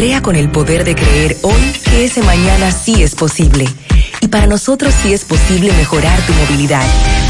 Crea 0.00 0.22
con 0.22 0.34
el 0.34 0.48
poder 0.48 0.84
de 0.84 0.94
creer 0.94 1.36
hoy 1.42 1.60
que 1.84 2.06
ese 2.06 2.22
mañana 2.22 2.72
sí 2.72 3.02
es 3.02 3.14
posible. 3.14 3.66
Y 4.22 4.28
para 4.28 4.46
nosotros 4.46 4.94
sí 5.02 5.12
es 5.12 5.26
posible 5.26 5.70
mejorar 5.74 6.18
tu 6.22 6.32
movilidad, 6.32 6.82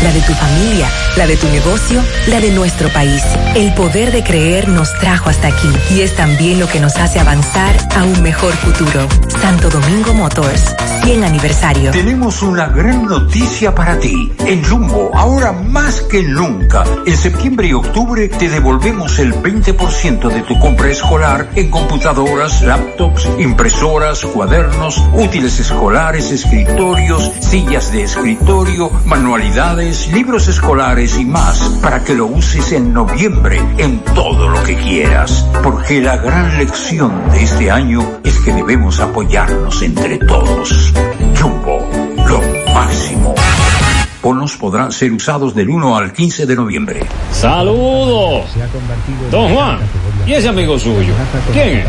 la 0.03 0.13
de 0.13 0.21
tu 0.21 0.33
familia, 0.35 0.89
la 1.17 1.27
de 1.27 1.37
tu 1.37 1.49
negocio, 1.49 2.03
la 2.29 2.41
de 2.41 2.51
nuestro 2.53 2.89
país. 2.91 3.23
El 3.55 3.73
poder 3.75 4.13
de 4.13 4.23
creer 4.23 4.69
nos 4.69 4.93
trajo 4.99 5.31
hasta 5.31 5.49
aquí 5.49 5.71
y 5.95 6.01
es 6.01 6.15
también 6.17 6.59
lo 6.59 6.69
que 6.69 6.81
nos 6.81 6.97
hace 6.97 7.21
avanzar 7.21 7.77
a 7.97 8.05
un 8.05 8.23
mejor 8.23 8.53
futuro. 8.53 9.07
Santo 9.41 9.71
Domingo 9.71 10.15
Motors, 10.15 10.75
100 11.05 11.25
aniversario. 11.25 11.91
Tenemos 11.91 12.43
una 12.43 12.69
gran 12.69 13.05
noticia 13.07 13.75
para 13.75 13.99
ti. 13.99 14.33
En 14.47 14.65
Jumbo, 14.65 15.11
ahora 15.15 15.53
más 15.53 16.03
que 16.03 16.23
nunca, 16.23 16.85
en 17.07 17.17
septiembre 17.17 17.69
y 17.69 17.73
octubre 17.73 18.29
te 18.29 18.49
devolvemos 18.49 19.19
el 19.19 19.35
20% 19.35 20.29
de 20.29 20.43
tu 20.43 20.59
compra 20.59 20.91
escolar 20.91 21.51
en 21.55 21.71
computadoras, 21.71 22.63
laptops, 22.63 23.29
impresoras, 23.39 24.25
cuadernos, 24.25 25.03
útiles 25.15 25.59
escolares, 25.59 26.31
escritos 26.31 26.81
sillas 27.41 27.93
de 27.93 28.03
escritorio, 28.03 28.91
manualidades, 29.05 29.90
libros 29.91 30.47
escolares 30.47 31.19
y 31.19 31.25
más 31.25 31.59
para 31.83 32.05
que 32.05 32.15
lo 32.15 32.27
uses 32.27 32.71
en 32.71 32.93
noviembre 32.93 33.61
en 33.77 33.99
todo 34.15 34.49
lo 34.49 34.63
que 34.63 34.77
quieras. 34.77 35.45
Porque 35.65 36.01
la 36.01 36.17
gran 36.17 36.57
lección 36.57 37.13
de 37.33 37.43
este 37.43 37.71
año 37.73 38.01
es 38.23 38.39
que 38.39 38.53
debemos 38.53 39.01
apoyarnos 39.01 39.83
entre 39.83 40.19
todos. 40.19 40.93
Jumbo, 41.41 41.89
lo 42.29 42.41
máximo. 42.73 43.35
Bonos 44.23 44.57
podrán 44.57 44.93
ser 44.93 45.13
usados 45.13 45.57
del 45.57 45.69
1 45.69 45.97
al 45.97 46.13
15 46.13 46.47
de 46.47 46.55
noviembre. 46.55 47.01
¡Saludos! 47.33 48.45
Don 49.33 49.53
Juan, 49.53 49.79
¿y 50.25 50.35
ese 50.35 50.49
amigo 50.49 50.79
suyo? 50.79 51.13
¿Quién 51.53 51.79
es? 51.79 51.87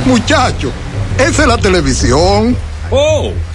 Muchacho, 0.06 0.72
esa 1.16 1.42
es 1.42 1.48
la 1.48 1.58
televisión. 1.58 2.56
Oh, 2.90 3.30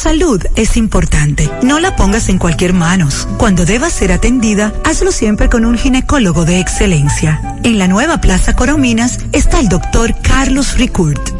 salud 0.00 0.42
es 0.56 0.78
importante. 0.78 1.50
No 1.62 1.78
la 1.78 1.94
pongas 1.94 2.30
en 2.30 2.38
cualquier 2.38 2.72
manos. 2.72 3.28
Cuando 3.36 3.66
debas 3.66 3.92
ser 3.92 4.12
atendida, 4.12 4.72
hazlo 4.82 5.12
siempre 5.12 5.50
con 5.50 5.66
un 5.66 5.76
ginecólogo 5.76 6.46
de 6.46 6.58
excelencia. 6.58 7.58
En 7.64 7.78
la 7.78 7.86
nueva 7.86 8.18
Plaza 8.20 8.56
Corominas 8.56 9.18
está 9.32 9.60
el 9.60 9.68
doctor 9.68 10.14
Carlos 10.22 10.78
Ricourt 10.78 11.39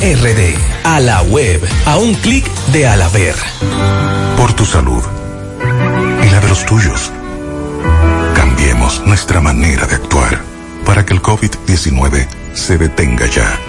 RD. 0.01 0.57
A 0.83 0.99
la 0.99 1.21
web. 1.21 1.61
A 1.85 1.97
un 1.97 2.15
clic 2.15 2.43
de 2.73 2.87
Alaver. 2.87 3.35
Por 4.35 4.51
tu 4.53 4.65
salud. 4.65 5.03
Y 6.23 6.29
la 6.31 6.39
de 6.39 6.49
los 6.49 6.65
tuyos. 6.65 7.11
Cambiemos 8.35 9.05
nuestra 9.05 9.41
manera 9.41 9.85
de 9.85 9.93
actuar 9.93 10.41
para 10.87 11.05
que 11.05 11.13
el 11.13 11.21
COVID-19 11.21 12.27
se 12.55 12.79
detenga 12.79 13.27
ya. 13.27 13.59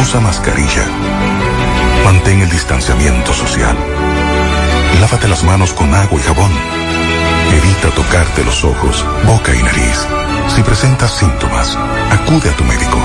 Usa 0.00 0.20
mascarilla. 0.20 0.86
Mantén 2.02 2.40
el 2.40 2.48
distanciamiento 2.48 3.34
social. 3.34 3.76
Lávate 5.02 5.28
las 5.28 5.44
manos 5.44 5.74
con 5.74 5.94
agua 5.94 6.18
y 6.18 6.22
jabón. 6.22 6.52
Evita 7.52 7.90
tocarte 7.94 8.42
los 8.42 8.64
ojos, 8.64 9.04
boca 9.26 9.54
y 9.54 9.62
nariz. 9.62 9.98
Si 10.48 10.62
presentas 10.62 11.10
síntomas, 11.10 11.76
acude 12.10 12.48
a 12.48 12.56
tu 12.56 12.64
médico. 12.64 12.98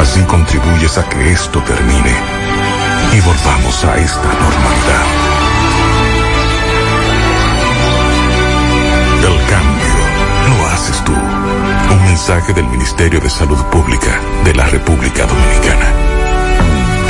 Así 0.00 0.22
contribuyes 0.22 0.96
a 0.96 1.08
que 1.08 1.32
esto 1.32 1.60
termine 1.62 2.14
y 3.12 3.20
volvamos 3.20 3.84
a 3.84 3.96
esta 3.96 4.28
normalidad. 4.28 5.04
El 9.18 9.46
cambio 9.50 10.58
lo 10.58 10.66
haces 10.68 11.04
tú. 11.04 11.12
Un 11.12 12.04
mensaje 12.04 12.52
del 12.52 12.66
Ministerio 12.66 13.20
de 13.20 13.28
Salud 13.28 13.62
Pública 13.72 14.20
de 14.44 14.54
la 14.54 14.66
República 14.66 15.26
Dominicana. 15.26 16.17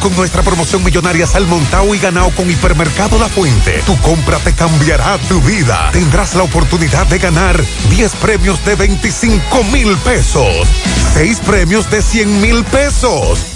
Con 0.00 0.14
nuestra 0.14 0.44
promoción 0.44 0.84
millonaria 0.84 1.26
Salmontao 1.26 1.92
y 1.92 1.98
ganado 1.98 2.30
con 2.30 2.48
Hipermercado 2.48 3.18
La 3.18 3.28
Fuente, 3.28 3.82
tu 3.84 3.98
compra 3.98 4.38
te 4.38 4.52
cambiará 4.52 5.18
tu 5.28 5.40
vida. 5.40 5.90
Tendrás 5.92 6.36
la 6.36 6.44
oportunidad 6.44 7.04
de 7.08 7.18
ganar 7.18 7.60
10 7.90 8.12
premios 8.16 8.64
de 8.64 8.76
25 8.76 9.64
mil 9.72 9.96
pesos, 9.98 10.68
6 11.14 11.40
premios 11.40 11.90
de 11.90 12.00
100 12.00 12.40
mil 12.40 12.62
pesos 12.64 13.55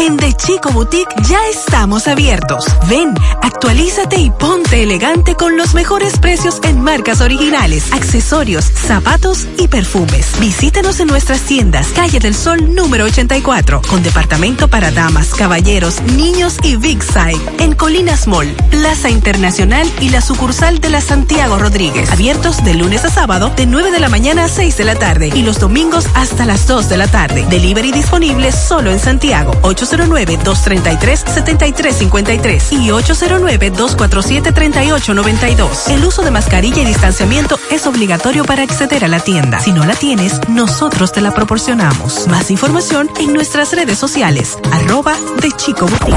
En 0.00 0.16
The 0.16 0.32
Chico 0.32 0.70
Boutique 0.70 1.14
ya 1.28 1.38
estamos 1.50 2.08
abiertos. 2.08 2.64
Ven, 2.88 3.12
actualízate 3.42 4.16
y 4.16 4.30
ponte 4.30 4.82
elegante 4.82 5.34
con 5.34 5.58
los 5.58 5.74
mejores 5.74 6.18
precios 6.18 6.58
en 6.62 6.80
marcas 6.80 7.20
originales, 7.20 7.92
accesorios, 7.92 8.64
zapatos 8.64 9.46
y 9.58 9.68
perfumes. 9.68 10.26
Visítanos 10.40 11.00
en 11.00 11.08
nuestras 11.08 11.42
tiendas, 11.42 11.88
Calle 11.88 12.18
del 12.18 12.34
Sol 12.34 12.74
número 12.74 13.04
84, 13.04 13.82
con 13.90 14.02
departamento 14.02 14.68
para 14.68 14.90
damas, 14.90 15.34
caballeros, 15.34 16.00
niños 16.16 16.56
y 16.62 16.76
Big 16.76 17.02
Side. 17.02 17.38
En 17.58 17.74
Colinas 17.74 18.26
Mall, 18.26 18.48
Plaza 18.70 19.10
Internacional 19.10 19.86
y 20.00 20.08
la 20.08 20.22
sucursal 20.22 20.80
de 20.80 20.88
la 20.88 21.02
Santiago 21.02 21.58
Rodríguez. 21.58 22.10
Abiertos 22.10 22.64
de 22.64 22.72
lunes 22.72 23.04
a 23.04 23.10
sábado 23.10 23.52
de 23.54 23.66
9 23.66 23.90
de 23.90 24.00
la 24.00 24.08
mañana 24.08 24.44
a 24.44 24.48
6 24.48 24.78
de 24.78 24.84
la 24.84 24.94
tarde 24.94 25.30
y 25.34 25.42
los 25.42 25.58
domingos 25.58 26.06
hasta 26.14 26.46
las 26.46 26.66
2 26.66 26.88
de 26.88 26.96
la 26.96 27.06
tarde. 27.06 27.44
Delivery 27.50 27.92
disponible 27.92 28.50
solo 28.50 28.90
en 28.90 28.98
Santiago. 28.98 29.52
809-233-7353 29.90 32.72
y 32.72 32.90
809-247-3892. 32.90 35.90
El 35.90 36.04
uso 36.04 36.22
de 36.22 36.30
mascarilla 36.30 36.82
y 36.82 36.84
distanciamiento 36.84 37.58
es 37.70 37.86
obligatorio 37.86 38.44
para 38.44 38.62
acceder 38.62 39.04
a 39.04 39.08
la 39.08 39.20
tienda. 39.20 39.60
Si 39.60 39.72
no 39.72 39.84
la 39.84 39.94
tienes, 39.94 40.40
nosotros 40.48 41.12
te 41.12 41.20
la 41.20 41.32
proporcionamos. 41.32 42.26
Más 42.28 42.50
información 42.50 43.10
en 43.18 43.32
nuestras 43.32 43.72
redes 43.72 43.98
sociales. 43.98 44.58
Arroba 44.72 45.16
de 45.40 45.50
Chico 45.52 45.86
Boutique. 45.86 46.16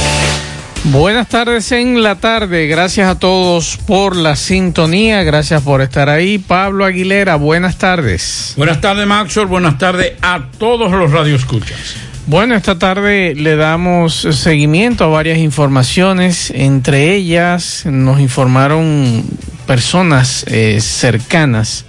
Buenas 0.85 1.29
tardes 1.29 1.71
en 1.73 2.01
la 2.01 2.15
tarde. 2.15 2.65
Gracias 2.65 3.07
a 3.07 3.19
todos 3.19 3.77
por 3.85 4.15
la 4.15 4.35
sintonía. 4.35 5.21
Gracias 5.21 5.61
por 5.61 5.79
estar 5.81 6.09
ahí. 6.09 6.39
Pablo 6.39 6.85
Aguilera, 6.85 7.35
buenas 7.35 7.77
tardes. 7.77 8.55
Buenas 8.57 8.81
tardes, 8.81 9.05
Maxwell. 9.05 9.45
Buenas 9.45 9.77
tardes 9.77 10.13
a 10.23 10.47
todos 10.57 10.91
los 10.91 11.11
radioescuchas. 11.11 11.97
Bueno, 12.25 12.55
esta 12.55 12.79
tarde 12.79 13.35
le 13.35 13.55
damos 13.57 14.27
seguimiento 14.31 15.03
a 15.03 15.07
varias 15.07 15.37
informaciones. 15.37 16.49
Entre 16.49 17.13
ellas 17.13 17.83
nos 17.85 18.19
informaron 18.19 19.23
personas 19.67 20.45
eh, 20.47 20.79
cercanas 20.81 21.85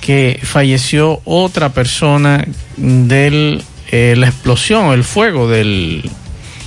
que 0.00 0.40
falleció 0.42 1.20
otra 1.26 1.74
persona 1.74 2.46
de 2.78 3.62
eh, 3.90 4.14
la 4.16 4.28
explosión, 4.28 4.94
el 4.94 5.04
fuego 5.04 5.46
del 5.46 6.10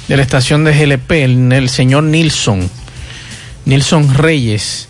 de 0.07 0.15
la 0.15 0.23
estación 0.23 0.63
de 0.63 0.73
GLP, 0.73 1.11
el, 1.11 1.69
señor 1.69 2.03
Nilson, 2.03 2.69
Nilson 3.65 4.13
Reyes, 4.13 4.87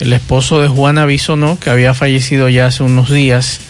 el 0.00 0.12
esposo 0.12 0.60
de 0.60 0.68
Juana 0.68 1.06
Bisonó, 1.06 1.58
que 1.58 1.70
había 1.70 1.94
fallecido 1.94 2.48
ya 2.48 2.66
hace 2.66 2.82
unos 2.82 3.10
días. 3.10 3.60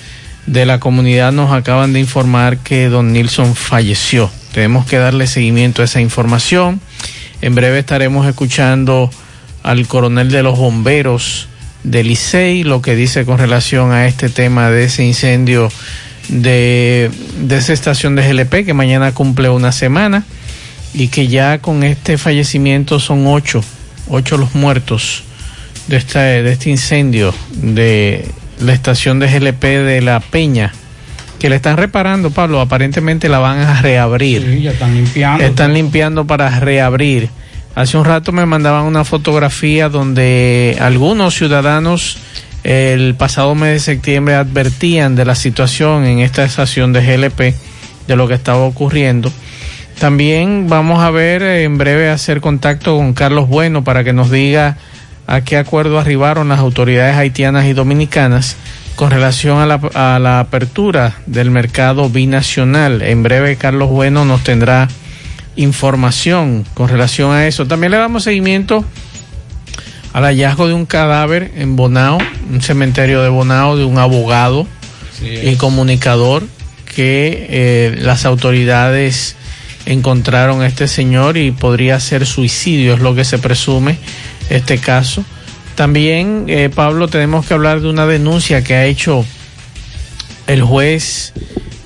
De 0.47 0.65
la 0.65 0.79
comunidad 0.79 1.33
nos 1.33 1.51
acaban 1.51 1.93
de 1.93 1.99
informar 1.99 2.59
que 2.59 2.89
don 2.89 3.13
Nilson 3.13 3.57
falleció. 3.57 4.31
Tenemos 4.53 4.87
que 4.87 4.97
darle 4.97 5.27
seguimiento 5.27 5.83
a 5.83 5.87
esa 5.87 6.01
información. 6.01 6.81
En 7.43 7.55
breve 7.57 7.81
estaremos 7.81 8.27
escuchando 8.27 9.11
al 9.65 9.89
coronel 9.89 10.31
de 10.31 10.45
los 10.45 10.57
bomberos 10.57 11.49
de 11.83 12.05
Licey, 12.05 12.63
lo 12.63 12.81
que 12.81 12.95
dice 12.95 13.25
con 13.25 13.39
relación 13.39 13.91
a 13.91 14.07
este 14.07 14.29
tema 14.29 14.71
de 14.71 14.85
ese 14.85 15.05
incendio 15.05 15.69
de, 16.29 17.11
de 17.41 17.57
esa 17.57 17.73
estación 17.73 18.15
de 18.15 18.27
GLP 18.27 18.65
que 18.65 18.73
mañana 18.73 19.13
cumple 19.13 19.49
una 19.49 19.73
semana 19.73 20.25
y 20.95 21.09
que 21.09 21.29
ya 21.29 21.59
con 21.59 21.83
este 21.83 22.19
fallecimiento 22.19 23.01
son 23.01 23.27
ocho, 23.27 23.63
ocho 24.09 24.37
los 24.37 24.55
muertos 24.55 25.25
de, 25.89 26.51
este 26.51 26.71
incendio 26.71 27.35
de 27.53 28.27
la 28.61 28.73
estación 28.73 29.19
de 29.19 29.29
GLP 29.29 29.63
de 29.63 30.01
La 30.01 30.21
Peña, 30.21 30.73
que 31.39 31.51
le 31.51 31.57
están 31.57 31.77
reparando, 31.77 32.31
Pablo, 32.31 32.61
aparentemente 32.61 33.29
la 33.29 33.39
van 33.39 33.59
a 33.61 33.83
reabrir. 33.83 34.43
Sí, 34.43 34.63
ya 34.63 34.73
están 34.73 34.95
limpiando. 34.95 35.45
Están 35.45 35.75
limpiando 35.75 36.27
para 36.27 36.61
reabrir. 36.61 37.29
Hace 37.75 37.99
un 37.99 38.07
rato 38.07 38.33
me 38.33 38.47
mandaban 38.47 38.85
una 38.85 39.05
fotografía 39.05 39.91
donde 39.91 40.79
algunos 40.81 41.35
ciudadanos 41.35 42.19
el 42.65 43.15
pasado 43.15 43.55
mes 43.55 43.73
de 43.75 43.81
septiembre 43.81 44.35
advertían 44.35 45.15
de 45.15 45.25
la 45.25 45.35
situación 45.35 46.05
en 46.05 46.21
esta 46.21 46.43
estación 46.43 46.93
de 46.93 47.03
GLP, 47.03 47.55
de 48.09 48.17
lo 48.17 48.27
que 48.27 48.35
estaba 48.35 48.61
ocurriendo 48.61 49.31
también 49.99 50.69
vamos 50.69 51.03
a 51.03 51.11
ver 51.11 51.43
eh, 51.43 51.65
en 51.65 51.79
breve 51.79 52.11
hacer 52.11 52.41
contacto 52.41 52.97
con 52.97 53.15
Carlos 53.15 53.49
Bueno 53.49 53.85
para 53.85 54.05
que 54.05 54.13
nos 54.13 54.31
diga 54.31 54.77
a 55.27 55.41
qué 55.41 55.57
acuerdo 55.57 55.99
arribaron 55.99 56.49
las 56.49 56.59
autoridades 56.59 57.17
haitianas 57.17 57.67
y 57.67 57.73
dominicanas 57.73 58.57
con 58.95 59.11
relación 59.11 59.59
a 59.59 59.67
la, 59.67 59.81
a 59.95 60.19
la 60.19 60.41
apertura 60.41 61.15
del 61.27 61.51
mercado 61.51 62.09
binacional. 62.11 63.03
En 63.03 63.23
breve 63.23 63.57
Carlos 63.57 63.91
Bueno 63.91 64.25
nos 64.25 64.45
tendrá 64.45 64.89
información 65.57 66.65
con 66.75 66.89
relación 66.89 67.33
a 67.33 67.47
eso. 67.47 67.67
También 67.67 67.91
le 67.91 67.99
damos 67.99 68.25
seguimiento 68.25 68.85
al 70.13 70.25
hallazgo 70.25 70.69
de 70.69 70.75
un 70.75 70.87
cadáver 70.87 71.53
en 71.57 71.77
Bonao, 71.77 72.19
un 72.51 72.63
cementerio 72.63 73.23
de 73.23 73.29
Bonao, 73.29 73.77
de 73.77 73.85
un 73.85 73.99
abogado 73.99 74.67
y 75.23 75.57
comunicador 75.57 76.43
que 76.95 77.47
eh, 77.51 77.97
las 77.99 78.25
autoridades 78.25 79.37
encontraron 79.87 80.63
a 80.63 80.67
este 80.67 80.89
señor 80.89 81.37
y 81.37 81.53
podría 81.53 81.99
ser 82.01 82.27
suicidio, 82.27 82.95
es 82.95 83.01
lo 83.01 83.15
que 83.15 83.25
se 83.25 83.39
presume 83.39 83.99
este 84.51 84.79
caso. 84.79 85.25
También, 85.77 86.47
eh, 86.49 86.71
Pablo, 86.75 87.09
tenemos 87.09 87.47
que 87.47 87.55
hablar 87.55 87.81
de 87.81 87.89
una 87.89 88.07
denuncia 88.07 88.63
que 88.63 88.75
ha 88.75 88.85
hecho 88.85 89.25
el 90.47 90.63
juez 90.63 91.33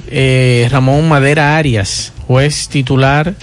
eh, 0.08 0.68
Ramón 0.70 1.08
Madera 1.08 1.56
Arias, 1.56 2.12
juez 2.26 2.68
titular 2.68 3.34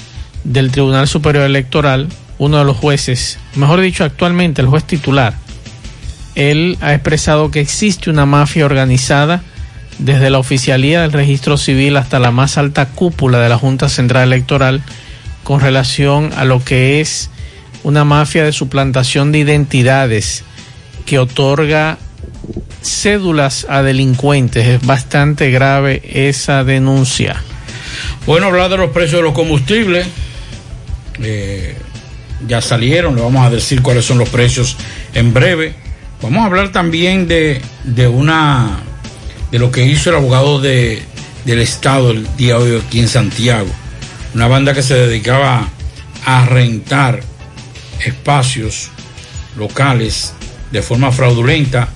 del 0.44 0.72
Tribunal 0.72 1.08
Superior 1.08 1.46
Electoral, 1.46 2.08
uno 2.38 2.60
de 2.60 2.66
los 2.66 2.78
jueces, 2.78 3.40
mejor 3.56 3.82
dicho, 3.82 4.04
actualmente 4.04 4.62
el 4.62 4.68
juez 4.68 4.84
titular. 4.84 5.34
Él 6.36 6.78
ha 6.82 6.94
expresado 6.94 7.50
que 7.50 7.60
existe 7.60 8.10
una 8.10 8.26
mafia 8.26 8.66
organizada 8.66 9.44
desde 10.00 10.30
la 10.30 10.40
oficialía 10.40 11.02
del 11.02 11.12
registro 11.12 11.58
civil 11.58 11.98
hasta 11.98 12.20
la 12.20 12.32
más 12.32 12.58
alta 12.58 12.88
cúpula 12.88 13.40
de 13.40 13.50
la 13.50 13.58
Junta 13.58 13.90
Central 13.90 14.24
Electoral 14.32 14.82
con 15.44 15.60
relación 15.60 16.32
a 16.36 16.46
lo 16.46 16.64
que 16.64 17.02
es 17.02 17.30
una 17.84 18.04
mafia 18.04 18.44
de 18.44 18.52
suplantación 18.52 19.32
de 19.32 19.40
identidades 19.40 20.44
que 21.06 21.20
otorga 21.20 21.98
cédulas 22.82 23.66
a 23.70 23.82
delincuentes. 23.82 24.68
Es 24.68 24.86
bastante 24.86 25.52
grave 25.52 26.02
esa 26.06 26.64
denuncia. 26.64 27.42
Bueno, 28.26 28.48
hablar 28.48 28.70
de 28.70 28.78
los 28.78 28.92
precios 28.92 29.20
de 29.20 29.24
los 29.24 29.34
combustibles. 29.34 30.08
Eh, 31.22 31.76
ya 32.48 32.62
salieron, 32.62 33.16
le 33.16 33.22
vamos 33.22 33.46
a 33.46 33.50
decir 33.50 33.82
cuáles 33.82 34.06
son 34.06 34.18
los 34.18 34.30
precios 34.30 34.78
en 35.14 35.34
breve. 35.34 35.74
Vamos 36.22 36.44
a 36.44 36.46
hablar 36.46 36.72
también 36.72 37.28
de, 37.28 37.62
de 37.84 38.08
una 38.08 38.80
de 39.52 39.60
lo 39.60 39.72
que 39.72 39.86
hizo 39.86 40.10
el 40.10 40.18
abogado 40.18 40.60
de, 40.60 41.02
del 41.46 41.60
Estado 41.60 42.12
el 42.12 42.28
día 42.36 42.58
de 42.58 42.76
hoy 42.76 42.82
aquí 42.86 43.00
en 43.00 43.08
Santiago. 43.08 43.70
Una 44.34 44.48
banda 44.48 44.74
que 44.74 44.84
se 44.84 44.96
dedicaba 44.96 45.70
a 46.26 46.46
rentar 46.46 47.22
espacios 48.06 48.90
locales 49.58 50.34
de 50.72 50.82
forma 50.82 51.12
fraudulenta. 51.12 51.88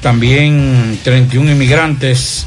También 0.00 0.98
31 1.04 1.52
inmigrantes 1.52 2.46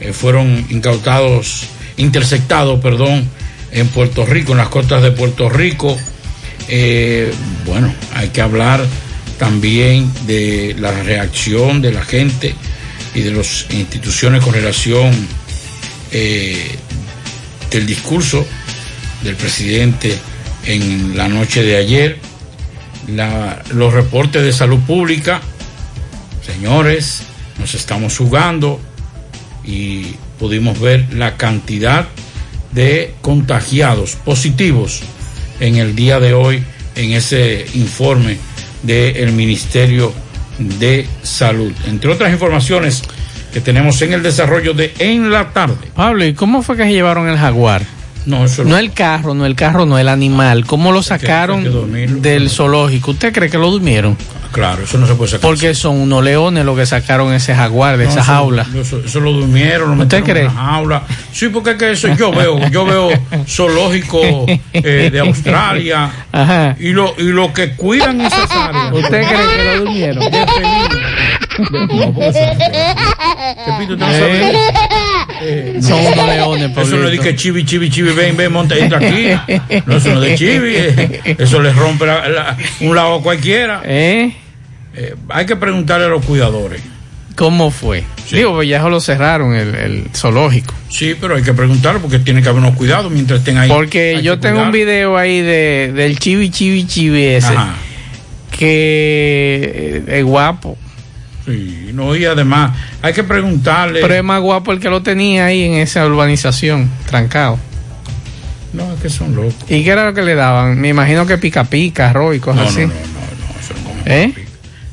eh, 0.00 0.12
fueron 0.12 0.66
incautados, 0.70 1.66
interceptados, 1.96 2.80
perdón, 2.80 3.28
en 3.72 3.88
Puerto 3.88 4.24
Rico, 4.24 4.52
en 4.52 4.58
las 4.58 4.68
costas 4.68 5.02
de 5.02 5.10
Puerto 5.10 5.48
Rico. 5.48 5.96
Eh, 6.68 7.32
bueno, 7.66 7.92
hay 8.14 8.28
que 8.28 8.40
hablar 8.40 8.84
también 9.38 10.10
de 10.26 10.76
la 10.78 10.92
reacción 11.02 11.82
de 11.82 11.92
la 11.92 12.04
gente 12.04 12.54
y 13.14 13.20
de 13.20 13.32
las 13.32 13.66
instituciones 13.70 14.42
con 14.42 14.54
relación 14.54 15.12
eh, 16.10 16.76
del 17.70 17.86
discurso 17.86 18.44
del 19.22 19.36
presidente 19.36 20.18
en 20.66 21.16
la 21.16 21.28
noche 21.28 21.62
de 21.62 21.76
ayer, 21.76 22.18
los 23.72 23.92
reportes 23.92 24.42
de 24.42 24.52
salud 24.52 24.80
pública, 24.80 25.40
señores, 26.44 27.22
nos 27.58 27.74
estamos 27.74 28.16
jugando 28.16 28.80
y 29.64 30.14
pudimos 30.38 30.80
ver 30.80 31.06
la 31.14 31.36
cantidad 31.36 32.08
de 32.72 33.14
contagiados 33.20 34.16
positivos 34.16 35.02
en 35.60 35.76
el 35.76 35.94
día 35.94 36.18
de 36.18 36.34
hoy 36.34 36.64
en 36.96 37.12
ese 37.12 37.66
informe 37.74 38.36
del 38.82 39.32
Ministerio 39.32 40.12
de 40.58 41.06
Salud. 41.22 41.72
Entre 41.86 42.10
otras 42.10 42.32
informaciones 42.32 43.02
que 43.52 43.60
tenemos 43.60 44.00
en 44.02 44.12
el 44.12 44.22
desarrollo 44.22 44.74
de 44.74 44.92
En 44.98 45.30
la 45.30 45.52
tarde. 45.52 45.90
Pablo, 45.94 46.24
¿y 46.24 46.34
cómo 46.34 46.62
fue 46.62 46.76
que 46.76 46.84
se 46.84 46.92
llevaron 46.92 47.28
el 47.28 47.38
jaguar? 47.38 47.82
No, 48.26 48.44
eso 48.44 48.64
No 48.64 48.78
el 48.78 48.92
carro, 48.92 49.34
no 49.34 49.44
el 49.46 49.54
carro, 49.54 49.84
no 49.86 49.98
el 49.98 50.08
animal. 50.08 50.64
¿Cómo 50.66 50.92
lo 50.92 51.02
sacaron 51.02 51.64
del 52.22 52.48
zoológico? 52.50 53.10
¿Usted 53.12 53.32
cree 53.32 53.50
que 53.50 53.58
lo 53.58 53.70
durmieron? 53.70 54.16
Claro, 54.52 54.84
eso 54.84 54.98
no 54.98 55.06
se 55.08 55.14
puede 55.16 55.32
sacar. 55.32 55.42
Porque 55.50 55.74
son 55.74 55.96
unos 56.00 56.22
leones 56.22 56.64
los 56.64 56.78
que 56.78 56.86
sacaron 56.86 57.32
ese 57.34 57.56
jaguar 57.56 57.96
de 57.98 58.04
No, 58.04 58.10
esa 58.10 58.20
eso- 58.20 58.32
jaula. 58.32 58.64
Eso, 58.74 59.00
eso 59.04 59.18
lo 59.20 59.32
durmieron, 59.32 59.96
lo 59.98 60.04
¿Usted 60.04 60.20
metieron 60.20 60.24
cree? 60.30 60.44
en 60.44 60.50
una 60.52 60.72
jaula. 60.74 61.02
Sí, 61.32 61.48
porque 61.48 61.70
es 61.72 61.76
que 61.76 61.90
eso 61.90 62.08
yo 62.16 62.30
veo, 62.30 62.68
yo 62.70 62.84
veo 62.84 63.08
zoológico 63.48 64.20
eh, 64.72 65.10
de 65.12 65.18
Australia 65.20 66.08
Ajá. 66.30 66.76
y 66.78 66.90
lo 66.92 67.14
y 67.18 67.24
lo 67.24 67.52
que 67.52 67.72
cuidan 67.72 68.20
esas 68.20 68.48
áreas. 68.50 68.92
¿Usted 68.92 69.08
cree 69.26 69.26
que 69.28 69.64
lo 69.64 69.84
durmieron? 69.84 70.20
De 70.30 70.46
felino. 70.46 72.12
De- 72.20 72.32
Son 75.80 76.00
unos 76.00 76.26
leones, 76.26 76.76
Eso 76.76 76.96
no 76.96 77.08
es 77.08 77.20
que 77.20 77.34
chivi, 77.36 77.64
chivi, 77.64 77.90
chivi, 77.90 78.12
ven, 78.12 78.36
ven, 78.36 78.52
monta, 78.52 78.76
entra 78.76 78.98
aquí. 78.98 79.28
No, 79.86 79.96
eso 79.96 80.08
no 80.14 80.22
es 80.22 80.30
de 80.30 80.34
chivi. 80.36 80.72
eh. 80.76 81.36
Eso 81.38 81.60
le 81.60 81.72
rompe 81.72 82.06
la- 82.06 82.28
la- 82.28 82.56
un 82.80 82.94
lado 82.94 83.16
a 83.16 83.22
cualquiera. 83.22 83.82
¿Eh? 83.84 84.32
Eh, 84.96 85.14
hay 85.28 85.46
que 85.46 85.56
preguntarle 85.56 86.06
a 86.06 86.08
los 86.08 86.24
cuidadores. 86.24 86.80
¿Cómo 87.36 87.72
fue? 87.72 88.04
Digo, 88.30 88.52
pues 88.54 88.68
ya 88.68 88.80
lo 88.88 89.00
cerraron 89.00 89.54
el, 89.56 89.74
el 89.74 90.04
zoológico. 90.14 90.72
Sí, 90.88 91.16
pero 91.20 91.34
hay 91.34 91.42
que 91.42 91.52
preguntarlo 91.52 92.00
porque 92.00 92.20
tiene 92.20 92.40
que 92.42 92.48
haber 92.48 92.60
unos 92.62 92.76
cuidados 92.76 93.10
mientras 93.10 93.40
estén 93.40 93.58
ahí. 93.58 93.68
Porque 93.68 94.20
yo 94.22 94.38
tengo 94.38 94.62
un 94.62 94.70
video 94.70 95.16
ahí 95.16 95.40
de, 95.40 95.92
del 95.94 96.16
chivi 96.20 96.50
chivi 96.50 96.86
chivi 96.86 97.24
ese. 97.24 97.48
Ajá. 97.48 97.74
Que 98.56 100.02
eh, 100.06 100.18
es 100.18 100.24
guapo. 100.24 100.78
Sí, 101.46 101.90
no, 101.92 102.16
y 102.16 102.24
además 102.24 102.76
hay 103.02 103.12
que 103.12 103.22
preguntarle. 103.24 104.00
Pero 104.00 104.14
es 104.14 104.24
más 104.24 104.40
guapo 104.40 104.72
el 104.72 104.80
que 104.80 104.88
lo 104.88 105.02
tenía 105.02 105.46
ahí 105.46 105.62
en 105.64 105.74
esa 105.74 106.06
urbanización, 106.06 106.90
trancado. 107.06 107.58
No, 108.72 108.92
es 108.94 109.00
que 109.00 109.10
son 109.10 109.36
locos. 109.36 109.54
¿Y 109.68 109.84
qué 109.84 109.90
era 109.90 110.06
lo 110.06 110.14
que 110.14 110.22
le 110.22 110.34
daban? 110.34 110.80
Me 110.80 110.88
imagino 110.88 111.26
que 111.26 111.38
pica 111.38 111.64
pica, 111.64 112.10
arroz 112.10 112.36
y 112.36 112.40
cosas 112.40 112.56
No, 112.56 112.62
no, 112.64 112.68
así. 112.70 112.80
no, 112.80 112.86
no, 112.86 112.92
no, 112.94 113.60
eso 113.60 113.74
no 113.74 113.88
come 113.88 114.02
¿Eh? 114.06 114.34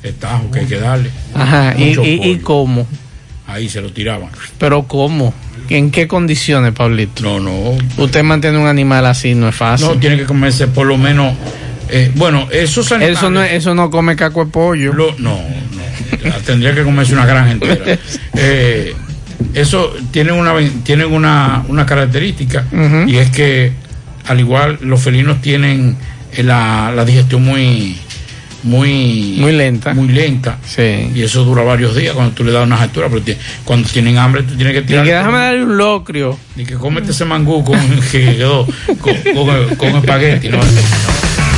El 0.03 0.13
tajo 0.15 0.51
que 0.51 0.59
hay 0.59 0.65
que 0.65 0.77
darle. 0.79 1.09
Ajá. 1.33 1.73
¿Y, 1.77 1.97
y, 2.31 2.37
cómo? 2.39 2.85
Ahí 3.47 3.69
se 3.69 3.81
lo 3.81 3.91
tiraban. 3.91 4.29
¿Pero 4.57 4.83
cómo? 4.83 5.33
¿En 5.69 5.89
qué 5.91 6.07
condiciones, 6.07 6.73
Pablito? 6.73 7.23
No, 7.23 7.39
no. 7.39 7.77
Usted 7.97 8.23
mantiene 8.23 8.57
un 8.57 8.67
animal 8.67 9.05
así, 9.05 9.35
no 9.35 9.47
es 9.49 9.55
fácil. 9.55 9.87
No, 9.87 9.93
tiene 9.99 10.17
que 10.17 10.25
comerse 10.25 10.67
por 10.67 10.85
lo 10.87 10.97
menos. 10.97 11.33
eh, 11.89 12.11
bueno, 12.15 12.47
esos 12.51 12.91
animales. 12.91 13.17
Eso 13.19 13.29
no, 13.29 13.41
eso 13.43 13.73
no 13.75 13.89
come 13.89 14.15
caco 14.15 14.43
de 14.45 14.51
pollo. 14.51 14.93
Lo- 14.93 15.15
no, 15.17 15.35
no. 15.35 15.60
Tendría 16.45 16.73
que 16.75 16.83
comerse 16.83 17.13
una 17.13 17.25
granja 17.25 17.51
entera. 17.51 17.97
Eh, 18.35 18.93
eso 19.53 19.93
tienen 20.11 20.35
una 20.35 20.53
tienen 20.83 21.11
una, 21.11 21.63
una 21.67 21.85
característica 21.85 22.65
y 23.07 23.17
es 23.17 23.29
que 23.31 23.71
al 24.27 24.39
igual 24.39 24.77
los 24.81 25.01
felinos 25.01 25.41
tienen 25.41 25.97
eh, 26.33 26.43
la, 26.43 26.91
la 26.95 27.03
digestión 27.05 27.43
muy 27.43 27.97
muy 28.63 29.37
Muy 29.39 29.53
lenta. 29.53 29.93
muy 29.95 30.07
lenta 30.09 30.59
Sí. 30.63 31.09
y 31.15 31.23
eso 31.23 31.43
dura 31.43 31.63
varios 31.63 31.95
días 31.95 32.13
cuando 32.13 32.33
tú 32.35 32.43
le 32.43 32.51
das 32.51 32.63
unas 32.63 32.79
alturas 32.79 33.09
pero 33.11 33.37
cuando 33.65 33.89
tienen 33.89 34.19
hambre 34.19 34.43
tú 34.43 34.55
tienes 34.55 34.73
que 34.73 34.79
Y 34.81 34.83
tirar 34.83 35.03
que 35.03 35.11
déjame 35.13 35.37
darle 35.39 35.63
un 35.63 35.77
locrio. 35.77 36.37
y 36.55 36.63
que 36.65 36.75
cómete 36.75 37.09
ese 37.09 37.25
mangú 37.25 37.63
con 37.63 37.79
que 38.11 38.35
quedó 38.37 38.67
con, 39.01 39.15
con, 39.33 39.75
con 39.75 39.95
espagueti 39.95 40.49
¿no? 40.49 40.59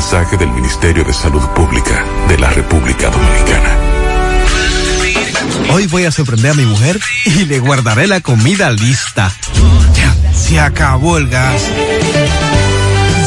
Mensaje 0.00 0.38
del 0.38 0.48
Ministerio 0.52 1.04
de 1.04 1.12
Salud 1.12 1.42
Pública 1.54 2.02
de 2.26 2.38
la 2.38 2.48
República 2.48 3.10
Dominicana. 3.10 3.76
Hoy 5.74 5.86
voy 5.88 6.06
a 6.06 6.10
sorprender 6.10 6.52
a 6.52 6.54
mi 6.54 6.64
mujer 6.64 6.98
y 7.26 7.44
le 7.44 7.58
guardaré 7.58 8.06
la 8.06 8.22
comida 8.22 8.70
lista. 8.70 9.30
Ya, 9.92 10.16
se 10.34 10.58
acabó 10.58 11.18
el 11.18 11.28
gas. 11.28 11.64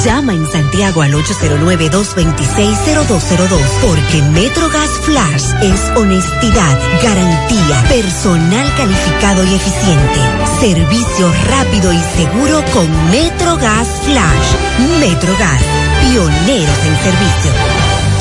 Llama 0.04 0.34
en 0.34 0.52
Santiago 0.52 1.04
al 1.04 1.14
809-226-0202 1.14 3.60
porque 3.80 4.24
MetroGas 4.32 4.90
Flash 5.04 5.54
es 5.62 5.80
honestidad, 5.96 6.80
garantía, 7.04 7.84
personal 7.88 8.68
calificado 8.76 9.44
y 9.44 9.54
eficiente, 9.54 10.20
servicio 10.60 11.32
rápido 11.50 11.94
y 11.94 12.02
seguro 12.18 12.66
con 12.74 12.90
MetroGas 13.12 13.90
Flash. 14.06 14.63
MetroGas, 15.00 15.62
pioneros 16.02 16.86
en 16.86 16.96
servicio. 17.04 17.73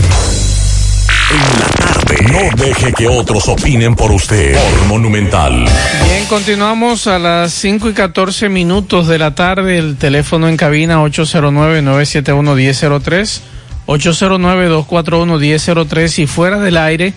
En 1.32 1.60
la 1.60 1.66
tarde. 1.68 2.18
No 2.32 2.40
deje 2.64 2.94
que 2.94 3.08
otros 3.08 3.48
opinen 3.48 3.96
por 3.96 4.12
usted. 4.12 4.54
Por 4.54 4.86
Monumental. 4.88 5.66
Bien, 6.06 6.26
continuamos 6.30 7.08
a 7.08 7.18
las 7.18 7.52
5 7.54 7.90
y 7.90 7.94
14 7.94 8.48
minutos 8.50 9.08
de 9.08 9.18
la 9.18 9.34
tarde. 9.34 9.80
El 9.80 9.98
teléfono 9.98 10.48
en 10.48 10.58
cabina 10.58 11.02
809-971-1003. 11.04 13.42
809-241-1003 13.88 16.20
y 16.20 16.28
fuera 16.28 16.60
del 16.60 16.78
aire 16.78 17.14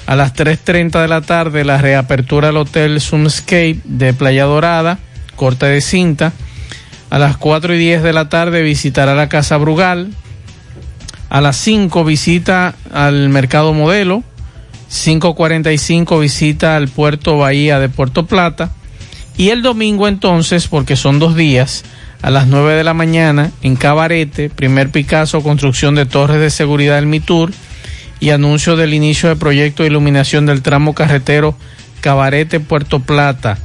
A 0.05 0.15
las 0.15 0.35
3.30 0.35 1.01
de 1.01 1.07
la 1.07 1.21
tarde, 1.21 1.63
la 1.63 1.79
reapertura 1.79 2.47
del 2.47 2.57
Hotel 2.57 3.01
Sumscape 3.01 3.79
de 3.85 4.13
Playa 4.13 4.43
Dorada, 4.43 4.99
corte 5.35 5.65
de 5.65 5.81
cinta. 5.81 6.33
A 7.09 7.19
las 7.19 7.37
4 7.37 7.73
y 7.73 7.77
10 7.77 8.03
de 8.03 8.13
la 8.13 8.29
tarde 8.29 8.61
visitará 8.61 9.15
la 9.15 9.29
Casa 9.29 9.57
Brugal. 9.57 10.09
A 11.29 11.41
las 11.41 11.57
5 11.57 12.03
visita 12.03 12.75
al 12.93 13.29
Mercado 13.29 13.73
Modelo. 13.73 14.23
5.45 14.91 16.19
visita 16.19 16.75
al 16.75 16.87
Puerto 16.87 17.37
Bahía 17.37 17.79
de 17.79 17.89
Puerto 17.89 18.25
Plata. 18.25 18.71
Y 19.37 19.49
el 19.49 19.61
domingo 19.61 20.07
entonces, 20.07 20.67
porque 20.67 20.95
son 20.95 21.19
dos 21.19 21.35
días, 21.35 21.83
a 22.21 22.29
las 22.29 22.47
9 22.47 22.73
de 22.73 22.83
la 22.83 22.93
mañana 22.93 23.51
en 23.61 23.75
Cabarete, 23.75 24.49
primer 24.49 24.89
Picasso, 24.89 25.43
construcción 25.43 25.95
de 25.95 26.05
torres 26.05 26.39
de 26.39 26.49
seguridad 26.49 26.95
del 26.95 27.05
Mitur 27.05 27.51
y 28.19 28.29
anuncio 28.31 28.75
del 28.75 28.93
inicio 28.93 29.29
del 29.29 29.37
proyecto 29.37 29.83
de 29.83 29.89
iluminación 29.89 30.45
del 30.45 30.61
tramo 30.61 30.95
carretero 30.95 31.55
Cabarete 32.01 32.59
Puerto 32.59 32.99
Plata, 32.99 33.57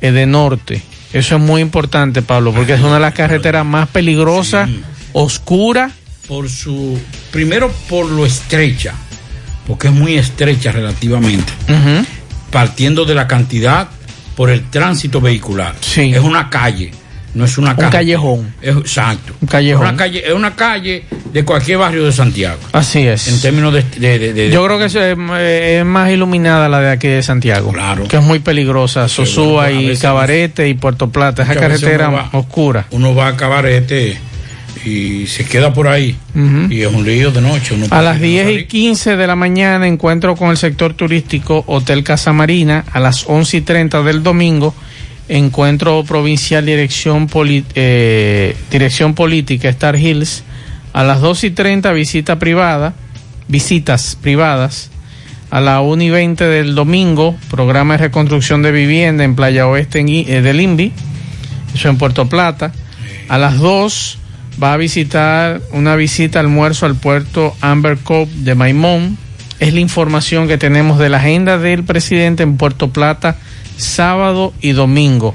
de 0.00 0.26
norte. 0.26 0.82
Eso 1.12 1.36
es 1.36 1.42
muy 1.42 1.62
importante, 1.62 2.22
Pablo, 2.22 2.52
porque 2.52 2.74
es 2.74 2.80
una 2.80 2.94
de 2.94 3.00
las 3.00 3.14
carreteras 3.14 3.64
más 3.64 3.88
peligrosas, 3.88 4.68
oscura. 5.12 5.90
Por 6.28 6.48
su. 6.48 6.98
Primero, 7.30 7.72
por 7.88 8.06
lo 8.06 8.26
estrecha. 8.26 8.94
Porque 9.66 9.88
es 9.88 9.92
muy 9.92 10.14
estrecha 10.14 10.72
relativamente. 10.72 11.52
Partiendo 12.50 13.04
de 13.04 13.14
la 13.14 13.26
cantidad 13.26 13.88
por 14.36 14.50
el 14.50 14.68
tránsito 14.70 15.20
vehicular. 15.20 15.74
Es 15.80 16.20
una 16.20 16.48
calle 16.50 16.92
no 17.34 17.44
es 17.44 17.58
una 17.58 17.72
Un 17.72 17.76
calle. 17.76 17.90
callejón. 17.90 18.54
Es- 18.62 18.74
exacto. 18.76 19.34
Un 19.42 19.46
callejón. 19.48 19.84
Es 19.84 19.88
una 19.90 19.98
calle, 19.98 20.24
es 20.26 20.32
una 20.32 20.56
calle 20.56 21.04
de 21.34 21.44
cualquier 21.44 21.76
barrio 21.76 22.06
de 22.06 22.12
Santiago. 22.12 22.58
Así 22.72 23.06
es. 23.06 23.28
En 23.28 23.38
términos 23.42 23.74
de. 23.74 23.82
de- 23.82 24.18
de- 24.18 24.32
de- 24.32 24.50
Yo 24.50 24.64
creo 24.64 24.78
que 24.78 24.86
es, 24.86 24.94
eh, 24.94 25.78
es 25.80 25.84
más 25.84 26.10
iluminada 26.10 26.66
la 26.70 26.80
de 26.80 26.90
aquí 26.92 27.08
de 27.08 27.22
Santiago. 27.22 27.72
Claro. 27.72 28.08
Que 28.08 28.16
es 28.16 28.22
muy 28.22 28.38
peligrosa. 28.38 29.06
Sosúa 29.10 29.64
bueno, 29.66 29.82
y 29.92 29.96
Cabarete 29.98 30.66
y 30.66 30.72
Puerto 30.74 31.10
Plata. 31.10 31.42
Esa 31.42 31.56
carretera 31.56 32.08
uno 32.08 32.16
va- 32.16 32.30
oscura. 32.38 32.86
uno 32.92 33.14
va 33.14 33.26
a 33.26 33.36
Cabarete 33.36 34.16
y 34.86 35.26
se 35.26 35.44
queda 35.44 35.72
por 35.72 35.88
ahí. 35.88 36.16
Ujú. 36.34 36.72
Y 36.72 36.82
es 36.82 36.92
un 36.92 37.04
lío 37.04 37.32
de 37.32 37.40
noche. 37.40 37.74
uno 37.74 37.86
A 37.90 38.02
las 38.02 38.18
prefiere 38.18 38.44
no 38.44 38.50
10 38.50 38.62
y 38.62 38.66
15 38.66 39.16
de 39.16 39.26
la 39.26 39.34
mañana 39.34 39.86
encuentro 39.86 40.36
con 40.36 40.50
el 40.50 40.56
sector 40.56 40.94
turístico 40.94 41.64
Hotel 41.66 42.04
Casa 42.04 42.32
Marina. 42.32 42.84
A 42.92 43.00
las 43.00 43.24
11 43.26 43.56
y 43.56 43.60
30 43.62 44.02
del 44.02 44.22
domingo 44.22 44.74
encuentro 45.28 46.04
provincial 46.04 46.64
Dirección, 46.64 47.28
eh, 47.74 48.56
Dirección 48.70 49.14
Política 49.14 49.68
Star 49.70 49.96
Hills. 49.96 50.44
A 50.92 51.02
las 51.02 51.20
2 51.20 51.44
y 51.44 51.50
30 51.50 51.92
visita 51.92 52.38
privada, 52.38 52.94
visitas 53.48 54.16
privadas. 54.20 54.90
A 55.50 55.60
la 55.60 55.80
1 55.80 56.02
y 56.02 56.10
20 56.10 56.44
del 56.44 56.74
domingo, 56.76 57.36
programa 57.50 57.94
de 57.94 58.04
reconstrucción 58.04 58.62
de 58.62 58.70
vivienda 58.72 59.24
en 59.24 59.34
Playa 59.34 59.66
Oeste 59.66 59.98
en, 59.98 60.08
eh, 60.08 60.42
del 60.42 60.60
INVI, 60.60 60.92
eso 61.74 61.88
en 61.88 61.98
Puerto 61.98 62.28
Plata. 62.28 62.72
A 63.28 63.38
las 63.38 63.58
2 63.58 64.18
va 64.62 64.72
a 64.72 64.76
visitar 64.76 65.60
una 65.72 65.96
visita 65.96 66.40
almuerzo 66.40 66.86
al 66.86 66.94
puerto 66.96 67.54
Amber 67.60 67.98
Cove 67.98 68.30
de 68.36 68.54
Maimón. 68.54 69.18
Es 69.60 69.72
la 69.74 69.80
información 69.80 70.48
que 70.48 70.58
tenemos 70.58 70.98
de 70.98 71.08
la 71.08 71.18
agenda 71.18 71.58
del 71.58 71.84
presidente 71.84 72.42
en 72.42 72.56
Puerto 72.56 72.90
Plata, 72.90 73.36
sábado 73.76 74.52
y 74.60 74.72
domingo. 74.72 75.34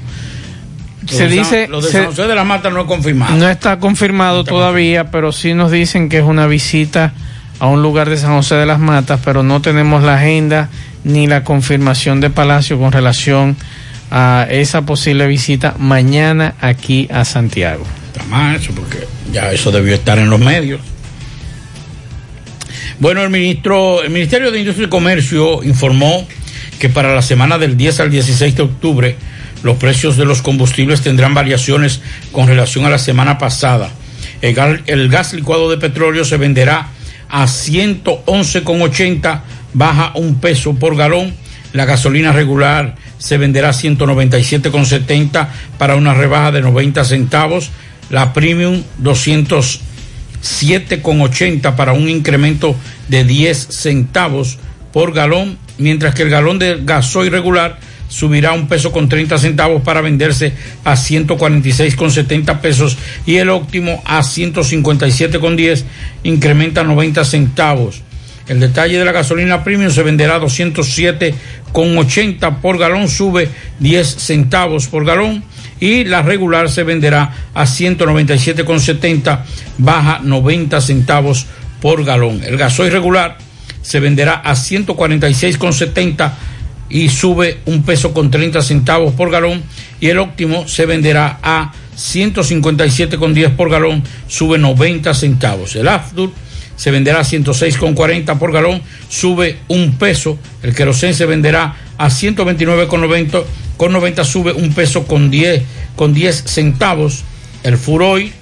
Lo 1.02 1.08
Se 1.08 1.24
de 1.26 1.30
San- 1.30 1.38
dice, 1.38 1.68
Lo 1.68 1.80
de 1.80 1.88
se- 1.90 1.98
San 1.98 2.06
José 2.06 2.22
de 2.28 2.34
la 2.34 2.44
Mata 2.44 2.70
no 2.70 2.80
es 2.82 2.86
confirmado. 2.86 3.34
no 3.36 3.48
está 3.48 3.78
confirmado 3.80 4.44
todavía, 4.44 5.10
pero 5.10 5.32
sí 5.32 5.54
nos 5.54 5.70
dicen 5.72 6.08
que 6.08 6.18
es 6.18 6.24
una 6.24 6.46
visita 6.46 7.12
a 7.58 7.66
un 7.66 7.82
lugar 7.82 8.08
de 8.08 8.16
San 8.16 8.36
José 8.36 8.54
de 8.56 8.66
las 8.66 8.78
Matas, 8.78 9.20
pero 9.24 9.42
no 9.42 9.60
tenemos 9.60 10.02
la 10.04 10.14
agenda 10.16 10.68
ni 11.04 11.26
la 11.26 11.42
confirmación 11.42 12.20
de 12.20 12.30
Palacio 12.30 12.78
con 12.78 12.92
relación 12.92 13.56
a 14.12 14.46
esa 14.50 14.82
posible 14.82 15.26
visita 15.26 15.74
mañana 15.78 16.54
aquí 16.60 17.08
a 17.12 17.24
Santiago. 17.24 17.84
Está 18.12 18.24
mal 18.26 18.60
porque 18.74 19.06
ya 19.32 19.50
eso 19.52 19.70
debió 19.70 19.94
estar 19.94 20.18
en 20.18 20.28
los 20.28 20.38
medios. 20.38 20.80
Bueno, 22.98 23.22
el 23.22 23.30
ministro, 23.30 24.02
el 24.02 24.10
Ministerio 24.10 24.50
de 24.50 24.60
Industria 24.60 24.86
y 24.86 24.90
Comercio 24.90 25.62
informó 25.64 26.28
que 26.78 26.90
para 26.90 27.14
la 27.14 27.22
semana 27.22 27.56
del 27.58 27.76
10 27.76 28.00
al 28.00 28.10
16 28.10 28.54
de 28.54 28.62
octubre 28.62 29.16
los 29.62 29.76
precios 29.76 30.16
de 30.16 30.24
los 30.24 30.42
combustibles 30.42 31.00
tendrán 31.00 31.32
variaciones 31.32 32.02
con 32.32 32.48
relación 32.48 32.84
a 32.84 32.90
la 32.90 32.98
semana 32.98 33.38
pasada. 33.38 33.88
El, 34.42 34.82
el 34.86 35.08
gas 35.08 35.32
licuado 35.32 35.70
de 35.70 35.78
petróleo 35.78 36.24
se 36.24 36.36
venderá 36.36 36.88
a 37.30 37.46
111,80, 37.46 39.40
baja 39.72 40.12
un 40.16 40.34
peso 40.34 40.74
por 40.74 40.96
galón. 40.96 41.34
La 41.72 41.86
gasolina 41.86 42.32
regular 42.32 42.96
se 43.16 43.38
venderá 43.38 43.70
a 43.70 43.72
197,70 43.72 45.48
para 45.78 45.96
una 45.96 46.12
rebaja 46.12 46.52
de 46.52 46.60
90 46.60 47.04
centavos. 47.04 47.70
La 48.12 48.32
premium 48.34 48.84
207,80 49.02 51.74
para 51.74 51.94
un 51.94 52.08
incremento 52.10 52.76
de 53.08 53.24
10 53.24 53.68
centavos 53.70 54.58
por 54.92 55.14
galón, 55.14 55.56
mientras 55.78 56.14
que 56.14 56.20
el 56.22 56.28
galón 56.28 56.58
de 56.58 56.80
gasoil 56.84 57.32
regular 57.32 57.78
subirá 58.08 58.52
un 58.52 58.68
peso 58.68 58.92
con 58.92 59.08
30 59.08 59.38
centavos 59.38 59.80
para 59.80 60.02
venderse 60.02 60.52
a 60.84 60.92
146,70 60.92 62.60
pesos 62.60 62.98
y 63.24 63.36
el 63.36 63.48
óptimo 63.48 64.02
a 64.04 64.20
157,10 64.20 65.84
incrementa 66.22 66.84
90 66.84 67.24
centavos. 67.24 68.02
El 68.46 68.60
detalle 68.60 68.98
de 68.98 69.06
la 69.06 69.12
gasolina 69.12 69.64
premium 69.64 69.90
se 69.90 70.02
venderá 70.02 70.34
a 70.34 70.40
207,80 70.42 72.60
por 72.60 72.76
galón, 72.76 73.08
sube 73.08 73.48
10 73.78 74.06
centavos 74.06 74.88
por 74.88 75.06
galón 75.06 75.42
y 75.82 76.04
la 76.04 76.22
regular 76.22 76.70
se 76.70 76.84
venderá 76.84 77.34
a 77.54 77.64
197,70, 77.64 79.40
baja 79.78 80.20
90 80.22 80.80
centavos 80.80 81.46
por 81.80 82.04
galón. 82.04 82.40
El 82.44 82.56
gasoil 82.56 82.92
regular 82.92 83.36
se 83.82 83.98
venderá 83.98 84.34
a 84.34 84.52
146,70 84.52 86.34
y 86.88 87.08
sube 87.08 87.58
un 87.66 87.82
peso 87.82 88.14
con 88.14 88.30
30 88.30 88.62
centavos 88.62 89.12
por 89.14 89.32
galón 89.32 89.60
y 89.98 90.06
el 90.06 90.20
óptimo 90.20 90.68
se 90.68 90.86
venderá 90.86 91.40
a 91.42 91.72
157,10 91.96 93.56
por 93.56 93.68
galón, 93.68 94.04
sube 94.28 94.58
90 94.58 95.12
centavos. 95.14 95.74
El 95.74 95.88
Afdur 95.88 96.30
se 96.76 96.92
venderá 96.92 97.18
a 97.18 97.24
106,40 97.24 98.38
por 98.38 98.52
galón, 98.52 98.82
sube 99.08 99.58
un 99.66 99.96
peso. 99.98 100.38
El 100.62 100.76
querosén 100.76 101.12
se 101.12 101.26
venderá 101.26 101.74
a 102.02 102.08
129,90 102.08 103.44
con 103.76 103.92
90 103.92 104.24
sube 104.24 104.52
un 104.52 104.74
peso 104.74 105.06
con 105.06 105.30
10 105.30 105.62
con 105.94 106.12
10 106.12 106.44
centavos. 106.46 107.22
El 107.62 107.78
Furoy 107.78 108.32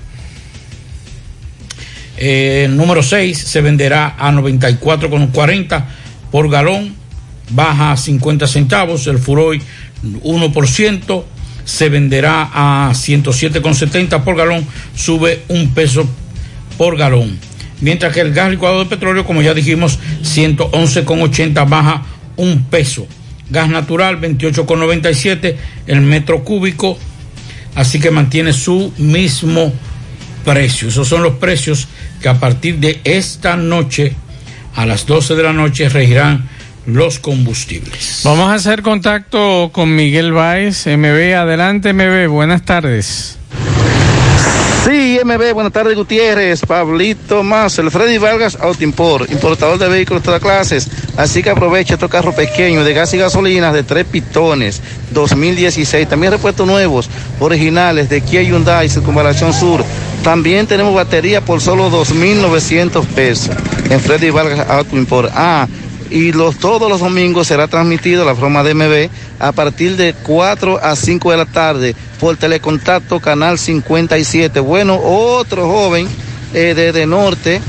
eh, 2.17 2.69
número 2.71 3.03
6 3.03 3.37
se 3.37 3.61
venderá 3.61 4.17
a 4.19 4.33
94,40 4.33 5.85
por 6.31 6.49
galón, 6.49 6.95
baja 7.51 7.93
a 7.93 7.97
50 7.99 8.47
centavos. 8.47 9.07
El 9.07 9.19
Furoy 9.19 9.61
1% 10.05 11.25
se 11.65 11.89
venderá 11.91 12.51
a 12.55 12.93
107,70 12.93 14.25
por 14.25 14.37
galón, 14.37 14.67
sube 14.95 15.43
un 15.49 15.75
peso 15.75 16.09
por 16.79 16.97
galón. 16.97 17.39
Mientras 17.83 18.15
que 18.15 18.21
el 18.21 18.33
gas 18.33 18.51
licuado 18.51 18.79
de 18.79 18.87
petróleo, 18.87 19.27
como 19.27 19.43
ya 19.43 19.53
dijimos, 19.53 19.99
111,80 20.23 21.69
baja 21.69 22.05
un 22.37 22.65
peso. 22.65 23.07
Gas 23.51 23.69
natural 23.69 24.21
28,97 24.21 25.57
el 25.87 26.01
metro 26.01 26.45
cúbico, 26.45 26.99
así 27.75 28.01
que 28.01 28.11
mantiene 28.11 28.53
su 28.53 28.93
mismo 28.99 29.73
precio. 30.45 30.89
Esos 30.89 31.09
son 31.09 31.23
los 31.23 31.35
precios 31.35 31.89
que 32.23 32.29
a 32.29 32.39
partir 32.39 32.79
de 32.79 33.01
esta 33.05 33.57
noche, 33.57 34.15
a 34.77 34.87
las 34.87 35.07
12 35.07 35.35
de 35.35 35.43
la 35.43 35.53
noche, 35.53 35.89
regirán 35.89 36.49
los 36.87 37.19
combustibles. 37.19 38.23
Vamos 38.25 38.51
a 38.51 38.55
hacer 38.55 38.83
contacto 38.83 39.71
con 39.73 39.95
Miguel 39.95 40.33
Báez, 40.33 40.87
MB. 40.87 41.35
Adelante, 41.37 41.93
MB. 41.93 42.29
Buenas 42.29 42.65
tardes. 42.65 43.40
Sí, 45.21 45.27
MB, 45.27 45.53
buenas 45.53 45.73
tardes 45.73 45.97
Gutiérrez, 45.97 46.63
Pablito 46.63 47.43
Más, 47.43 47.79
el 47.79 47.91
Freddy 47.91 48.17
Vargas 48.17 48.57
Autoimport, 48.59 49.31
importador 49.31 49.79
de 49.79 49.89
vehículos 49.89 50.23
de 50.23 50.25
todas 50.25 50.41
clases. 50.41 50.89
Así 51.17 51.43
que 51.43 51.51
aprovecha 51.51 51.95
estos 51.95 52.09
carros 52.09 52.35
pequeños 52.35 52.87
de 52.87 52.95
gas 52.95 53.13
y 53.13 53.19
gasolina 53.19 53.71
de 53.71 53.83
tres 53.83 54.07
pitones, 54.07 54.81
2016. 55.11 56.09
También 56.09 56.33
repuestos 56.33 56.67
nuevos, 56.67 57.11
originales 57.39 58.09
de 58.09 58.23
Kia 58.23 58.41
Hyundai, 58.41 58.89
Circunvalación 58.89 59.53
Sur. 59.53 59.85
También 60.25 60.67
tenemos 60.67 60.95
batería 60.95 61.43
por 61.43 61.61
solo 61.61 61.91
2.900 61.91 63.05
pesos 63.07 63.51
en 63.91 64.01
Freddy 64.01 64.31
Vargas 64.31 64.71
Autoimport. 64.71 65.31
Ah, 65.35 65.69
y 66.11 66.33
los, 66.33 66.57
todos 66.59 66.89
los 66.89 67.01
domingos 67.01 67.47
será 67.47 67.69
transmitido 67.69 68.25
la 68.25 68.33
broma 68.33 68.63
de 68.63 68.75
MB 68.75 69.11
a 69.39 69.53
partir 69.53 69.97
de 69.97 70.13
4 70.13 70.81
a 70.83 70.97
5 70.97 71.31
de 71.31 71.37
la 71.37 71.47
tarde 71.47 71.95
por 72.19 72.37
telecontacto 72.37 73.21
canal 73.21 73.59
57. 73.59 74.59
Bueno, 74.61 75.01
otro 75.03 75.69
joven 75.69 76.09
eh, 76.53 76.75
de, 76.75 76.93
de 76.93 77.07
norte 77.07 77.61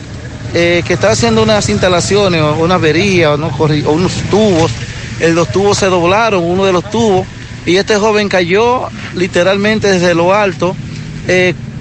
eh, 0.54 0.84
que 0.86 0.94
está 0.94 1.12
haciendo 1.12 1.44
unas 1.44 1.70
instalaciones 1.70 2.42
o 2.42 2.56
una 2.56 2.76
avería 2.76 3.32
o, 3.32 3.36
unos 3.36 4.14
tubos. 4.30 4.72
Eh, 5.20 5.30
los 5.30 5.50
tubos 5.50 5.78
se 5.78 5.86
doblaron, 5.86 6.44
uno 6.44 6.66
de 6.66 6.74
los 6.74 6.90
tubos, 6.90 7.26
y 7.66 7.78
este 7.78 7.96
joven 7.96 8.28
cayó 8.28 8.90
literalmente 9.16 9.92
desde 9.92 10.14
lo 10.14 10.34
alto. 10.34 10.76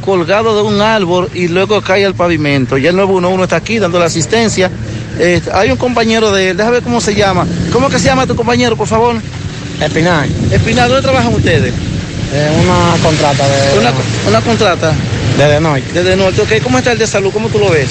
Eh, 0.01 0.05
colgado 0.05 0.57
de 0.57 0.63
un 0.63 0.81
árbol 0.81 1.29
y 1.35 1.49
luego 1.49 1.81
cae 1.83 2.05
al 2.05 2.15
pavimento. 2.15 2.79
Ya 2.79 2.91
el 2.91 2.97
911 2.97 3.43
está 3.45 3.57
aquí 3.57 3.79
dando 3.79 3.99
la 3.99 4.07
asistencia. 4.07 4.71
Eh, 5.19 5.41
hay 5.53 5.71
un 5.71 5.77
compañero 5.77 6.31
de 6.33 6.51
él, 6.51 6.57
déjame 6.57 6.75
ver 6.77 6.83
cómo 6.83 7.01
se 7.01 7.15
llama. 7.15 7.47
¿Cómo 7.73 7.89
que 7.89 7.99
se 7.99 8.07
llama 8.07 8.27
tu 8.27 8.35
compañero, 8.37 8.77
por 8.77 8.89
favor? 8.89 9.17
Espinal. 9.81 10.29
Espinal, 10.51 10.89
¿dónde 10.89 11.03
trabajan 11.03 11.35
ustedes? 11.35 11.73
una 12.33 13.03
contrata 13.03 13.45
de. 13.49 13.79
Una, 13.81 13.93
una 14.29 14.41
contrata. 14.41 14.93
Desde 15.37 15.61
noche. 15.61 15.85
Desde 15.93 16.17
norte, 16.17 16.41
ok. 16.43 16.63
¿Cómo 16.63 16.79
está 16.79 16.93
el 16.93 16.99
de 16.99 17.07
salud? 17.07 17.31
¿Cómo 17.33 17.49
tú 17.49 17.59
lo 17.59 17.71
ves? 17.71 17.89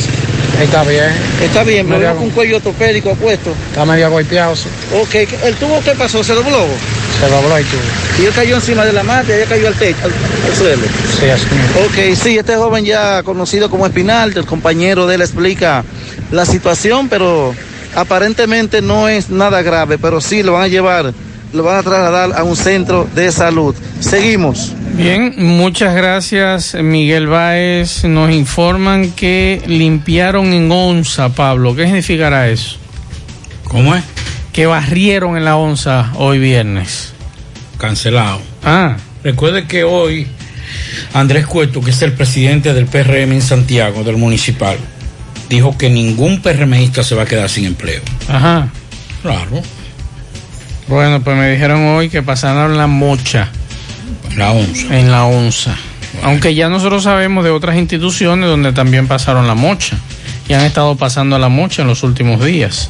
Está 0.61 0.83
bien. 0.83 1.09
Está 1.41 1.63
bien, 1.63 1.85
pero 1.87 1.99
Medio- 1.99 2.09
veo 2.11 2.15
con 2.17 2.25
un 2.27 2.31
cuello 2.31 2.57
ortopédico 2.57 3.11
apuesto. 3.11 3.53
Está 3.69 3.85
medio 3.85 4.09
golpeado, 4.09 4.55
sí. 4.55 4.67
Ok, 5.01 5.15
¿el 5.43 5.55
tubo 5.55 5.81
qué 5.83 5.91
pasó? 5.91 6.23
¿Se 6.23 6.33
dobló? 6.33 6.65
Se 7.19 7.27
dobló 7.27 7.55
tubo. 7.55 8.21
Y 8.21 8.25
él 8.25 8.33
cayó 8.33 8.55
encima 8.55 8.85
de 8.85 8.93
la 8.93 9.03
mata 9.03 9.29
y 9.29 9.33
ella 9.33 9.45
cayó 9.45 9.67
al 9.67 9.75
techo, 9.75 9.97
al, 10.03 10.11
al 10.49 10.55
suelo. 10.55 10.83
Sí, 11.19 11.29
así 11.29 11.45
mismo. 11.45 11.81
Ok, 11.85 12.15
sí, 12.15 12.37
este 12.37 12.55
joven 12.55 12.85
ya 12.85 13.23
conocido 13.23 13.69
como 13.69 13.85
Espinal, 13.85 14.33
el 14.35 14.45
compañero 14.45 15.05
de 15.05 15.15
él 15.15 15.21
explica 15.21 15.83
la 16.31 16.45
situación, 16.45 17.09
pero 17.09 17.53
aparentemente 17.95 18.81
no 18.81 19.07
es 19.09 19.29
nada 19.29 19.61
grave, 19.61 19.97
pero 19.97 20.21
sí 20.21 20.43
lo 20.43 20.53
van 20.53 20.63
a 20.63 20.67
llevar, 20.67 21.13
lo 21.53 21.63
van 21.63 21.77
a 21.77 21.83
trasladar 21.83 22.33
a 22.37 22.43
un 22.43 22.55
centro 22.55 23.07
de 23.15 23.31
salud. 23.31 23.75
Seguimos. 23.99 24.73
Bien, 24.93 25.33
muchas 25.37 25.95
gracias 25.95 26.75
Miguel 26.75 27.27
Báez. 27.27 28.03
Nos 28.03 28.31
informan 28.31 29.11
que 29.11 29.61
limpiaron 29.65 30.53
en 30.53 30.71
onza, 30.71 31.29
Pablo. 31.29 31.75
¿Qué 31.75 31.85
significará 31.85 32.49
eso? 32.49 32.77
¿Cómo 33.65 33.95
es? 33.95 34.03
Que 34.53 34.65
barrieron 34.65 35.37
en 35.37 35.45
la 35.45 35.55
onza 35.55 36.11
hoy 36.15 36.39
viernes. 36.39 37.13
Cancelado. 37.77 38.41
Ah. 38.63 38.97
Recuerde 39.23 39.65
que 39.65 39.83
hoy 39.83 40.27
Andrés 41.13 41.45
Cueto, 41.45 41.81
que 41.81 41.91
es 41.91 42.01
el 42.01 42.13
presidente 42.13 42.73
del 42.73 42.85
PRM 42.85 43.33
en 43.33 43.41
Santiago, 43.41 44.03
del 44.03 44.17
municipal, 44.17 44.77
dijo 45.49 45.77
que 45.77 45.89
ningún 45.89 46.41
PRMista 46.41 47.03
se 47.03 47.15
va 47.15 47.23
a 47.23 47.25
quedar 47.25 47.49
sin 47.49 47.65
empleo. 47.65 48.01
Ajá. 48.27 48.69
Claro. 49.21 49.61
Bueno, 50.87 51.21
pues 51.21 51.37
me 51.37 51.51
dijeron 51.51 51.85
hoy 51.87 52.09
que 52.09 52.21
pasaron 52.21 52.77
la 52.77 52.87
mocha. 52.87 53.49
La 54.35 54.51
onza. 54.51 54.97
En 54.97 55.11
la 55.11 55.25
onza. 55.25 55.75
Aunque 56.23 56.55
ya 56.55 56.69
nosotros 56.69 57.03
sabemos 57.03 57.43
de 57.43 57.51
otras 57.51 57.77
instituciones 57.77 58.49
donde 58.49 58.73
también 58.73 59.07
pasaron 59.07 59.47
la 59.47 59.55
mocha. 59.55 59.97
Y 60.47 60.53
han 60.53 60.61
estado 60.61 60.95
pasando 60.95 61.37
la 61.37 61.49
mocha 61.49 61.81
en 61.81 61.87
los 61.87 62.03
últimos 62.03 62.43
días. 62.43 62.89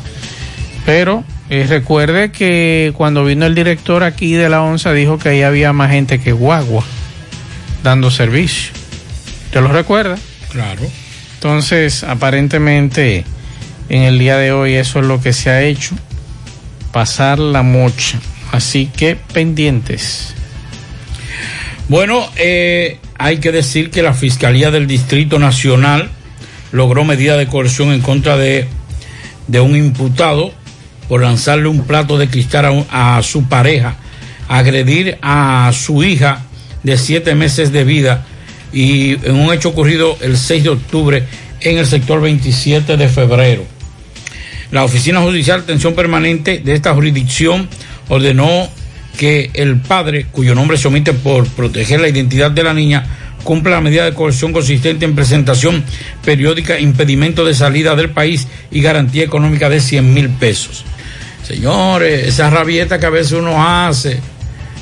Pero 0.85 1.23
eh, 1.49 1.65
recuerde 1.67 2.31
que 2.31 2.93
cuando 2.95 3.25
vino 3.25 3.45
el 3.45 3.55
director 3.55 4.03
aquí 4.03 4.33
de 4.33 4.49
la 4.49 4.61
onza 4.61 4.93
dijo 4.93 5.17
que 5.17 5.29
ahí 5.29 5.41
había 5.41 5.73
más 5.73 5.89
gente 5.91 6.19
que 6.19 6.31
guagua 6.31 6.83
dando 7.83 8.11
servicio. 8.11 8.71
¿Te 9.51 9.61
lo 9.61 9.69
recuerda? 9.69 10.17
Claro. 10.51 10.81
Entonces, 11.35 12.03
aparentemente, 12.03 13.23
en 13.89 14.03
el 14.03 14.19
día 14.19 14.37
de 14.37 14.51
hoy 14.51 14.75
eso 14.75 14.99
es 14.99 15.05
lo 15.05 15.21
que 15.21 15.33
se 15.33 15.49
ha 15.49 15.63
hecho, 15.63 15.95
pasar 16.91 17.39
la 17.39 17.63
mocha. 17.63 18.19
Así 18.51 18.85
que 18.85 19.15
pendientes. 19.15 20.35
Bueno, 21.87 22.29
eh, 22.35 22.99
hay 23.17 23.37
que 23.37 23.51
decir 23.51 23.89
que 23.89 24.03
la 24.03 24.13
Fiscalía 24.13 24.69
del 24.69 24.85
Distrito 24.85 25.39
Nacional 25.39 26.09
logró 26.71 27.03
medida 27.03 27.37
de 27.37 27.47
coerción 27.47 27.91
en 27.91 28.01
contra 28.01 28.37
de, 28.37 28.67
de 29.47 29.59
un 29.59 29.75
imputado 29.75 30.53
por 31.09 31.23
lanzarle 31.23 31.67
un 31.67 31.85
plato 31.85 32.17
de 32.17 32.29
cristal 32.29 32.85
a, 32.91 33.21
su 33.23 33.49
pareja, 33.49 33.95
agredir 34.47 35.17
a 35.21 35.71
su 35.73 36.03
hija 36.03 36.45
de 36.83 36.97
siete 36.97 37.35
meses 37.35 37.73
de 37.73 37.83
vida 37.83 38.25
y 38.71 39.13
en 39.25 39.35
un 39.35 39.51
hecho 39.51 39.69
ocurrido 39.69 40.15
el 40.21 40.37
6 40.37 40.63
de 40.63 40.69
octubre 40.69 41.23
en 41.61 41.79
el 41.79 41.87
sector 41.87 42.21
27 42.21 42.95
de 42.95 43.09
febrero. 43.09 43.65
La 44.71 44.83
Oficina 44.83 45.19
Judicial 45.19 45.59
de 45.59 45.63
Atención 45.63 45.95
Permanente 45.95 46.59
de 46.59 46.75
esta 46.75 46.93
jurisdicción 46.93 47.67
ordenó 48.07 48.69
que 49.17 49.49
el 49.55 49.77
padre, 49.77 50.27
cuyo 50.31 50.53
nombre 50.53 50.77
se 50.77 50.87
omite 50.87 51.11
por 51.13 51.47
proteger 51.47 51.99
la 51.99 52.07
identidad 52.07 52.51
de 52.51 52.63
la 52.63 52.75
niña, 52.75 53.03
cumpla 53.43 53.71
la 53.71 53.81
medida 53.81 54.05
de 54.05 54.13
coerción 54.13 54.53
consistente 54.53 55.05
en 55.05 55.15
presentación 55.15 55.83
periódica, 56.23 56.79
impedimento 56.79 57.45
de 57.45 57.55
salida 57.55 57.95
del 57.95 58.11
país 58.11 58.47
y 58.69 58.81
garantía 58.81 59.23
económica 59.23 59.69
de 59.69 59.79
100 59.79 60.13
mil 60.13 60.29
pesos. 60.29 60.85
Señores, 61.49 62.27
esa 62.27 62.49
rabieta 62.51 62.99
que 62.99 63.07
a 63.07 63.09
veces 63.09 63.31
uno 63.33 63.55
hace 63.67 64.19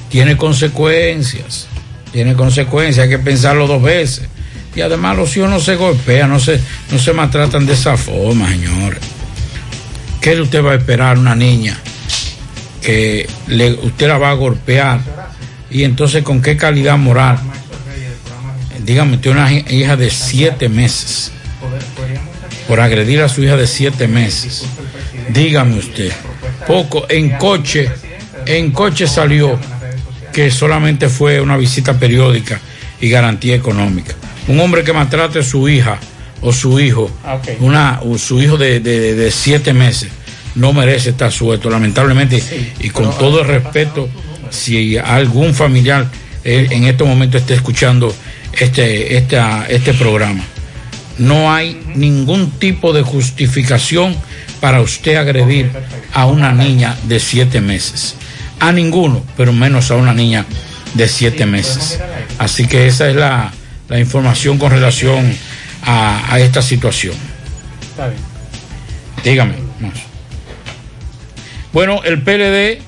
tiene 0.10 0.36
consecuencias, 0.36 1.65
tiene 2.12 2.34
consecuencias, 2.34 3.06
hay 3.06 3.10
que 3.10 3.19
pensarlo 3.19 3.67
dos 3.67 3.82
veces. 3.82 4.27
Y 4.75 4.82
además 4.82 5.15
los 5.15 5.36
hijos 5.38 5.49
no 5.49 5.60
se 5.62 5.75
golpean, 5.75 6.30
no 6.30 6.39
se, 6.41 6.60
no 6.91 6.99
se 6.99 7.13
maltratan 7.13 7.65
de 7.65 7.71
esa 7.73 7.95
forma, 7.95 8.49
señores. 8.49 8.99
¿Qué 10.21 10.39
usted 10.41 10.62
va 10.63 10.73
a 10.73 10.75
esperar 10.75 11.17
una 11.17 11.36
niña 11.36 11.80
que 12.82 13.27
usted 13.84 14.08
la 14.10 14.17
va 14.17 14.32
a 14.32 14.34
golpear? 14.34 14.99
Y 15.71 15.84
entonces, 15.84 16.21
¿con 16.21 16.41
qué 16.41 16.58
calidad 16.58 16.97
moral? 16.97 17.39
Dígame, 18.84 19.15
usted 19.15 19.32
una 19.32 19.51
hi- 19.51 19.65
hija 19.69 19.95
de 19.95 20.10
siete 20.10 20.67
meses 20.69 21.32
por 22.67 22.80
agredir 22.82 23.21
a 23.21 23.30
su 23.30 23.41
hija 23.43 23.56
de 23.56 23.67
siete 23.67 24.08
meses. 24.08 24.63
Dígame 25.30 25.77
usted, 25.77 26.12
poco 26.67 27.06
en 27.10 27.32
coche, 27.38 27.89
en 28.45 28.71
coche 28.71 29.08
salió 29.08 29.58
que 30.34 30.51
solamente 30.51 31.10
fue 31.10 31.41
una 31.41 31.58
visita 31.58 31.97
periódica 31.97 32.60
y 33.01 33.10
garantía 33.10 33.56
económica. 33.56 34.13
Un 34.47 34.60
hombre 34.60 34.84
que 34.84 34.93
maltrate 34.93 35.39
a 35.39 35.43
su 35.43 35.67
hija 35.67 35.97
o 36.41 36.53
su 36.53 36.80
hijo, 36.80 37.10
una, 37.62 37.99
o 38.03 38.17
su 38.17 38.41
hijo 38.41 38.58
de, 38.58 38.80
de- 38.80 39.15
de 39.15 39.32
siete 39.32 39.73
meses, 39.73 40.10
no 40.56 40.73
merece 40.73 41.10
estar 41.12 41.32
suelto, 41.32 41.69
lamentablemente, 41.69 42.41
y 42.80 42.89
con 42.89 43.15
todo 43.17 43.41
el 43.41 43.47
respeto, 43.47 44.08
si 44.49 44.97
algún 44.97 45.53
familiar 45.53 46.08
eh, 46.43 46.67
en 46.71 46.86
este 46.86 47.03
momento 47.03 47.38
esté 47.38 47.53
escuchando 47.56 48.13
este, 48.53 49.17
esta- 49.17 49.65
este 49.67 49.93
programa, 49.93 50.43
no 51.17 51.51
hay 51.51 51.80
ningún 51.95 52.51
tipo 52.51 52.93
de 52.93 53.01
justificación 53.01 54.15
para 54.60 54.82
usted 54.82 55.15
agredir 55.15 55.72
a 56.13 56.26
una 56.26 56.52
niña 56.52 56.98
de 57.04 57.20
siete 57.20 57.62
meses. 57.62 58.15
A 58.60 58.72
ninguno, 58.72 59.24
pero 59.36 59.54
menos 59.54 59.91
a 59.91 59.96
una 59.96 60.13
niña 60.13 60.46
de 60.93 61.08
siete 61.08 61.46
meses. 61.46 62.00
Así 62.39 62.67
que 62.67 62.88
esa 62.88 63.10
es 63.10 63.15
la, 63.15 63.52
la 63.89 64.00
información 64.00 64.58
con 64.58 64.72
relación 64.72 65.32
a, 65.84 66.34
a 66.34 66.39
esta 66.39 66.62
situación. 66.62 67.15
Está 67.82 68.08
bien. 68.08 68.22
Dígame. 69.24 69.54
Bueno, 71.74 72.02
el 72.04 72.22
PLD, 72.22 72.82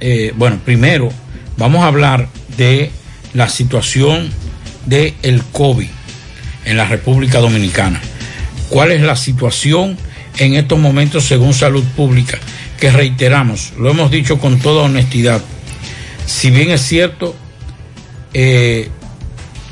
eh, 0.00 0.32
bueno, 0.36 0.58
primero 0.64 1.10
vamos 1.56 1.82
a 1.82 1.86
hablar 1.86 2.28
de 2.56 2.90
la 3.32 3.48
situación 3.48 4.30
del 4.86 5.14
el 5.22 5.42
COVID 5.44 5.88
en 6.64 6.76
la 6.76 6.86
República 6.86 7.38
Dominicana. 7.38 8.00
¿Cuál 8.74 8.90
es 8.90 9.02
la 9.02 9.14
situación 9.14 9.96
en 10.36 10.54
estos 10.54 10.80
momentos 10.80 11.22
según 11.22 11.54
Salud 11.54 11.84
Pública? 11.94 12.40
Que 12.80 12.90
reiteramos, 12.90 13.72
lo 13.78 13.88
hemos 13.88 14.10
dicho 14.10 14.40
con 14.40 14.58
toda 14.58 14.82
honestidad. 14.82 15.40
Si 16.26 16.50
bien 16.50 16.72
es 16.72 16.80
cierto, 16.80 17.36
eh, 18.32 18.88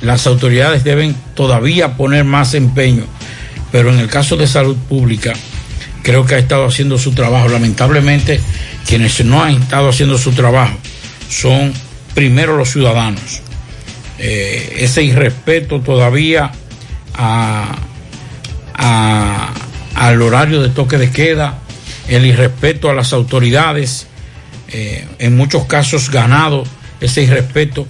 las 0.03 0.29
autoridades 0.29 0.85
deben 0.85 1.17
todavía 1.35 1.97
poner 1.97 2.23
más 2.23 2.55
empeño, 2.55 3.03
pero 3.73 3.93
en 3.93 3.99
el 3.99 4.07
caso 4.07 4.37
de 4.37 4.47
salud 4.47 4.77
pública, 4.89 5.33
creo 6.05 6.25
que 6.25 6.37
ha 6.37 6.39
estado 6.39 6.65
haciendo 6.65 6.97
su 6.97 7.11
trabajo. 7.11 7.49
Lamentablemente, 7.49 8.41
quienes 8.87 9.25
no 9.25 9.43
han 9.43 9.61
estado 9.63 9.89
haciendo 9.89 10.17
su 10.17 10.31
trabajo 10.31 10.79
son 11.29 11.73
primero 12.15 12.57
los 12.57 12.71
ciudadanos. 12.71 13.41
Eh, 14.21 14.77
ese 14.79 15.03
irrespeto 15.03 15.81
todavía 15.81 16.53
a- 17.15 17.79
al 18.75 20.23
horario 20.23 20.63
de 20.63 20.69
toque 20.69 20.99
de 20.99 21.11
queda, 21.11 21.59
el 22.09 22.27
irrespeto 22.27 22.91
a 22.91 22.95
las 22.95 23.13
autoridades, 23.13 24.07
eh, 24.69 25.07
en 25.19 25.37
muchos 25.37 25.67
casos 25.67 26.11
ganado 26.11 26.65
ese 27.01 27.23
irrespeto, 27.23 27.87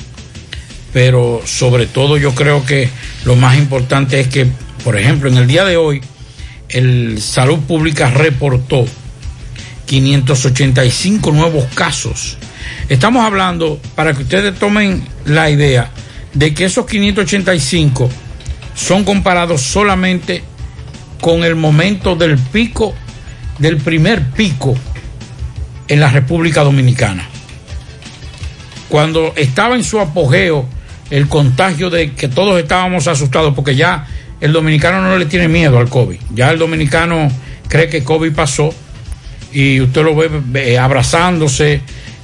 pero 0.92 1.42
sobre 1.44 1.86
todo 1.86 2.16
yo 2.16 2.34
creo 2.34 2.64
que 2.64 2.88
lo 3.24 3.36
más 3.36 3.56
importante 3.56 4.20
es 4.20 4.28
que, 4.28 4.46
por 4.84 4.98
ejemplo, 4.98 5.28
en 5.28 5.36
el 5.36 5.46
día 5.46 5.64
de 5.64 5.76
hoy, 5.76 6.00
el 6.68 7.20
Salud 7.20 7.60
Pública 7.60 8.10
reportó 8.10 8.84
585 9.86 11.32
nuevos 11.32 11.66
casos. 11.74 12.38
Estamos 12.88 13.24
hablando, 13.24 13.80
para 13.94 14.14
que 14.14 14.22
ustedes 14.22 14.58
tomen 14.58 15.04
la 15.24 15.50
idea, 15.50 15.90
de 16.34 16.54
que 16.54 16.64
esos 16.64 16.86
585 16.86 18.08
son 18.74 19.04
comparados 19.04 19.60
solamente 19.60 20.42
con 21.22 21.44
el 21.44 21.54
momento 21.54 22.16
del 22.16 22.36
pico, 22.36 22.92
del 23.58 23.76
primer 23.76 24.22
pico 24.32 24.74
en 25.86 26.00
la 26.00 26.10
República 26.10 26.64
Dominicana. 26.64 27.24
Cuando 28.88 29.32
estaba 29.36 29.76
en 29.76 29.84
su 29.84 30.00
apogeo 30.00 30.68
el 31.10 31.28
contagio 31.28 31.90
de 31.90 32.14
que 32.14 32.26
todos 32.26 32.60
estábamos 32.60 33.06
asustados, 33.06 33.54
porque 33.54 33.76
ya 33.76 34.04
el 34.40 34.52
dominicano 34.52 35.00
no 35.00 35.16
le 35.16 35.26
tiene 35.26 35.46
miedo 35.46 35.78
al 35.78 35.88
COVID, 35.88 36.18
ya 36.34 36.50
el 36.50 36.58
dominicano 36.58 37.30
cree 37.68 37.88
que 37.88 38.02
COVID 38.02 38.32
pasó 38.32 38.74
y 39.52 39.80
usted 39.80 40.02
lo 40.02 40.16
ve, 40.16 40.76
abrazándose, 40.76 41.82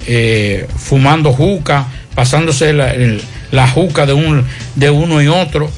eh, 0.09 0.67
fumando 0.77 1.33
juca, 1.33 1.87
pasándose 2.17 2.73
la, 2.73 2.93
la 3.53 3.69
juca 3.69 4.07
de, 4.07 4.15
un, 4.15 4.45
de 4.75 4.91
uno 4.91 5.23
y 5.23 5.29
otro. 5.29 5.71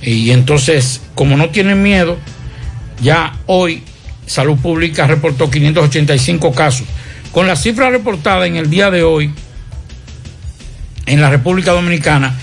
Y 0.00 0.30
entonces, 0.30 1.00
como 1.16 1.36
no 1.36 1.50
tienen 1.50 1.82
miedo, 1.82 2.16
ya 3.00 3.34
hoy 3.46 3.82
Salud 4.26 4.58
Pública 4.58 5.06
reportó 5.06 5.50
585 5.50 6.52
casos. 6.52 6.86
Con 7.32 7.46
la 7.46 7.56
cifra 7.56 7.90
reportada 7.90 8.46
en 8.46 8.56
el 8.56 8.70
día 8.70 8.90
de 8.90 9.02
hoy 9.02 9.30
en 11.06 11.20
la 11.20 11.30
República 11.30 11.72
Dominicana, 11.72 12.34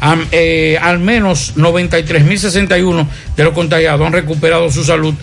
Am- 0.00 0.26
eh, 0.32 0.78
al 0.80 0.98
menos 0.98 1.54
93.061 1.56 3.06
de 3.36 3.44
los 3.44 3.52
contagiados 3.54 4.06
han 4.06 4.12
recuperado 4.12 4.70
su 4.70 4.84
salud, 4.84 5.14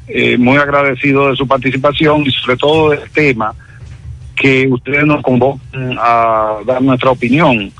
eh, 0.08 0.38
muy 0.38 0.58
agradecidos 0.58 1.32
de 1.32 1.36
su 1.38 1.48
participación 1.48 2.24
y 2.26 2.32
sobre 2.32 2.58
todo 2.58 2.90
del 2.92 3.10
tema 3.12 3.54
que 4.36 4.68
ustedes 4.68 5.06
nos 5.06 5.22
convocan 5.22 5.98
a 6.00 6.58
dar 6.66 6.82
nuestra 6.82 7.12
opinión. 7.12 7.72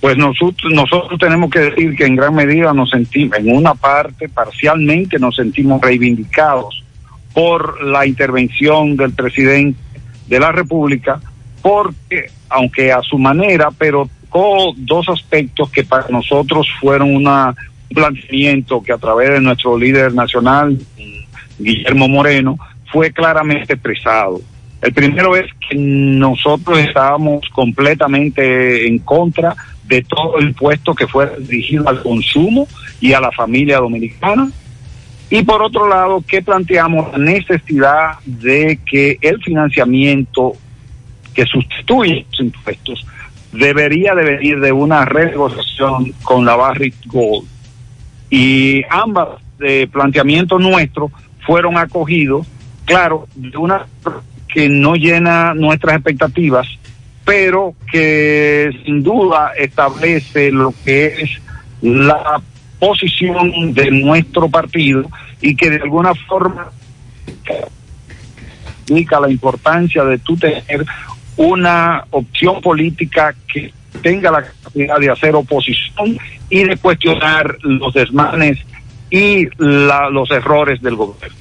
Pues 0.00 0.16
nosotros, 0.16 0.72
nosotros 0.72 1.18
tenemos 1.20 1.50
que 1.50 1.60
decir 1.60 1.94
que 1.94 2.06
en 2.06 2.16
gran 2.16 2.34
medida 2.34 2.72
nos 2.72 2.90
sentimos, 2.90 3.38
en 3.38 3.54
una 3.54 3.74
parte 3.74 4.28
parcialmente 4.28 5.18
nos 5.18 5.36
sentimos 5.36 5.80
reivindicados 5.80 6.82
por 7.34 7.82
la 7.84 8.06
intervención 8.06 8.96
del 8.96 9.12
presidente 9.12 9.78
de 10.26 10.40
la 10.40 10.52
República, 10.52 11.20
porque, 11.62 12.30
aunque 12.48 12.92
a 12.92 13.02
su 13.02 13.18
manera, 13.18 13.68
pero 13.76 14.08
tocó 14.30 14.72
dos 14.76 15.08
aspectos 15.08 15.70
que 15.70 15.84
para 15.84 16.08
nosotros 16.08 16.66
fueron 16.80 17.14
una, 17.14 17.48
un 17.48 17.94
planteamiento 17.94 18.82
que 18.82 18.92
a 18.92 18.98
través 18.98 19.30
de 19.30 19.40
nuestro 19.40 19.76
líder 19.76 20.14
nacional, 20.14 20.78
Guillermo 21.60 22.08
Moreno, 22.08 22.58
fue 22.92 23.12
claramente 23.12 23.74
expresado. 23.74 24.40
El 24.82 24.92
primero 24.92 25.36
es 25.36 25.46
que 25.68 25.76
nosotros 25.76 26.78
estábamos 26.78 27.46
completamente 27.50 28.86
en 28.86 28.98
contra 29.00 29.54
de 29.84 30.02
todo 30.02 30.38
el 30.38 30.48
impuesto 30.48 30.94
que 30.94 31.06
fuera 31.06 31.32
dirigido 31.36 31.88
al 31.88 32.02
consumo 32.02 32.66
y 33.00 33.12
a 33.12 33.20
la 33.20 33.30
familia 33.32 33.78
dominicana. 33.78 34.50
Y 35.28 35.42
por 35.42 35.62
otro 35.62 35.88
lado, 35.88 36.24
que 36.26 36.42
planteamos 36.42 37.12
la 37.12 37.18
necesidad 37.18 38.18
de 38.24 38.80
que 38.84 39.18
el 39.20 39.42
financiamiento 39.42 40.54
que 41.34 41.44
sustituye 41.44 42.26
los 42.30 42.40
impuestos 42.40 43.06
debería 43.52 44.14
de 44.14 44.24
venir 44.24 44.60
de 44.60 44.72
una 44.72 45.04
renegociación 45.04 46.12
con 46.22 46.44
la 46.44 46.56
Barrick 46.56 46.94
Gold. 47.06 47.46
Y 48.30 48.82
ambas 48.88 49.28
de 49.58 49.88
planteamientos 49.88 50.60
nuestros 50.60 51.10
fueron 51.46 51.76
acogidos, 51.76 52.46
claro, 52.84 53.26
de 53.34 53.56
una 53.56 53.86
que 54.48 54.68
no 54.68 54.94
llena 54.94 55.54
nuestras 55.54 55.96
expectativas, 55.96 56.66
pero 57.24 57.74
que 57.90 58.70
sin 58.84 59.02
duda 59.02 59.52
establece 59.56 60.50
lo 60.50 60.74
que 60.84 61.06
es 61.22 61.30
la 61.82 62.40
posición 62.78 63.72
de 63.74 63.90
nuestro 63.90 64.48
partido 64.48 65.04
y 65.40 65.54
que 65.54 65.70
de 65.70 65.76
alguna 65.76 66.14
forma 66.14 66.70
indica 68.88 69.20
la 69.20 69.30
importancia 69.30 70.04
de 70.04 70.18
tú 70.18 70.36
tener 70.36 70.84
una 71.36 72.04
opción 72.10 72.60
política 72.60 73.34
que 73.52 73.72
tenga 74.02 74.30
la 74.30 74.42
capacidad 74.42 74.98
de 74.98 75.10
hacer 75.10 75.34
oposición 75.34 76.18
y 76.48 76.64
de 76.64 76.76
cuestionar 76.76 77.56
los 77.62 77.94
desmanes 77.94 78.58
y 79.10 79.48
la- 79.58 80.08
los 80.10 80.30
errores 80.30 80.80
del 80.82 80.96
gobierno. 80.96 81.36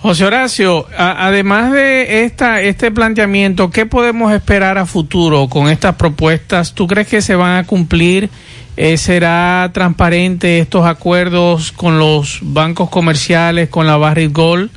José 0.00 0.24
Horacio, 0.26 0.86
además 0.96 1.72
de 1.72 2.24
esta, 2.24 2.60
este 2.62 2.92
planteamiento, 2.92 3.70
¿qué 3.70 3.84
podemos 3.84 4.32
esperar 4.32 4.78
a 4.78 4.86
futuro 4.86 5.48
con 5.48 5.68
estas 5.68 5.96
propuestas? 5.96 6.72
¿Tú 6.72 6.86
crees 6.86 7.08
que 7.08 7.20
se 7.20 7.34
van 7.34 7.56
a 7.56 7.64
cumplir? 7.66 8.30
Eh, 8.76 8.96
¿Será 8.96 9.68
transparente 9.74 10.60
estos 10.60 10.86
acuerdos 10.86 11.72
con 11.72 11.98
los 11.98 12.38
bancos 12.42 12.90
comerciales, 12.90 13.68
con 13.70 13.88
la 13.88 13.96
Barrick 13.96 14.32
Gold? 14.32 14.70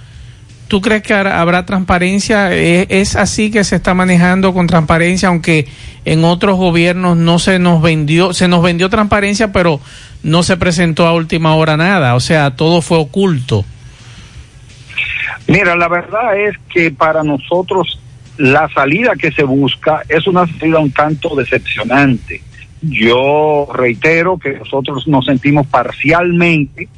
¿Tú 0.67 0.81
crees 0.81 1.03
que 1.03 1.13
habrá, 1.13 1.65
transparencia? 1.67 2.51
¿Es, 2.51 2.87
es 2.89 3.15
así 3.15 3.51
que 3.51 3.63
se 3.63 3.75
está 3.75 3.93
manejando 3.93 4.53
con 4.55 4.65
transparencia, 4.65 5.27
aunque 5.27 5.67
en 6.03 6.23
otros 6.23 6.57
gobiernos 6.57 7.15
no 7.15 7.37
se 7.37 7.59
nos 7.59 7.81
vendió, 7.83 8.33
se 8.33 8.47
nos 8.47 8.63
vendió 8.63 8.89
transparencia, 8.89 9.51
pero 9.51 9.79
no 10.23 10.43
se 10.43 10.57
presentó 10.57 11.07
a 11.07 11.13
última 11.13 11.55
hora 11.55 11.77
nada, 11.77 12.15
o 12.15 12.19
sea, 12.19 12.55
todo 12.55 12.81
fue 12.81 12.97
oculto. 12.97 13.65
Mira, 15.47 15.75
la 15.75 15.87
verdad 15.87 16.37
es 16.39 16.57
que 16.73 16.91
para 16.91 17.23
nosotros 17.23 17.99
la 18.37 18.69
salida 18.69 19.13
que 19.15 19.31
se 19.31 19.43
busca 19.43 20.03
es 20.07 20.25
una 20.27 20.47
salida 20.47 20.79
un 20.79 20.91
tanto 20.91 21.35
decepcionante. 21.35 22.41
Yo 22.81 23.67
reitero 23.73 24.37
que 24.37 24.53
nosotros 24.53 25.07
nos 25.07 25.25
sentimos 25.25 25.67
parcialmente 25.67 26.89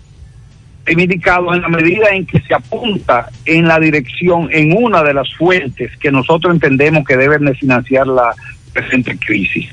reivindicados 0.86 1.55
en 1.55 1.62
la 1.62 1.69
medida 1.69 2.09
en 2.12 2.25
que 2.25 2.41
se 2.41 2.53
apunta 2.53 3.29
en 3.45 3.67
la 3.67 3.79
dirección, 3.79 4.49
en 4.51 4.75
una 4.75 5.01
de 5.03 5.13
las 5.13 5.33
fuentes 5.33 5.95
que 5.97 6.12
nosotros 6.12 6.53
entendemos 6.53 7.05
que 7.05 7.17
deben 7.17 7.45
de 7.45 7.55
financiar 7.55 8.07
la 8.07 8.33
presente 8.73 9.17
crisis. 9.17 9.69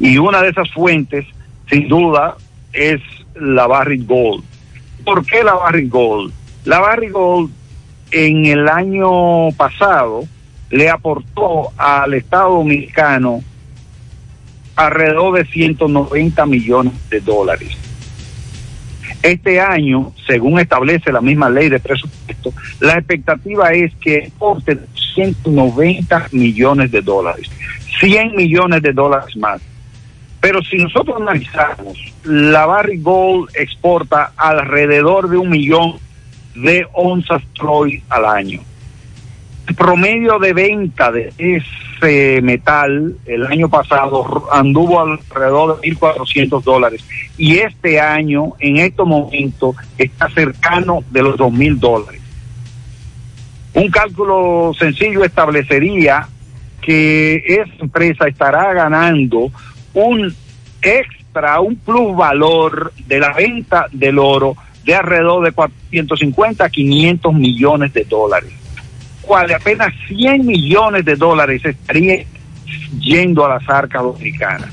Y 0.00 0.18
una 0.18 0.42
de 0.42 0.50
esas 0.50 0.70
fuentes, 0.72 1.26
sin 1.70 1.88
duda, 1.88 2.36
es 2.74 3.00
la 3.34 3.66
Barrick 3.66 4.06
Gold. 4.06 4.44
¿Por 5.04 5.24
qué 5.24 5.42
la 5.42 5.54
Barrick 5.54 5.90
Gold? 5.90 6.32
La 6.64 6.80
Barrick 6.80 7.12
Gold 7.12 7.50
en 8.10 8.46
el 8.46 8.68
año 8.68 9.50
pasado 9.56 10.24
le 10.70 10.88
aportó 10.88 11.72
al 11.76 12.14
Estado 12.14 12.56
Dominicano 12.56 13.42
alrededor 14.76 15.38
de 15.38 15.44
190 15.46 16.46
millones 16.46 16.92
de 17.10 17.20
dólares. 17.20 17.76
Este 19.22 19.60
año, 19.60 20.12
según 20.26 20.58
establece 20.58 21.12
la 21.12 21.20
misma 21.20 21.48
ley 21.48 21.68
de 21.68 21.80
presupuesto, 21.80 22.52
la 22.80 22.94
expectativa 22.94 23.70
es 23.72 23.94
que 23.96 24.30
aporte 24.34 24.78
190 25.14 26.28
millones 26.32 26.90
de 26.90 27.00
dólares, 27.00 27.50
100 28.00 28.36
millones 28.36 28.82
de 28.82 28.92
dólares 28.92 29.36
más. 29.36 29.62
Pero 30.40 30.62
si 30.62 30.76
nosotros 30.76 31.16
analizamos, 31.20 32.13
la 32.24 32.66
Barrick 32.66 33.02
Gold 33.02 33.50
exporta 33.54 34.32
alrededor 34.36 35.28
de 35.28 35.36
un 35.36 35.50
millón 35.50 35.94
de 36.54 36.86
onzas 36.92 37.42
Troy 37.54 38.02
al 38.08 38.24
año. 38.24 38.60
El 39.66 39.74
promedio 39.74 40.38
de 40.38 40.52
venta 40.52 41.10
de 41.10 41.32
ese 41.38 42.40
metal 42.42 43.16
el 43.24 43.46
año 43.46 43.68
pasado 43.68 44.46
anduvo 44.52 45.00
alrededor 45.00 45.80
de 45.80 45.88
1.400 45.90 46.62
dólares 46.62 47.04
y 47.38 47.58
este 47.58 48.00
año, 48.00 48.52
en 48.58 48.76
estos 48.76 49.06
momentos, 49.06 49.76
está 49.96 50.28
cercano 50.30 51.02
de 51.10 51.22
los 51.22 51.36
2.000 51.36 51.78
dólares. 51.78 52.20
Un 53.72 53.90
cálculo 53.90 54.72
sencillo 54.78 55.24
establecería 55.24 56.28
que 56.80 57.42
esa 57.46 57.72
empresa 57.80 58.28
estará 58.28 58.72
ganando 58.74 59.50
un 59.94 60.34
extra, 61.34 61.60
un 61.60 61.76
plusvalor 61.76 62.92
de 63.06 63.18
la 63.18 63.32
venta 63.32 63.86
del 63.90 64.18
oro 64.18 64.56
de 64.84 64.94
alrededor 64.94 65.44
de 65.44 65.52
450 65.52 66.64
a 66.64 66.68
500 66.68 67.34
millones 67.34 67.92
de 67.92 68.04
dólares, 68.04 68.52
cual 69.22 69.48
de 69.48 69.54
apenas 69.54 69.92
100 70.08 70.46
millones 70.46 71.04
de 71.04 71.16
dólares 71.16 71.64
estaría 71.64 72.24
yendo 73.00 73.44
a 73.44 73.48
las 73.58 73.68
arcas 73.68 74.02
dominicanas. 74.02 74.70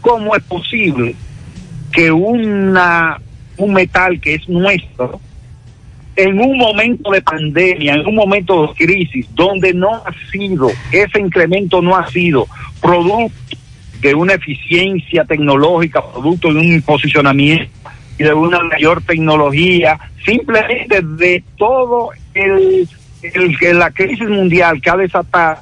¿Cómo 0.00 0.34
es 0.36 0.42
posible 0.44 1.14
que 1.92 2.10
una 2.10 3.20
un 3.56 3.72
metal 3.72 4.20
que 4.20 4.34
es 4.34 4.48
nuestro 4.48 5.20
en 6.14 6.40
un 6.40 6.56
momento 6.56 7.10
de 7.10 7.20
pandemia, 7.22 7.94
en 7.94 8.06
un 8.06 8.14
momento 8.14 8.68
de 8.68 8.86
crisis, 8.86 9.26
donde 9.34 9.74
no 9.74 9.96
ha 9.96 10.12
sido, 10.30 10.70
ese 10.92 11.20
incremento 11.20 11.82
no 11.82 11.96
ha 11.96 12.08
sido 12.08 12.46
producto 12.80 13.56
de 14.00 14.14
una 14.14 14.34
eficiencia 14.34 15.24
tecnológica, 15.24 16.02
producto 16.12 16.52
de 16.52 16.60
un 16.60 16.82
posicionamiento 16.82 17.70
y 18.18 18.24
de 18.24 18.32
una 18.32 18.60
mayor 18.60 19.02
tecnología, 19.02 19.98
simplemente 20.24 21.00
de 21.02 21.42
todo 21.56 22.10
el, 22.34 22.88
el, 23.22 23.78
la 23.78 23.90
crisis 23.90 24.28
mundial 24.28 24.80
que 24.80 24.90
ha 24.90 24.96
desatado 24.96 25.58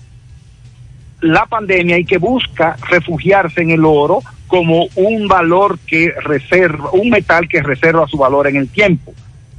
la 1.20 1.46
pandemia 1.46 1.98
y 1.98 2.04
que 2.04 2.18
busca 2.18 2.76
refugiarse 2.88 3.62
en 3.62 3.70
el 3.70 3.84
oro 3.84 4.20
como 4.46 4.86
un 4.94 5.26
valor 5.26 5.78
que 5.86 6.12
reserva, 6.22 6.90
un 6.92 7.10
metal 7.10 7.48
que 7.48 7.62
reserva 7.62 8.06
su 8.06 8.16
valor 8.16 8.46
en 8.46 8.56
el 8.56 8.68
tiempo. 8.68 9.14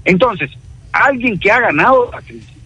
Entonces, 0.06 0.52
alguien 0.92 1.38
que 1.40 1.52
ha 1.52 1.60
ganado 1.60 2.10
la 2.12 2.22
crisis 2.22 2.57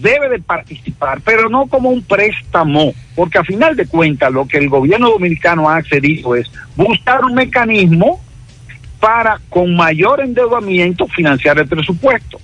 debe 0.00 0.28
de 0.28 0.40
participar, 0.40 1.20
pero 1.24 1.48
no 1.48 1.66
como 1.66 1.90
un 1.90 2.02
préstamo, 2.02 2.92
porque 3.14 3.38
a 3.38 3.44
final 3.44 3.76
de 3.76 3.86
cuentas 3.86 4.32
lo 4.32 4.46
que 4.46 4.58
el 4.58 4.68
gobierno 4.68 5.10
dominicano 5.10 5.68
ha 5.68 5.76
accedido 5.76 6.34
es 6.34 6.50
buscar 6.76 7.24
un 7.24 7.34
mecanismo 7.34 8.20
para 8.98 9.40
con 9.48 9.74
mayor 9.74 10.20
endeudamiento 10.20 11.06
financiar 11.08 11.58
el 11.58 11.66
presupuesto. 11.66 12.38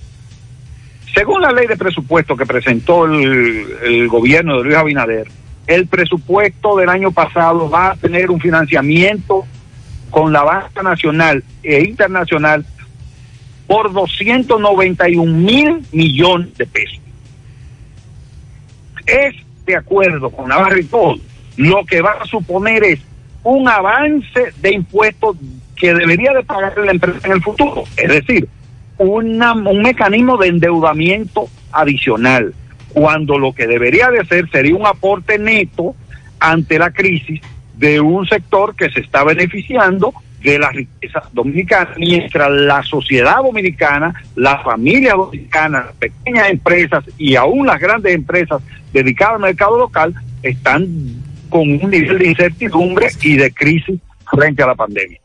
Según 1.13 1.41
la 1.41 1.51
ley 1.51 1.67
de 1.67 1.77
presupuesto 1.77 2.35
que 2.35 2.45
presentó 2.45 3.05
el, 3.05 3.65
el 3.83 4.07
gobierno 4.07 4.57
de 4.57 4.63
Luis 4.63 4.75
Abinader, 4.75 5.27
el 5.67 5.87
presupuesto 5.87 6.77
del 6.77 6.89
año 6.89 7.11
pasado 7.11 7.69
va 7.69 7.91
a 7.91 7.95
tener 7.95 8.31
un 8.31 8.39
financiamiento 8.39 9.45
con 10.09 10.31
la 10.31 10.43
banca 10.43 10.81
nacional 10.83 11.43
e 11.63 11.83
internacional 11.83 12.65
por 13.67 13.91
291 13.91 15.31
mil 15.31 15.81
millones 15.91 16.57
de 16.57 16.65
pesos. 16.65 17.06
Es 19.07 19.35
de 19.65 19.75
acuerdo 19.75 20.29
con 20.29 20.49
Navarro 20.49 20.79
y 20.79 20.83
todo, 20.83 21.15
lo 21.57 21.83
que 21.85 22.01
va 22.01 22.17
a 22.21 22.25
suponer 22.25 22.83
es 22.83 22.99
un 23.43 23.67
avance 23.67 24.53
de 24.61 24.73
impuestos 24.73 25.37
que 25.75 25.93
debería 25.93 26.33
de 26.33 26.43
pagar 26.43 26.77
la 26.77 26.91
empresa 26.91 27.19
en 27.25 27.33
el 27.33 27.41
futuro, 27.41 27.83
es 27.95 28.09
decir, 28.09 28.47
una, 28.97 29.53
un 29.53 29.81
mecanismo 29.81 30.37
de 30.37 30.47
endeudamiento 30.47 31.47
adicional, 31.71 32.53
cuando 32.89 33.37
lo 33.37 33.53
que 33.53 33.67
debería 33.67 34.09
de 34.09 34.19
hacer 34.19 34.49
sería 34.49 34.75
un 34.75 34.85
aporte 34.85 35.37
neto 35.37 35.95
ante 36.39 36.79
la 36.79 36.91
crisis 36.91 37.41
de 37.75 38.01
un 38.01 38.27
sector 38.27 38.75
que 38.75 38.89
se 38.89 39.01
está 39.01 39.23
beneficiando 39.23 40.13
de 40.41 40.59
la 40.59 40.71
riqueza 40.71 41.23
dominicana, 41.33 41.91
mientras 41.97 42.49
la 42.51 42.83
sociedad 42.83 43.37
dominicana, 43.37 44.13
la 44.35 44.59
familia 44.59 45.13
dominicana, 45.13 45.85
las 45.85 45.95
pequeñas 45.95 46.49
empresas 46.49 47.03
y 47.17 47.35
aún 47.35 47.67
las 47.67 47.79
grandes 47.79 48.13
empresas 48.13 48.61
dedicadas 48.97 49.35
al 49.35 49.41
mercado 49.41 49.77
local 49.77 50.13
están 50.43 50.87
con 51.49 51.61
un 51.61 51.89
nivel 51.89 52.17
de 52.19 52.27
incertidumbre 52.27 53.07
y 53.21 53.37
de 53.37 53.53
crisis 53.53 53.99
frente 54.29 54.63
a 54.63 54.67
la 54.67 54.75
pandemia. 54.75 55.19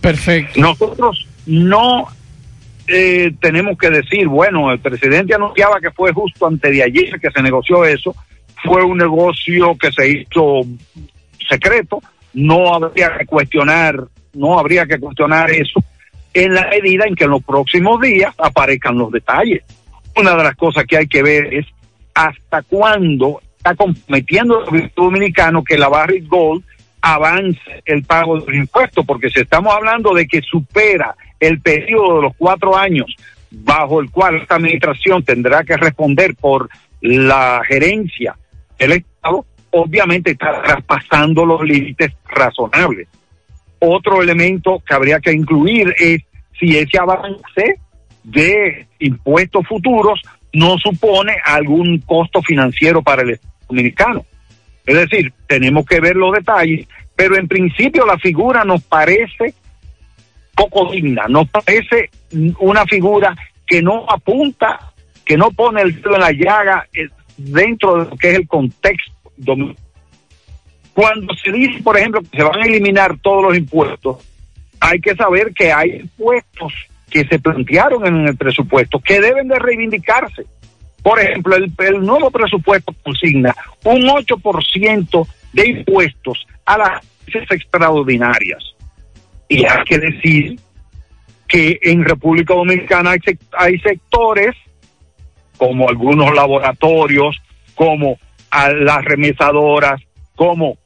Perfecto. 0.00 0.60
Nosotros 0.60 1.26
no 1.46 2.08
eh, 2.86 3.32
tenemos 3.40 3.76
que 3.78 3.90
decir, 3.90 4.26
bueno, 4.28 4.72
el 4.72 4.78
presidente 4.78 5.34
anunciaba 5.34 5.80
que 5.80 5.90
fue 5.90 6.12
justo 6.12 6.46
antes 6.46 6.70
de 6.70 6.82
ayer 6.82 7.20
que 7.20 7.30
se 7.30 7.42
negoció 7.42 7.84
eso, 7.84 8.14
fue 8.64 8.82
un 8.82 8.98
negocio 8.98 9.76
que 9.76 9.90
se 9.92 10.08
hizo 10.08 10.62
secreto, 11.48 12.02
no 12.34 12.74
habría 12.74 13.16
que 13.18 13.26
cuestionar, 13.26 13.96
no 14.34 14.58
habría 14.58 14.86
que 14.86 14.98
cuestionar 14.98 15.50
eso 15.50 15.82
en 16.32 16.54
la 16.54 16.68
medida 16.68 17.04
en 17.06 17.14
que 17.14 17.24
en 17.24 17.30
los 17.30 17.42
próximos 17.42 18.00
días 18.00 18.32
aparezcan 18.38 18.96
los 18.96 19.10
detalles. 19.10 19.62
Una 20.16 20.36
de 20.36 20.44
las 20.44 20.56
cosas 20.56 20.84
que 20.84 20.96
hay 20.96 21.06
que 21.06 21.22
ver 21.22 21.52
es 21.52 21.66
hasta 22.20 22.62
cuándo 22.62 23.40
está 23.56 23.74
comprometiendo 23.74 24.60
el 24.60 24.66
gobierno 24.66 24.90
dominicano 24.94 25.64
que 25.64 25.78
la 25.78 25.88
Barrick 25.88 26.28
Gold 26.28 26.62
avance 27.00 27.60
el 27.86 28.02
pago 28.04 28.38
de 28.38 28.46
los 28.46 28.54
impuestos, 28.54 29.06
porque 29.06 29.30
si 29.30 29.40
estamos 29.40 29.74
hablando 29.74 30.12
de 30.12 30.26
que 30.26 30.42
supera 30.42 31.14
el 31.38 31.60
periodo 31.60 32.16
de 32.16 32.22
los 32.22 32.36
cuatro 32.36 32.76
años 32.76 33.06
bajo 33.50 34.00
el 34.00 34.10
cual 34.10 34.36
esta 34.36 34.56
administración 34.56 35.24
tendrá 35.24 35.64
que 35.64 35.78
responder 35.78 36.34
por 36.36 36.68
la 37.00 37.62
gerencia 37.66 38.36
del 38.78 38.92
Estado, 38.92 39.46
obviamente 39.70 40.32
está 40.32 40.60
traspasando 40.62 41.46
los 41.46 41.62
límites 41.62 42.12
razonables. 42.28 43.08
Otro 43.78 44.22
elemento 44.22 44.82
que 44.86 44.94
habría 44.94 45.20
que 45.20 45.32
incluir 45.32 45.94
es 45.98 46.22
si 46.58 46.76
ese 46.76 46.98
avance 46.98 47.80
de 48.24 48.86
impuestos 48.98 49.66
futuros 49.66 50.20
no 50.52 50.76
supone 50.78 51.36
algún 51.44 51.98
costo 52.00 52.42
financiero 52.42 53.02
para 53.02 53.22
el 53.22 53.38
dominicano. 53.68 54.24
Es 54.86 54.96
decir, 54.96 55.32
tenemos 55.46 55.86
que 55.86 56.00
ver 56.00 56.16
los 56.16 56.34
detalles, 56.34 56.86
pero 57.14 57.36
en 57.36 57.46
principio 57.46 58.06
la 58.06 58.18
figura 58.18 58.64
nos 58.64 58.82
parece 58.82 59.54
poco 60.54 60.90
digna, 60.90 61.26
nos 61.28 61.48
parece 61.48 62.10
una 62.58 62.84
figura 62.84 63.36
que 63.66 63.82
no 63.82 64.04
apunta, 64.08 64.92
que 65.24 65.36
no 65.36 65.50
pone 65.52 65.82
el 65.82 65.94
dedo 66.00 66.14
en 66.16 66.20
la 66.20 66.32
llaga 66.32 66.86
eh, 66.92 67.08
dentro 67.36 68.04
de 68.04 68.10
lo 68.10 68.16
que 68.16 68.30
es 68.30 68.38
el 68.38 68.48
contexto. 68.48 69.12
Cuando 70.92 71.34
se 71.34 71.52
dice, 71.52 71.82
por 71.82 71.96
ejemplo, 71.96 72.20
que 72.20 72.36
se 72.36 72.42
van 72.42 72.60
a 72.60 72.66
eliminar 72.66 73.16
todos 73.18 73.44
los 73.44 73.56
impuestos, 73.56 74.18
hay 74.80 75.00
que 75.00 75.14
saber 75.14 75.52
que 75.54 75.72
hay 75.72 76.00
impuestos 76.00 76.72
que 77.10 77.26
se 77.26 77.38
plantearon 77.38 78.06
en 78.06 78.28
el 78.28 78.36
presupuesto 78.36 79.00
que 79.00 79.20
deben 79.20 79.48
de 79.48 79.58
reivindicarse. 79.58 80.44
Por 81.02 81.18
ejemplo, 81.18 81.56
el, 81.56 82.00
nuevo 82.00 82.30
presupuesto 82.30 82.94
consigna 83.02 83.54
un 83.84 84.02
8% 84.02 85.26
de 85.52 85.68
impuestos 85.68 86.46
a 86.64 86.78
las 86.78 87.02
extraordinarias. 87.50 88.62
Y 89.48 89.64
hay 89.64 89.84
que 89.84 89.98
decir 89.98 90.60
que 91.48 91.78
en 91.82 92.04
República 92.04 92.54
Dominicana 92.54 93.16
hay, 93.58 93.78
sectores 93.80 94.54
como 95.56 95.88
algunos 95.88 96.32
laboratorios, 96.34 97.36
como 97.74 98.18
las 98.52 99.04
remesadoras, 99.04 100.00
como 100.36 100.78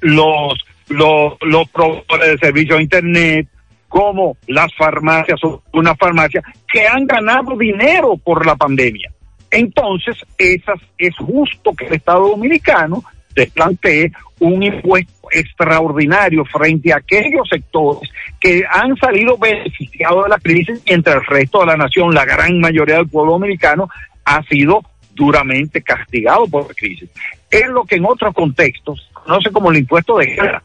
los, 0.00 0.54
los, 0.88 1.34
los 1.40 1.68
proveedores 1.70 2.32
de 2.32 2.38
servicio 2.38 2.76
a 2.76 2.82
Internet, 2.82 3.48
como 3.92 4.38
las 4.46 4.74
farmacias, 4.74 5.38
una 5.74 5.94
farmacia, 5.94 6.42
que 6.66 6.86
han 6.86 7.04
ganado 7.04 7.58
dinero 7.58 8.16
por 8.16 8.46
la 8.46 8.56
pandemia. 8.56 9.12
Entonces, 9.50 10.16
esas, 10.38 10.80
es 10.96 11.14
justo 11.18 11.74
que 11.74 11.88
el 11.88 11.94
Estado 11.96 12.26
Dominicano 12.26 13.04
se 13.34 13.48
plantee 13.48 14.10
un 14.38 14.62
impuesto 14.62 15.28
extraordinario 15.30 16.42
frente 16.46 16.90
a 16.90 16.96
aquellos 16.96 17.46
sectores 17.50 18.10
que 18.40 18.62
han 18.66 18.96
salido 18.96 19.36
beneficiados 19.36 20.24
de 20.24 20.30
la 20.30 20.38
crisis, 20.38 20.82
mientras 20.86 21.16
el 21.16 21.26
resto 21.26 21.60
de 21.60 21.66
la 21.66 21.76
nación, 21.76 22.14
la 22.14 22.24
gran 22.24 22.60
mayoría 22.60 22.96
del 22.96 23.10
pueblo 23.10 23.32
dominicano, 23.32 23.90
ha 24.24 24.42
sido 24.44 24.80
duramente 25.14 25.82
castigado 25.82 26.46
por 26.46 26.66
la 26.66 26.72
crisis. 26.72 27.10
Es 27.50 27.66
lo 27.66 27.84
que 27.84 27.96
en 27.96 28.06
otros 28.06 28.32
contextos 28.32 29.06
no 29.26 29.38
sé 29.42 29.50
como 29.50 29.70
el 29.70 29.80
impuesto 29.80 30.16
de 30.16 30.28
guerra. 30.28 30.62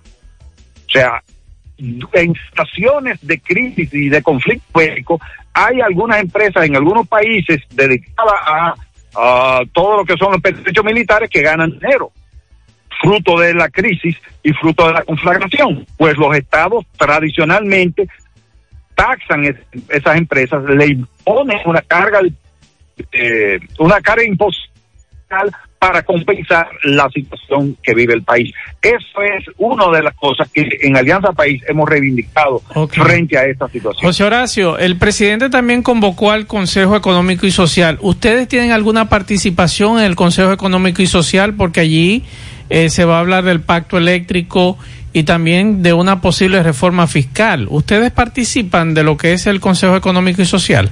O 0.88 0.90
sea, 0.90 1.22
en 1.78 2.34
situaciones 2.50 3.20
de 3.22 3.40
crisis 3.40 3.94
y 3.94 4.10
de 4.10 4.22
conflicto 4.22 4.66
bélico, 4.74 5.20
hay 5.54 5.82
algunas 5.82 6.20
empresas 6.20 6.66
en 6.66 6.76
algunos 6.76 7.08
países 7.08 7.62
dedicadas 7.72 8.34
a, 9.16 9.62
todo 9.74 9.98
lo 9.98 10.06
que 10.06 10.16
son 10.16 10.34
los 10.34 10.42
derechos 10.42 10.86
militares 10.86 11.30
que 11.30 11.42
ganan 11.42 11.72
dinero 11.72 12.12
fruto 13.02 13.40
de 13.40 13.54
la 13.54 13.70
crisis 13.70 14.16
y 14.44 14.54
fruto 14.54 14.88
de 14.88 14.94
la 14.94 15.04
conflagración. 15.04 15.86
Pues 15.98 16.18
los 16.18 16.36
estados 16.36 16.86
tradicionalmente 16.98 18.08
taxan 18.96 19.46
esas 19.90 20.18
empresas, 20.18 20.64
le 20.66 20.88
imponen 20.88 21.60
una 21.66 21.82
carga, 21.82 22.20
eh, 23.12 23.60
una 23.80 24.02
carga 24.02 24.24
imposible 24.24 24.68
para 25.80 26.04
compensar 26.04 26.70
la 26.84 27.08
situación 27.10 27.78
que 27.84 27.94
vive 27.94 28.14
el 28.14 28.24
país. 28.24 28.54
Eso 28.82 29.22
es 29.22 29.46
una 29.58 29.90
de 29.96 30.04
las 30.04 30.16
cosas 30.16 30.50
que 30.52 30.68
en 30.82 30.98
Alianza 30.98 31.32
País 31.34 31.62
hemos 31.68 31.88
reivindicado 31.88 32.62
frente 32.90 33.38
a 33.38 33.46
esta 33.46 33.68
situación. 33.70 34.04
José 34.04 34.24
Horacio, 34.24 34.78
el 34.80 34.98
presidente 34.98 35.50
también 35.50 35.84
convocó 35.84 36.32
al 36.32 36.48
Consejo 36.48 36.96
Económico 36.96 37.46
y 37.46 37.52
Social. 37.52 38.00
¿Ustedes 38.02 38.48
tienen 38.48 38.72
alguna 38.72 39.10
participación 39.10 40.00
en 40.00 40.06
el 40.06 40.16
Consejo 40.16 40.52
Económico 40.52 41.02
y 41.02 41.08
Social? 41.08 41.54
Porque 41.54 41.82
allí 41.82 42.24
eh, 42.70 42.90
se 42.90 43.06
va 43.06 43.18
a 43.18 43.20
hablar 43.20 43.44
del 43.44 43.62
pacto 43.62 43.98
eléctrico 43.98 44.78
y 45.14 45.24
también 45.24 45.84
de 45.84 45.94
una 45.94 46.22
posible 46.22 46.62
reforma 46.64 47.08
fiscal. 47.08 47.68
¿Ustedes 47.70 48.12
participan 48.12 48.94
de 48.94 49.04
lo 49.04 49.16
que 49.18 49.34
es 49.34 49.48
el 49.48 49.60
Consejo 49.60 49.96
Económico 49.96 50.42
y 50.42 50.46
Social? 50.46 50.90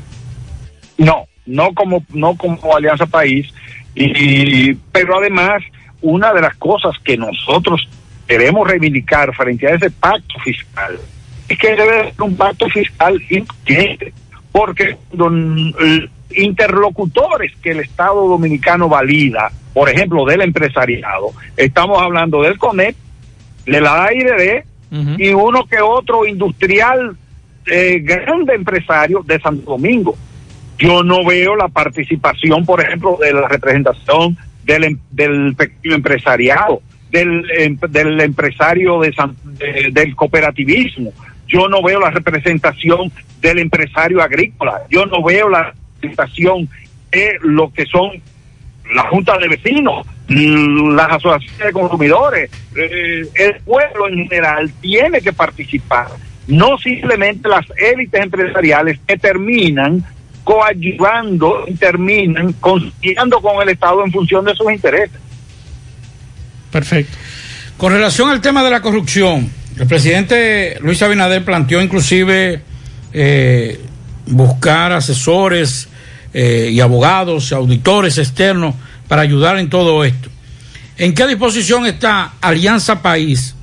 No, 0.97 1.25
no 1.45 1.73
como 1.73 2.03
no 2.13 2.35
como 2.35 2.75
Alianza 2.75 3.05
País 3.05 3.51
y 3.95 4.73
pero 4.91 5.17
además 5.17 5.63
una 6.01 6.33
de 6.33 6.41
las 6.41 6.55
cosas 6.57 6.95
que 7.03 7.17
nosotros 7.17 7.87
queremos 8.27 8.67
reivindicar 8.67 9.33
frente 9.33 9.67
a 9.67 9.75
ese 9.75 9.89
pacto 9.89 10.39
fiscal 10.43 10.99
es 11.47 11.57
que 11.57 11.75
debe 11.75 12.11
ser 12.11 12.21
un 12.21 12.35
pacto 12.35 12.67
fiscal 12.69 13.21
incluyente, 13.29 14.13
porque 14.51 14.97
don, 15.11 15.73
interlocutores 16.31 17.53
que 17.61 17.71
el 17.71 17.81
Estado 17.81 18.27
dominicano 18.27 18.89
valida, 18.89 19.51
por 19.73 19.89
ejemplo, 19.89 20.25
del 20.25 20.41
empresariado, 20.41 21.33
estamos 21.55 22.01
hablando 22.01 22.41
del 22.41 22.57
CONEP 22.57 22.95
del 23.65 23.85
AIRD 23.85 24.63
y 25.17 25.33
uno 25.33 25.65
que 25.65 25.81
otro 25.81 26.25
industrial 26.25 27.17
eh, 27.65 27.99
grande 27.99 28.55
empresario 28.55 29.23
de 29.25 29.39
Santo 29.39 29.71
Domingo. 29.71 30.15
Yo 30.77 31.03
no 31.03 31.23
veo 31.25 31.55
la 31.55 31.67
participación, 31.67 32.65
por 32.65 32.81
ejemplo, 32.81 33.17
de 33.21 33.33
la 33.33 33.47
representación 33.47 34.37
del, 34.63 34.83
em- 34.83 34.99
del 35.11 35.55
pequeño 35.55 35.95
empresariado, 35.95 36.81
del, 37.11 37.43
em- 37.57 37.77
del 37.89 38.19
empresario 38.19 38.99
de 38.99 39.13
del 39.91 40.15
cooperativismo. 40.15 41.13
Yo 41.47 41.69
no 41.69 41.81
veo 41.81 41.99
la 41.99 42.09
representación 42.09 43.11
del 43.39 43.59
empresario 43.59 44.21
agrícola. 44.21 44.81
Yo 44.89 45.05
no 45.05 45.23
veo 45.23 45.47
la 45.47 45.73
representación 46.01 46.67
de 47.11 47.37
lo 47.41 47.71
que 47.71 47.85
son 47.85 48.21
la 48.93 49.03
junta 49.09 49.37
de 49.37 49.47
vecinos, 49.47 50.05
mm, 50.27 50.95
las 50.95 51.11
asociaciones 51.13 51.67
de 51.67 51.71
consumidores, 51.71 52.51
eh, 52.75 53.27
el 53.35 53.55
pueblo 53.63 54.07
en 54.09 54.27
general 54.27 54.71
tiene 54.81 55.21
que 55.21 55.33
participar, 55.33 56.07
no 56.47 56.77
simplemente 56.77 57.49
las 57.49 57.65
élites 57.77 58.21
empresariales 58.21 58.99
que 59.07 59.17
terminan 59.17 60.03
coadyuvando 60.45 61.65
y 61.67 61.73
terminan 61.73 62.53
conciliando 62.53 63.41
con 63.41 63.61
el 63.61 63.69
Estado 63.69 64.05
en 64.05 64.11
función 64.11 64.45
de 64.45 64.55
sus 64.55 64.71
intereses. 64.71 65.19
Perfecto. 66.71 67.17
Con 67.77 67.91
relación 67.91 68.29
al 68.29 68.39
tema 68.39 68.63
de 68.63 68.69
la 68.69 68.81
corrupción, 68.81 69.49
el 69.77 69.87
presidente 69.87 70.77
Luis 70.79 71.01
Abinader 71.01 71.43
planteó 71.43 71.81
inclusive 71.81 72.61
eh, 73.11 73.81
buscar 74.27 74.93
asesores 74.93 75.89
eh, 76.33 76.69
y 76.71 76.79
abogados, 76.79 77.51
auditores 77.51 78.17
externos 78.17 78.75
para 79.07 79.23
ayudar 79.23 79.57
en 79.57 79.69
todo 79.69 80.05
esto. 80.05 80.29
¿En 80.97 81.13
qué 81.13 81.27
disposición 81.27 81.85
está 81.85 82.33
Alianza 82.39 83.01
País 83.01 83.55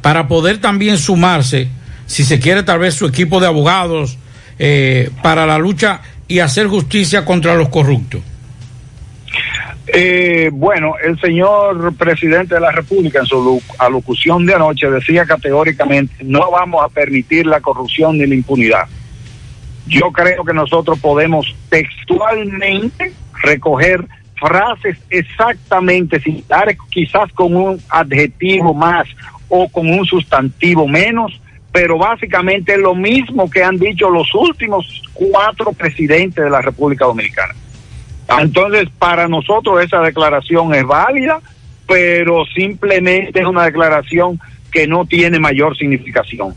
para 0.00 0.26
poder 0.26 0.58
también 0.58 0.98
sumarse, 0.98 1.68
si 2.06 2.24
se 2.24 2.40
quiere 2.40 2.62
tal 2.62 2.78
vez 2.78 2.94
su 2.94 3.06
equipo 3.06 3.40
de 3.40 3.46
abogados, 3.46 4.18
eh, 4.58 5.10
para 5.22 5.46
la 5.46 5.58
lucha 5.58 6.00
y 6.28 6.38
hacer 6.38 6.66
justicia 6.66 7.24
contra 7.24 7.54
los 7.54 7.68
corruptos? 7.68 8.22
Eh, 9.86 10.50
bueno, 10.52 10.94
el 11.02 11.20
señor 11.20 11.94
presidente 11.94 12.54
de 12.54 12.60
la 12.60 12.72
República 12.72 13.20
en 13.20 13.26
su 13.26 13.62
alocución 13.78 14.46
de 14.46 14.54
anoche 14.54 14.90
decía 14.90 15.26
categóricamente, 15.26 16.16
no 16.24 16.50
vamos 16.50 16.82
a 16.82 16.88
permitir 16.88 17.46
la 17.46 17.60
corrupción 17.60 18.16
ni 18.18 18.26
la 18.26 18.34
impunidad. 18.34 18.86
Yo 19.86 20.10
creo 20.10 20.44
que 20.44 20.54
nosotros 20.54 20.98
podemos 20.98 21.54
textualmente 21.68 23.12
recoger 23.42 24.06
frases 24.34 24.98
exactamente, 25.10 26.20
dar 26.48 26.74
quizás 26.90 27.30
con 27.32 27.54
un 27.54 27.80
adjetivo 27.88 28.72
más 28.72 29.06
o 29.48 29.68
con 29.68 29.88
un 29.88 30.04
sustantivo 30.06 30.88
menos, 30.88 31.40
pero 31.74 31.98
básicamente 31.98 32.74
es 32.74 32.78
lo 32.78 32.94
mismo 32.94 33.50
que 33.50 33.64
han 33.64 33.76
dicho 33.78 34.08
los 34.08 34.32
últimos 34.32 35.02
cuatro 35.12 35.72
presidentes 35.72 36.44
de 36.44 36.48
la 36.48 36.62
República 36.62 37.04
Dominicana. 37.04 37.52
Entonces, 38.38 38.88
para 38.96 39.26
nosotros 39.26 39.82
esa 39.82 40.00
declaración 40.00 40.72
es 40.72 40.86
válida, 40.86 41.40
pero 41.88 42.44
simplemente 42.46 43.40
es 43.40 43.44
una 43.44 43.64
declaración 43.64 44.38
que 44.70 44.86
no 44.86 45.04
tiene 45.04 45.40
mayor 45.40 45.76
significación. 45.76 46.54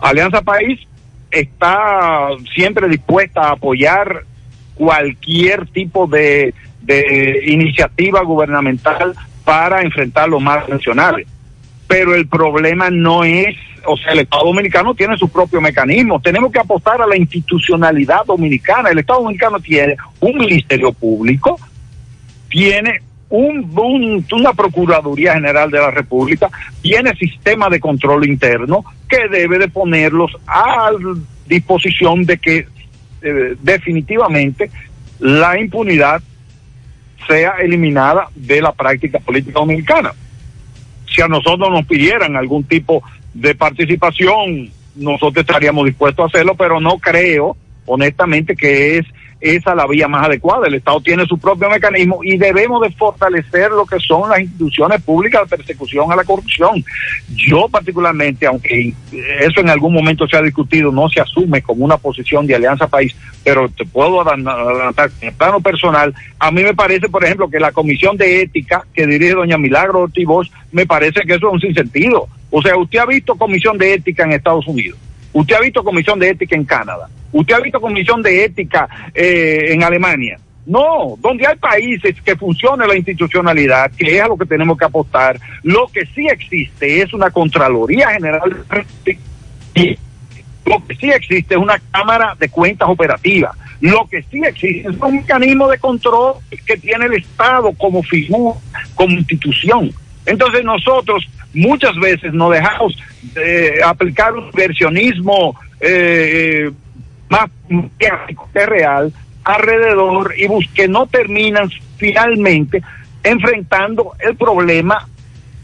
Alianza 0.00 0.40
País 0.40 0.80
está 1.30 2.28
siempre 2.54 2.88
dispuesta 2.88 3.42
a 3.42 3.52
apoyar 3.52 4.24
cualquier 4.76 5.66
tipo 5.66 6.06
de, 6.06 6.54
iniciativa 7.44 8.22
gubernamental 8.22 9.14
para 9.44 9.82
enfrentar 9.82 10.30
los 10.30 10.40
más 10.40 10.66
nacionales. 10.70 11.28
Pero 11.88 12.14
el 12.14 12.28
problema 12.28 12.90
no 12.90 13.24
es, 13.24 13.56
o 13.86 13.96
sea, 13.96 14.12
el 14.12 14.20
Estado 14.20 14.44
dominicano 14.44 14.94
tiene 14.94 15.16
su 15.16 15.28
propio 15.30 15.60
mecanismo. 15.60 16.20
Tenemos 16.20 16.52
que 16.52 16.58
apostar 16.60 17.00
a 17.00 17.06
la 17.06 17.16
institucionalidad 17.16 18.24
dominicana. 18.26 18.90
El 18.90 18.98
Estado 18.98 19.22
dominicano 19.22 19.58
tiene 19.58 19.96
un 20.20 20.36
ministerio 20.36 20.92
público, 20.92 21.58
tiene 22.50 23.00
un- 23.30 24.24
una 24.32 24.52
Procuraduría 24.52 25.34
General 25.34 25.70
de 25.70 25.78
la 25.78 25.90
República, 25.90 26.50
tiene 26.82 27.14
sistema 27.16 27.68
de 27.68 27.80
control 27.80 28.26
interno 28.26 28.84
que 29.08 29.28
debe 29.28 29.58
de 29.58 29.68
ponerlos 29.68 30.32
a 30.46 30.90
disposición 31.46 32.24
de 32.24 32.38
que 32.38 32.66
eh, 33.22 33.56
definitivamente 33.62 34.70
la 35.18 35.58
impunidad 35.58 36.22
sea 37.26 37.54
eliminada 37.60 38.28
de 38.34 38.62
la 38.62 38.72
práctica 38.72 39.18
política 39.18 39.58
dominicana. 39.58 40.12
Si 41.14 41.22
a 41.22 41.28
nosotros 41.28 41.70
nos 41.70 41.86
pidieran 41.86 42.36
algún 42.36 42.64
tipo 42.64 43.02
de 43.34 43.54
participación, 43.54 44.70
nosotros 44.96 45.44
estaríamos 45.46 45.86
dispuestos 45.86 46.24
a 46.24 46.26
hacerlo, 46.26 46.54
pero 46.54 46.80
no 46.80 46.98
creo, 46.98 47.56
honestamente, 47.86 48.56
que 48.56 48.98
es 48.98 49.06
esa 49.40 49.74
la 49.74 49.86
vía 49.86 50.08
más 50.08 50.26
adecuada. 50.26 50.66
El 50.66 50.74
Estado 50.74 51.00
tiene 51.00 51.26
su 51.26 51.38
propio 51.38 51.70
mecanismo 51.70 52.20
y 52.22 52.36
debemos 52.36 52.82
de 52.82 52.90
fortalecer 52.90 53.70
lo 53.70 53.86
que 53.86 53.98
son 54.00 54.28
las 54.30 54.40
instituciones 54.40 55.02
públicas 55.02 55.42
de 55.42 55.56
persecución 55.56 56.10
a 56.10 56.16
la 56.16 56.24
corrupción. 56.24 56.84
Yo 57.34 57.68
particularmente, 57.68 58.46
aunque 58.46 58.92
eso 59.40 59.60
en 59.60 59.70
algún 59.70 59.94
momento 59.94 60.26
se 60.26 60.36
ha 60.36 60.42
discutido, 60.42 60.90
no 60.90 61.08
se 61.08 61.20
asume 61.20 61.62
como 61.62 61.84
una 61.84 61.96
posición 61.96 62.46
de 62.46 62.54
Alianza 62.54 62.88
País, 62.88 63.14
pero 63.44 63.68
te 63.68 63.84
puedo 63.84 64.20
adelantar 64.20 65.10
en 65.20 65.28
el 65.28 65.34
plano 65.34 65.60
personal, 65.60 66.14
a 66.38 66.50
mí 66.50 66.62
me 66.62 66.74
parece, 66.74 67.08
por 67.08 67.24
ejemplo, 67.24 67.48
que 67.48 67.60
la 67.60 67.72
Comisión 67.72 68.16
de 68.16 68.42
Ética 68.42 68.84
que 68.92 69.06
dirige 69.06 69.34
doña 69.34 69.58
Milagro 69.58 70.00
Ortiz 70.00 70.26
me 70.72 70.86
parece 70.86 71.20
que 71.22 71.34
eso 71.34 71.48
es 71.48 71.54
un 71.54 71.60
sinsentido. 71.60 72.28
O 72.50 72.62
sea, 72.62 72.76
usted 72.76 72.98
ha 72.98 73.06
visto 73.06 73.36
Comisión 73.36 73.78
de 73.78 73.94
Ética 73.94 74.24
en 74.24 74.32
Estados 74.32 74.66
Unidos. 74.66 74.98
Usted 75.32 75.54
ha 75.54 75.60
visto 75.60 75.84
comisión 75.84 76.18
de 76.18 76.30
ética 76.30 76.56
en 76.56 76.64
Canadá. 76.64 77.08
Usted 77.32 77.54
ha 77.54 77.60
visto 77.60 77.80
comisión 77.80 78.22
de 78.22 78.44
ética 78.44 78.88
eh, 79.14 79.66
en 79.68 79.82
Alemania. 79.82 80.38
No, 80.66 81.16
donde 81.18 81.46
hay 81.46 81.56
países 81.56 82.20
que 82.20 82.36
funcione 82.36 82.86
la 82.86 82.94
institucionalidad, 82.94 83.90
que 83.92 84.16
es 84.16 84.22
a 84.22 84.28
lo 84.28 84.36
que 84.36 84.44
tenemos 84.44 84.76
que 84.76 84.84
apostar, 84.84 85.40
lo 85.62 85.86
que 85.88 86.04
sí 86.14 86.26
existe 86.28 87.00
es 87.00 87.14
una 87.14 87.30
Contraloría 87.30 88.10
General 88.10 88.54
y 89.74 89.98
lo 90.66 90.86
que 90.86 90.94
sí 90.96 91.10
existe 91.10 91.54
es 91.54 91.60
una 91.60 91.80
Cámara 91.90 92.36
de 92.38 92.50
Cuentas 92.50 92.88
Operativas. 92.88 93.56
Lo 93.80 94.06
que 94.08 94.22
sí 94.24 94.42
existe 94.44 94.88
es 94.90 94.96
un 95.00 95.16
mecanismo 95.16 95.68
de 95.68 95.78
control 95.78 96.34
que 96.66 96.76
tiene 96.76 97.06
el 97.06 97.14
Estado 97.14 97.72
como 97.72 98.02
figura, 98.02 98.58
como 98.94 99.14
institución. 99.14 99.90
Entonces 100.26 100.62
nosotros 100.64 101.26
muchas 101.54 101.96
veces 101.96 102.34
nos 102.34 102.52
dejamos 102.52 102.94
de 103.34 103.80
aplicar 103.82 104.34
un 104.34 104.50
versionismo 104.50 105.58
eh, 105.80 106.70
más 107.30 107.50
que 107.98 108.66
real 108.66 109.12
alrededor 109.44 110.34
y 110.36 110.48
que 110.68 110.88
no 110.88 111.06
terminan 111.06 111.70
finalmente 111.96 112.82
enfrentando 113.22 114.12
el 114.20 114.36
problema 114.36 115.06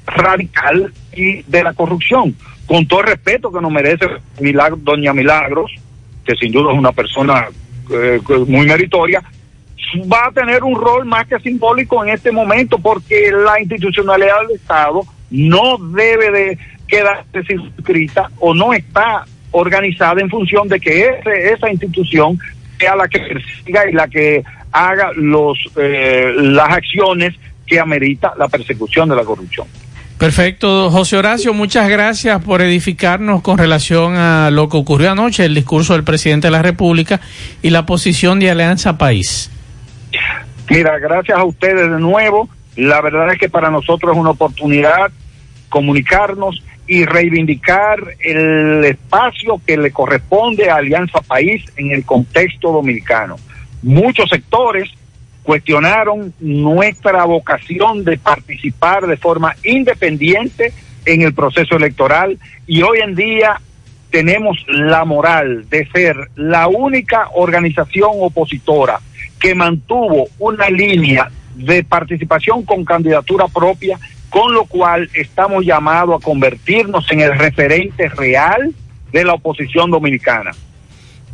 radical 0.06 0.92
y 1.14 1.42
de 1.42 1.62
la 1.62 1.72
corrupción. 1.72 2.34
Con 2.66 2.86
todo 2.86 3.00
el 3.00 3.06
respeto 3.08 3.52
que 3.52 3.60
nos 3.60 3.70
merece 3.70 4.06
Milagro- 4.40 4.78
doña 4.80 5.12
Milagros, 5.12 5.70
que 6.24 6.34
sin 6.36 6.52
duda 6.52 6.72
es 6.72 6.78
una 6.78 6.92
persona 6.92 7.46
eh, 7.90 8.20
muy 8.46 8.66
meritoria, 8.66 9.22
va 10.10 10.26
a 10.26 10.32
tener 10.32 10.64
un 10.64 10.74
rol 10.74 11.04
más 11.04 11.26
que 11.26 11.38
simbólico 11.40 12.02
en 12.02 12.10
este 12.10 12.32
momento 12.32 12.78
porque 12.78 13.30
la 13.30 13.60
institucionalidad 13.60 14.40
del 14.48 14.56
Estado 14.56 15.02
no 15.30 15.76
debe 15.78 16.30
de 16.30 16.58
quedarse 16.88 17.42
circunscrita 17.46 18.30
o 18.40 18.54
no 18.54 18.72
está 18.72 19.24
organizada 19.54 20.20
en 20.20 20.28
función 20.28 20.68
de 20.68 20.78
que 20.80 21.06
ese- 21.08 21.52
esa 21.54 21.70
institución 21.70 22.38
sea 22.78 22.94
la 22.96 23.08
que 23.08 23.20
persiga 23.20 23.88
y 23.88 23.92
la 23.92 24.06
que 24.08 24.42
haga 24.72 25.10
los 25.16 25.56
eh, 25.76 26.32
las 26.36 26.70
acciones 26.70 27.34
que 27.66 27.78
amerita 27.80 28.34
la 28.36 28.48
persecución 28.48 29.08
de 29.08 29.16
la 29.16 29.24
corrupción. 29.24 29.66
Perfecto, 30.18 30.90
José 30.90 31.16
Horacio, 31.16 31.52
muchas 31.54 31.88
gracias 31.88 32.42
por 32.44 32.62
edificarnos 32.62 33.42
con 33.42 33.58
relación 33.58 34.14
a 34.16 34.50
lo 34.50 34.68
que 34.68 34.76
ocurrió 34.76 35.10
anoche, 35.12 35.44
el 35.44 35.54
discurso 35.54 35.92
del 35.94 36.04
presidente 36.04 36.46
de 36.48 36.52
la 36.52 36.62
República 36.62 37.20
y 37.62 37.70
la 37.70 37.84
posición 37.86 38.38
de 38.40 38.50
Alianza 38.50 38.96
País. 38.98 39.50
Mira, 40.70 40.98
gracias 40.98 41.36
a 41.38 41.44
ustedes 41.44 41.90
de 41.90 41.98
nuevo. 42.00 42.48
La 42.76 43.00
verdad 43.00 43.32
es 43.32 43.38
que 43.38 43.48
para 43.48 43.70
nosotros 43.70 44.12
es 44.12 44.18
una 44.18 44.30
oportunidad 44.30 45.10
comunicarnos 45.68 46.62
y 46.86 47.04
reivindicar 47.04 47.98
el 48.20 48.84
espacio 48.84 49.60
que 49.66 49.76
le 49.76 49.90
corresponde 49.90 50.70
a 50.70 50.76
Alianza 50.76 51.20
País 51.20 51.64
en 51.76 51.90
el 51.90 52.04
contexto 52.04 52.72
dominicano. 52.72 53.36
Muchos 53.82 54.28
sectores 54.28 54.90
cuestionaron 55.42 56.32
nuestra 56.40 57.24
vocación 57.24 58.04
de 58.04 58.18
participar 58.18 59.06
de 59.06 59.16
forma 59.16 59.54
independiente 59.62 60.72
en 61.04 61.22
el 61.22 61.34
proceso 61.34 61.76
electoral 61.76 62.38
y 62.66 62.82
hoy 62.82 62.98
en 63.00 63.14
día 63.14 63.60
tenemos 64.10 64.56
la 64.68 65.04
moral 65.04 65.68
de 65.68 65.86
ser 65.88 66.16
la 66.36 66.68
única 66.68 67.28
organización 67.34 68.10
opositora 68.20 69.00
que 69.40 69.54
mantuvo 69.54 70.28
una 70.38 70.70
línea 70.70 71.30
de 71.54 71.84
participación 71.84 72.64
con 72.64 72.84
candidatura 72.84 73.46
propia 73.48 73.98
con 74.34 74.52
lo 74.52 74.64
cual 74.64 75.08
estamos 75.14 75.64
llamados 75.64 76.20
a 76.20 76.24
convertirnos 76.24 77.08
en 77.12 77.20
el 77.20 77.38
referente 77.38 78.08
real 78.08 78.74
de 79.12 79.24
la 79.24 79.34
oposición 79.34 79.92
dominicana. 79.92 80.50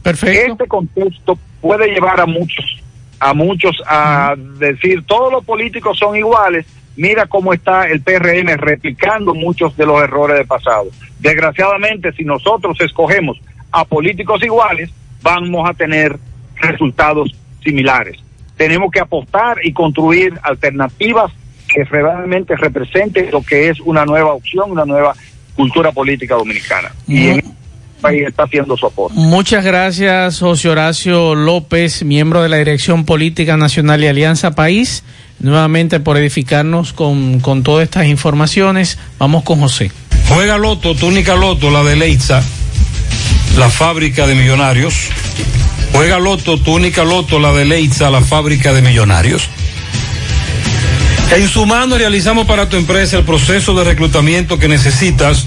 Perfecto. 0.03 0.53
Este 0.53 0.66
contexto 0.66 1.38
puede 1.62 1.88
llevar 1.94 2.20
a 2.20 2.26
muchos, 2.26 2.82
a 3.18 3.32
muchos 3.32 3.82
a 3.86 4.34
decir 4.59 5.03
todos 5.07 5.32
los 5.32 5.42
políticos 5.46 5.96
son 5.96 6.14
iguales. 6.14 6.66
Mira 6.94 7.24
cómo 7.24 7.55
está 7.55 7.84
el 7.88 8.03
PRM 8.03 8.59
replicando 8.59 9.32
muchos 9.32 9.74
de 9.78 9.86
los 9.86 10.03
errores 10.03 10.36
del 10.36 10.46
pasado. 10.46 10.88
Desgraciadamente, 11.20 12.12
si 12.12 12.24
nosotros 12.24 12.78
escogemos 12.82 13.40
a 13.72 13.86
políticos 13.86 14.42
iguales, 14.44 14.90
vamos 15.22 15.66
a 15.66 15.72
tener 15.72 16.18
resultados 16.57 17.34
similares. 17.64 18.18
Tenemos 18.59 18.90
que 18.90 19.01
apostar 19.01 19.57
y 19.64 19.72
construir 19.72 20.38
alternativas 20.42 21.32
que 21.73 21.85
realmente 21.85 22.57
representen 22.57 23.31
lo 23.31 23.43
que 23.43 23.68
es 23.68 23.81
una 23.81 24.05
nueva 24.05 24.35
opción, 24.35 24.71
una 24.71 24.85
nueva 24.85 25.14
cultura 25.55 25.93
política 25.93 26.35
dominicana. 26.35 26.93
Y 27.07 27.29
en 27.29 27.39
este 27.39 27.51
país 28.01 28.27
está 28.27 28.45
haciendo 28.45 28.77
su 28.77 28.87
aporte. 28.87 29.14
Muchas 29.18 29.64
gracias, 29.64 30.41
José 30.41 30.68
Horacio 30.68 31.35
López, 31.35 32.03
miembro 32.05 32.43
de 32.43 32.49
la 32.49 32.57
Dirección 32.57 33.05
Política 33.05 33.57
Nacional 33.57 34.03
y 34.03 34.09
Alianza 34.09 34.55
País, 34.55 35.05
nuevamente 35.39 36.01
por 36.01 36.16
edificarnos 36.16 36.93
con, 36.93 37.41
con 37.41 37.62
todas 37.62 37.85
estas 37.85 38.07
informaciones. 38.07 38.99
Vamos 39.18 39.45
con 39.45 39.61
José. 39.61 39.91
Juega 40.29 40.59
Loto, 40.59 40.95
túnica 40.95 41.35
Loto, 41.35 41.71
la 41.71 41.83
de 41.83 41.97
Leitza, 41.97 42.43
la 43.59 43.68
fábrica 43.68 44.27
de 44.27 44.35
millonarios. 44.35 45.11
Juega 45.93 46.18
Loto, 46.18 46.59
túnica 46.59 47.05
Loto, 47.05 47.39
la 47.41 47.53
de 47.53 47.64
Leitza, 47.64 48.11
la 48.11 48.21
fábrica 48.21 48.73
de 48.73 48.81
millonarios. 48.81 49.49
En 51.33 51.49
su 51.49 51.64
mano 51.64 51.97
realizamos 51.97 52.45
para 52.45 52.68
tu 52.68 52.76
empresa 52.76 53.16
el 53.16 53.24
proceso 53.24 53.72
de 53.74 53.85
reclutamiento 53.85 54.59
que 54.59 54.66
necesitas, 54.66 55.47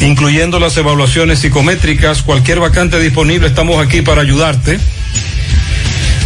incluyendo 0.00 0.58
las 0.58 0.76
evaluaciones 0.76 1.38
psicométricas, 1.38 2.22
cualquier 2.22 2.58
vacante 2.58 2.98
disponible, 2.98 3.46
estamos 3.46 3.80
aquí 3.84 4.02
para 4.02 4.22
ayudarte. 4.22 4.80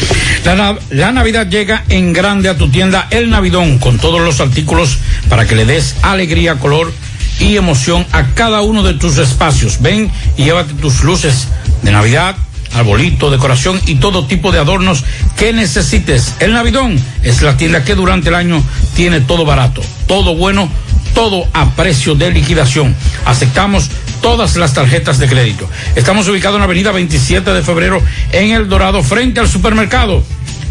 La, 0.43 0.77
la, 0.91 1.11
Navidad 1.11 1.47
llega 1.47 1.83
en 1.89 2.13
grande 2.13 2.49
a 2.49 2.57
tu 2.57 2.69
tienda 2.69 3.07
El 3.09 3.31
Navidón 3.31 3.79
con 3.79 3.97
todos 3.97 4.21
los 4.21 4.39
artículos 4.41 4.99
para 5.27 5.47
que 5.47 5.55
le 5.55 5.65
des 5.65 5.95
alegría, 6.03 6.55
color 6.59 6.93
y 7.39 7.57
emoción 7.57 8.05
a 8.11 8.27
cada 8.35 8.61
uno 8.61 8.83
de 8.83 8.93
tus 8.93 9.17
espacios. 9.17 9.81
Ven 9.81 10.11
y 10.37 10.43
llévate 10.43 10.73
tus 10.75 11.03
luces 11.03 11.47
de 11.81 11.91
Navidad, 11.91 12.35
arbolito, 12.76 13.32
decoración 13.32 13.80
y 13.86 13.95
todo 13.95 14.28
tipo 14.28 14.51
de 14.51 14.59
adornos 14.59 15.03
que 15.38 15.53
necesites. 15.53 16.36
El 16.39 16.53
Navidón 16.53 16.99
es 17.23 17.41
la 17.41 17.57
tienda 17.57 17.84
que 17.84 17.95
durante 17.95 18.30
el 18.30 18.36
año 18.36 18.61
tiene 18.95 19.21
todo 19.21 19.45
barato, 19.45 19.82
todo 20.07 20.36
bueno 20.36 20.69
todo 21.15 21.47
a 21.53 21.71
precio 21.71 22.13
de 22.13 22.30
liquidación. 22.30 22.95
Aceptamos 23.26 23.89
todas 24.21 24.55
las 24.57 24.73
tarjetas 24.73 25.17
de 25.17 25.28
crédito. 25.28 25.67
Estamos 25.95 26.28
ubicados 26.28 26.57
en 26.57 26.59
la 26.59 26.65
avenida 26.65 26.91
27 26.91 27.53
de 27.53 27.63
febrero 27.63 28.01
en 28.34 28.51
El 28.51 28.67
Dorado, 28.67 29.01
frente 29.01 29.39
al 29.39 29.47
supermercado. 29.47 30.21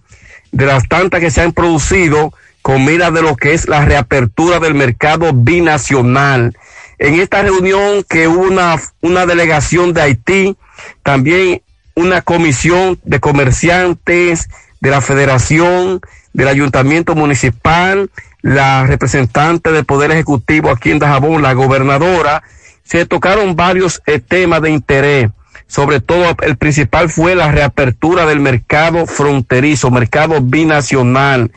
de 0.53 0.67
las 0.67 0.87
tantas 0.89 1.21
que 1.21 1.31
se 1.31 1.43
han 1.43 1.53
producido 1.53 2.33
con 2.63 2.85
mira 2.85 3.11
de 3.11 3.23
lo 3.23 3.37
que 3.37 3.55
es 3.55 3.69
la 3.69 3.85
reapertura 3.85 4.61
del 4.61 4.75
mercado 4.75 5.33
binacional. 5.33 6.57
En 6.99 7.15
esta 7.15 7.43
reunión 7.43 8.05
que 8.09 8.29
hubo 8.29 8.43
una, 8.43 8.77
una 9.01 9.27
delegación 9.27 9.95
de 9.95 10.03
Haití, 10.03 10.57
también 11.03 11.63
una 11.95 12.23
comisión 12.23 13.01
de 13.05 13.21
comerciantes 13.21 14.49
de 14.81 14.91
la 14.91 15.01
Federación 15.01 16.01
del 16.33 16.49
ayuntamiento 16.49 17.15
municipal, 17.15 18.11
la 18.43 18.87
representante 18.87 19.73
del 19.73 19.85
Poder 19.85 20.11
Ejecutivo 20.11 20.71
aquí 20.71 20.91
en 20.91 20.99
Dajabón, 20.99 21.43
la 21.43 21.55
gobernadora, 21.55 22.43
se 22.85 23.05
tocaron 23.07 23.57
varios 23.57 24.03
eh, 24.07 24.19
temas 24.19 24.63
de 24.63 24.71
interés. 24.71 25.31
Sobre 25.67 26.01
todo, 26.01 26.35
el 26.43 26.57
principal 26.57 27.11
fue 27.11 27.35
la 27.35 27.53
reapertura 27.53 28.25
del 28.25 28.41
mercado 28.41 29.07
fronterizo, 29.07 29.91
mercado 29.91 30.41
binacional. 30.41 31.53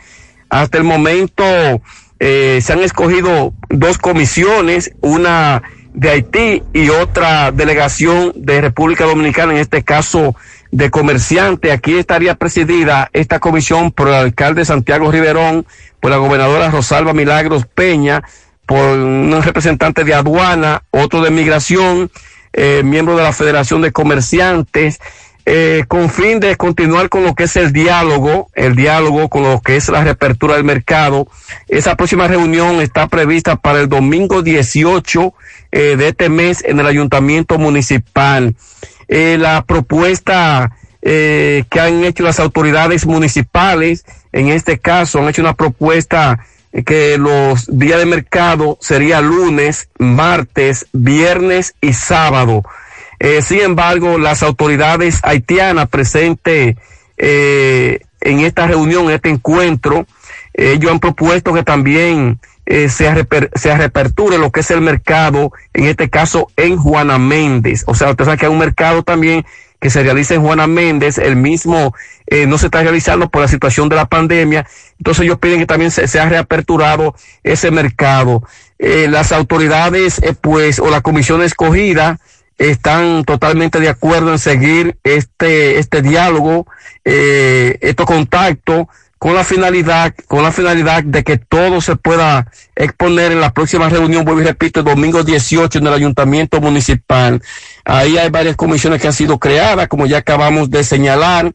Hasta 0.49 0.77
el 0.77 0.83
momento 0.83 1.45
eh, 2.19 2.59
se 2.61 2.73
han 2.73 2.79
escogido 2.81 3.53
dos 3.69 3.97
comisiones, 3.97 4.91
una 4.99 5.63
de 5.93 6.09
Haití 6.09 6.63
y 6.73 6.89
otra 6.89 7.51
delegación 7.51 8.33
de 8.35 8.61
República 8.61 9.05
Dominicana, 9.05 9.53
en 9.53 9.59
este 9.59 9.83
caso 9.83 10.35
de 10.71 10.89
comerciante. 10.89 11.71
Aquí 11.71 11.97
estaría 11.97 12.35
presidida 12.35 13.09
esta 13.13 13.39
comisión 13.39 13.91
por 13.91 14.07
el 14.07 14.15
alcalde 14.15 14.65
Santiago 14.65 15.11
Riverón, 15.11 15.65
por 15.99 16.11
la 16.11 16.17
gobernadora 16.17 16.69
Rosalba 16.69 17.13
Milagros 17.13 17.65
Peña, 17.65 18.23
por 18.65 18.97
un 18.97 19.41
representante 19.43 20.03
de 20.03 20.13
aduana, 20.13 20.83
otro 20.91 21.21
de 21.21 21.29
migración, 21.29 22.09
eh, 22.53 22.81
miembro 22.83 23.17
de 23.17 23.23
la 23.23 23.33
Federación 23.33 23.81
de 23.81 23.91
Comerciantes, 23.91 24.99
eh, 25.45 25.85
con 25.87 26.09
fin 26.09 26.39
de 26.39 26.55
continuar 26.55 27.09
con 27.09 27.23
lo 27.23 27.33
que 27.33 27.45
es 27.45 27.55
el 27.55 27.73
diálogo, 27.73 28.49
el 28.53 28.75
diálogo 28.75 29.27
con 29.27 29.41
lo 29.43 29.59
que 29.59 29.75
es 29.75 29.89
la 29.89 30.03
reapertura 30.03 30.55
del 30.55 30.63
mercado. 30.63 31.27
Esa 31.67 31.95
próxima 31.95 32.27
reunión 32.27 32.79
está 32.79 33.07
prevista 33.07 33.55
para 33.55 33.79
el 33.79 33.89
domingo 33.89 34.43
18 34.43 35.33
eh, 35.71 35.95
de 35.97 36.09
este 36.09 36.29
mes 36.29 36.63
en 36.63 36.79
el 36.79 36.85
ayuntamiento 36.85 37.57
municipal. 37.57 38.55
Eh, 39.13 39.37
la 39.37 39.65
propuesta 39.65 40.71
eh, 41.01 41.65
que 41.69 41.81
han 41.81 42.05
hecho 42.05 42.23
las 42.23 42.39
autoridades 42.39 43.05
municipales, 43.05 44.05
en 44.31 44.47
este 44.47 44.79
caso, 44.79 45.19
han 45.19 45.27
hecho 45.27 45.41
una 45.41 45.53
propuesta 45.53 46.39
que 46.85 47.17
los 47.17 47.67
días 47.77 47.99
de 47.99 48.05
mercado 48.05 48.77
sería 48.79 49.19
lunes, 49.19 49.89
martes, 49.99 50.87
viernes 50.93 51.75
y 51.81 51.91
sábado. 51.91 52.63
Eh, 53.19 53.41
sin 53.41 53.59
embargo, 53.59 54.17
las 54.17 54.43
autoridades 54.43 55.19
haitianas 55.23 55.89
presentes 55.89 56.77
en 57.17 58.39
esta 58.39 58.65
reunión, 58.65 59.09
en 59.09 59.11
este 59.11 59.29
encuentro, 59.29 60.07
ellos 60.53 60.89
han 60.89 61.01
propuesto 61.01 61.53
que 61.53 61.63
también 61.63 62.39
eh, 62.71 62.87
se, 62.87 63.13
reper, 63.13 63.51
se 63.53 63.75
lo 64.37 64.51
que 64.53 64.61
es 64.61 64.71
el 64.71 64.79
mercado, 64.79 65.51
en 65.73 65.87
este 65.87 66.09
caso 66.09 66.47
en 66.55 66.77
Juana 66.77 67.17
Méndez. 67.17 67.83
O 67.85 67.95
sea, 67.95 68.11
usted 68.11 68.23
sabe 68.23 68.37
que 68.37 68.45
hay 68.45 68.51
un 68.51 68.59
mercado 68.59 69.03
también 69.03 69.45
que 69.81 69.89
se 69.89 70.01
realiza 70.03 70.35
en 70.35 70.41
Juana 70.41 70.67
Méndez, 70.67 71.17
el 71.17 71.35
mismo 71.35 71.93
eh, 72.27 72.47
no 72.47 72.57
se 72.57 72.67
está 72.67 72.81
realizando 72.81 73.29
por 73.29 73.41
la 73.41 73.49
situación 73.49 73.89
de 73.89 73.97
la 73.97 74.05
pandemia, 74.05 74.65
entonces 74.97 75.25
ellos 75.25 75.37
piden 75.39 75.59
que 75.59 75.65
también 75.65 75.91
se, 75.91 76.07
sea 76.07 76.29
reaperturado 76.29 77.13
ese 77.43 77.71
mercado. 77.71 78.41
Eh, 78.79 79.07
las 79.09 79.33
autoridades, 79.33 80.21
pues, 80.39 80.79
o 80.79 80.89
la 80.89 81.01
comisión 81.01 81.41
escogida, 81.41 82.21
están 82.57 83.25
totalmente 83.25 83.81
de 83.81 83.89
acuerdo 83.89 84.31
en 84.31 84.39
seguir 84.39 84.95
este, 85.03 85.77
este 85.77 86.01
diálogo, 86.01 86.67
estos 87.03 88.05
contactos, 88.05 88.85
con 89.21 89.35
la 89.35 89.43
finalidad, 89.43 90.15
con 90.27 90.41
la 90.41 90.51
finalidad 90.51 91.03
de 91.03 91.23
que 91.23 91.37
todo 91.37 91.79
se 91.79 91.95
pueda 91.95 92.51
exponer 92.75 93.31
en 93.31 93.39
la 93.39 93.53
próxima 93.53 93.87
reunión, 93.87 94.25
vuelvo 94.25 94.41
y 94.41 94.45
repito, 94.45 94.79
el 94.79 94.85
domingo 94.87 95.23
18 95.23 95.77
en 95.77 95.85
el 95.85 95.93
ayuntamiento 95.93 96.59
municipal. 96.59 97.39
Ahí 97.85 98.17
hay 98.17 98.31
varias 98.31 98.55
comisiones 98.55 98.99
que 98.99 99.05
han 99.05 99.13
sido 99.13 99.37
creadas, 99.37 99.87
como 99.89 100.07
ya 100.07 100.17
acabamos 100.17 100.71
de 100.71 100.83
señalar. 100.83 101.53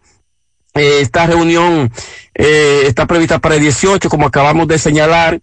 Eh, 0.75 0.99
esta 1.01 1.27
reunión 1.27 1.91
eh, 2.37 2.83
está 2.87 3.05
prevista 3.07 3.41
para 3.41 3.57
el 3.57 3.63
18, 3.63 4.09
como 4.11 4.29
acabamos 4.29 4.69
de 4.69 4.79
señalar, 4.79 5.41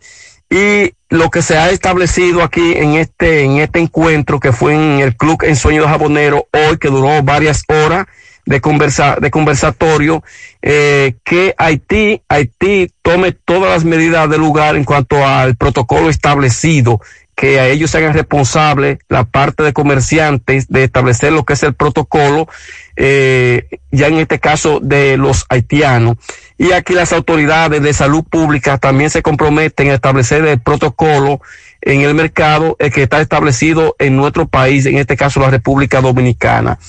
y 0.50 0.94
lo 1.10 1.30
que 1.30 1.42
se 1.42 1.58
ha 1.58 1.72
establecido 1.72 2.42
aquí 2.42 2.72
en 2.78 2.94
este, 2.94 3.44
en 3.44 3.58
este 3.58 3.80
encuentro 3.80 4.40
que 4.40 4.54
fue 4.54 4.74
en 4.74 5.02
el 5.02 5.18
Club 5.18 5.44
en 5.44 5.58
Sueño 5.58 5.82
de 5.82 5.90
Jabonero 5.90 6.48
hoy, 6.54 6.78
que 6.78 6.88
duró 6.88 7.22
varias 7.22 7.64
horas, 7.68 8.06
de 8.46 8.62
conversa, 8.62 9.18
de 9.20 9.32
conversatorio, 9.32 10.24
eh, 10.62 11.16
que 11.24 11.56
Haití, 11.58 12.22
Haití 12.28 12.92
tome 13.02 13.32
todas 13.32 13.72
las 13.72 13.86
medidas 13.86 14.30
del 14.30 14.42
lugar 14.42 14.76
en 14.76 14.84
cuanto 14.84 15.26
al 15.26 15.56
protocolo 15.56 16.10
establecido, 16.10 17.00
que 17.36 17.60
a 17.60 17.68
ellos 17.68 17.92
se 17.92 17.98
hagan 17.98 18.14
responsables 18.14 19.00
la 19.10 19.24
parte 19.24 19.64
de 19.64 19.74
comerciantes 19.74 20.68
de 20.68 20.84
establecer 20.84 21.32
lo 21.32 21.46
que 21.46 21.54
es 21.54 21.64
el 21.64 21.74
protocolo, 21.74 22.48
eh, 22.96 23.68
ya 23.92 24.08
en 24.08 24.20
este 24.20 24.40
caso 24.40 24.80
de 24.82 25.18
los 25.18 25.46
haitianos. 25.50 26.18
Y 26.58 26.74
aquí 26.74 26.94
las 26.94 27.12
autoridades 27.12 27.82
de 27.82 27.94
salud 27.94 28.24
pública 28.24 28.78
también 28.78 29.10
se 29.10 29.24
comprometen 29.24 29.90
a 29.90 29.96
establecer 29.96 30.46
el 30.46 30.62
protocolo 30.62 31.42
en 31.82 32.02
el 32.02 32.14
mercado 32.14 32.76
el 32.80 32.92
que 32.92 33.04
está 33.04 33.20
establecido 33.20 33.96
en 34.00 34.16
nuestro 34.16 34.48
país, 34.48 34.86
en 34.86 34.98
este 34.98 35.18
caso 35.18 35.40
la 35.40 35.50
República 35.50 36.02
Dominicana. 36.02 36.80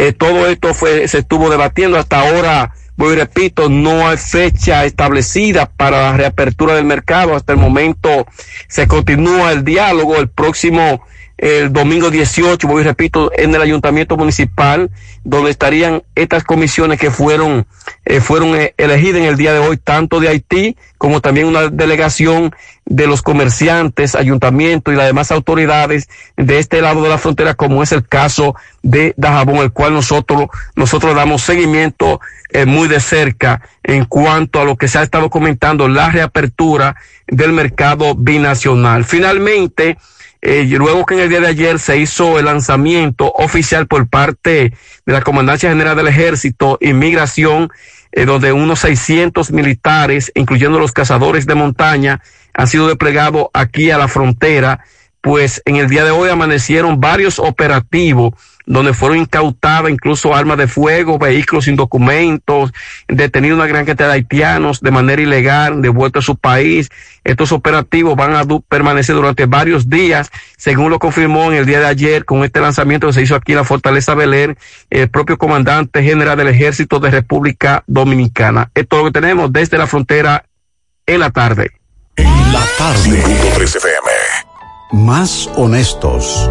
Eh, 0.00 0.12
todo 0.12 0.46
esto 0.46 0.74
fue, 0.74 1.08
se 1.08 1.18
estuvo 1.18 1.50
debatiendo 1.50 1.98
hasta 1.98 2.20
ahora, 2.20 2.72
voy 2.94 3.16
repito, 3.16 3.68
no 3.68 4.06
hay 4.06 4.16
fecha 4.16 4.84
establecida 4.84 5.68
para 5.76 6.00
la 6.02 6.16
reapertura 6.16 6.76
del 6.76 6.84
mercado. 6.84 7.34
Hasta 7.34 7.52
el 7.52 7.58
momento 7.58 8.24
se 8.68 8.86
continúa 8.86 9.50
el 9.50 9.64
diálogo. 9.64 10.14
El 10.14 10.28
próximo 10.28 11.04
el 11.38 11.72
domingo 11.72 12.10
18, 12.10 12.66
voy 12.66 12.82
repito, 12.82 13.30
en 13.36 13.54
el 13.54 13.62
ayuntamiento 13.62 14.16
municipal, 14.16 14.90
donde 15.22 15.50
estarían 15.50 16.02
estas 16.16 16.42
comisiones 16.42 16.98
que 16.98 17.12
fueron, 17.12 17.64
eh, 18.04 18.20
fueron 18.20 18.56
eh, 18.56 18.74
elegidas 18.76 19.20
en 19.20 19.28
el 19.28 19.36
día 19.36 19.52
de 19.52 19.60
hoy, 19.60 19.76
tanto 19.76 20.18
de 20.18 20.28
Haití 20.28 20.76
como 20.98 21.20
también 21.20 21.46
una 21.46 21.68
delegación 21.68 22.52
de 22.84 23.06
los 23.06 23.22
comerciantes, 23.22 24.16
ayuntamientos 24.16 24.92
y 24.92 24.96
las 24.96 25.06
demás 25.06 25.30
autoridades 25.30 26.08
de 26.36 26.58
este 26.58 26.82
lado 26.82 27.02
de 27.02 27.08
la 27.08 27.18
frontera, 27.18 27.54
como 27.54 27.84
es 27.84 27.92
el 27.92 28.06
caso 28.06 28.56
de 28.82 29.14
Dajabón, 29.16 29.58
el 29.58 29.70
cual 29.70 29.92
nosotros, 29.92 30.48
nosotros 30.74 31.14
damos 31.14 31.42
seguimiento 31.42 32.20
eh, 32.50 32.64
muy 32.64 32.88
de 32.88 32.98
cerca 32.98 33.62
en 33.84 34.06
cuanto 34.06 34.60
a 34.60 34.64
lo 34.64 34.76
que 34.76 34.88
se 34.88 34.98
ha 34.98 35.02
estado 35.02 35.30
comentando, 35.30 35.86
la 35.86 36.10
reapertura 36.10 36.96
del 37.28 37.52
mercado 37.52 38.16
binacional. 38.16 39.04
Finalmente, 39.04 39.98
eh, 40.40 40.64
luego 40.64 41.04
que 41.04 41.14
en 41.14 41.20
el 41.20 41.28
día 41.28 41.40
de 41.40 41.48
ayer 41.48 41.78
se 41.78 41.98
hizo 41.98 42.38
el 42.38 42.44
lanzamiento 42.44 43.32
oficial 43.32 43.86
por 43.86 44.08
parte 44.08 44.72
de 45.04 45.12
la 45.12 45.22
Comandancia 45.22 45.70
General 45.70 45.96
del 45.96 46.06
Ejército, 46.06 46.78
Inmigración, 46.80 47.70
eh, 48.12 48.24
donde 48.24 48.52
unos 48.52 48.80
600 48.80 49.50
militares, 49.50 50.30
incluyendo 50.34 50.78
los 50.78 50.92
cazadores 50.92 51.46
de 51.46 51.54
montaña, 51.54 52.22
han 52.54 52.68
sido 52.68 52.86
desplegados 52.86 53.48
aquí 53.52 53.90
a 53.90 53.98
la 53.98 54.08
frontera, 54.08 54.84
pues 55.20 55.60
en 55.64 55.76
el 55.76 55.88
día 55.88 56.04
de 56.04 56.10
hoy 56.10 56.30
amanecieron 56.30 57.00
varios 57.00 57.38
operativos 57.38 58.34
donde 58.68 58.92
fueron 58.92 59.18
incautadas 59.18 59.90
incluso 59.90 60.34
armas 60.34 60.58
de 60.58 60.68
fuego, 60.68 61.18
vehículos 61.18 61.64
sin 61.64 61.74
documentos, 61.74 62.72
detenido 63.08 63.56
una 63.56 63.66
gran 63.66 63.86
cantidad 63.86 64.08
de 64.08 64.14
haitianos 64.14 64.80
de 64.80 64.90
manera 64.90 65.22
ilegal, 65.22 65.80
devueltos 65.80 66.24
a 66.24 66.26
su 66.26 66.36
país. 66.36 66.90
Estos 67.24 67.50
operativos 67.52 68.14
van 68.14 68.34
a 68.34 68.44
permanecer 68.68 69.14
durante 69.14 69.46
varios 69.46 69.88
días, 69.88 70.30
según 70.58 70.90
lo 70.90 70.98
confirmó 70.98 71.50
en 71.50 71.58
el 71.58 71.66
día 71.66 71.80
de 71.80 71.86
ayer 71.86 72.26
con 72.26 72.44
este 72.44 72.60
lanzamiento 72.60 73.06
que 73.06 73.14
se 73.14 73.22
hizo 73.22 73.34
aquí 73.34 73.52
en 73.52 73.58
la 73.58 73.64
Fortaleza 73.64 74.14
Beler, 74.14 74.56
el 74.90 75.08
propio 75.08 75.38
comandante 75.38 76.02
general 76.02 76.36
del 76.36 76.48
Ejército 76.48 77.00
de 77.00 77.10
República 77.10 77.84
Dominicana. 77.86 78.70
Esto 78.74 78.96
es 78.96 79.02
lo 79.02 79.10
que 79.10 79.18
tenemos 79.18 79.50
desde 79.50 79.78
la 79.78 79.86
frontera 79.86 80.44
en 81.06 81.20
la 81.20 81.30
tarde. 81.30 81.70
En 82.16 82.52
la 82.52 82.64
tarde. 82.76 83.18
FM. 83.62 84.10
Más 84.92 85.48
honestos 85.56 86.50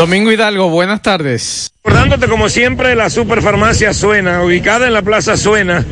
Domingo 0.00 0.32
Hidalgo, 0.32 0.70
buenas 0.70 1.02
tardes. 1.02 1.74
Recordándote 1.84 2.26
como 2.26 2.48
siempre, 2.48 2.94
la 2.94 3.10
Superfarmacia 3.10 3.92
Suena, 3.92 4.42
ubicada 4.42 4.86
en 4.86 4.94
la 4.94 5.02
Plaza 5.02 5.36
Suena, 5.36 5.84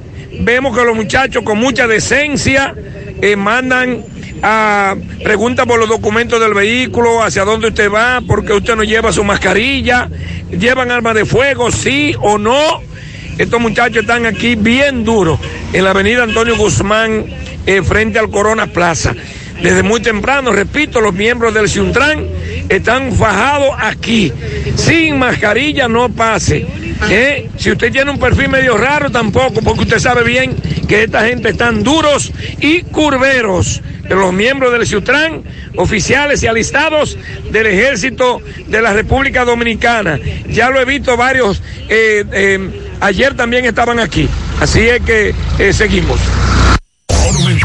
vemos 0.40 0.76
que 0.76 0.84
los 0.84 0.96
muchachos 0.96 1.44
con 1.44 1.58
mucha 1.58 1.86
decencia 1.86 2.74
eh, 3.22 3.36
mandan 3.36 4.04
a 4.42 4.94
pregunta 5.22 5.66
por 5.66 5.78
los 5.78 5.88
documentos 5.88 6.40
del 6.40 6.54
vehículo, 6.54 7.22
hacia 7.22 7.44
dónde 7.44 7.68
usted 7.68 7.90
va, 7.90 8.20
porque 8.26 8.52
usted 8.52 8.76
no 8.76 8.84
lleva 8.84 9.12
su 9.12 9.24
mascarilla, 9.24 10.08
llevan 10.50 10.90
armas 10.90 11.14
de 11.14 11.24
fuego, 11.24 11.70
sí 11.70 12.14
o 12.20 12.38
no. 12.38 12.82
Estos 13.36 13.60
muchachos 13.60 14.02
están 14.02 14.26
aquí 14.26 14.56
bien 14.56 15.04
duros 15.04 15.38
en 15.72 15.84
la 15.84 15.90
avenida 15.90 16.24
Antonio 16.24 16.56
Guzmán, 16.56 17.26
eh, 17.66 17.82
frente 17.82 18.18
al 18.18 18.30
Corona 18.30 18.66
Plaza. 18.66 19.14
Desde 19.62 19.82
muy 19.82 20.00
temprano, 20.00 20.52
repito, 20.52 21.00
los 21.00 21.12
miembros 21.12 21.52
del 21.52 21.68
Ciuntran 21.68 22.26
están 22.68 23.12
fajados 23.12 23.70
aquí. 23.78 24.32
Sin 24.76 25.18
mascarilla 25.18 25.88
no 25.88 26.08
pase. 26.08 26.66
¿eh? 27.10 27.48
Si 27.56 27.70
usted 27.72 27.90
tiene 27.90 28.10
un 28.10 28.18
perfil 28.18 28.48
medio 28.50 28.76
raro, 28.76 29.10
tampoco, 29.10 29.60
porque 29.62 29.82
usted 29.82 29.98
sabe 29.98 30.22
bien 30.22 30.56
que 30.86 31.04
esta 31.04 31.26
gente 31.26 31.50
están 31.50 31.82
duros 31.82 32.32
y 32.60 32.82
curveros. 32.82 33.82
Los 34.08 34.32
miembros 34.32 34.72
del 34.72 34.86
Ciutrán, 34.86 35.42
oficiales 35.76 36.42
y 36.42 36.46
alistados 36.46 37.18
del 37.50 37.66
Ejército 37.66 38.40
de 38.66 38.80
la 38.80 38.92
República 38.94 39.44
Dominicana. 39.44 40.18
Ya 40.48 40.70
lo 40.70 40.80
he 40.80 40.84
visto 40.86 41.16
varios, 41.16 41.62
eh, 41.88 42.24
eh, 42.32 42.70
ayer 43.00 43.34
también 43.34 43.66
estaban 43.66 43.98
aquí. 43.98 44.28
Así 44.60 44.88
es 44.88 45.00
que 45.02 45.34
eh, 45.58 45.72
seguimos. 45.72 46.18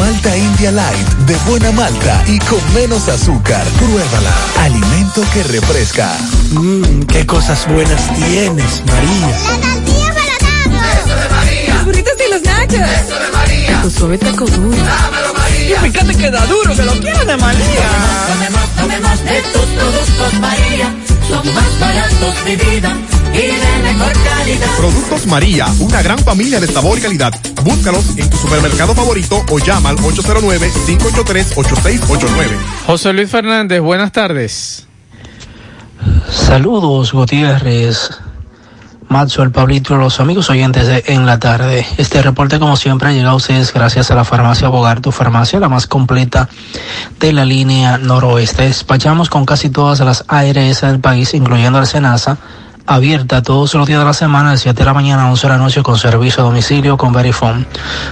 Malta 0.00 0.34
India 0.34 0.72
Light 0.72 1.08
de 1.26 1.36
buena 1.46 1.70
malta 1.72 2.24
y 2.26 2.38
con 2.38 2.58
menos 2.72 3.06
azúcar. 3.08 3.62
Pruébala. 3.78 4.32
Alimento 4.60 5.22
que 5.32 5.42
refresca. 5.42 6.16
Mmm, 6.52 7.02
qué 7.02 7.26
cosas 7.26 7.68
buenas 7.68 8.02
tienes, 8.14 8.82
María. 8.86 9.28
La 9.28 9.60
tortilla 9.60 10.14
para 10.14 10.92
Eso 10.94 11.16
de 11.16 11.28
María. 11.28 11.74
Los 11.74 11.84
burritos 11.84 12.14
y 12.26 12.30
los 12.32 12.42
nachos. 12.42 12.80
Eso 12.80 13.18
de 13.20 13.30
María. 13.30 13.82
Tu 13.82 13.90
suave 13.90 14.16
taco 14.16 14.46
duro. 14.46 14.76
Dámelo, 14.76 15.34
María. 15.34 15.76
Y 15.76 15.90
fíjate 15.90 16.14
que 16.16 16.30
da 16.30 16.46
duro, 16.46 16.74
que 16.74 16.82
lo 16.82 16.92
quiero 16.98 17.24
de 17.26 17.36
María. 17.36 17.88
Tomemos, 18.26 18.76
tomemos 18.76 19.24
de 19.24 19.42
tus 19.52 19.66
productos, 19.66 20.40
María. 20.40 20.94
Son 21.30 21.54
más 21.54 21.80
baratos 21.80 22.44
de 22.44 22.56
vida 22.56 22.94
y 23.32 23.38
de 23.38 23.82
mejor 23.84 24.12
calidad. 24.24 24.76
Productos 24.76 25.26
María, 25.26 25.66
una 25.78 26.02
gran 26.02 26.18
familia 26.18 26.58
de 26.60 26.66
sabor 26.66 26.98
y 26.98 27.02
calidad. 27.02 27.32
Búscalos 27.62 28.04
en 28.16 28.28
tu 28.28 28.36
supermercado 28.36 28.92
favorito 28.94 29.42
o 29.50 29.58
llama 29.58 29.88
al 29.90 29.96
809-583-8689. 29.98 32.58
José 32.86 33.12
Luis 33.12 33.30
Fernández, 33.30 33.80
buenas 33.80 34.10
tardes. 34.12 34.86
Saludos, 36.28 37.12
Gutiérrez. 37.12 38.10
Matzo, 39.10 39.42
el 39.42 39.50
Pablito, 39.50 39.96
los 39.96 40.20
amigos 40.20 40.48
oyentes 40.50 40.86
de 40.86 41.02
En 41.08 41.26
la 41.26 41.40
Tarde. 41.40 41.84
Este 41.98 42.22
reporte, 42.22 42.60
como 42.60 42.76
siempre, 42.76 43.08
ha 43.08 43.12
llegado 43.12 43.32
a 43.32 43.36
ustedes 43.36 43.72
gracias 43.74 44.12
a 44.12 44.14
la 44.14 44.22
farmacia 44.22 44.68
Bogar, 44.68 45.00
tu 45.00 45.10
farmacia, 45.10 45.58
la 45.58 45.68
más 45.68 45.88
completa 45.88 46.48
de 47.18 47.32
la 47.32 47.44
línea 47.44 47.98
noroeste. 47.98 48.62
Despachamos 48.62 49.28
con 49.28 49.44
casi 49.44 49.68
todas 49.68 49.98
las 49.98 50.24
ARS 50.28 50.82
del 50.82 51.00
país, 51.00 51.34
incluyendo 51.34 51.80
la 51.80 51.86
Senasa, 51.86 52.38
abierta 52.86 53.42
todos 53.42 53.74
los 53.74 53.84
días 53.88 53.98
de 53.98 54.04
la 54.04 54.12
semana, 54.12 54.52
de 54.52 54.58
7 54.58 54.78
de 54.78 54.84
la 54.84 54.94
mañana 54.94 55.24
a 55.24 55.30
11 55.32 55.44
de 55.48 55.52
la 55.54 55.58
noche, 55.58 55.82
con 55.82 55.98
servicio 55.98 56.44
a 56.44 56.46
domicilio 56.46 56.96
con 56.96 57.12
Verifone. 57.12 57.66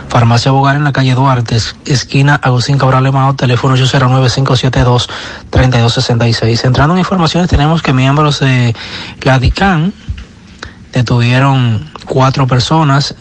Farmacia 0.09 0.51
Bogar 0.51 0.75
en 0.75 0.83
la 0.83 0.91
calle 0.93 1.15
Duarte, 1.15 1.55
es- 1.57 1.77
esquina 1.87 2.41
Agustín 2.43 2.77
Cabral 2.77 3.05
Lemao, 3.05 3.35
teléfono 3.35 3.77
809-572-3266. 3.77 6.65
Entrando 6.65 6.95
en 6.95 6.99
informaciones, 6.99 7.49
tenemos 7.49 7.83
que 7.83 7.93
miembros 7.93 8.41
de 8.41 8.75
la 9.23 9.39
DICAN, 9.39 9.93
detuvieron 10.99 11.89
cuatro 12.07 12.47
personas 12.47 13.15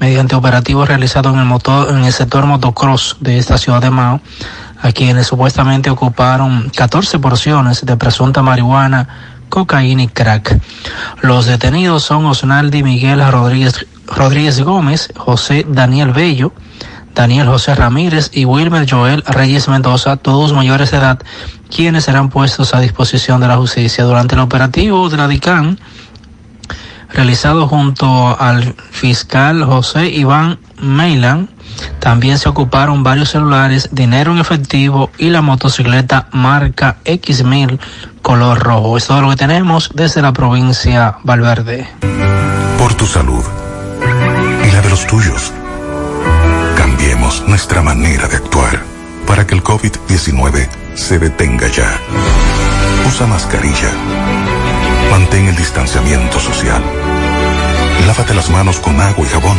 mediante 0.00 0.34
operativos 0.34 0.88
realizados 0.88 1.32
en 1.32 1.40
el 1.40 1.44
motor, 1.44 1.90
en 1.90 2.04
el 2.04 2.12
sector 2.12 2.46
motocross 2.46 3.16
de 3.20 3.38
esta 3.38 3.56
ciudad 3.58 3.80
de 3.80 3.90
Mao, 3.90 4.20
a 4.80 4.92
quienes 4.92 5.26
supuestamente 5.26 5.90
ocuparon 5.90 6.70
14 6.74 7.18
porciones 7.18 7.84
de 7.84 7.96
presunta 7.96 8.42
marihuana, 8.42 9.08
cocaína 9.48 10.02
y 10.02 10.08
crack. 10.08 10.58
Los 11.22 11.46
detenidos 11.46 12.02
son 12.02 12.26
Osnaldi 12.26 12.82
Miguel 12.82 13.20
Rodríguez, 13.30 13.86
Rodríguez 14.06 14.60
Gómez, 14.60 15.12
José 15.16 15.66
Daniel 15.68 16.12
Bello, 16.12 16.52
Daniel 17.14 17.46
José 17.46 17.74
Ramírez 17.74 18.30
y 18.32 18.44
Wilmer 18.44 18.90
Joel 18.90 19.22
Reyes 19.26 19.68
Mendoza, 19.68 20.16
todos 20.16 20.52
mayores 20.52 20.90
de 20.90 20.96
edad, 20.96 21.18
quienes 21.68 22.04
serán 22.04 22.30
puestos 22.30 22.74
a 22.74 22.80
disposición 22.80 23.40
de 23.40 23.48
la 23.48 23.56
justicia. 23.56 24.04
Durante 24.04 24.34
el 24.34 24.40
operativo 24.40 25.08
de 25.08 25.16
la 25.16 25.28
DICAN, 25.28 25.78
realizado 27.12 27.68
junto 27.68 28.40
al 28.40 28.74
fiscal 28.90 29.64
José 29.64 30.08
Iván 30.08 30.58
Meilan. 30.80 31.48
También 31.98 32.38
se 32.38 32.48
ocuparon 32.48 33.02
varios 33.02 33.30
celulares, 33.30 33.88
dinero 33.92 34.32
en 34.32 34.38
efectivo 34.38 35.10
y 35.18 35.30
la 35.30 35.40
motocicleta 35.40 36.28
marca 36.32 36.96
X1000 37.04 37.78
color 38.22 38.58
rojo. 38.58 38.96
Es 38.96 39.06
todo 39.06 39.22
lo 39.22 39.30
que 39.30 39.36
tenemos 39.36 39.90
desde 39.94 40.22
la 40.22 40.32
provincia 40.32 41.16
Valverde. 41.22 41.88
Por 42.78 42.94
tu 42.94 43.06
salud 43.06 43.44
y 44.66 44.72
la 44.72 44.80
de 44.80 44.90
los 44.90 45.06
tuyos. 45.06 45.52
Cambiemos 46.76 47.44
nuestra 47.46 47.82
manera 47.82 48.28
de 48.28 48.36
actuar 48.36 48.82
para 49.26 49.46
que 49.46 49.54
el 49.54 49.62
COVID-19 49.62 50.68
se 50.94 51.18
detenga 51.18 51.68
ya. 51.68 51.98
Usa 53.06 53.26
mascarilla. 53.26 53.90
Mantén 55.10 55.48
el 55.48 55.56
distanciamiento 55.56 56.38
social. 56.38 56.82
Lávate 58.06 58.32
las 58.34 58.48
manos 58.48 58.78
con 58.78 59.00
agua 59.00 59.26
y 59.26 59.28
jabón. 59.28 59.58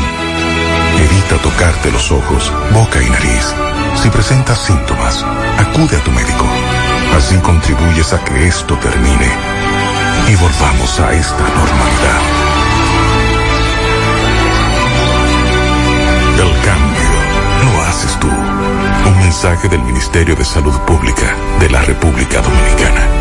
Evita 0.98 1.36
tocarte 1.44 1.92
los 1.92 2.12
ojos, 2.12 2.52
boca 2.74 3.02
y 3.02 3.10
nariz. 3.10 3.54
Si 4.02 4.10
presentas 4.10 4.60
síntomas, 4.60 5.26
acude 5.58 5.98
a 5.98 6.04
tu 6.04 6.12
médico. 6.12 6.46
Así 7.18 7.36
contribuyes 7.38 8.14
a 8.14 8.24
que 8.24 8.48
esto 8.48 8.78
termine 8.78 9.30
y 10.30 10.36
volvamos 10.36 11.00
a 11.00 11.14
esta 11.14 11.44
normalidad. 11.44 12.22
El 16.38 16.66
cambio 16.66 17.74
lo 17.74 17.82
haces 17.84 18.20
tú. 18.20 18.28
Un 18.28 19.20
mensaje 19.20 19.68
del 19.68 19.82
Ministerio 19.82 20.36
de 20.36 20.46
Salud 20.46 20.78
Pública 20.82 21.36
de 21.60 21.70
la 21.70 21.82
República 21.82 22.42
Dominicana. 22.42 23.21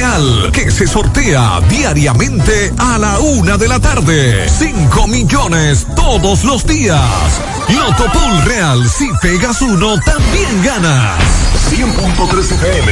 Que 0.51 0.71
se 0.71 0.87
sortea 0.87 1.61
diariamente 1.69 2.73
a 2.79 2.97
la 2.97 3.19
una 3.19 3.55
de 3.55 3.67
la 3.67 3.79
tarde. 3.79 4.49
5 4.49 5.07
millones 5.07 5.85
todos 5.95 6.43
los 6.43 6.65
días. 6.65 6.99
Loto 7.69 8.11
Pool 8.11 8.43
Real, 8.45 8.89
si 8.89 9.07
pegas 9.21 9.61
uno, 9.61 9.99
también 10.01 10.63
ganas. 10.63 11.19
100.3 11.69 12.51
FM, 12.51 12.91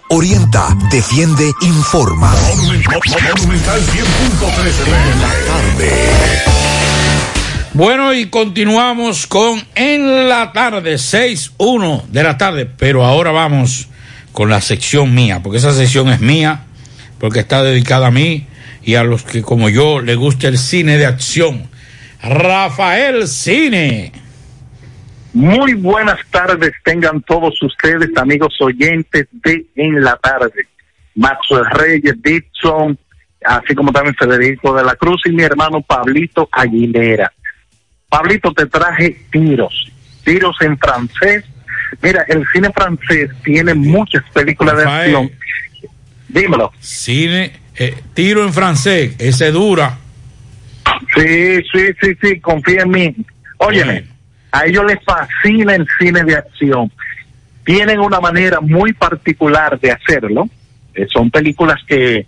Orienta, 0.13 0.77
defiende, 0.91 1.53
informa. 1.61 2.35
Monumental 2.57 2.99
100.3 2.99 4.67
FM. 4.67 5.81
Bueno, 7.71 8.13
y 8.13 8.25
continuamos 8.25 9.25
con 9.25 9.63
En 9.73 10.27
la 10.27 10.51
tarde, 10.51 10.95
6-1 10.95 12.07
de 12.07 12.23
la 12.23 12.37
tarde, 12.37 12.65
pero 12.65 13.05
ahora 13.05 13.31
vamos 13.31 13.87
con 14.33 14.49
la 14.49 14.59
sección 14.59 15.15
mía, 15.15 15.41
porque 15.41 15.59
esa 15.59 15.73
sección 15.73 16.09
es 16.09 16.19
mía, 16.19 16.65
porque 17.17 17.39
está 17.39 17.63
dedicada 17.63 18.07
a 18.07 18.11
mí 18.11 18.47
y 18.83 18.95
a 18.95 19.05
los 19.05 19.23
que 19.23 19.41
como 19.41 19.69
yo 19.69 20.01
le 20.01 20.15
gusta 20.15 20.49
el 20.49 20.57
cine 20.57 20.97
de 20.97 21.05
acción. 21.05 21.69
Rafael 22.21 23.29
Cine. 23.29 24.11
Muy 25.33 25.73
buenas 25.75 26.19
tardes 26.29 26.73
tengan 26.83 27.21
todos 27.21 27.61
ustedes, 27.61 28.09
amigos 28.17 28.53
oyentes 28.59 29.27
de 29.31 29.65
En 29.75 30.01
la 30.01 30.17
Tarde. 30.17 30.67
Maxwell 31.15 31.65
Reyes, 31.71 32.15
Dixon, 32.21 32.97
así 33.45 33.73
como 33.75 33.91
también 33.91 34.15
Federico 34.15 34.73
de 34.75 34.83
la 34.83 34.95
Cruz 34.95 35.21
y 35.25 35.31
mi 35.31 35.43
hermano 35.43 35.81
Pablito 35.81 36.49
Aguilera. 36.51 37.31
Pablito, 38.09 38.53
te 38.53 38.65
traje 38.65 39.21
tiros, 39.31 39.91
tiros 40.23 40.55
en 40.61 40.77
francés. 40.77 41.45
Mira, 42.01 42.25
el 42.27 42.45
cine 42.53 42.71
francés 42.73 43.29
tiene 43.43 43.73
muchas 43.73 44.23
películas 44.33 44.77
de 44.77 44.83
acción. 44.83 45.31
Dímelo. 46.27 46.71
Cine, 46.79 47.53
eh, 47.77 47.95
tiro 48.13 48.43
en 48.43 48.53
francés, 48.53 49.15
ese 49.19 49.51
dura. 49.51 49.97
Sí, 51.15 51.61
sí, 51.71 51.87
sí, 52.01 52.17
sí, 52.21 52.39
confía 52.39 52.81
en 52.81 52.89
mí. 52.89 53.15
Óyeme, 53.57 54.10
a 54.51 54.65
ellos 54.65 54.85
les 54.85 55.03
fascina 55.03 55.75
el 55.75 55.87
cine 55.99 56.23
de 56.23 56.35
acción. 56.35 56.91
Tienen 57.63 57.99
una 57.99 58.19
manera 58.19 58.59
muy 58.59 58.93
particular 58.93 59.79
de 59.79 59.91
hacerlo. 59.91 60.49
Eh, 60.93 61.07
son 61.11 61.31
películas 61.31 61.79
que, 61.87 62.25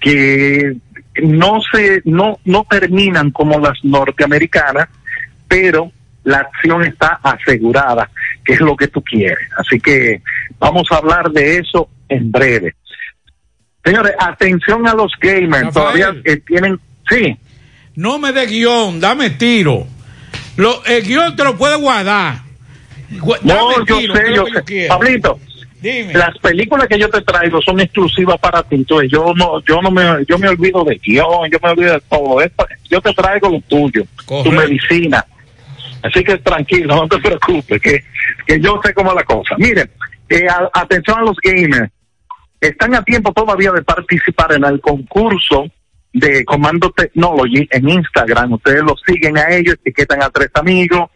que 0.00 0.76
no 1.22 1.60
se, 1.72 2.02
no, 2.04 2.38
no 2.44 2.66
terminan 2.68 3.30
como 3.30 3.58
las 3.58 3.82
norteamericanas, 3.82 4.88
pero 5.48 5.90
la 6.24 6.38
acción 6.38 6.82
está 6.84 7.20
asegurada, 7.22 8.10
que 8.44 8.54
es 8.54 8.60
lo 8.60 8.76
que 8.76 8.88
tú 8.88 9.02
quieres. 9.02 9.48
Así 9.56 9.78
que 9.80 10.22
vamos 10.58 10.86
a 10.90 10.96
hablar 10.96 11.30
de 11.30 11.58
eso 11.58 11.88
en 12.08 12.30
breve. 12.30 12.74
Señores, 13.84 14.14
atención 14.18 14.86
a 14.88 14.94
los 14.94 15.12
gamers, 15.20 15.74
todavía 15.74 16.14
eh, 16.24 16.38
tienen, 16.38 16.80
sí, 17.08 17.36
No 17.94 18.18
me 18.18 18.32
dé 18.32 18.46
guion, 18.46 18.98
dame 18.98 19.30
tiro. 19.30 19.86
Lo, 20.56 20.84
el 20.84 21.02
guion 21.02 21.34
te 21.36 21.44
lo 21.44 21.56
puedes 21.56 21.78
guardar. 21.78 22.38
Gu- 23.10 23.38
No, 23.42 23.84
yo 23.84 23.98
tiro, 23.98 24.14
sé, 24.14 24.34
yo 24.34 24.44
sé. 24.66 24.86
Pablito, 24.88 25.38
Dime. 25.80 26.12
las 26.14 26.36
películas 26.38 26.86
que 26.88 26.98
yo 26.98 27.08
te 27.08 27.20
traigo 27.22 27.60
son 27.62 27.80
exclusivas 27.80 28.38
para 28.38 28.62
ti. 28.62 28.76
Entonces, 28.76 29.10
yo 29.10 29.32
no, 29.36 29.60
yo 29.64 29.80
no 29.82 29.90
me, 29.90 30.02
yo 30.28 30.38
me 30.38 30.48
olvido 30.48 30.84
de 30.84 30.96
guion, 30.96 31.50
yo 31.50 31.58
me 31.62 31.70
olvido 31.70 31.92
de 31.94 32.00
todo. 32.08 32.40
Es 32.40 32.50
pa- 32.52 32.66
Yo 32.90 33.00
te 33.00 33.12
traigo 33.12 33.48
lo 33.50 33.60
tuyo, 33.62 34.04
tu 34.26 34.50
medicina. 34.52 35.24
Así 36.02 36.22
que 36.22 36.36
tranquilo, 36.38 36.94
no 36.96 37.08
te 37.08 37.18
preocupes, 37.18 37.80
que, 37.80 38.04
que 38.46 38.60
yo 38.60 38.78
sé 38.84 38.92
cómo 38.94 39.10
es 39.10 39.16
la 39.16 39.24
cosa. 39.24 39.54
Miren, 39.58 39.90
eh, 40.28 40.46
a- 40.48 40.70
atención 40.74 41.18
a 41.18 41.22
los 41.22 41.36
gamers. 41.42 41.90
Están 42.60 42.94
a 42.94 43.02
tiempo 43.02 43.32
todavía 43.32 43.72
de 43.72 43.82
participar 43.82 44.52
en 44.54 44.64
el 44.64 44.80
concurso 44.80 45.66
de 46.14 46.44
Comando 46.44 46.90
Technology 46.92 47.68
en 47.70 47.88
Instagram. 47.88 48.52
Ustedes 48.54 48.82
los 48.82 49.02
siguen 49.04 49.36
a 49.36 49.50
ellos, 49.50 49.74
etiquetan 49.74 50.22
a 50.22 50.30
tres 50.30 50.48
amigos 50.54 51.10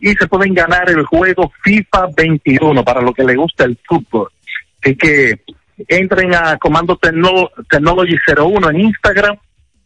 y 0.00 0.12
se 0.14 0.26
pueden 0.26 0.52
ganar 0.52 0.90
el 0.90 1.04
juego 1.04 1.50
FIFA 1.62 2.08
21 2.16 2.84
para 2.84 3.00
lo 3.00 3.14
que 3.14 3.24
les 3.24 3.36
gusta 3.36 3.64
el 3.64 3.78
fútbol. 3.86 4.28
Así 4.82 4.96
que 4.96 5.40
entren 5.88 6.34
a 6.34 6.56
Comando 6.58 6.98
Tecno- 6.98 7.48
Technology 7.70 8.16
01 8.26 8.70
en 8.70 8.80
Instagram, 8.80 9.36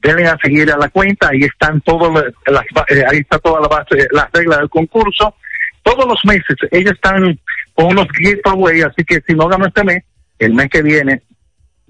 denle 0.00 0.26
a 0.26 0.38
seguir 0.42 0.72
a 0.72 0.78
la 0.78 0.88
cuenta, 0.88 1.28
ahí 1.28 1.42
están 1.42 1.80
todas 1.82 2.10
las, 2.46 2.64
eh, 2.88 3.04
ahí 3.06 3.18
está 3.18 3.38
toda 3.38 3.60
la 3.60 3.68
base, 3.68 4.08
las 4.10 4.32
reglas 4.32 4.60
del 4.60 4.70
concurso. 4.70 5.34
Todos 5.82 6.06
los 6.06 6.24
meses 6.24 6.56
ellos 6.70 6.92
están 6.92 7.38
con 7.74 7.86
unos 7.86 8.06
giveaway, 8.16 8.80
así 8.80 9.04
que 9.04 9.20
si 9.26 9.34
no 9.34 9.46
gano 9.46 9.66
este 9.66 9.84
mes, 9.84 10.02
el 10.38 10.54
mes 10.54 10.68
que 10.70 10.82
viene 10.82 11.22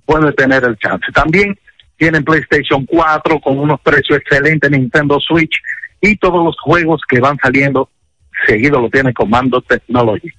puede 0.04 0.32
tener 0.32 0.64
el 0.64 0.76
chance. 0.78 1.06
También 1.14 1.56
tienen 1.98 2.24
PlayStation 2.24 2.86
4 2.86 3.40
con 3.40 3.58
unos 3.58 3.80
precios 3.80 4.18
excelentes, 4.18 4.70
Nintendo 4.70 5.18
Switch 5.20 5.60
y 6.00 6.16
todos 6.16 6.44
los 6.44 6.56
juegos 6.60 7.02
que 7.08 7.20
van 7.20 7.36
saliendo 7.42 7.90
seguido 8.46 8.80
lo 8.80 8.88
tiene 8.88 9.12
Comando 9.12 9.60
Technology. 9.60 10.30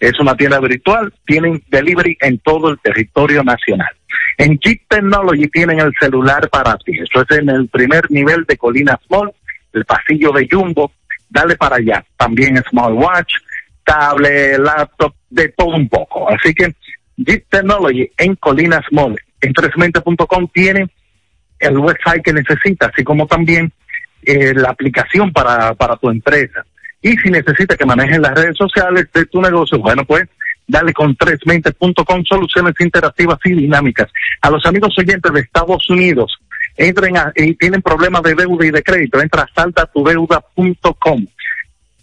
Es 0.00 0.18
una 0.18 0.34
tienda 0.34 0.58
virtual, 0.58 1.12
tienen 1.26 1.62
delivery 1.68 2.16
en 2.20 2.38
todo 2.38 2.70
el 2.70 2.78
territorio 2.80 3.44
nacional. 3.44 3.90
En 4.38 4.58
Jeep 4.58 4.82
Technology 4.88 5.46
tienen 5.48 5.80
el 5.80 5.92
celular 6.00 6.48
para 6.48 6.76
ti. 6.78 6.98
Eso 6.98 7.24
es 7.28 7.38
en 7.38 7.50
el 7.50 7.68
primer 7.68 8.10
nivel 8.10 8.44
de 8.48 8.56
Colinas 8.56 8.98
Mall, 9.10 9.30
el 9.74 9.84
pasillo 9.84 10.32
de 10.32 10.48
Jumbo. 10.50 10.90
Dale 11.28 11.56
para 11.56 11.76
allá. 11.76 12.04
También 12.16 12.62
smartwatch, 12.68 13.34
tablet, 13.84 14.58
laptop, 14.58 15.14
de 15.30 15.48
todo 15.50 15.76
un 15.76 15.88
poco. 15.88 16.28
Así 16.30 16.54
que 16.54 16.74
Jeep 17.16 17.44
Technology 17.50 18.10
en 18.16 18.34
Colinas 18.36 18.84
Mall, 18.90 19.16
en 19.40 19.52
3mente.com 19.52 20.48
tienen 20.52 20.90
el 21.62 21.78
website 21.78 22.22
que 22.22 22.32
necesitas, 22.32 22.90
así 22.92 23.04
como 23.04 23.26
también 23.26 23.72
eh, 24.22 24.52
la 24.54 24.70
aplicación 24.70 25.32
para, 25.32 25.74
para 25.74 25.96
tu 25.96 26.10
empresa. 26.10 26.64
Y 27.00 27.16
si 27.16 27.30
necesitas 27.30 27.76
que 27.76 27.86
manejen 27.86 28.22
las 28.22 28.34
redes 28.34 28.56
sociales 28.56 29.08
de 29.12 29.26
tu 29.26 29.40
negocio, 29.40 29.78
bueno, 29.78 30.04
pues 30.04 30.28
dale 30.66 30.92
con 30.92 31.16
3mente.com 31.16 32.24
soluciones 32.24 32.74
interactivas 32.80 33.38
y 33.44 33.52
dinámicas. 33.52 34.10
A 34.40 34.50
los 34.50 34.64
amigos 34.66 34.94
oyentes 34.98 35.32
de 35.32 35.40
Estados 35.40 35.88
Unidos, 35.90 36.38
entren 36.76 37.16
a, 37.16 37.32
y 37.34 37.54
tienen 37.54 37.82
problemas 37.82 38.22
de 38.22 38.34
deuda 38.34 38.66
y 38.66 38.70
de 38.70 38.82
crédito, 38.82 39.20
entra 39.20 39.42
a 39.42 39.54
saldatudeuda.com. 39.54 41.26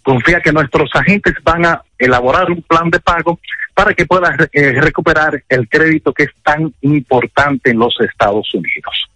Confía 0.02 0.40
que 0.40 0.52
nuestros 0.52 0.90
agentes 0.94 1.34
van 1.42 1.66
a 1.66 1.82
elaborar 1.98 2.50
un 2.50 2.62
plan 2.62 2.90
de 2.90 3.00
pago 3.00 3.38
para 3.74 3.94
que 3.94 4.06
puedas 4.06 4.36
eh, 4.52 4.72
recuperar 4.80 5.42
el 5.48 5.68
crédito 5.68 6.12
que 6.12 6.24
es 6.24 6.30
tan 6.42 6.72
importante 6.82 7.70
en 7.70 7.78
los 7.78 7.98
Estados 8.00 8.52
Unidos. 8.54 9.08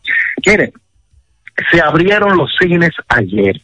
Miren, 0.46 0.72
se 1.70 1.80
abrieron 1.80 2.36
los 2.36 2.54
cines 2.58 2.92
ayer. 3.08 3.60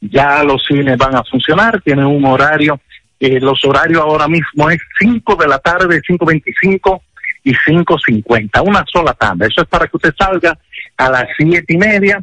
Ya 0.00 0.42
los 0.42 0.64
cines 0.64 0.98
van 0.98 1.14
a 1.16 1.24
funcionar, 1.24 1.80
tienen 1.82 2.06
un 2.06 2.24
horario. 2.24 2.80
eh, 3.20 3.38
los 3.40 3.64
horarios 3.64 4.00
ahora 4.00 4.26
mismo 4.26 4.68
es 4.68 4.80
5 4.98 5.36
de 5.36 5.46
la 5.46 5.58
tarde, 5.58 6.02
5.25 6.02 7.00
y 7.44 7.54
5.50, 7.54 8.66
una 8.66 8.84
sola 8.92 9.14
tanda. 9.14 9.46
Eso 9.46 9.62
es 9.62 9.68
para 9.68 9.86
que 9.86 9.96
usted 9.96 10.14
salga 10.18 10.58
a 10.96 11.10
las 11.10 11.28
siete 11.36 11.74
y 11.74 11.76
media 11.76 12.22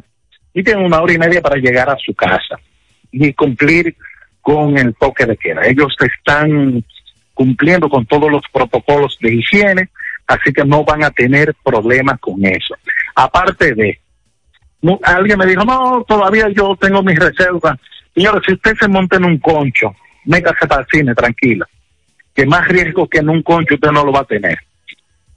y 0.52 0.62
tiene 0.62 0.84
una 0.84 1.00
hora 1.00 1.12
y 1.12 1.18
media 1.18 1.40
para 1.40 1.56
llegar 1.56 1.88
a 1.88 1.96
su 1.96 2.14
casa 2.14 2.58
y 3.12 3.32
cumplir 3.32 3.96
con 4.40 4.76
el 4.78 4.94
toque 4.94 5.26
de 5.26 5.36
queda. 5.36 5.62
Ellos 5.66 5.94
están 6.00 6.84
cumpliendo 7.40 7.88
con 7.88 8.04
todos 8.04 8.30
los 8.30 8.42
protocolos 8.52 9.16
de 9.22 9.34
higiene, 9.34 9.88
así 10.26 10.52
que 10.52 10.62
no 10.62 10.84
van 10.84 11.04
a 11.04 11.10
tener 11.10 11.54
problemas 11.64 12.20
con 12.20 12.44
eso. 12.44 12.74
Aparte 13.14 13.74
de, 13.74 13.98
alguien 15.04 15.38
me 15.38 15.46
dijo, 15.46 15.64
no, 15.64 16.04
todavía 16.06 16.50
yo 16.54 16.76
tengo 16.78 17.02
mis 17.02 17.18
reservas. 17.18 17.78
Señores, 18.14 18.42
si 18.46 18.52
usted 18.52 18.74
se 18.78 18.88
monta 18.88 19.16
en 19.16 19.24
un 19.24 19.38
concho, 19.38 19.96
métase 20.26 20.66
para 20.66 20.82
el 20.82 20.86
cine 20.92 21.14
tranquila, 21.14 21.66
que 22.34 22.44
más 22.44 22.68
riesgo 22.68 23.08
que 23.08 23.20
en 23.20 23.30
un 23.30 23.42
concho 23.42 23.76
usted 23.76 23.90
no 23.90 24.04
lo 24.04 24.12
va 24.12 24.20
a 24.20 24.24
tener. 24.24 24.58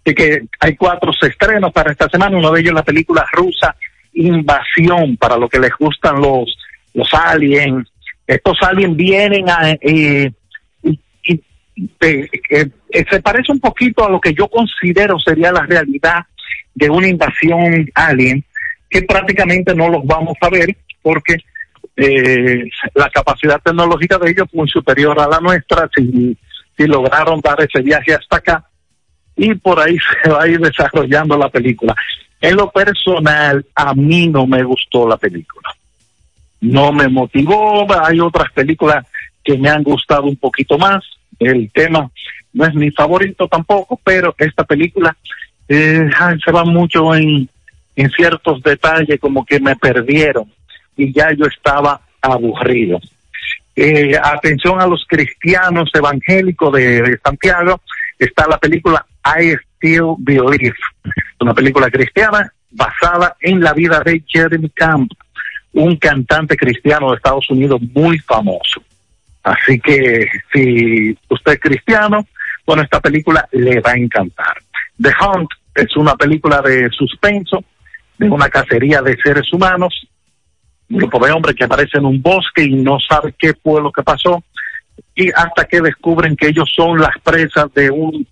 Así 0.06 0.14
que 0.14 0.41
hay 0.60 0.76
cuatro 0.76 1.10
estrenos 1.22 1.72
para 1.72 1.93
esta 1.93 2.10
semana, 2.10 2.36
uno 2.36 2.51
de 2.51 2.60
ellos 2.60 2.74
la 2.74 2.84
película 2.84 3.26
rusa 3.32 3.74
Invasión, 4.16 5.16
para 5.16 5.38
lo 5.38 5.47
que 5.47 5.58
les 5.58 5.72
gustan 5.80 6.20
los, 6.20 6.54
los 6.93 7.14
aliens. 7.14 7.88
Estos 8.28 8.62
aliens 8.62 8.97
vienen 8.97 9.49
a... 9.49 9.72
eh, 9.80 10.34
eh, 11.76 12.70
se 13.10 13.22
parece 13.22 13.52
un 13.52 13.60
poquito 13.60 14.06
a 14.06 14.10
lo 14.10 14.20
que 14.20 14.34
yo 14.34 14.48
considero 14.48 15.20
sería 15.20 15.52
la 15.52 15.66
realidad 15.66 16.26
de 16.76 16.90
una 16.90 17.08
invasión 17.08 17.90
alien, 17.96 18.44
que 18.90 19.02
prácticamente 19.04 19.76
no 19.76 19.90
los 19.90 20.06
vamos 20.06 20.38
a 20.42 20.50
ver 20.50 20.76
porque 21.02 21.38
eh, 21.96 22.64
la 22.96 23.10
capacidad 23.10 23.62
tecnológica 23.62 24.18
de 24.18 24.32
ellos 24.32 24.48
es 24.48 24.54
muy 24.54 24.70
superior 24.70 25.20
a 25.20 25.28
la 25.28 25.40
nuestra, 25.40 25.90
si, 25.96 26.38
si 26.78 26.88
lograron 26.88 27.42
dar 27.42 27.62
ese 27.62 27.82
viaje 27.82 28.14
hasta 28.14 28.38
acá, 28.38 28.66
y 29.36 29.54
por 29.56 29.80
ahí 29.80 29.98
se 30.24 30.30
va 30.30 30.44
a 30.44 30.48
ir 30.48 30.60
desarrollando 30.60 31.38
la 31.38 31.50
película. 31.50 31.96
En 32.42 32.56
lo 32.58 32.70
personal, 32.72 33.66
a 33.76 33.94
mí 33.94 34.28
no 34.28 34.46
me 34.46 34.64
gustó 34.64 35.08
la 35.08 35.18
película. 35.18 35.70
No 36.62 36.92
me 36.92 37.08
motivó, 37.08 37.86
hay 38.04 38.20
otras 38.20 38.52
películas 38.52 39.06
que 39.44 39.58
me 39.58 39.70
han 39.70 39.84
gustado 39.84 40.24
un 40.24 40.36
poquito 40.36 40.78
más. 40.78 41.04
El 41.40 41.72
tema 41.72 42.10
no 42.54 42.66
es 42.66 42.74
mi 42.76 42.92
favorito 42.92 43.48
tampoco, 43.48 44.00
pero 44.04 44.36
esta 44.38 44.64
película 44.64 45.16
eh, 45.68 46.10
ay, 46.20 46.38
se 46.44 46.52
va 46.52 46.66
mucho 46.66 47.16
en, 47.16 47.50
en 47.96 48.10
ciertos 48.12 48.62
detalles 48.62 49.20
como 49.20 49.46
que 49.46 49.60
me 49.60 49.76
perdieron 49.76 50.52
y 50.96 51.12
ya 51.12 51.32
yo 51.34 51.46
estaba 51.46 52.02
aburrido. 52.22 53.00
Eh, 53.76 54.16
atención 54.22 54.80
a 54.80 54.88
los 54.88 55.04
cristianos 55.08 55.90
evangélicos 55.94 56.74
de, 56.74 57.02
de 57.02 57.20
Santiago, 57.24 57.82
está 58.20 58.48
la 58.48 58.58
película 58.60 59.06
I 59.26 59.56
Still 59.76 60.16
Believe, 60.20 60.76
una 61.40 61.54
película 61.54 61.90
cristiana 61.90 62.54
basada 62.70 63.36
en 63.42 63.62
la 63.62 63.74
vida 63.74 64.02
de 64.06 64.24
Jeremy 64.28 64.70
Camp, 64.70 65.12
un 65.74 65.96
cantante 65.98 66.56
cristiano 66.56 67.10
de 67.10 67.18
Estados 67.18 67.50
Unidos 67.50 67.82
muy 67.94 68.20
famoso. 68.20 68.84
Así 69.44 69.80
que 69.80 70.28
si 70.54 71.18
usted 71.30 71.54
es 71.54 71.60
cristiano, 71.60 72.26
bueno, 72.65 72.82
esta 72.82 72.99
película 73.02 73.48
le 73.52 73.82
va 73.82 73.91
a 73.91 73.98
encantar. 73.98 74.57
The 75.02 75.11
Hunt 75.22 75.49
es 75.76 75.95
una 75.98 76.15
película 76.15 76.61
de 76.61 76.90
suspenso, 76.90 77.64
de 78.18 78.30
una 78.30 78.48
cacería 78.49 79.02
de 79.02 79.18
seres 79.22 79.52
humanos, 79.52 80.07
un 80.90 80.98
grupo 80.98 81.26
de 81.26 81.32
hombres 81.32 81.56
que 81.56 81.65
aparece 81.65 81.98
en 81.98 82.06
un 82.06 82.22
bosque 82.22 82.64
y 82.64 82.76
no 82.76 82.99
sabe 82.99 83.34
qué 83.38 83.53
fue 83.53 83.82
lo 83.82 83.91
que 83.91 84.03
pasó, 84.03 84.44
y 85.15 85.30
hasta 85.32 85.65
que 85.65 85.82
descubren 85.82 86.36
que 86.36 86.48
ellos 86.48 86.72
son 86.74 86.99
las 86.99 87.18
presas 87.24 87.74
de 87.74 87.90
un 87.90 88.26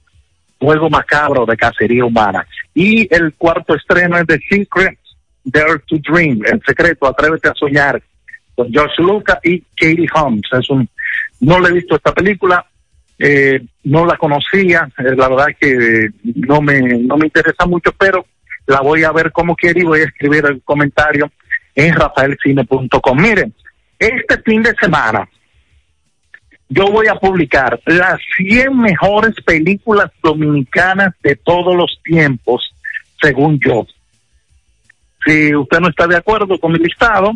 juego 0.60 0.90
macabro 0.90 1.46
de 1.46 1.58
cacería 1.58 2.06
humana. 2.06 2.46
Y 2.74 3.14
el 3.14 3.34
cuarto 3.34 3.76
estreno 3.76 4.18
es 4.18 4.28
The 4.28 4.40
Secret, 4.50 4.98
Dare 5.44 5.80
to 5.88 5.98
Dream, 5.98 6.42
El 6.46 6.62
Secreto, 6.66 7.08
Atrévete 7.08 7.50
a 7.50 7.54
Soñar, 7.56 8.02
con 8.56 8.72
George 8.72 9.02
Lucas 9.02 9.40
y 9.44 9.62
Katie 9.76 10.08
Holmes. 10.14 10.44
Es 10.52 10.70
un, 10.70 10.88
no 11.42 11.60
le 11.60 11.70
he 11.70 11.74
visto 11.74 11.96
esta 11.96 12.14
película, 12.14 12.66
eh, 13.20 13.62
no 13.84 14.06
la 14.06 14.18
conocía, 14.18 14.90
eh, 14.98 15.16
la 15.16 15.28
verdad 15.28 15.48
que 15.60 16.10
no 16.24 16.62
me, 16.62 16.80
no 16.80 17.18
me 17.18 17.28
interesa 17.28 17.66
mucho, 17.66 17.92
pero 17.92 18.26
la 18.68 18.82
voy 18.82 19.04
a 19.04 19.12
ver 19.12 19.32
como 19.32 19.56
quiera 19.56 19.80
y 19.80 19.84
voy 19.84 20.02
a 20.02 20.06
escribir 20.06 20.46
el 20.46 20.62
comentario 20.64 21.32
en 21.76 21.94
rafaelcine.com. 21.94 23.18
Miren, 23.18 23.54
este 24.00 24.42
fin 24.44 24.64
de 24.64 24.74
semana 24.80 25.28
yo 26.74 26.86
voy 26.86 27.08
a 27.08 27.16
publicar 27.16 27.82
las 27.86 28.18
100 28.38 28.78
mejores 28.78 29.36
películas 29.46 30.10
dominicanas 30.24 31.14
de 31.22 31.36
todos 31.36 31.76
los 31.76 32.00
tiempos, 32.02 32.74
según 33.22 33.60
yo. 33.60 33.86
Si 35.26 35.54
usted 35.54 35.80
no 35.82 35.90
está 35.90 36.08
de 36.08 36.16
acuerdo 36.16 36.58
con 36.60 36.72
mi 36.72 36.80
listado, 36.80 37.34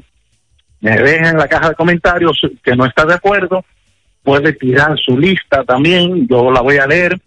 me 0.80 0.96
deja 0.96 1.32
en 1.32 1.38
la 1.38 1.50
caja 1.50 1.70
de 1.70 1.76
comentarios 1.76 2.40
que 2.64 2.76
no 2.78 2.86
está 2.86 3.06
de 3.06 3.16
acuerdo, 3.16 3.66
puede 4.26 4.54
tirar 4.54 4.98
su 4.98 5.18
lista 5.18 5.64
también, 5.64 6.28
yo 6.28 6.52
la 6.52 6.62
voy 6.62 6.78
a 6.78 6.88
leer, 6.88 7.18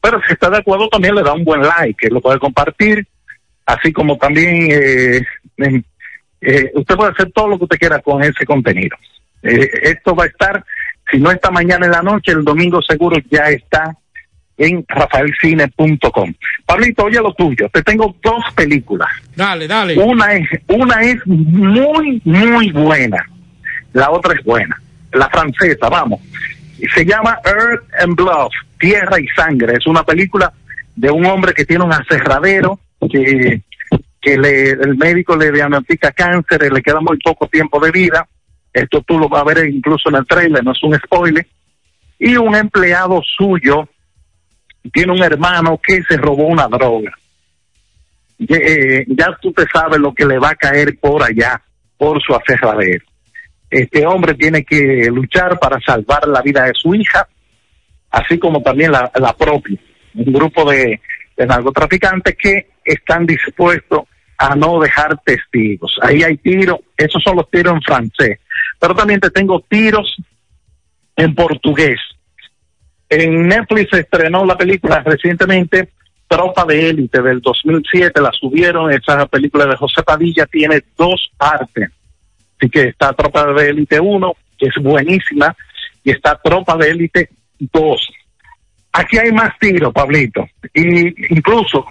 pero 0.00 0.20
si 0.26 0.32
está 0.32 0.50
de 0.50 0.58
acuerdo 0.58 0.88
también 0.88 1.14
le 1.14 1.22
da 1.22 1.32
un 1.32 1.44
buen 1.44 1.62
like, 1.62 2.10
lo 2.10 2.20
puede 2.20 2.38
compartir, 2.38 3.06
así 3.64 3.92
como 3.92 4.18
también 4.18 4.68
eh, 4.70 5.22
eh, 6.40 6.70
usted 6.74 6.96
puede 6.96 7.12
hacer 7.12 7.30
todo 7.32 7.48
lo 7.48 7.58
que 7.58 7.64
usted 7.64 7.78
quiera 7.78 8.00
con 8.00 8.22
ese 8.22 8.44
contenido. 8.44 8.96
Eh, 9.42 9.68
esto 9.82 10.14
va 10.14 10.24
a 10.24 10.26
estar, 10.26 10.64
si 11.10 11.18
no 11.18 11.30
está 11.30 11.50
mañana 11.50 11.86
en 11.86 11.92
la 11.92 12.02
noche, 12.02 12.32
el 12.32 12.44
domingo 12.44 12.82
seguro 12.82 13.16
ya 13.30 13.44
está 13.44 13.96
en 14.56 14.84
rafaelcine.com. 14.88 16.34
Pablito, 16.66 17.04
oye 17.04 17.20
lo 17.20 17.32
tuyo, 17.34 17.68
te 17.72 17.82
tengo 17.82 18.14
dos 18.22 18.44
películas. 18.56 19.08
Dale, 19.34 19.68
dale. 19.68 19.96
Una 19.96 20.34
es, 20.34 20.48
una 20.66 21.00
es 21.02 21.24
muy, 21.26 22.20
muy 22.24 22.72
buena. 22.72 23.24
La 23.92 24.10
otra 24.10 24.34
es 24.34 24.44
buena. 24.44 24.76
La 25.18 25.28
francesa, 25.28 25.88
vamos. 25.88 26.20
Se 26.94 27.04
llama 27.04 27.38
Earth 27.44 27.84
and 28.00 28.14
Blood, 28.14 28.50
Tierra 28.78 29.18
y 29.20 29.26
Sangre. 29.28 29.74
Es 29.76 29.86
una 29.86 30.04
película 30.04 30.52
de 30.94 31.10
un 31.10 31.26
hombre 31.26 31.52
que 31.52 31.64
tiene 31.64 31.84
un 31.84 31.92
aserradero, 31.92 32.78
que, 33.10 33.62
que 34.20 34.34
el 34.34 34.96
médico 34.96 35.36
le 35.36 35.50
diagnostica 35.50 36.12
cáncer 36.12 36.62
y 36.64 36.74
le 36.74 36.82
queda 36.82 37.00
muy 37.00 37.18
poco 37.18 37.48
tiempo 37.48 37.80
de 37.80 37.90
vida. 37.90 38.26
Esto 38.72 39.02
tú 39.02 39.18
lo 39.18 39.28
vas 39.28 39.42
a 39.42 39.44
ver 39.44 39.68
incluso 39.68 40.08
en 40.08 40.16
el 40.16 40.26
trailer, 40.26 40.62
no 40.62 40.72
es 40.72 40.82
un 40.82 40.94
spoiler. 40.94 41.46
Y 42.18 42.36
un 42.36 42.54
empleado 42.54 43.20
suyo 43.36 43.88
tiene 44.92 45.12
un 45.12 45.22
hermano 45.22 45.80
que 45.82 46.02
se 46.02 46.16
robó 46.16 46.46
una 46.46 46.68
droga. 46.68 47.12
Eh, 48.38 49.04
ya 49.08 49.36
tú 49.40 49.52
te 49.52 49.66
sabes 49.72 49.98
lo 49.98 50.14
que 50.14 50.24
le 50.24 50.38
va 50.38 50.50
a 50.50 50.54
caer 50.54 50.96
por 51.00 51.22
allá, 51.22 51.60
por 51.96 52.22
su 52.22 52.34
aserradero. 52.34 53.04
Este 53.70 54.06
hombre 54.06 54.34
tiene 54.34 54.64
que 54.64 55.08
luchar 55.12 55.58
para 55.58 55.80
salvar 55.80 56.26
la 56.26 56.40
vida 56.42 56.64
de 56.64 56.72
su 56.74 56.94
hija, 56.94 57.28
así 58.10 58.38
como 58.38 58.62
también 58.62 58.92
la, 58.92 59.34
propia. 59.38 59.78
Un 60.14 60.32
grupo 60.32 60.70
de, 60.70 61.00
de 61.36 61.46
narcotraficantes 61.46 62.36
que 62.36 62.68
están 62.84 63.26
dispuestos 63.26 64.02
a 64.38 64.54
no 64.54 64.80
dejar 64.80 65.20
testigos. 65.22 65.98
Ahí 66.02 66.22
hay 66.22 66.36
tiros, 66.38 66.78
esos 66.96 67.22
son 67.22 67.36
los 67.36 67.50
tiros 67.50 67.74
en 67.74 67.82
francés, 67.82 68.38
pero 68.78 68.94
también 68.94 69.20
te 69.20 69.30
tengo 69.30 69.60
tiros 69.68 70.16
en 71.16 71.34
portugués. 71.34 71.98
En 73.08 73.48
Netflix 73.48 73.90
se 73.90 74.00
estrenó 74.00 74.44
la 74.44 74.56
película 74.56 75.02
recientemente, 75.04 75.90
Tropa 76.28 76.64
de 76.66 76.90
Élite 76.90 77.22
del 77.22 77.40
2007, 77.40 78.20
la 78.20 78.30
subieron, 78.32 78.92
esa 78.92 79.26
película 79.26 79.64
de 79.66 79.76
José 79.76 80.02
Padilla 80.02 80.46
tiene 80.46 80.82
dos 80.96 81.30
partes. 81.36 81.90
Así 82.58 82.70
que 82.70 82.88
está 82.88 83.12
Tropa 83.12 83.52
de 83.52 83.70
Élite 83.70 84.00
1, 84.00 84.32
que 84.58 84.66
es 84.66 84.74
buenísima, 84.82 85.54
y 86.02 86.10
está 86.10 86.38
Tropa 86.42 86.76
de 86.76 86.90
Élite 86.90 87.30
2. 87.58 88.08
Aquí 88.92 89.18
hay 89.18 89.30
más 89.32 89.56
tiros, 89.58 89.92
Pablito, 89.92 90.48
y 90.74 91.34
incluso 91.34 91.86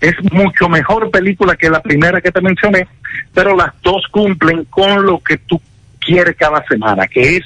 es 0.00 0.14
mucho 0.32 0.68
mejor 0.68 1.10
película 1.10 1.56
que 1.56 1.70
la 1.70 1.80
primera 1.80 2.20
que 2.20 2.30
te 2.30 2.40
mencioné, 2.40 2.86
pero 3.32 3.56
las 3.56 3.72
dos 3.82 4.06
cumplen 4.10 4.64
con 4.64 5.06
lo 5.06 5.18
que 5.20 5.38
tú 5.38 5.60
quieres 5.98 6.36
cada 6.36 6.62
semana, 6.66 7.06
que 7.06 7.36
es 7.36 7.42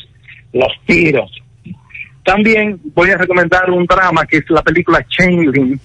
los 0.53 0.73
tiros. 0.85 1.31
También 2.25 2.81
voy 2.95 3.11
a 3.11 3.19
recomendar 3.19 3.71
un 3.71 3.87
drama 3.87 4.27
que 4.27 4.39
es 4.39 4.51
la 4.51 4.63
película 4.63 5.05
Changeling 5.09 5.81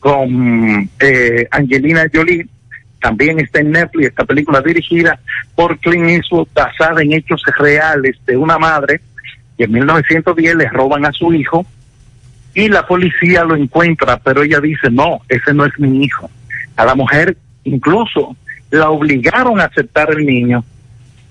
con 0.00 0.90
eh, 0.98 1.46
Angelina 1.50 2.06
Jolie. 2.12 2.46
También 3.04 3.38
está 3.38 3.60
en 3.60 3.70
Netflix 3.70 4.06
esta 4.08 4.24
película 4.24 4.62
dirigida 4.62 5.18
por 5.54 5.78
Clint 5.78 6.08
Eastwood, 6.08 6.48
basada 6.54 7.02
en 7.02 7.12
hechos 7.12 7.42
reales 7.58 8.16
de 8.24 8.34
una 8.34 8.56
madre 8.58 9.02
que 9.58 9.64
en 9.64 9.72
1910 9.72 10.54
le 10.56 10.70
roban 10.70 11.04
a 11.04 11.12
su 11.12 11.30
hijo 11.34 11.66
y 12.54 12.70
la 12.70 12.86
policía 12.86 13.44
lo 13.44 13.56
encuentra, 13.56 14.16
pero 14.16 14.42
ella 14.42 14.58
dice, 14.58 14.88
no, 14.90 15.20
ese 15.28 15.52
no 15.52 15.66
es 15.66 15.78
mi 15.78 16.02
hijo. 16.02 16.30
A 16.76 16.86
la 16.86 16.94
mujer 16.94 17.36
incluso 17.64 18.34
la 18.70 18.88
obligaron 18.88 19.60
a 19.60 19.64
aceptar 19.64 20.10
el 20.12 20.24
niño 20.24 20.64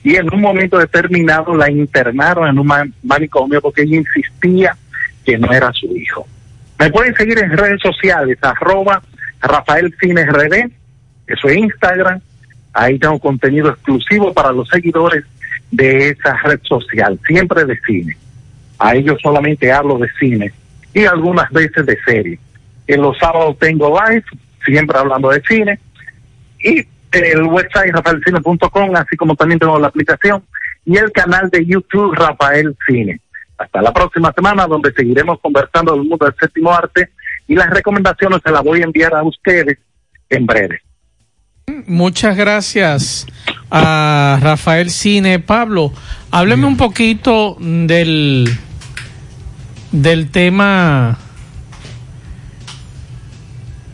y 0.04 0.16
en 0.16 0.32
un 0.32 0.42
momento 0.42 0.78
determinado 0.78 1.56
la 1.56 1.72
internaron 1.72 2.50
en 2.50 2.60
un 2.60 2.68
ma- 2.68 2.86
manicomio 3.02 3.60
porque 3.62 3.82
ella 3.82 3.96
insistía 3.98 4.78
que 5.26 5.40
no 5.40 5.52
era 5.52 5.72
su 5.74 5.88
hijo. 5.98 6.28
Me 6.78 6.92
pueden 6.92 7.16
seguir 7.16 7.40
en 7.40 7.50
redes 7.58 7.82
sociales, 7.82 8.38
arroba 8.44 9.02
Rafael 9.42 9.92
Cines 10.00 10.28
eso 11.28 11.48
es 11.48 11.58
Instagram, 11.58 12.20
ahí 12.74 13.00
tengo 13.00 13.20
contenido 13.20 13.70
exclusivo 13.70 14.34
para 14.34 14.52
los 14.52 14.68
seguidores 14.70 15.24
de 15.72 16.10
esa 16.10 16.38
red 16.44 16.60
social, 16.64 17.20
siempre 17.26 17.66
de 17.66 17.80
cine. 17.86 18.18
Ahí 18.80 19.04
yo 19.04 19.16
solamente 19.22 19.72
hablo 19.72 19.98
de 19.98 20.10
cine 20.20 20.54
y 20.94 21.06
algunas 21.06 21.50
veces 21.52 21.86
de 21.86 21.98
serie. 22.04 22.40
En 22.88 23.02
los 23.02 23.18
sábados 23.18 23.58
tengo 23.60 24.00
live, 24.00 24.24
siempre 24.66 24.98
hablando 24.98 25.30
de 25.30 25.42
cine. 25.42 25.80
Y 26.60 26.86
el 27.12 27.44
website 27.44 27.94
rafaelcine.com, 27.94 28.96
así 28.96 29.16
como 29.16 29.36
también 29.36 29.60
tengo 29.60 29.80
la 29.80 29.88
aplicación 29.88 30.44
y 30.86 30.98
el 30.98 31.12
canal 31.12 31.50
de 31.50 31.66
YouTube 31.66 32.14
Rafael 32.14 32.76
Cine. 32.86 33.20
Hasta 33.58 33.82
la 33.82 33.94
próxima 33.94 34.34
semana, 34.34 34.68
donde 34.68 34.92
seguiremos 34.92 35.40
conversando 35.40 35.94
del 35.94 36.04
mundo 36.04 36.26
del 36.26 36.36
séptimo 36.40 36.74
arte 36.74 37.10
y 37.48 37.56
las 37.56 37.70
recomendaciones 37.70 38.40
se 38.44 38.52
las 38.52 38.64
voy 38.64 38.82
a 38.82 38.86
enviar 38.86 39.14
a 39.14 39.24
ustedes 39.24 39.78
en 40.30 40.46
breve. 40.46 40.82
Muchas 41.88 42.36
gracias 42.38 43.26
a 43.72 44.38
Rafael 44.42 44.90
Cine. 44.90 45.40
Pablo, 45.40 45.92
hábleme 46.32 46.66
un 46.66 46.78
poquito 46.78 47.58
del, 47.60 48.50
del 49.92 50.30
tema 50.30 51.18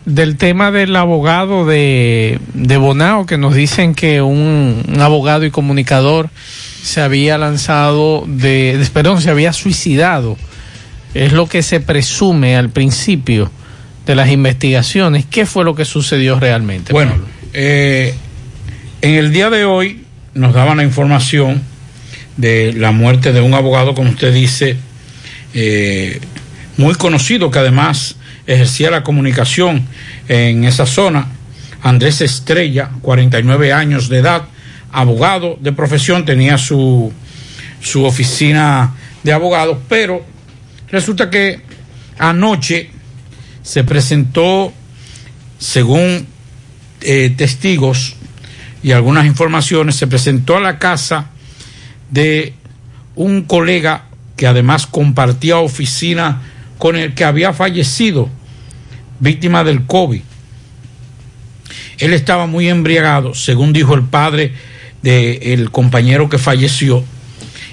del 0.06 0.38
tema 0.38 0.72
del 0.72 0.96
abogado 0.96 1.66
de, 1.68 2.40
de 2.54 2.78
Bonao, 2.78 3.26
que 3.26 3.38
nos 3.38 3.54
dicen 3.54 3.94
que 3.94 4.22
un, 4.22 4.84
un 4.88 5.02
abogado 5.02 5.46
y 5.46 5.52
comunicador 5.52 6.30
se 6.82 7.02
había 7.02 7.38
lanzado 7.38 8.24
de, 8.28 8.78
de- 8.78 8.86
perdón, 8.88 9.22
se 9.22 9.30
había 9.30 9.54
suicidado. 9.54 10.36
Es 11.14 11.32
lo 11.34 11.48
que 11.48 11.62
se 11.62 11.80
presume 11.80 12.56
al 12.58 12.70
principio 12.70 13.52
de 14.06 14.16
las 14.16 14.30
investigaciones. 14.30 15.26
¿Qué 15.30 15.46
fue 15.46 15.64
lo 15.64 15.76
que 15.76 15.86
sucedió 15.86 16.40
realmente? 16.40 16.92
Bueno, 16.94 17.14
eh, 17.54 18.14
en 19.02 19.16
el 19.16 19.32
día 19.32 19.50
de 19.50 19.66
hoy 19.66 20.04
nos 20.34 20.54
daban 20.54 20.78
la 20.78 20.84
información 20.84 21.62
de 22.38 22.74
la 22.74 22.92
muerte 22.92 23.34
de 23.34 23.42
un 23.42 23.54
abogado, 23.54 23.94
como 23.94 24.10
usted 24.12 24.34
dice, 24.34 24.78
eh, 25.54 26.20
muy 26.78 26.96
conocido, 26.96 27.52
que 27.52 27.60
además 27.60 28.16
ejercía 28.48 28.92
la 28.92 29.04
comunicación 29.04 29.86
en 30.28 30.64
esa 30.64 30.86
zona, 30.86 31.28
Andrés 31.82 32.22
Estrella, 32.22 32.90
49 33.02 33.74
años 33.74 34.10
de 34.10 34.20
edad, 34.20 34.44
abogado 34.92 35.58
de 35.62 35.72
profesión, 35.72 36.26
tenía 36.26 36.58
su, 36.58 37.12
su 37.82 38.06
oficina 38.06 38.96
de 39.24 39.34
abogado, 39.34 39.82
pero 39.88 40.26
resulta 40.90 41.30
que 41.30 41.62
anoche 42.18 42.90
se 43.62 43.84
presentó, 43.84 44.74
según 45.58 46.28
eh, 47.02 47.34
testigos 47.36 48.16
y 48.84 48.92
algunas 48.92 49.26
informaciones, 49.26 49.96
se 49.96 50.08
presentó 50.08 50.58
a 50.58 50.62
la 50.62 50.80
casa 50.80 51.30
de 52.12 52.54
un 53.16 53.44
colega 53.44 54.06
que 54.36 54.48
además 54.48 54.88
compartía 54.88 55.58
oficina 55.58 56.42
con 56.78 56.96
el 56.96 57.14
que 57.14 57.26
había 57.26 57.52
fallecido, 57.52 58.30
víctima 59.20 59.64
del 59.64 59.86
COVID. 59.86 60.22
Él 61.98 62.14
estaba 62.14 62.48
muy 62.48 62.70
embriagado, 62.70 63.34
según 63.34 63.74
dijo 63.74 63.94
el 63.94 64.04
padre 64.04 64.54
del 65.02 65.70
compañero 65.72 66.30
que 66.30 66.38
falleció, 66.38 67.04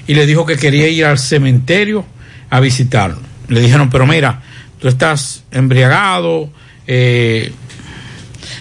y 0.08 0.14
le 0.14 0.26
dijo 0.26 0.44
que 0.44 0.56
quería 0.56 0.88
ir 0.88 1.04
al 1.04 1.18
cementerio 1.18 2.04
a 2.50 2.58
visitarlo. 2.58 3.20
Le 3.48 3.60
dijeron, 3.60 3.88
pero 3.90 4.06
mira, 4.06 4.42
tú 4.80 4.88
estás 4.88 5.44
embriagado, 5.52 6.50
eh, 6.88 7.52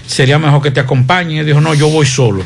sería 0.05 0.39
mejor 0.39 0.61
que 0.61 0.71
te 0.71 0.79
acompañe. 0.79 1.43
Dijo, 1.43 1.61
no, 1.61 1.73
yo 1.73 1.89
voy 1.89 2.05
solo. 2.05 2.43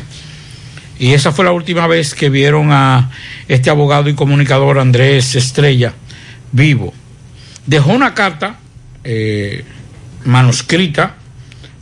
Y 0.98 1.12
esa 1.12 1.32
fue 1.32 1.44
la 1.44 1.52
última 1.52 1.86
vez 1.86 2.14
que 2.14 2.28
vieron 2.28 2.72
a 2.72 3.10
este 3.48 3.70
abogado 3.70 4.08
y 4.08 4.14
comunicador 4.14 4.78
Andrés 4.78 5.34
Estrella 5.34 5.94
vivo. 6.52 6.92
Dejó 7.66 7.92
una 7.92 8.14
carta 8.14 8.58
eh, 9.04 9.64
manuscrita, 10.24 11.14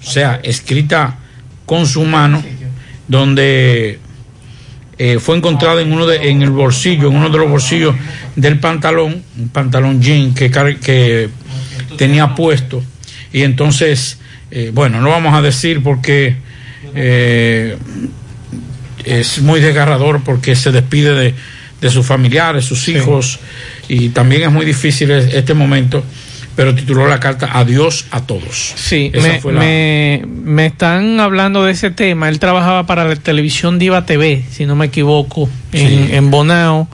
o 0.01 0.05
sea, 0.05 0.41
escrita 0.43 1.19
con 1.67 1.87
su 1.87 2.05
mano, 2.05 2.43
donde 3.09 3.99
eh, 4.99 5.19
fue 5.19 5.37
encontrada 5.37 5.81
en 5.81 5.93
uno 5.93 6.07
de, 6.07 6.31
en 6.31 6.43
el 6.43 6.51
bolsillo, 6.51 7.09
en 7.09 7.17
uno 7.17 7.31
de 7.31 7.39
los 7.39 7.49
bolsillos 7.49 7.95
del 8.37 8.59
pantalón, 8.59 9.23
un 9.39 9.49
pantalón 9.49 10.01
jean 10.01 10.35
que, 10.35 11.31
tenía 11.97 12.35
puesto. 12.35 12.83
Y 13.33 13.43
entonces, 13.43 14.19
eh, 14.51 14.71
bueno, 14.73 15.01
no 15.01 15.11
vamos 15.11 15.35
a 15.35 15.43
decir 15.43 15.83
porque 15.83 16.37
eh, 16.95 17.77
es 19.05 19.41
muy 19.41 19.61
desgarrador 19.61 20.23
porque 20.25 20.57
se 20.57 20.73
despide 20.73 21.15
de, 21.15 21.35
de 21.81 21.91
sus 21.91 22.07
familiares, 22.07 22.65
sus 22.65 22.89
hijos, 22.89 23.39
y 23.89 24.11
también 24.11 24.43
es 24.43 24.51
muy 24.53 24.67
difícil 24.67 25.11
es- 25.11 25.33
este 25.35 25.55
momento, 25.55 26.03
pero 26.57 26.75
tituló 26.75 27.07
la 27.07 27.21
carta 27.21 27.51
Adiós 27.53 28.07
a 28.11 28.21
todos. 28.23 28.73
Sí, 28.77 29.11
Esa 29.15 29.29
me, 29.29 29.41
fue 29.41 29.53
la- 29.53 29.61
me, 29.61 30.25
me 30.27 30.67
están 30.67 31.21
hablando 31.21 31.65
de 31.65 31.73
ese 31.73 31.91
tema. 31.91 32.29
Él 32.29 32.39
trabajaba 32.41 32.85
para 32.87 33.05
la 33.05 33.17
televisión 33.17 33.79
Diva 33.79 34.05
TV, 34.07 34.45
si 34.51 34.67
no 34.67 34.75
me 34.77 34.87
equivoco, 34.87 35.49
en, 35.73 36.13
en 36.15 36.31
Bonao, 36.31 36.89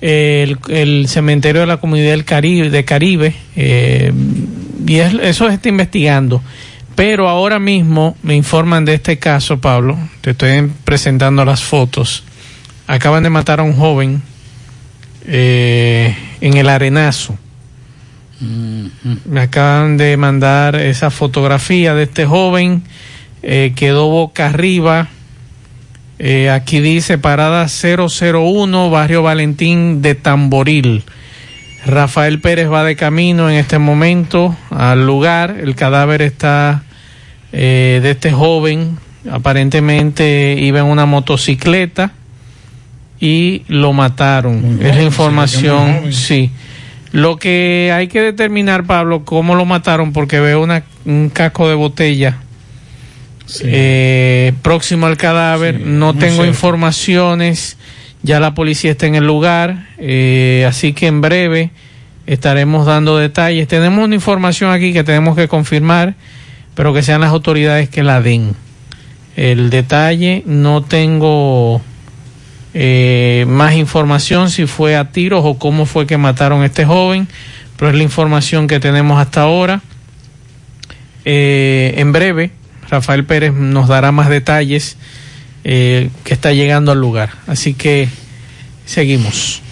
el, 0.00 0.58
el 0.68 1.06
cementerio 1.08 1.60
de 1.62 1.66
la 1.66 1.76
comunidad 1.76 2.10
del 2.10 2.24
Caribe, 2.24 2.70
de 2.70 2.84
Caribe, 2.84 3.34
eh, 3.56 4.12
y 4.86 4.96
es- 4.96 5.14
eso 5.22 5.48
se 5.48 5.54
está 5.54 5.68
investigando. 5.68 6.42
Pero 6.96 7.28
ahora 7.28 7.58
mismo 7.58 8.16
me 8.22 8.36
informan 8.36 8.84
de 8.84 8.94
este 8.94 9.18
caso, 9.18 9.58
Pablo. 9.58 9.98
Te 10.20 10.30
estoy 10.30 10.70
presentando 10.84 11.44
las 11.44 11.62
fotos. 11.62 12.24
Acaban 12.86 13.22
de 13.22 13.30
matar 13.30 13.60
a 13.60 13.64
un 13.64 13.74
joven 13.74 14.22
eh, 15.26 16.16
en 16.40 16.56
el 16.56 16.68
arenazo. 16.68 17.36
Me 19.24 19.40
acaban 19.40 19.96
de 19.96 20.16
mandar 20.16 20.76
esa 20.76 21.10
fotografía 21.10 21.94
de 21.94 22.04
este 22.04 22.26
joven. 22.26 22.82
eh, 23.42 23.72
quedó 23.74 24.08
boca 24.08 24.46
arriba. 24.46 25.08
Eh, 26.18 26.48
aquí 26.50 26.80
dice 26.80 27.18
parada 27.18 27.66
001, 27.68 28.90
barrio 28.90 29.22
Valentín 29.22 30.00
de 30.00 30.14
Tamboril. 30.14 31.02
Rafael 31.86 32.40
Pérez 32.40 32.70
va 32.70 32.84
de 32.84 32.96
camino 32.96 33.50
en 33.50 33.56
este 33.56 33.78
momento 33.78 34.56
al 34.70 35.06
lugar. 35.06 35.56
El 35.62 35.74
cadáver 35.74 36.22
está 36.22 36.84
eh, 37.52 38.00
de 38.02 38.10
este 38.10 38.32
joven. 38.32 38.98
Aparentemente 39.30 40.56
iba 40.58 40.80
en 40.80 40.86
una 40.86 41.06
motocicleta 41.06 42.12
y 43.20 43.62
lo 43.68 43.92
mataron. 43.92 44.78
Es 44.82 44.96
la 44.96 45.02
información, 45.02 46.12
sí. 46.12 46.50
Lo 47.12 47.36
que 47.36 47.92
hay 47.94 48.08
que 48.08 48.20
determinar, 48.20 48.84
Pablo, 48.84 49.24
cómo 49.24 49.54
lo 49.54 49.64
mataron, 49.64 50.12
porque 50.12 50.40
veo 50.40 50.62
una, 50.62 50.82
un 51.04 51.30
casco 51.30 51.68
de 51.68 51.74
botella 51.74 52.38
eh, 53.62 54.52
próximo 54.62 55.06
al 55.06 55.16
cadáver. 55.16 55.80
no 55.80 56.14
tengo 56.14 56.44
informaciones. 56.44 57.76
Ya 58.24 58.40
la 58.40 58.54
policía 58.54 58.92
está 58.92 59.06
en 59.06 59.16
el 59.16 59.26
lugar, 59.26 59.86
eh, 59.98 60.64
así 60.66 60.94
que 60.94 61.08
en 61.08 61.20
breve 61.20 61.72
estaremos 62.24 62.86
dando 62.86 63.18
detalles. 63.18 63.68
Tenemos 63.68 64.02
una 64.02 64.14
información 64.14 64.72
aquí 64.72 64.94
que 64.94 65.04
tenemos 65.04 65.36
que 65.36 65.46
confirmar, 65.46 66.14
pero 66.74 66.94
que 66.94 67.02
sean 67.02 67.20
las 67.20 67.32
autoridades 67.32 67.90
que 67.90 68.02
la 68.02 68.22
den. 68.22 68.54
El 69.36 69.68
detalle 69.68 70.42
no 70.46 70.82
tengo 70.82 71.82
eh, 72.72 73.44
más 73.46 73.74
información 73.74 74.48
si 74.48 74.64
fue 74.64 74.96
a 74.96 75.10
tiros 75.12 75.42
o 75.44 75.58
cómo 75.58 75.84
fue 75.84 76.06
que 76.06 76.16
mataron 76.16 76.62
a 76.62 76.66
este 76.66 76.86
joven, 76.86 77.28
pero 77.76 77.90
es 77.90 77.96
la 77.98 78.04
información 78.04 78.68
que 78.68 78.80
tenemos 78.80 79.20
hasta 79.20 79.42
ahora. 79.42 79.82
Eh, 81.26 81.92
en 81.98 82.12
breve, 82.12 82.52
Rafael 82.88 83.26
Pérez 83.26 83.52
nos 83.52 83.86
dará 83.86 84.12
más 84.12 84.30
detalles 84.30 84.96
eh, 85.64 86.10
que 86.22 86.34
está 86.34 86.52
llegando 86.52 86.92
al 86.92 87.00
lugar. 87.00 87.30
Así 87.46 87.74
que 87.74 88.08
seguimos. 88.84 89.62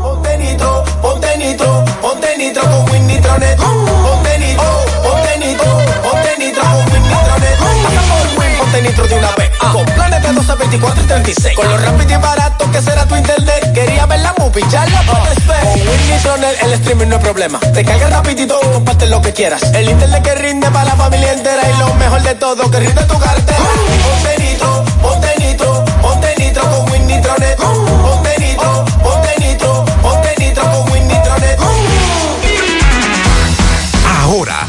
Ponte 0.00 0.38
nitro, 0.38 0.84
ponte 1.00 1.38
nitro, 1.38 1.84
ponte 2.00 2.38
nitro 2.38 2.62
con 2.62 2.90
Win 2.90 3.06
Nitronet. 3.06 3.56
Ponte 3.56 4.38
nitro, 4.38 4.84
ponte 5.02 5.38
nitro, 5.38 5.78
ponte 6.02 6.38
nitro 6.38 6.62
con 6.62 6.92
Win 6.92 7.02
Nitronet. 7.02 7.58
Pasamos 7.82 8.38
Win, 8.38 8.58
ponte 8.58 8.82
nitro 8.82 9.06
de 9.08 9.14
una 9.14 9.30
vez. 9.36 9.50
Con 9.72 9.84
planes 9.86 10.22
de 10.22 10.32
12, 10.32 10.54
24 10.54 11.02
y 11.02 11.06
36. 11.06 11.56
Con 11.56 11.66
que 12.74 12.82
será 12.82 13.06
tu 13.06 13.14
internet. 13.14 13.72
Quería 13.72 14.04
ver 14.06 14.20
la 14.20 14.34
movie, 14.38 14.64
ya 14.68 14.84
la 14.86 15.02
puedes 15.02 15.46
ver. 15.46 15.60
Con 15.62 15.80
Win 15.88 16.10
Nitronet 16.10 16.62
el 16.62 16.72
streaming 16.72 17.06
no 17.06 17.16
es 17.16 17.22
problema. 17.22 17.60
Te 17.60 17.84
cargas 17.84 18.10
rapidito 18.10 18.58
comparte 18.72 19.06
lo 19.06 19.22
que 19.22 19.32
quieras. 19.32 19.62
El 19.74 19.88
internet 19.88 20.22
que 20.22 20.34
rinde 20.34 20.68
para 20.70 20.86
la 20.86 20.96
familia 20.96 21.32
entera. 21.32 21.62
Y 21.70 21.78
lo 21.78 21.94
mejor 21.94 22.22
de 22.22 22.34
todo, 22.34 22.68
que 22.70 22.80
rinde 22.80 23.02
tu 23.04 23.18
cartera. 23.18 23.58
Ponte 24.04 24.42
nitro, 24.42 24.84
ponte 25.00 25.34
nitro, 25.38 25.84
ponte 26.02 26.34
nitro 26.38 26.62
con 26.68 26.90
Win 26.90 27.06
Nitronet. 27.06 27.56
Ponte 27.56 27.83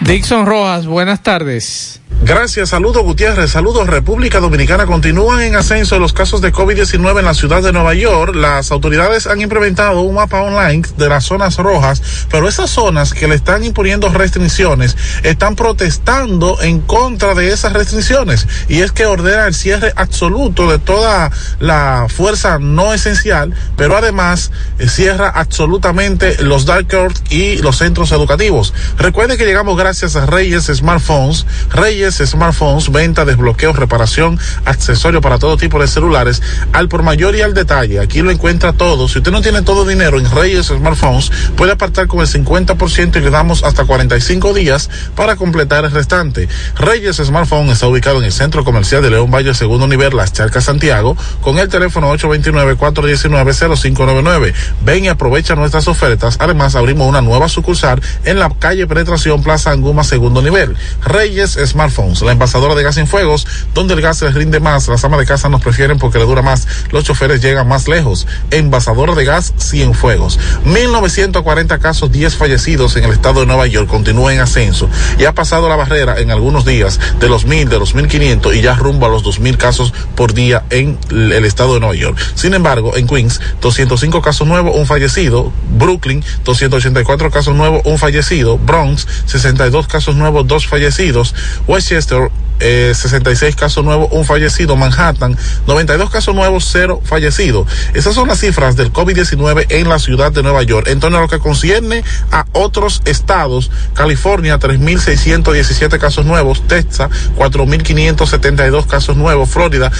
Dixon 0.00 0.46
Rojas, 0.46 0.86
buenas 0.86 1.22
tardes. 1.22 2.00
Gracias, 2.22 2.68
saludos 2.68 3.02
Gutiérrez, 3.02 3.50
saludos 3.50 3.86
República 3.86 4.40
Dominicana. 4.40 4.84
Continúan 4.84 5.40
en 5.40 5.56
ascenso 5.56 5.98
los 5.98 6.12
casos 6.12 6.42
de 6.42 6.52
COVID-19 6.52 7.18
en 7.18 7.24
la 7.24 7.32
ciudad 7.32 7.62
de 7.62 7.72
Nueva 7.72 7.94
York. 7.94 8.34
Las 8.34 8.70
autoridades 8.72 9.26
han 9.26 9.40
implementado 9.40 10.02
un 10.02 10.16
mapa 10.16 10.42
online 10.42 10.82
de 10.98 11.08
las 11.08 11.24
zonas 11.24 11.56
rojas, 11.56 12.02
pero 12.30 12.46
esas 12.46 12.68
zonas 12.68 13.14
que 13.14 13.26
le 13.26 13.36
están 13.36 13.64
imponiendo 13.64 14.10
restricciones 14.10 14.96
están 15.22 15.56
protestando 15.56 16.60
en 16.60 16.80
contra 16.80 17.34
de 17.34 17.52
esas 17.52 17.72
restricciones. 17.72 18.46
Y 18.68 18.80
es 18.80 18.92
que 18.92 19.06
ordena 19.06 19.46
el 19.46 19.54
cierre 19.54 19.92
absoluto 19.96 20.70
de 20.70 20.78
toda 20.78 21.30
la 21.58 22.06
fuerza 22.08 22.58
no 22.58 22.92
esencial, 22.92 23.54
pero 23.76 23.96
además 23.96 24.50
eh, 24.78 24.88
cierra 24.88 25.30
absolutamente 25.30 26.42
los 26.42 26.66
dark 26.66 26.84
stores 26.84 27.22
y 27.30 27.56
los 27.58 27.78
centros 27.78 28.12
educativos. 28.12 28.74
Recuerde 28.98 29.38
que 29.38 29.46
llegamos 29.46 29.78
gracias 29.78 29.89
a 29.90 30.26
Reyes 30.26 30.66
Smartphones. 30.66 31.46
Reyes 31.72 31.90
Reyes 31.90 32.22
Smartphones, 32.24 32.92
venta, 32.92 33.24
desbloqueo, 33.24 33.72
reparación, 33.72 34.38
accesorio 34.64 35.20
para 35.20 35.40
todo 35.40 35.56
tipo 35.56 35.80
de 35.80 35.88
celulares, 35.88 36.40
al 36.72 36.88
por 36.88 37.02
mayor 37.02 37.34
y 37.34 37.42
al 37.42 37.52
detalle. 37.52 37.98
Aquí 37.98 38.22
lo 38.22 38.30
encuentra 38.30 38.72
todo. 38.72 39.08
Si 39.08 39.18
usted 39.18 39.32
no 39.32 39.42
tiene 39.42 39.62
todo 39.62 39.84
dinero 39.84 40.20
en 40.20 40.30
Reyes 40.30 40.66
Smartphones, 40.66 41.32
puede 41.56 41.72
apartar 41.72 42.06
con 42.06 42.20
el 42.20 42.28
50% 42.28 43.16
y 43.16 43.20
le 43.20 43.30
damos 43.30 43.64
hasta 43.64 43.84
45 43.84 44.54
días 44.54 44.88
para 45.16 45.34
completar 45.34 45.84
el 45.84 45.90
restante. 45.90 46.48
Reyes 46.76 47.16
Smartphone 47.16 47.70
está 47.70 47.88
ubicado 47.88 48.18
en 48.18 48.24
el 48.24 48.32
centro 48.32 48.64
comercial 48.64 49.02
de 49.02 49.10
León 49.10 49.32
Valle, 49.32 49.52
segundo 49.52 49.88
nivel, 49.88 50.14
Las 50.14 50.32
Charcas, 50.32 50.62
Santiago, 50.62 51.16
con 51.40 51.58
el 51.58 51.68
teléfono 51.68 52.14
829-419-0599. 52.14 54.54
Ven 54.84 55.06
y 55.06 55.08
aprovecha 55.08 55.56
nuestras 55.56 55.88
ofertas. 55.88 56.36
Además, 56.38 56.76
abrimos 56.76 57.08
una 57.08 57.20
nueva 57.20 57.48
sucursal 57.48 58.00
en 58.24 58.38
la 58.38 58.48
calle 58.48 58.86
Penetración 58.86 59.42
Plaza 59.42 59.72
Anguma, 59.80 60.04
segundo 60.04 60.42
nivel. 60.42 60.76
Reyes 61.02 61.58
Smartphones, 61.64 62.20
la 62.20 62.32
envasadora 62.32 62.74
de 62.74 62.82
gas 62.82 62.96
sin 62.96 63.06
fuegos, 63.06 63.46
donde 63.74 63.94
el 63.94 64.02
gas 64.02 64.20
les 64.20 64.34
rinde 64.34 64.60
más. 64.60 64.88
Las 64.88 65.04
amas 65.04 65.18
de 65.18 65.26
casa 65.26 65.48
nos 65.48 65.62
prefieren 65.62 65.98
porque 65.98 66.18
le 66.18 66.26
dura 66.26 66.42
más. 66.42 66.68
Los 66.90 67.04
choferes 67.04 67.40
llegan 67.40 67.66
más 67.66 67.88
lejos. 67.88 68.26
Envasadora 68.50 69.14
de 69.14 69.24
gas 69.24 69.54
sin 69.56 69.94
fuegos. 69.94 70.38
1940 70.64 71.78
casos, 71.78 72.12
10 72.12 72.36
fallecidos 72.36 72.96
en 72.96 73.04
el 73.04 73.12
estado 73.12 73.40
de 73.40 73.46
Nueva 73.46 73.66
York. 73.66 73.88
Continúa 73.88 74.34
en 74.34 74.40
ascenso 74.40 74.88
y 75.18 75.24
ha 75.24 75.34
pasado 75.34 75.68
la 75.68 75.76
barrera 75.76 76.18
en 76.18 76.30
algunos 76.30 76.64
días 76.66 77.00
de 77.18 77.28
los 77.28 77.46
1000, 77.46 77.68
de 77.70 77.78
los 77.78 77.94
1500 77.94 78.54
y 78.54 78.60
ya 78.60 78.74
rumbo 78.74 79.06
a 79.06 79.08
los 79.08 79.22
2000 79.22 79.56
casos 79.56 79.94
por 80.14 80.34
día 80.34 80.64
en 80.68 80.98
el 81.10 81.44
estado 81.46 81.74
de 81.74 81.80
Nueva 81.80 81.94
York. 81.94 82.18
Sin 82.34 82.52
embargo, 82.52 82.96
en 82.96 83.06
Queens, 83.06 83.40
205 83.62 84.20
casos 84.20 84.46
nuevos, 84.46 84.76
un 84.76 84.86
fallecido. 84.86 85.52
Brooklyn, 85.80 86.22
284 86.44 87.30
casos 87.30 87.56
nuevos, 87.56 87.82
un 87.84 87.98
fallecido. 87.98 88.58
Bronx, 88.58 89.06
62 89.26 89.88
casos 89.88 90.14
nuevos, 90.14 90.46
dos 90.46 90.66
fallecidos. 90.68 91.34
Westchester, 91.66 92.30
eh, 92.60 92.92
66 92.94 93.56
casos 93.56 93.82
nuevos, 93.82 94.08
un 94.12 94.24
fallecido. 94.24 94.76
Manhattan, 94.76 95.36
92 95.66 96.10
casos 96.10 96.34
nuevos, 96.34 96.68
cero 96.70 97.00
fallecidos. 97.02 97.66
Esas 97.94 98.14
son 98.14 98.28
las 98.28 98.38
cifras 98.38 98.76
del 98.76 98.92
COVID-19 98.92 99.66
en 99.70 99.88
la 99.88 99.98
ciudad 99.98 100.30
de 100.30 100.42
Nueva 100.42 100.62
York. 100.62 100.86
En 100.88 101.00
torno 101.00 101.18
a 101.18 101.22
lo 101.22 101.28
que 101.28 101.38
concierne 101.38 102.04
a 102.30 102.44
otros 102.52 103.00
estados, 103.06 103.70
California, 103.94 104.58
3.617 104.58 105.98
casos 105.98 106.26
nuevos. 106.26 106.66
Texas, 106.68 107.10
4.572 107.36 108.86
casos 108.86 109.16
nuevos. 109.16 109.48
Florida, 109.48 109.90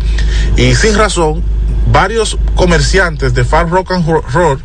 y 0.57 0.73
sin 0.75 0.95
razón 0.97 1.43
varios 1.91 2.37
comerciantes 2.55 3.33
de 3.33 3.45
Far 3.45 3.69
Rock 3.69 3.91
and 3.91 4.07
Ro- 4.07 4.23
Road 4.33 4.59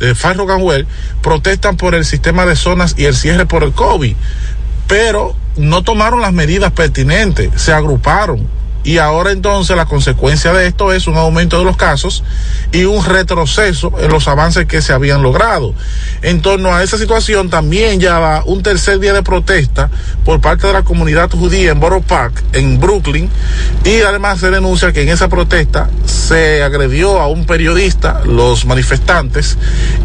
de 0.00 0.14
Far 0.14 0.36
Rock 0.36 0.50
and 0.52 0.62
Well 0.62 0.86
protestan 1.22 1.76
por 1.76 1.94
el 1.94 2.04
sistema 2.04 2.46
de 2.46 2.56
zonas 2.56 2.94
y 2.96 3.04
el 3.04 3.14
cierre 3.14 3.44
por 3.46 3.62
el 3.62 3.72
COVID 3.72 4.14
pero 4.86 5.34
no 5.56 5.82
tomaron 5.82 6.20
las 6.20 6.32
medidas 6.32 6.72
pertinentes, 6.72 7.50
se 7.56 7.72
agruparon. 7.72 8.46
Y 8.84 8.98
ahora 8.98 9.32
entonces 9.32 9.74
la 9.76 9.86
consecuencia 9.86 10.52
de 10.52 10.66
esto 10.66 10.92
es 10.92 11.06
un 11.06 11.16
aumento 11.16 11.58
de 11.58 11.64
los 11.64 11.76
casos 11.76 12.22
y 12.70 12.84
un 12.84 13.02
retroceso 13.04 13.92
en 13.98 14.10
los 14.10 14.28
avances 14.28 14.66
que 14.66 14.82
se 14.82 14.92
habían 14.92 15.22
logrado. 15.22 15.74
En 16.20 16.42
torno 16.42 16.74
a 16.74 16.82
esa 16.82 16.98
situación 16.98 17.48
también 17.48 17.98
ya 17.98 18.18
va 18.18 18.44
un 18.44 18.62
tercer 18.62 18.98
día 19.00 19.14
de 19.14 19.22
protesta 19.22 19.90
por 20.24 20.40
parte 20.42 20.66
de 20.66 20.74
la 20.74 20.82
comunidad 20.82 21.30
judía 21.30 21.72
en 21.72 21.80
Borough 21.80 22.04
Park, 22.04 22.42
en 22.52 22.78
Brooklyn, 22.78 23.30
y 23.84 24.02
además 24.02 24.40
se 24.40 24.50
denuncia 24.50 24.92
que 24.92 25.02
en 25.02 25.08
esa 25.08 25.28
protesta 25.28 25.88
se 26.04 26.62
agredió 26.62 27.20
a 27.20 27.28
un 27.28 27.46
periodista, 27.46 28.20
los 28.26 28.66
manifestantes, 28.66 29.56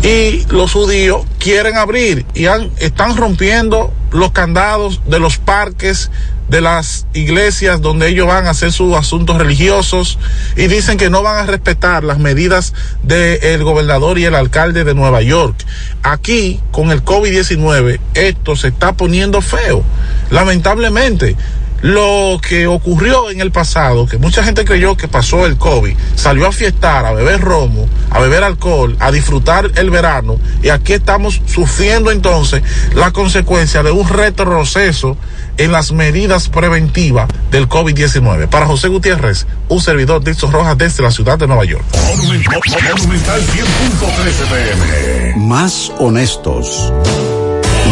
y 0.03 0.45
los 0.49 0.71
judíos 0.71 1.25
quieren 1.37 1.77
abrir 1.77 2.25
y 2.33 2.45
han- 2.45 2.71
están 2.77 3.17
rompiendo 3.17 3.93
los 4.11 4.31
candados 4.31 5.01
de 5.05 5.19
los 5.19 5.37
parques, 5.37 6.09
de 6.49 6.61
las 6.61 7.05
iglesias 7.13 7.81
donde 7.81 8.07
ellos 8.09 8.27
van 8.27 8.47
a 8.47 8.51
hacer 8.51 8.71
sus 8.71 8.95
asuntos 8.95 9.37
religiosos 9.37 10.17
y 10.55 10.67
dicen 10.67 10.97
que 10.97 11.09
no 11.09 11.21
van 11.21 11.37
a 11.37 11.45
respetar 11.45 12.03
las 12.03 12.19
medidas 12.19 12.73
del 13.03 13.63
gobernador 13.63 14.17
y 14.17 14.25
el 14.25 14.35
alcalde 14.35 14.83
de 14.83 14.95
Nueva 14.95 15.21
York. 15.21 15.55
Aquí, 16.03 16.59
con 16.71 16.91
el 16.91 17.03
COVID-19, 17.03 17.99
esto 18.15 18.55
se 18.55 18.69
está 18.69 18.93
poniendo 18.93 19.41
feo. 19.41 19.83
Lamentablemente, 20.31 21.35
lo 21.81 22.41
que 22.45 22.67
ocurrió 22.67 23.29
en 23.29 23.39
el 23.39 23.51
pasado, 23.51 24.05
que 24.05 24.17
mucha 24.17 24.43
gente 24.43 24.65
creyó 24.65 24.97
que 24.97 25.07
pasó 25.07 25.45
el 25.45 25.57
COVID, 25.57 25.95
salió 26.15 26.47
a 26.47 26.51
fiestar, 26.51 27.05
a 27.05 27.13
beber 27.13 27.39
romo, 27.39 27.87
a 28.09 28.19
beber 28.19 28.43
alcohol, 28.43 28.97
a 28.99 29.11
disfrutar 29.11 29.71
el 29.75 29.89
verano, 29.89 30.39
y 30.61 30.69
aquí 30.69 30.93
estamos 30.93 31.41
sufriendo 31.45 32.11
entonces 32.11 32.63
la 32.95 33.11
consecuencia 33.11 33.81
de 33.81 33.91
un 33.91 34.07
retroceso 34.07 35.15
en 35.59 35.73
las 35.73 35.91
medidas 35.91 36.49
preventivas 36.49 37.27
del 37.51 37.67
COVID-19. 37.67 38.47
Para 38.47 38.65
José 38.65 38.87
Gutiérrez, 38.87 39.45
un 39.67 39.81
servidor 39.81 40.23
de 40.23 40.31
Ixos 40.31 40.51
Rojas 40.51 40.77
desde 40.77 41.03
la 41.03 41.11
ciudad 41.11 41.37
de 41.37 41.47
Nueva 41.47 41.65
York. 41.65 41.83
Monumental 42.07 42.61
100.13 42.61 44.47
pm. 44.47 45.35
Más 45.45 45.91
honestos. 45.99 46.91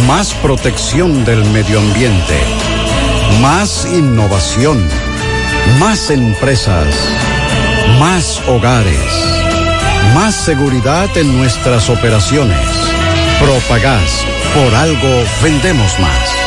Más 0.07 0.33
protección 0.35 1.25
del 1.25 1.43
medio 1.45 1.79
ambiente. 1.79 2.39
Más 3.41 3.85
innovación. 3.91 4.81
Más 5.77 6.09
empresas. 6.09 6.87
Más 7.99 8.41
hogares. 8.47 8.97
Más 10.15 10.33
seguridad 10.33 11.09
en 11.17 11.37
nuestras 11.37 11.89
operaciones. 11.89 12.57
Propagás. 13.41 14.23
Por 14.55 14.73
algo 14.73 15.23
vendemos 15.43 15.99
más. 15.99 16.46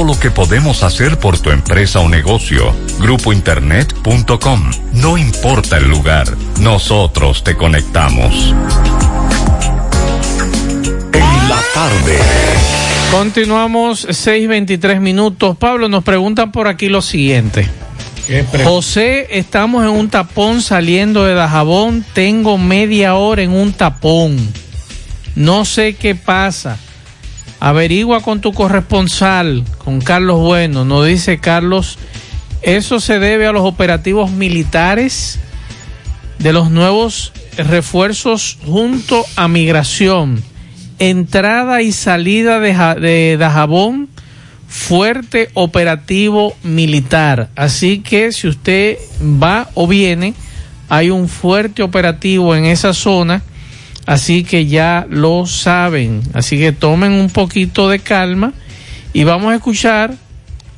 lo 0.00 0.18
que 0.18 0.30
podemos 0.30 0.82
hacer 0.82 1.18
por 1.18 1.38
tu 1.38 1.50
empresa 1.50 2.00
o 2.00 2.08
negocio. 2.08 2.74
Grupointernet.com. 2.98 4.70
No 4.94 5.18
importa 5.18 5.76
el 5.76 5.88
lugar, 5.88 6.26
nosotros 6.60 7.44
te 7.44 7.54
conectamos. 7.54 8.54
En 11.12 11.48
la 11.48 11.60
tarde. 11.74 12.18
Continuamos 13.10 14.08
6.23 14.08 14.98
minutos. 15.00 15.56
Pablo, 15.58 15.88
nos 15.88 16.02
preguntan 16.02 16.50
por 16.50 16.68
aquí 16.68 16.88
lo 16.88 17.02
siguiente. 17.02 17.68
José, 18.64 19.28
estamos 19.38 19.84
en 19.84 19.90
un 19.90 20.08
tapón 20.08 20.62
saliendo 20.62 21.24
de 21.24 21.34
Dajabón. 21.34 22.04
Tengo 22.14 22.56
media 22.56 23.14
hora 23.14 23.42
en 23.42 23.52
un 23.52 23.74
tapón. 23.74 24.38
No 25.34 25.66
sé 25.66 25.94
qué 25.94 26.14
pasa. 26.14 26.78
Averigua 27.64 28.20
con 28.22 28.40
tu 28.40 28.52
corresponsal, 28.52 29.62
con 29.78 30.00
Carlos 30.00 30.40
Bueno. 30.40 30.84
Nos 30.84 31.06
dice 31.06 31.38
Carlos, 31.38 31.96
eso 32.60 32.98
se 32.98 33.20
debe 33.20 33.46
a 33.46 33.52
los 33.52 33.62
operativos 33.62 34.32
militares 34.32 35.38
de 36.40 36.52
los 36.52 36.72
nuevos 36.72 37.32
refuerzos 37.56 38.58
junto 38.66 39.24
a 39.36 39.46
migración. 39.46 40.42
Entrada 40.98 41.82
y 41.82 41.92
salida 41.92 42.58
de, 42.58 42.74
de 43.00 43.36
Dajabón, 43.36 44.08
fuerte 44.66 45.48
operativo 45.54 46.56
militar. 46.64 47.50
Así 47.54 48.00
que 48.00 48.32
si 48.32 48.48
usted 48.48 48.98
va 49.22 49.70
o 49.74 49.86
viene, 49.86 50.34
hay 50.88 51.10
un 51.10 51.28
fuerte 51.28 51.84
operativo 51.84 52.56
en 52.56 52.64
esa 52.64 52.92
zona. 52.92 53.44
Así 54.06 54.44
que 54.44 54.66
ya 54.66 55.06
lo 55.08 55.46
saben. 55.46 56.22
Así 56.34 56.58
que 56.58 56.72
tomen 56.72 57.12
un 57.12 57.30
poquito 57.30 57.88
de 57.88 57.98
calma 57.98 58.52
y 59.12 59.24
vamos 59.24 59.52
a 59.52 59.56
escuchar 59.56 60.14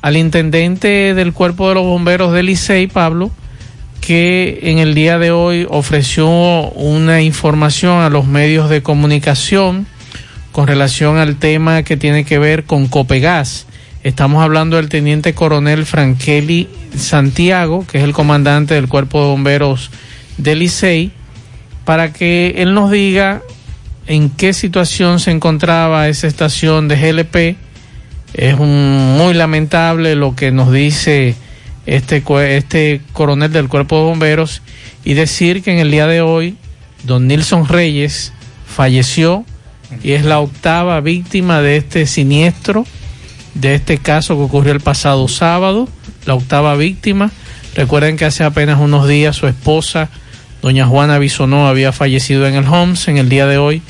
al 0.03 0.17
intendente 0.17 1.15
del 1.15 1.33
Cuerpo 1.33 1.69
de 1.69 1.77
los 1.77 1.85
Bomberos 1.85 2.33
del 2.33 2.47
Licey, 2.47 2.89
Pablo, 2.89 3.31
que 4.03 4.59
en 4.65 4.79
el 4.79 4.95
día 4.95 5.19
de 5.19 5.31
hoy 5.31 5.67
ofreció 5.71 6.29
una 6.29 7.23
información 7.23 8.03
a 8.03 8.11
los 8.11 8.27
medios 8.27 8.69
de 8.69 8.83
comunicación 8.83 9.87
con 10.53 10.67
relación 10.67 11.17
al 11.17 11.37
tema 11.37 11.83
que 11.85 11.97
tiene 11.97 12.25
que 12.25 12.39
ver 12.39 12.65
con 12.65 12.87
Copegas. 12.87 13.67
Estamos 14.03 14.45
hablando 14.45 14.77
del 14.77 14.91
teniente 14.91 15.33
coronel 15.33 15.87
Frankeli 15.87 16.69
Santiago, 16.95 17.87
que 17.91 17.97
es 17.97 18.05
el 18.05 18.13
comandante 18.13 18.75
del 18.75 18.89
Cuerpo 18.89 19.23
de 19.23 19.29
Bomberos 19.29 19.91
del 20.37 20.59
Licey, 20.59 21.11
para 21.85 22.13
que 22.13 22.55
él 22.59 22.75
nos 22.75 22.91
diga 22.91 23.43
en 24.07 24.31
qué 24.31 24.53
situación 24.53 25.21
se 25.21 25.31
encontraba 25.31 26.09
esa 26.09 26.27
estación 26.27 26.89
de 26.89 26.97
GLP. 26.97 27.57
Es 28.35 28.59
un- 28.59 29.17
muy 29.17 29.35
lamentable 29.35 30.15
lo 30.17 30.35
que 30.35 30.51
nos 30.51 30.73
dice 30.73 31.35
este, 31.87 32.23
este 32.57 33.01
coronel 33.13 33.53
del 33.53 33.69
Cuerpo 33.69 33.97
de 33.99 34.03
Bomberos 34.05 34.63
y 35.05 35.15
decir 35.15 35.63
que 35.63 35.73
en 35.73 35.79
el 35.79 35.91
día 35.91 36.07
de 36.07 36.21
hoy 36.23 36.57
don 37.05 37.27
Nilson 37.29 37.69
Reyes 37.69 38.33
falleció 38.67 39.45
y 40.03 40.13
es 40.13 40.25
la 40.25 40.41
octava 40.41 41.01
víctima 41.01 41.61
de 41.61 41.77
este 41.77 42.07
siniestro, 42.07 42.87
de 43.55 43.75
este 43.77 43.99
caso 43.99 44.35
que 44.37 44.43
ocurrió 44.43 44.73
el 44.73 44.81
pasado 44.81 45.29
sábado, 45.29 45.89
la 46.27 46.35
octava 46.35 46.75
víctima. 46.75 47.31
Recuerden 47.77 48.17
que 48.17 48.25
hace 48.25 48.43
apenas 48.43 48.81
unos 48.81 49.07
días 49.07 49.37
su 49.37 49.47
esposa, 49.47 50.09
doña 50.65 50.87
Juana 50.87 51.19
Bisonó, 51.19 51.69
había 51.69 51.93
fallecido 51.93 52.47
en 52.47 52.55
el 52.55 52.67
Homs. 52.67 53.09
En 53.09 53.19
el 53.19 53.29
día 53.29 53.47
de 53.47 53.59
hoy 53.59 53.83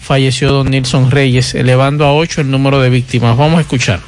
falleció 0.00 0.52
don 0.52 0.70
Nilson 0.70 1.10
Reyes, 1.10 1.56
elevando 1.56 2.04
a 2.04 2.14
ocho 2.14 2.40
el 2.40 2.52
número 2.52 2.80
de 2.80 2.88
víctimas. 2.88 3.36
Vamos 3.36 3.58
a 3.58 3.62
escuchar. 3.62 3.98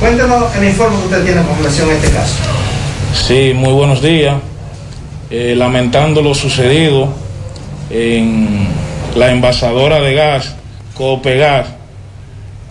Cuéntenos 0.00 0.56
el 0.56 0.64
informe 0.64 0.96
que 0.98 1.04
usted 1.04 1.24
tiene 1.24 1.42
con 1.42 1.58
relación 1.58 1.88
a 1.88 1.92
este 1.92 2.10
caso. 2.10 2.34
Sí, 3.14 3.52
muy 3.54 3.72
buenos 3.72 4.02
días. 4.02 4.34
Eh, 5.30 5.54
lamentando 5.56 6.20
lo 6.20 6.34
sucedido 6.34 7.14
en 7.88 8.66
la 9.14 9.30
envasadora 9.30 10.00
de 10.00 10.12
gas, 10.12 10.56
Copegas, 10.94 11.68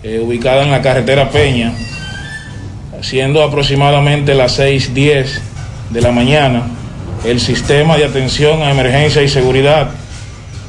eh, 0.03 0.19
ubicada 0.19 0.64
en 0.64 0.72
la 0.72 0.81
carretera 0.81 1.30
Peña, 1.30 1.72
siendo 3.02 3.41
aproximadamente 3.41 4.35
las 4.35 4.60
6.10 4.60 5.52
de 5.94 6.02
la 6.02 6.11
mañana, 6.11 6.64
el 7.24 7.40
sistema 7.40 7.95
de 7.98 8.06
atención 8.06 8.64
a 8.64 8.72
emergencia 8.72 9.22
y 9.22 9.30
seguridad 9.30 9.91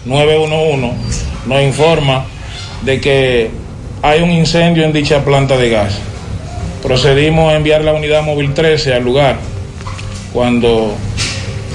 911 0.05 1.25
nos 1.47 1.63
informa 1.63 2.27
de 2.83 3.01
que 3.01 3.51
hay 4.03 4.21
un 4.21 4.31
incendio 4.31 4.85
en 4.85 4.93
dicha 4.93 5.25
planta 5.25 5.57
de 5.57 5.71
gas. 5.71 5.99
Procedimos 6.83 7.51
a 7.51 7.57
enviar 7.57 7.83
la 7.83 7.95
unidad 7.95 8.23
móvil 8.23 8.53
13 8.53 8.93
al 8.93 9.03
lugar. 9.03 9.37
Cuando 10.35 10.95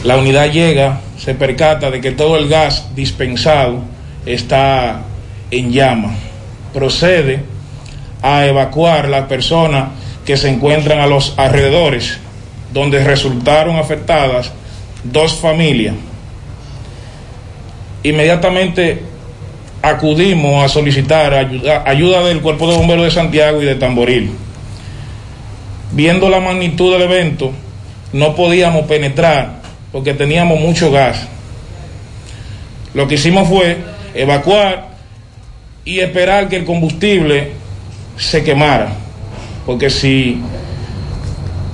la 0.04 0.18
unidad 0.18 0.52
llega, 0.52 1.02
se 1.18 1.34
percata 1.34 1.90
de 1.90 2.02
que 2.02 2.12
todo 2.12 2.38
el 2.38 2.48
gas 2.48 2.96
dispensado 2.96 3.82
está 4.28 5.02
en 5.50 5.72
llama. 5.72 6.14
Procede 6.72 7.44
a 8.22 8.46
evacuar 8.46 9.10
las 9.10 9.26
personas 9.26 9.90
que 10.24 10.38
se 10.38 10.50
encuentran 10.50 11.00
a 11.00 11.08
los 11.08 11.34
alrededores, 11.38 12.20
donde 12.74 13.04
resultaron 13.04 13.78
afectadas 13.78 14.52
dos 15.04 15.34
familias. 15.34 15.96
Inmediatamente 18.04 19.04
acudimos 19.82 20.64
a 20.64 20.70
solicitar 20.70 21.34
ayuda, 21.34 22.24
del 22.24 22.41
Cuerpo 22.41 22.70
de 22.70 22.78
Bomberos 22.78 23.06
de 23.06 23.12
Santiago 23.12 23.62
y 23.62 23.66
de 23.66 23.76
Tamboril. 23.76 24.32
Viendo 25.91 26.30
la 26.30 26.40
magnitud 26.40 26.94
del 26.94 27.04
evento, 27.04 27.52
no 28.14 28.36
podíamos 28.36 28.86
penetrar 28.86 29.60
porque 29.91 30.14
teníamos 30.14 30.60
mucho 30.60 30.91
gas. 30.91 31.28
Lo 32.94 33.08
que 33.08 33.16
hicimos 33.16 33.48
fue 33.48 33.78
evacuar 34.14 34.90
y 35.86 36.00
esperar 36.00 36.50
que 36.50 36.58
el 36.58 36.66
combustible 36.66 37.52
se 38.18 38.44
quemara. 38.44 38.94
Porque 39.66 39.90
si 39.90 40.41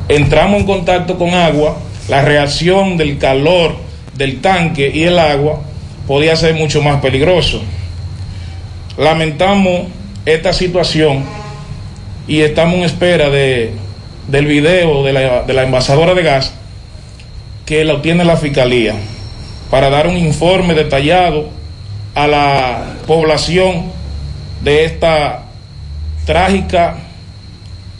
entramos 0.10 0.62
en 0.62 0.66
contacto 0.66 1.18
con 1.18 1.34
agua, 1.34 1.78
la 2.08 2.22
reacción 2.22 2.98
del 2.98 3.18
calor 3.18 3.76
del 4.16 4.42
tanque 4.42 4.92
y 4.94 5.04
el 5.04 5.20
agua 5.20 5.62
podía 6.08 6.36
ser 6.36 6.56
mucho 6.56 6.82
más 6.82 7.02
peligroso. 7.02 7.62
Lamentamos 8.98 9.88
esta 10.26 10.54
situación 10.54 11.24
y 12.28 12.42
estamos 12.42 12.76
en 12.76 12.84
espera 12.84 13.30
de, 13.30 13.74
del 14.28 14.46
video 14.46 15.04
de 15.04 15.14
la, 15.14 15.44
de 15.44 15.54
la 15.54 15.64
envasadora 15.64 16.14
de 16.14 16.24
gas 16.24 16.54
que 17.66 17.84
lo 17.84 18.02
tiene 18.02 18.24
la 18.24 18.38
fiscalía 18.38 18.96
para 19.70 19.90
dar 19.90 20.08
un 20.08 20.18
informe 20.18 20.74
detallado 20.74 21.50
a 22.14 22.28
la 22.28 22.84
población 23.08 23.92
de 24.64 24.86
esta 24.86 25.44
trágica 26.26 26.98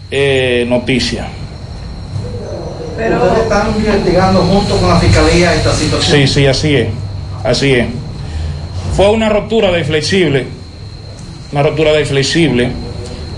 eh, 0.10 0.66
noticia. 0.68 1.28
Pero 2.98 3.18
ustedes 3.18 3.44
están 3.44 3.76
investigando 3.76 4.42
junto 4.42 4.78
con 4.78 4.90
la 4.90 5.00
fiscalía 5.00 5.54
esta 5.54 5.74
situación. 5.74 6.18
Sí, 6.18 6.28
sí, 6.28 6.48
así 6.48 6.76
es, 6.76 6.88
así 7.44 7.74
es. 7.74 7.88
Fue 8.96 9.10
una 9.10 9.28
rotura 9.28 9.72
de 9.72 9.84
flexible, 9.84 10.48
una 11.52 11.64
rotura 11.64 11.92
de 11.92 12.06
flexible 12.06 12.72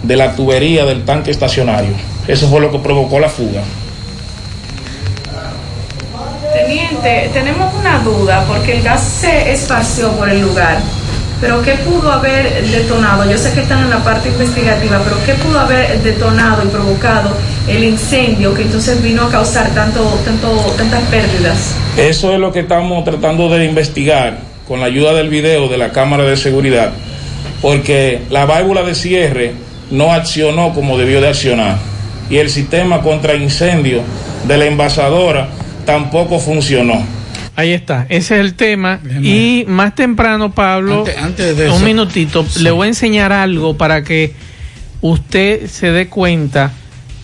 de 0.04 0.16
la 0.16 0.36
tubería 0.36 0.86
del 0.86 1.06
tanque 1.06 1.32
estacionario. 1.32 1.94
Eso 2.28 2.48
fue 2.50 2.62
lo 2.62 2.72
que 2.72 2.80
provocó 2.80 3.20
la 3.20 3.30
fuga. 3.30 3.62
Teniente, 6.54 7.30
tenemos 7.34 7.74
una 7.74 8.00
duda 8.00 8.46
porque 8.48 8.78
el 8.78 8.84
gas 8.84 9.02
se 9.02 9.52
esparció 9.52 10.12
por 10.12 10.30
el 10.30 10.42
lugar. 10.42 10.80
Pero 11.40 11.62
¿qué 11.62 11.74
pudo 11.76 12.12
haber 12.12 12.66
detonado? 12.66 13.30
Yo 13.30 13.38
sé 13.38 13.54
que 13.54 13.62
están 13.62 13.84
en 13.84 13.92
la 13.92 14.04
parte 14.04 14.30
investigativa, 14.30 15.00
pero 15.04 15.18
¿qué 15.24 15.34
pudo 15.36 15.60
haber 15.60 16.02
detonado 16.02 16.64
y 16.66 16.68
provocado 16.70 17.30
el 17.68 17.84
incendio 17.84 18.54
que 18.56 18.64
entonces 18.64 19.02
vino 19.04 19.24
a 19.24 19.30
causar 19.30 19.70
tanto, 19.76 20.04
tanto, 20.26 20.50
tantas 20.78 21.04
pérdidas? 21.04 21.76
Eso 21.96 22.34
es 22.34 22.40
lo 22.40 22.52
que 22.52 22.62
estamos 22.62 23.04
tratando 23.04 23.50
de 23.50 23.66
investigar 23.66 24.40
con 24.68 24.80
la 24.80 24.88
ayuda 24.88 25.14
del 25.14 25.30
video 25.30 25.68
de 25.68 25.78
la 25.78 25.92
cámara 25.92 26.24
de 26.24 26.38
seguridad, 26.38 26.92
porque 27.62 28.24
la 28.32 28.46
válvula 28.46 28.82
de 28.82 28.96
cierre 28.96 29.54
no 29.92 30.14
accionó 30.14 30.74
como 30.74 30.98
debió 30.98 31.22
de 31.22 31.30
accionar 31.30 31.78
y 32.30 32.38
el 32.38 32.50
sistema 32.50 33.02
contra 33.02 33.36
incendio 33.36 34.02
de 34.48 34.58
la 34.58 34.66
envasadora 34.66 35.50
tampoco 35.86 36.40
funcionó. 36.40 37.02
Ahí 37.58 37.72
está, 37.74 38.06
ese 38.10 38.36
es 38.36 38.42
el 38.42 38.54
tema. 38.54 39.00
Y 39.22 39.66
más 39.68 39.96
temprano, 39.96 40.52
Pablo, 40.54 41.00
Antes- 41.00 41.18
antes 41.18 41.58
de 41.58 41.68
un 41.70 41.76
eso. 41.78 41.86
minutito, 41.86 42.46
le 42.62 42.70
voy 42.72 42.86
a 42.86 42.90
enseñar 42.90 43.34
algo 43.34 43.76
para 43.76 44.04
que 44.04 44.34
usted 45.02 45.66
se 45.68 45.92
dé 45.92 46.08
cuenta 46.08 46.72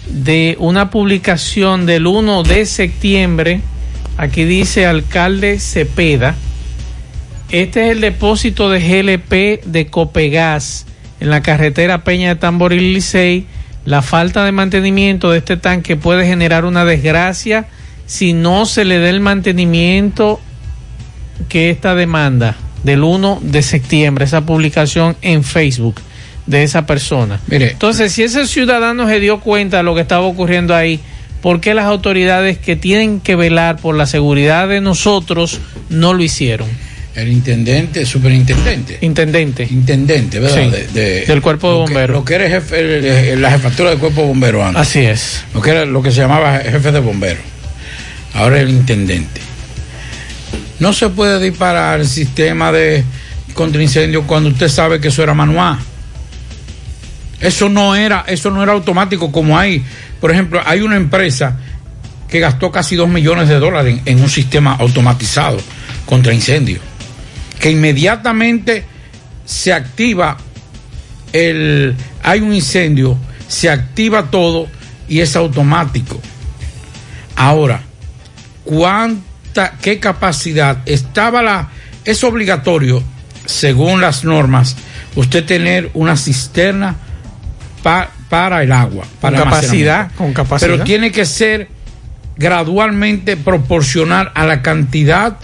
de 0.10 0.56
una 0.60 0.90
publicación 0.90 1.86
del 1.86 2.08
1 2.08 2.42
de 2.44 2.66
septiembre. 2.66 3.62
Aquí 4.18 4.44
dice 4.44 4.88
alcalde 4.88 5.60
Cepeda. 5.60 6.36
Este 7.52 7.86
es 7.86 7.92
el 7.92 8.02
depósito 8.02 8.72
de 8.72 8.80
GLP 8.80 9.62
de 9.66 9.86
Copegas 9.88 10.88
en 11.20 11.30
la 11.30 11.42
carretera 11.44 12.04
Peña 12.04 12.30
de 12.30 12.36
Tamboril 12.38 12.94
Licey. 12.96 13.46
La 13.86 14.02
falta 14.02 14.44
de 14.46 14.52
mantenimiento 14.52 15.30
de 15.30 15.38
este 15.38 15.58
tanque 15.58 15.96
puede 15.96 16.26
generar 16.26 16.66
una 16.66 16.86
desgracia 16.86 17.68
si 18.14 18.34
no 18.34 18.68
se 18.68 18.86
le 18.86 19.00
da 19.00 19.10
el 19.10 19.22
mantenimiento 19.22 20.40
que 21.50 21.72
esta 21.72 21.96
demanda 21.96 22.56
del 22.84 23.04
1 23.04 23.40
de 23.42 23.64
septiembre, 23.64 24.26
esa 24.26 24.42
publicación 24.46 25.16
en 25.24 25.44
Facebook 25.44 25.96
de 26.46 26.62
esa 26.62 26.86
persona. 26.86 27.40
Mire. 27.48 27.72
Entonces, 27.72 28.12
si 28.12 28.22
ese 28.22 28.46
ciudadano 28.46 29.08
se 29.08 29.20
dio 29.20 29.40
cuenta 29.40 29.78
de 29.78 29.84
lo 29.84 29.96
que 29.96 30.02
estaba 30.02 30.28
ocurriendo 30.28 30.76
ahí, 30.76 31.00
¿por 31.42 31.60
qué 31.60 31.74
las 31.74 31.86
autoridades 31.86 32.60
que 32.60 32.76
tienen 32.76 33.20
que 33.20 33.36
velar 33.36 33.78
por 33.78 33.96
la 33.96 34.06
seguridad 34.06 34.68
de 34.68 34.80
nosotros 34.80 35.60
no 35.90 36.14
lo 36.14 36.22
hicieron? 36.22 36.68
El 37.16 37.32
intendente, 37.32 38.06
superintendente. 38.06 39.00
Intendente. 39.02 39.68
Intendente, 39.72 40.40
¿verdad? 40.40 40.64
Sí, 40.66 40.70
De- 40.70 40.88
de- 41.02 41.26
del 41.26 41.42
cuerpo 41.42 41.70
de 41.72 41.78
bomberos. 41.80 42.16
Lo 42.18 42.24
que 42.26 42.36
era 42.36 42.48
jefe, 42.48 43.36
la 43.38 43.50
jefatura 43.50 43.90
del 43.90 43.98
cuerpo 43.98 44.22
de 44.22 44.28
bomberos 44.28 44.64
antes. 44.66 44.82
Así 44.84 45.00
es. 45.00 45.44
Lo 45.56 45.62
que 45.64 45.72
era 45.72 45.86
lo 45.86 46.04
que 46.04 46.12
se 46.12 46.22
llamaba 46.22 46.60
jefe 46.60 46.92
de 46.92 47.00
bomberos. 47.00 47.44
Ahora 48.34 48.60
el 48.60 48.70
intendente. 48.70 49.42
No 50.80 50.92
se 50.94 51.10
puede 51.10 51.40
disparar 51.40 52.00
el 52.00 52.08
sistema 52.08 52.72
de 52.72 53.04
contraincendio 53.54 54.26
cuando 54.26 54.50
usted 54.50 54.68
sabe 54.70 55.00
que 55.00 55.10
eso 55.10 55.24
era 55.24 55.34
manual. 55.34 55.78
Eso 57.40 57.70
no 57.70 57.96
era, 57.96 58.26
eso 58.28 58.50
no 58.52 58.64
era 58.64 58.72
automático 58.72 59.32
como 59.32 59.58
hay. 59.58 59.84
Por 60.20 60.32
ejemplo, 60.32 60.62
hay 60.66 60.82
una 60.82 60.96
empresa 60.96 61.60
que 62.28 62.40
gastó 62.40 62.72
casi 62.72 62.96
dos 62.96 63.10
millones 63.10 63.50
de 63.50 63.60
dólares 63.60 64.00
en, 64.06 64.18
en 64.18 64.24
un 64.24 64.30
sistema 64.30 64.76
automatizado 64.80 65.60
contra 66.06 66.34
incendio. 66.34 66.80
Que 67.60 67.72
inmediatamente 67.72 68.86
se 69.46 69.74
activa 69.74 70.38
el 71.34 71.96
hay 72.24 72.40
un 72.40 72.54
incendio, 72.54 73.18
se 73.48 73.70
activa 73.70 74.32
todo 74.32 74.68
y 75.10 75.20
es 75.20 75.36
automático. 75.36 76.20
Ahora, 77.36 77.84
¿cuánta 78.64 79.74
qué 79.82 80.00
capacidad 80.00 80.78
estaba 80.86 81.42
la 81.42 81.70
es 82.06 82.24
obligatorio 82.24 83.04
según 83.46 84.02
las 84.02 84.24
normas 84.24 84.76
usted 85.16 85.46
tener 85.46 85.90
una 85.94 86.18
cisterna 86.18 86.96
pa- 87.84 88.10
para 88.30 88.64
el 88.64 88.72
agua, 88.72 89.06
para 89.22 89.38
Con 89.40 89.50
capacidad, 89.50 90.12
con 90.18 90.34
capacidad. 90.34 90.72
Pero 90.72 90.84
tiene 90.84 91.12
que 91.12 91.26
ser 91.26 91.68
gradualmente 92.36 93.38
proporcional 93.38 94.32
a 94.34 94.46
la 94.46 94.62
cantidad 94.62 95.38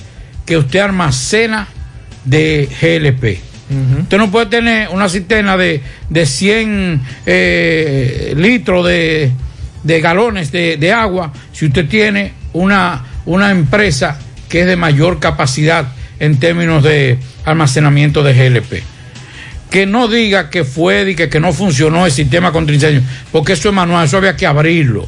que 0.45 0.57
usted 0.57 0.79
almacena 0.79 1.67
de 2.25 2.67
GLP. 2.81 3.41
Usted 4.01 4.17
no 4.17 4.31
puede 4.31 4.47
tener 4.47 4.89
una 4.89 5.07
cisterna 5.07 5.55
de, 5.55 5.83
de 6.09 6.25
100 6.25 7.01
eh, 7.27 8.33
litros 8.35 8.83
de, 8.87 9.31
de 9.83 10.01
galones 10.01 10.51
de, 10.51 10.77
de 10.77 10.91
agua 10.91 11.31
si 11.53 11.67
usted 11.67 11.87
tiene 11.87 12.33
una, 12.53 13.03
una 13.25 13.51
empresa 13.51 14.17
que 14.49 14.61
es 14.61 14.67
de 14.67 14.75
mayor 14.75 15.19
capacidad 15.19 15.87
en 16.19 16.39
términos 16.39 16.83
de 16.83 17.19
almacenamiento 17.45 18.23
de 18.23 18.33
GLP. 18.33 18.83
Que 19.69 19.85
no 19.85 20.07
diga 20.07 20.49
que 20.49 20.63
fue 20.63 21.11
y 21.11 21.15
que, 21.15 21.29
que 21.29 21.39
no 21.39 21.53
funcionó 21.53 22.05
el 22.05 22.11
sistema 22.11 22.51
contra 22.51 22.73
incendio, 22.73 23.01
porque 23.31 23.53
eso 23.53 23.69
es 23.69 23.75
manual, 23.75 24.05
eso 24.05 24.17
había 24.17 24.35
que 24.35 24.47
abrirlo. 24.47 25.07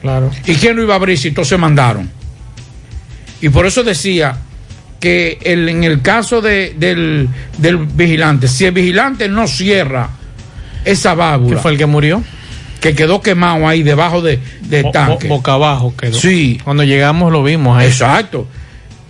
Claro. 0.00 0.30
¿Y 0.46 0.54
quién 0.56 0.74
lo 0.76 0.82
iba 0.82 0.94
a 0.94 0.96
abrir 0.96 1.16
si 1.16 1.30
todos 1.30 1.46
se 1.48 1.56
mandaron? 1.56 2.10
Y 3.40 3.48
por 3.48 3.64
eso 3.66 3.84
decía 3.84 4.36
que 4.98 5.38
el- 5.42 5.68
en 5.68 5.84
el 5.84 6.02
caso 6.02 6.40
de- 6.40 6.74
del, 6.76 7.28
del 7.58 7.76
vigilante, 7.78 8.48
si 8.48 8.64
el 8.64 8.72
vigilante 8.72 9.28
no 9.28 9.46
cierra 9.46 10.08
esa 10.84 11.14
válvula. 11.14 11.56
¿Que 11.56 11.62
fue 11.62 11.72
el 11.72 11.78
que 11.78 11.86
murió? 11.86 12.22
Que 12.82 12.94
quedó 12.94 13.22
quemado 13.22 13.66
ahí 13.66 13.82
debajo 13.82 14.20
de, 14.20 14.38
Bo- 14.82 14.90
tanque. 14.90 15.28
bo- 15.28 15.36
boca 15.36 15.54
abajo 15.54 15.94
quedó. 15.96 16.18
Sí. 16.18 16.60
Cuando 16.62 16.82
llegamos 16.84 17.32
lo 17.32 17.42
vimos 17.42 17.78
ahí. 17.78 17.86
Exacto. 17.86 18.46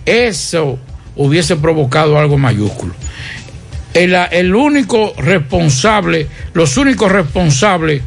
Eso 0.05 0.79
hubiese 1.15 1.55
provocado 1.57 2.17
algo 2.17 2.37
mayúsculo. 2.37 2.93
El, 3.93 4.15
el 4.31 4.55
único 4.55 5.13
responsable, 5.17 6.27
los 6.53 6.77
únicos 6.77 7.11
responsables 7.11 8.01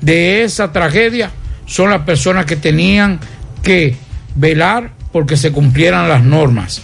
de 0.00 0.44
esa 0.44 0.72
tragedia 0.72 1.30
son 1.66 1.90
las 1.90 2.02
personas 2.02 2.44
que 2.46 2.56
tenían 2.56 3.18
que 3.62 3.96
velar 4.34 4.90
porque 5.12 5.36
se 5.36 5.50
cumplieran 5.50 6.08
las 6.08 6.22
normas 6.22 6.82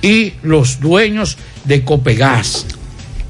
y 0.00 0.34
los 0.42 0.80
dueños 0.80 1.36
de 1.64 1.84
Copegas 1.84 2.66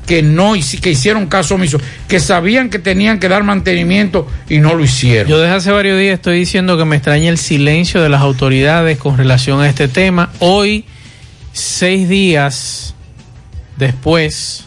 que 0.07 0.23
no 0.23 0.55
que 0.81 0.91
hicieron 0.91 1.27
caso 1.27 1.55
omiso, 1.55 1.81
que 2.09 2.21
sabían 2.21 2.71
que 2.71 2.79
tenían 2.79 3.19
que 3.19 3.29
dar 3.29 3.45
mantenimiento 3.45 4.27
y 4.49 4.59
no 4.59 4.75
lo 4.75 4.83
hicieron. 4.83 5.29
Yo 5.29 5.39
desde 5.39 5.55
hace 5.55 5.71
varios 5.71 5.99
días 5.99 6.15
estoy 6.15 6.39
diciendo 6.39 6.77
que 6.77 6.85
me 6.85 6.97
extraña 6.97 7.29
el 7.29 7.39
silencio 7.39 8.03
de 8.03 8.09
las 8.09 8.21
autoridades 8.21 8.99
con 8.99 9.17
relación 9.17 9.61
a 9.61 9.69
este 9.69 9.89
tema. 9.89 10.31
Hoy, 10.41 10.85
seis 11.53 12.09
días 12.09 12.95
después, 13.77 14.65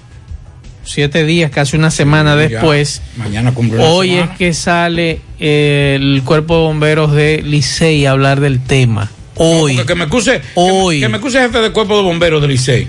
siete 0.83 1.25
días, 1.25 1.51
casi 1.51 1.75
una 1.75 1.91
semana 1.91 2.31
Ya, 2.35 2.47
después, 2.47 3.01
mañana 3.17 3.53
cumple 3.53 3.79
hoy 3.81 4.11
semana. 4.11 4.31
es 4.31 4.37
que 4.37 4.53
sale 4.53 5.19
el 5.39 6.21
cuerpo 6.23 6.55
de 6.55 6.61
bomberos 6.61 7.11
de 7.11 7.41
Licey 7.43 8.05
a 8.05 8.11
hablar 8.11 8.39
del 8.39 8.61
tema. 8.61 9.11
Hoy. 9.37 9.77
Que 9.85 9.95
me 9.95 10.05
excuse, 10.05 10.41
Hoy. 10.55 11.01
Que, 11.01 11.09
me, 11.09 11.19
que 11.19 11.25
me 11.25 11.31
jefe 11.31 11.59
del 11.59 11.73
cuerpo 11.73 11.97
de 11.97 12.03
bomberos 12.03 12.41
del 12.41 12.51
Licey. 12.51 12.87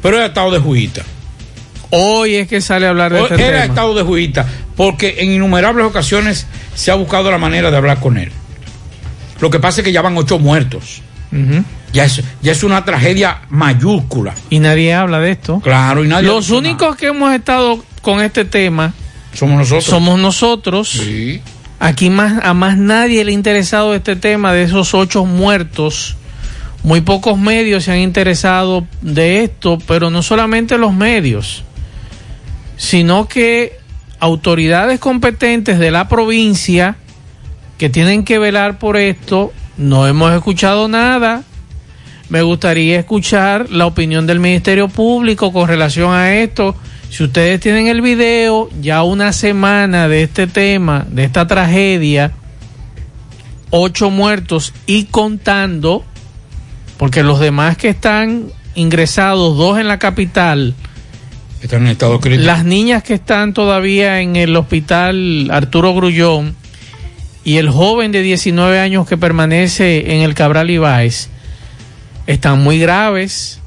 Pero 0.00 0.18
ha 0.18 0.26
estado 0.26 0.50
de 0.50 0.58
juguita. 0.58 1.02
Hoy 1.94 2.36
es 2.36 2.48
que 2.48 2.62
sale 2.62 2.86
a 2.86 2.88
hablar 2.88 3.12
de 3.12 3.18
Él 3.18 3.24
este 3.24 3.34
ha 3.44 3.50
tema. 3.50 3.64
estado 3.64 3.94
de 3.94 4.02
juguita. 4.02 4.46
Porque 4.76 5.16
en 5.18 5.30
innumerables 5.32 5.84
ocasiones 5.84 6.46
se 6.74 6.90
ha 6.90 6.94
buscado 6.94 7.30
la 7.30 7.36
manera 7.36 7.70
de 7.70 7.76
hablar 7.76 8.00
con 8.00 8.16
él. 8.16 8.32
Lo 9.40 9.50
que 9.50 9.60
pasa 9.60 9.82
es 9.82 9.84
que 9.84 9.92
ya 9.92 10.00
van 10.00 10.16
ocho 10.16 10.38
muertos. 10.38 11.02
Ya 11.92 12.04
es, 12.04 12.22
ya 12.40 12.52
es 12.52 12.64
una 12.64 12.84
tragedia 12.86 13.42
mayúscula. 13.50 14.34
Y 14.48 14.58
nadie 14.58 14.94
habla 14.94 15.20
de 15.20 15.32
esto. 15.32 15.60
Claro, 15.60 16.02
y 16.02 16.08
nadie 16.08 16.28
Los 16.28 16.48
únicos 16.48 16.96
que 16.96 17.08
hemos 17.08 17.34
estado 17.34 17.84
con 18.00 18.22
este 18.22 18.46
tema 18.46 18.94
somos 19.34 19.58
nosotros. 19.58 19.84
Somos 19.84 20.18
nosotros. 20.18 21.02
Aquí 21.78 22.08
más, 22.08 22.42
a 22.42 22.54
más 22.54 22.78
nadie 22.78 23.22
le 23.24 23.32
ha 23.32 23.34
interesado 23.34 23.94
este 23.94 24.16
tema 24.16 24.54
de 24.54 24.62
esos 24.62 24.94
ocho 24.94 25.26
muertos. 25.26 26.16
Muy 26.84 27.02
pocos 27.02 27.38
medios 27.38 27.84
se 27.84 27.92
han 27.92 27.98
interesado 27.98 28.86
de 29.02 29.44
esto, 29.44 29.78
pero 29.86 30.10
no 30.10 30.22
solamente 30.22 30.78
los 30.78 30.92
medios, 30.94 31.64
sino 32.76 33.28
que 33.28 33.78
autoridades 34.18 35.00
competentes 35.00 35.78
de 35.78 35.90
la 35.90 36.08
provincia 36.08 36.96
que 37.78 37.90
tienen 37.90 38.24
que 38.24 38.38
velar 38.38 38.78
por 38.78 38.96
esto, 38.96 39.52
no 39.76 40.06
hemos 40.06 40.32
escuchado 40.32 40.86
nada. 40.86 41.42
Me 42.28 42.42
gustaría 42.42 42.98
escuchar 42.98 43.70
la 43.70 43.86
opinión 43.86 44.26
del 44.26 44.38
Ministerio 44.38 44.88
Público 44.88 45.52
con 45.52 45.68
relación 45.68 46.14
a 46.14 46.34
esto. 46.34 46.76
Si 47.10 47.24
ustedes 47.24 47.60
tienen 47.60 47.88
el 47.88 48.00
video, 48.00 48.70
ya 48.80 49.02
una 49.02 49.32
semana 49.32 50.08
de 50.08 50.22
este 50.22 50.46
tema, 50.46 51.04
de 51.10 51.24
esta 51.24 51.46
tragedia, 51.46 52.32
ocho 53.70 54.10
muertos 54.10 54.72
y 54.86 55.04
contando, 55.04 56.04
porque 56.98 57.22
los 57.22 57.40
demás 57.40 57.76
que 57.76 57.88
están 57.88 58.44
ingresados, 58.74 59.58
dos 59.58 59.78
en 59.78 59.88
la 59.88 59.98
capital, 59.98 60.74
Están 61.62 61.82
en 61.82 61.88
estado 61.92 62.18
crítico. 62.18 62.44
las 62.44 62.64
niñas 62.64 63.04
que 63.04 63.14
están 63.14 63.54
todavía 63.54 64.20
en 64.20 64.34
el 64.34 64.56
hospital 64.56 65.48
Arturo 65.52 65.94
Grullón 65.94 66.56
y 67.44 67.56
el 67.58 67.70
joven 67.70 68.10
de 68.10 68.22
19 68.22 68.80
años 68.80 69.06
que 69.08 69.16
permanece 69.16 70.14
en 70.14 70.22
el 70.22 70.34
Cabral 70.34 70.70
Ibáez 70.70 71.28
están 72.26 72.62
muy 72.62 72.78
graves. 72.78 73.60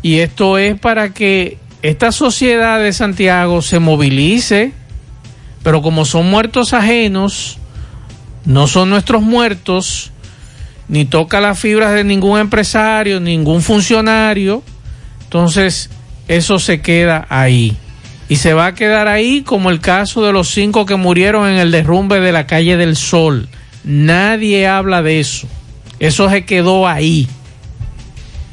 Y 0.00 0.20
esto 0.20 0.56
es 0.56 0.78
para 0.78 1.12
que 1.12 1.58
esta 1.82 2.10
sociedad 2.10 2.80
de 2.80 2.92
Santiago 2.92 3.60
se 3.60 3.78
movilice, 3.78 4.72
pero 5.62 5.82
como 5.82 6.04
son 6.04 6.30
muertos 6.30 6.72
ajenos, 6.72 7.58
no 8.46 8.66
son 8.66 8.88
nuestros 8.88 9.22
muertos, 9.22 10.10
ni 10.88 11.04
toca 11.04 11.40
las 11.40 11.58
fibras 11.58 11.92
de 11.94 12.04
ningún 12.04 12.38
empresario, 12.38 13.20
ningún 13.20 13.60
funcionario, 13.60 14.62
entonces 15.24 15.90
eso 16.28 16.58
se 16.58 16.80
queda 16.80 17.26
ahí. 17.28 17.76
Y 18.28 18.36
se 18.36 18.54
va 18.54 18.66
a 18.66 18.74
quedar 18.74 19.06
ahí 19.06 19.42
como 19.42 19.70
el 19.70 19.80
caso 19.80 20.24
de 20.24 20.32
los 20.32 20.48
cinco 20.50 20.84
que 20.84 20.96
murieron 20.96 21.48
en 21.48 21.58
el 21.58 21.70
derrumbe 21.70 22.20
de 22.20 22.32
la 22.32 22.46
calle 22.46 22.76
del 22.76 22.96
Sol. 22.96 23.48
Nadie 23.84 24.66
habla 24.66 25.02
de 25.02 25.20
eso. 25.20 25.46
Eso 26.00 26.28
se 26.28 26.44
quedó 26.44 26.88
ahí. 26.88 27.28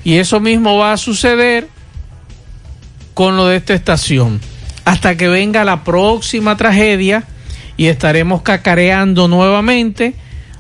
Y 0.03 0.17
eso 0.17 0.39
mismo 0.39 0.77
va 0.77 0.93
a 0.93 0.97
suceder 0.97 1.67
con 3.15 3.35
lo 3.35 3.47
de 3.47 3.57
esta 3.57 3.73
estación. 3.73 4.39
Hasta 4.85 5.17
que 5.17 5.27
venga 5.27 5.63
la 5.63 5.83
próxima 5.83 6.55
tragedia 6.55 7.23
y 7.77 7.87
estaremos 7.87 8.43
cacareando 8.43 9.27
nuevamente 9.27 10.13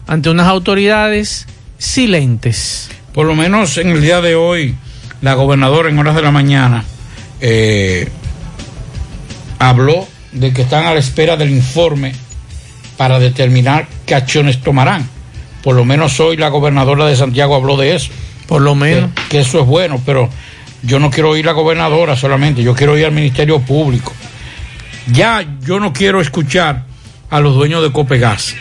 ante 0.07 0.29
unas 0.31 0.47
autoridades 0.47 1.45
silentes. 1.77 2.89
Por 3.13 3.27
lo 3.27 3.35
menos 3.35 3.77
en 3.77 3.89
el 3.89 4.01
día 4.01 4.21
de 4.21 4.33
hoy, 4.33 4.75
la 5.21 5.35
gobernadora 5.35 5.89
en 5.89 5.99
horas 5.99 6.15
de 6.15 6.21
la 6.23 6.31
mañana 6.31 6.83
eh, 7.45 8.07
habló 9.59 10.07
de 10.31 10.53
que 10.53 10.61
están 10.61 10.85
a 10.85 10.93
la 10.93 10.99
espera 10.99 11.35
del 11.35 11.49
informe 11.51 12.13
para 12.97 13.19
determinar 13.19 13.85
qué 14.05 14.15
acciones 14.15 14.61
tomarán. 14.61 15.07
Por 15.61 15.75
lo 15.75 15.83
menos 15.83 16.19
hoy 16.21 16.37
la 16.37 16.47
gobernadora 16.47 17.05
de 17.05 17.15
Santiago 17.17 17.53
habló 17.55 17.75
de 17.75 17.95
eso. 17.95 18.11
Por 18.47 18.61
lo 18.61 18.75
menos. 18.75 19.11
Que, 19.13 19.21
que 19.29 19.39
eso 19.41 19.59
es 19.59 19.65
bueno, 19.65 20.01
pero 20.05 20.29
yo 20.83 20.99
no 20.99 21.11
quiero 21.11 21.31
oír 21.31 21.45
a 21.45 21.51
la 21.51 21.53
gobernadora 21.53 22.15
solamente, 22.15 22.63
yo 22.63 22.73
quiero 22.75 22.97
ir 22.97 23.05
al 23.05 23.11
Ministerio 23.11 23.59
Público. 23.59 24.13
Ya 25.07 25.45
yo 25.65 25.79
no 25.81 25.91
quiero 25.91 26.21
escuchar 26.21 26.85
a 27.29 27.39
los 27.41 27.55
dueños 27.55 27.83
de 27.83 27.91
Copegas, 27.91 28.55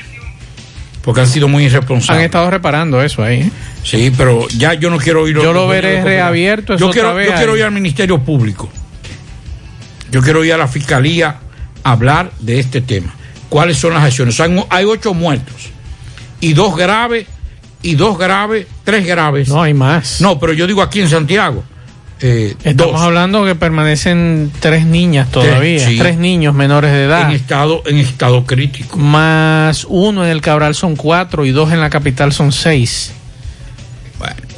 porque 1.02 1.20
han 1.20 1.28
sido 1.28 1.46
muy 1.46 1.64
Han 1.64 1.70
irresponsables. 1.70 2.24
estado 2.24 2.50
reparando 2.50 3.00
eso 3.02 3.22
ahí. 3.22 3.42
¿eh? 3.42 3.50
Sí, 3.82 4.12
pero 4.16 4.46
ya 4.48 4.74
yo 4.74 4.90
no 4.90 4.98
quiero 4.98 5.24
a 5.24 5.28
Yo 5.28 5.52
lo 5.52 5.66
veré 5.66 6.02
reabierto. 6.02 6.76
Yo 6.76 6.90
quiero, 6.90 7.20
yo 7.20 7.34
quiero 7.34 7.56
ir 7.56 7.64
al 7.64 7.72
Ministerio 7.72 8.20
Público. 8.20 8.68
Yo 10.10 10.20
quiero 10.20 10.44
ir 10.44 10.52
a 10.52 10.58
la 10.58 10.68
Fiscalía 10.68 11.36
a 11.82 11.90
hablar 11.92 12.30
de 12.38 12.60
este 12.60 12.80
tema. 12.80 13.14
¿Cuáles 13.48 13.78
son 13.78 13.94
las 13.94 14.04
acciones? 14.04 14.38
Hay, 14.40 14.64
hay 14.70 14.84
ocho 14.84 15.14
muertos 15.14 15.70
y 16.40 16.52
dos 16.52 16.76
graves 16.76 17.26
y 17.82 17.96
dos 17.96 18.18
graves, 18.18 18.66
tres 18.84 19.06
graves. 19.06 19.48
No 19.48 19.62
hay 19.62 19.74
más. 19.74 20.20
No, 20.20 20.38
pero 20.38 20.52
yo 20.52 20.66
digo 20.66 20.82
aquí 20.82 21.00
en 21.00 21.08
Santiago. 21.08 21.64
eh, 22.20 22.54
Estamos 22.62 22.92
dos 22.94 23.02
hablando 23.02 23.44
que 23.44 23.54
permanecen 23.54 24.52
tres 24.60 24.86
niñas 24.86 25.30
todavía, 25.30 25.86
sí. 25.86 25.98
tres 25.98 26.16
niños 26.18 26.54
menores 26.54 26.92
de 26.92 27.04
edad. 27.04 27.28
en 27.28 27.36
estado 27.36 27.82
en 27.86 27.98
estado 27.98 28.44
crítico. 28.44 28.96
Más 28.96 29.84
uno 29.88 30.24
en 30.24 30.30
el 30.30 30.40
Cabral 30.40 30.74
son 30.74 30.94
cuatro 30.94 31.44
y 31.44 31.50
dos 31.50 31.72
en 31.72 31.80
la 31.80 31.90
capital 31.90 32.32
son 32.32 32.52
seis. 32.52 33.12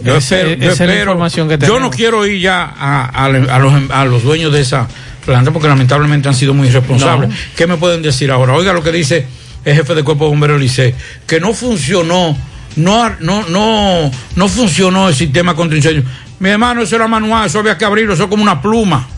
Yo 0.04 0.16
Ese- 0.16 0.36
espero, 0.40 0.48
yo 0.60 0.70
esa 0.70 0.72
es 0.72 0.78
la 0.80 0.84
espero- 0.94 1.00
información 1.12 1.48
que 1.48 1.58
yo 1.58 1.80
no 1.80 1.90
quiero 1.90 2.26
ir 2.26 2.40
ya 2.40 2.62
a, 2.64 3.04
a- 3.06 3.24
a 3.24 3.58
los, 3.58 3.90
a 3.90 4.04
los 4.04 4.22
dueños 4.22 4.52
de 4.52 4.60
esa 4.60 4.86
planta 5.24 5.50
porque 5.50 5.68
lamentablemente 5.68 6.28
han 6.28 6.34
sido 6.34 6.52
muy 6.54 6.68
irresponsables. 6.68 7.30
No. 7.30 7.34
¿Qué 7.56 7.66
me 7.66 7.76
pueden 7.76 8.02
decir 8.02 8.30
ahora? 8.30 8.52
Oiga 8.54 8.72
lo 8.72 8.82
que 8.82 8.92
dice 8.92 9.26
el 9.64 9.74
jefe 9.74 9.94
de 9.94 10.02
cuerpo 10.04 10.24
de 10.24 10.30
bomberos 10.30 10.60
Licey, 10.60 10.94
que 11.26 11.40
no 11.40 11.54
funcionó, 11.54 12.36
no, 12.76 13.10
no, 13.20 13.48
no, 13.48 14.10
no 14.36 14.48
funcionó 14.48 15.08
el 15.08 15.14
sistema 15.14 15.54
contra 15.56 15.76
incendios. 15.76 16.04
Mi 16.38 16.50
hermano, 16.50 16.82
eso 16.82 16.96
era 16.96 17.08
manual, 17.08 17.46
eso 17.46 17.60
había 17.60 17.78
que 17.78 17.84
abrirlo, 17.86 18.12
eso 18.12 18.24
es 18.24 18.28
como 18.28 18.42
una 18.42 18.60
pluma. 18.60 19.08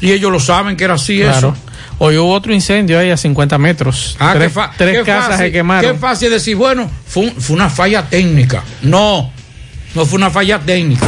Y 0.00 0.12
ellos 0.12 0.30
lo 0.30 0.38
saben 0.38 0.76
que 0.76 0.84
era 0.84 0.94
así 0.94 1.18
Claro. 1.20 1.38
eso. 1.38 1.56
Hoy 1.98 2.18
hubo 2.18 2.30
otro 2.32 2.52
incendio 2.52 2.98
ahí 2.98 3.10
a 3.10 3.16
50 3.16 3.56
metros. 3.56 4.16
Ah, 4.20 4.34
tres 4.36 4.52
qué 4.52 4.60
tres 4.76 4.98
qué 4.98 5.02
casas 5.04 5.28
fácil, 5.30 5.46
se 5.46 5.52
quemaron. 5.52 5.92
Qué 5.92 5.98
fácil 5.98 6.30
decir, 6.30 6.54
bueno, 6.54 6.90
fue, 7.06 7.32
fue 7.38 7.56
una 7.56 7.70
falla 7.70 8.02
técnica. 8.02 8.62
No, 8.82 9.32
no 9.96 10.06
fue 10.06 10.18
una 10.18 10.30
falla 10.30 10.58
técnica. 10.60 11.06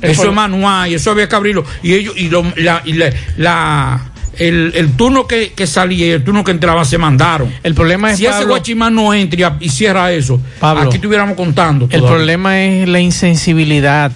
Es 0.00 0.10
Eso 0.12 0.22
por- 0.22 0.30
es 0.30 0.34
manual 0.36 0.90
y 0.90 0.94
eso 0.94 1.10
había 1.10 1.28
que 1.28 1.34
abrirlo. 1.34 1.64
Y 1.82 1.94
ellos, 1.94 2.14
y, 2.16 2.28
lo- 2.28 2.44
la, 2.56 2.82
y 2.84 2.92
la- 2.92 3.10
la- 3.38 4.10
el, 4.38 4.72
el 4.76 4.92
turno 4.92 5.26
que, 5.26 5.52
que 5.54 5.66
salía 5.66 6.06
y 6.06 6.10
el 6.10 6.22
turno 6.22 6.44
que 6.44 6.50
entraba 6.50 6.84
se 6.84 6.98
mandaron. 6.98 7.50
El 7.62 7.74
problema 7.74 8.10
es, 8.12 8.18
si 8.18 8.26
ese 8.26 8.34
Pablo- 8.34 8.48
guachimán 8.48 8.94
no 8.94 9.14
entra 9.14 9.56
y, 9.58 9.70
cierra 9.70 10.12
eso, 10.12 10.38
Pablo, 10.60 10.82
aquí 10.82 10.96
estuviéramos 10.96 11.34
contando. 11.36 11.86
El 11.86 11.90
todavía. 12.00 12.08
problema 12.10 12.60
es 12.62 12.86
la 12.88 13.00
insensibilidad. 13.00 14.12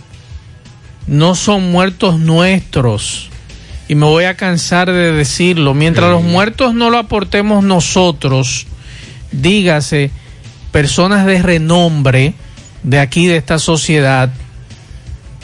No 1.06 1.34
son 1.34 1.72
muertos 1.72 2.20
nuestros. 2.20 3.30
Y 3.88 3.94
me 3.96 4.04
voy 4.06 4.24
a 4.24 4.36
cansar 4.36 4.92
de 4.92 5.12
decirlo. 5.12 5.72
Mientras 5.74 6.10
los 6.10 6.22
muertos 6.22 6.74
no 6.74 6.90
lo 6.90 6.98
aportemos 6.98 7.64
nosotros, 7.64 8.66
dígase, 9.32 10.10
personas 10.70 11.26
de 11.26 11.42
renombre 11.42 12.34
de 12.82 12.98
aquí, 12.98 13.26
de 13.26 13.36
esta 13.36 13.58
sociedad, 13.58 14.30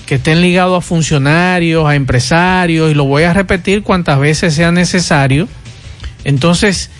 que 0.07 0.17
estén 0.17 0.41
ligados 0.41 0.79
a 0.79 0.81
funcionarios, 0.81 1.87
a 1.87 1.95
empresarios, 1.95 2.91
y 2.91 2.95
lo 2.95 3.05
voy 3.05 3.25
a 3.25 3.33
repetir 3.33 3.83
cuantas 3.83 4.19
veces 4.19 4.55
sea 4.55 4.71
necesario, 4.71 5.49
entonces 6.25 6.91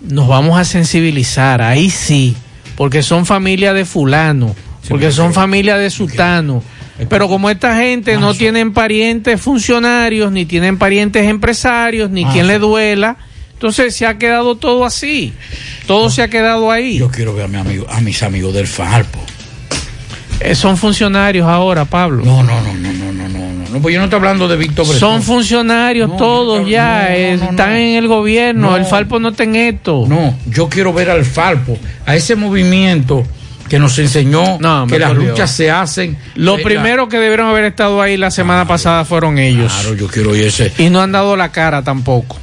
nos 0.00 0.28
vamos 0.28 0.58
a 0.58 0.64
sensibilizar, 0.64 1.60
ahí 1.60 1.90
sí, 1.90 2.36
porque 2.76 3.02
son 3.02 3.26
familia 3.26 3.72
de 3.72 3.84
fulano, 3.84 4.54
porque 4.88 5.12
son 5.12 5.34
familia 5.34 5.76
de 5.76 5.90
sutano. 5.90 6.62
Pero 7.08 7.28
como 7.28 7.48
esta 7.48 7.76
gente 7.76 8.16
no 8.16 8.34
tienen 8.34 8.72
parientes 8.72 9.40
funcionarios, 9.40 10.32
ni 10.32 10.46
tienen 10.46 10.78
parientes 10.78 11.28
empresarios, 11.28 12.10
ni 12.10 12.24
quien 12.24 12.48
le 12.48 12.58
duela, 12.58 13.16
entonces 13.52 13.94
se 13.94 14.06
ha 14.06 14.18
quedado 14.18 14.56
todo 14.56 14.84
así. 14.84 15.32
Todo 15.86 16.10
se 16.10 16.22
ha 16.22 16.28
quedado 16.28 16.70
ahí. 16.70 16.98
Yo 16.98 17.10
quiero 17.10 17.34
ver 17.34 17.44
a, 17.44 17.48
mi 17.48 17.56
amigo, 17.56 17.86
a 17.88 18.00
mis 18.00 18.22
amigos 18.22 18.54
del 18.54 18.66
Falpo. 18.66 19.20
Eh, 20.40 20.54
son 20.54 20.76
funcionarios 20.76 21.46
ahora, 21.46 21.84
Pablo. 21.84 22.24
No, 22.24 22.42
no, 22.42 22.60
no, 22.62 22.74
no, 22.74 22.92
no, 22.92 23.12
no, 23.12 23.28
no, 23.28 23.70
no, 23.70 23.80
pues 23.80 23.94
yo 23.94 24.00
no 24.00 24.04
estoy 24.04 24.18
hablando 24.18 24.48
de 24.48 24.56
Víctor 24.56 24.86
Bresón. 24.86 25.00
Son 25.00 25.22
funcionarios 25.22 26.16
todos 26.16 26.68
ya, 26.68 27.14
eh, 27.14 27.34
están 27.34 27.72
en 27.72 27.96
el 27.96 28.08
gobierno, 28.08 28.76
el 28.76 28.84
Falpo 28.84 29.18
no 29.18 29.30
está 29.30 29.44
en 29.44 29.56
esto. 29.56 30.04
No, 30.08 30.36
yo 30.46 30.68
quiero 30.68 30.92
ver 30.92 31.10
al 31.10 31.24
Falpo, 31.24 31.78
a 32.06 32.14
ese 32.14 32.36
movimiento 32.36 33.24
que 33.68 33.78
nos 33.78 33.98
enseñó 33.98 34.58
que 34.88 34.98
las 34.98 35.14
luchas 35.14 35.50
se 35.50 35.70
hacen. 35.70 36.16
Los 36.34 36.60
eh, 36.60 36.62
primeros 36.62 37.08
que 37.08 37.18
debieron 37.18 37.48
haber 37.48 37.64
estado 37.64 38.00
ahí 38.00 38.16
la 38.16 38.30
semana 38.30 38.66
pasada 38.66 39.04
fueron 39.04 39.38
ellos. 39.38 39.72
Claro, 39.72 39.94
yo 39.94 40.08
quiero 40.08 40.34
ese. 40.34 40.72
Y 40.78 40.90
no 40.90 41.00
han 41.00 41.12
dado 41.12 41.36
la 41.36 41.52
cara 41.52 41.82
tampoco. 41.82 42.38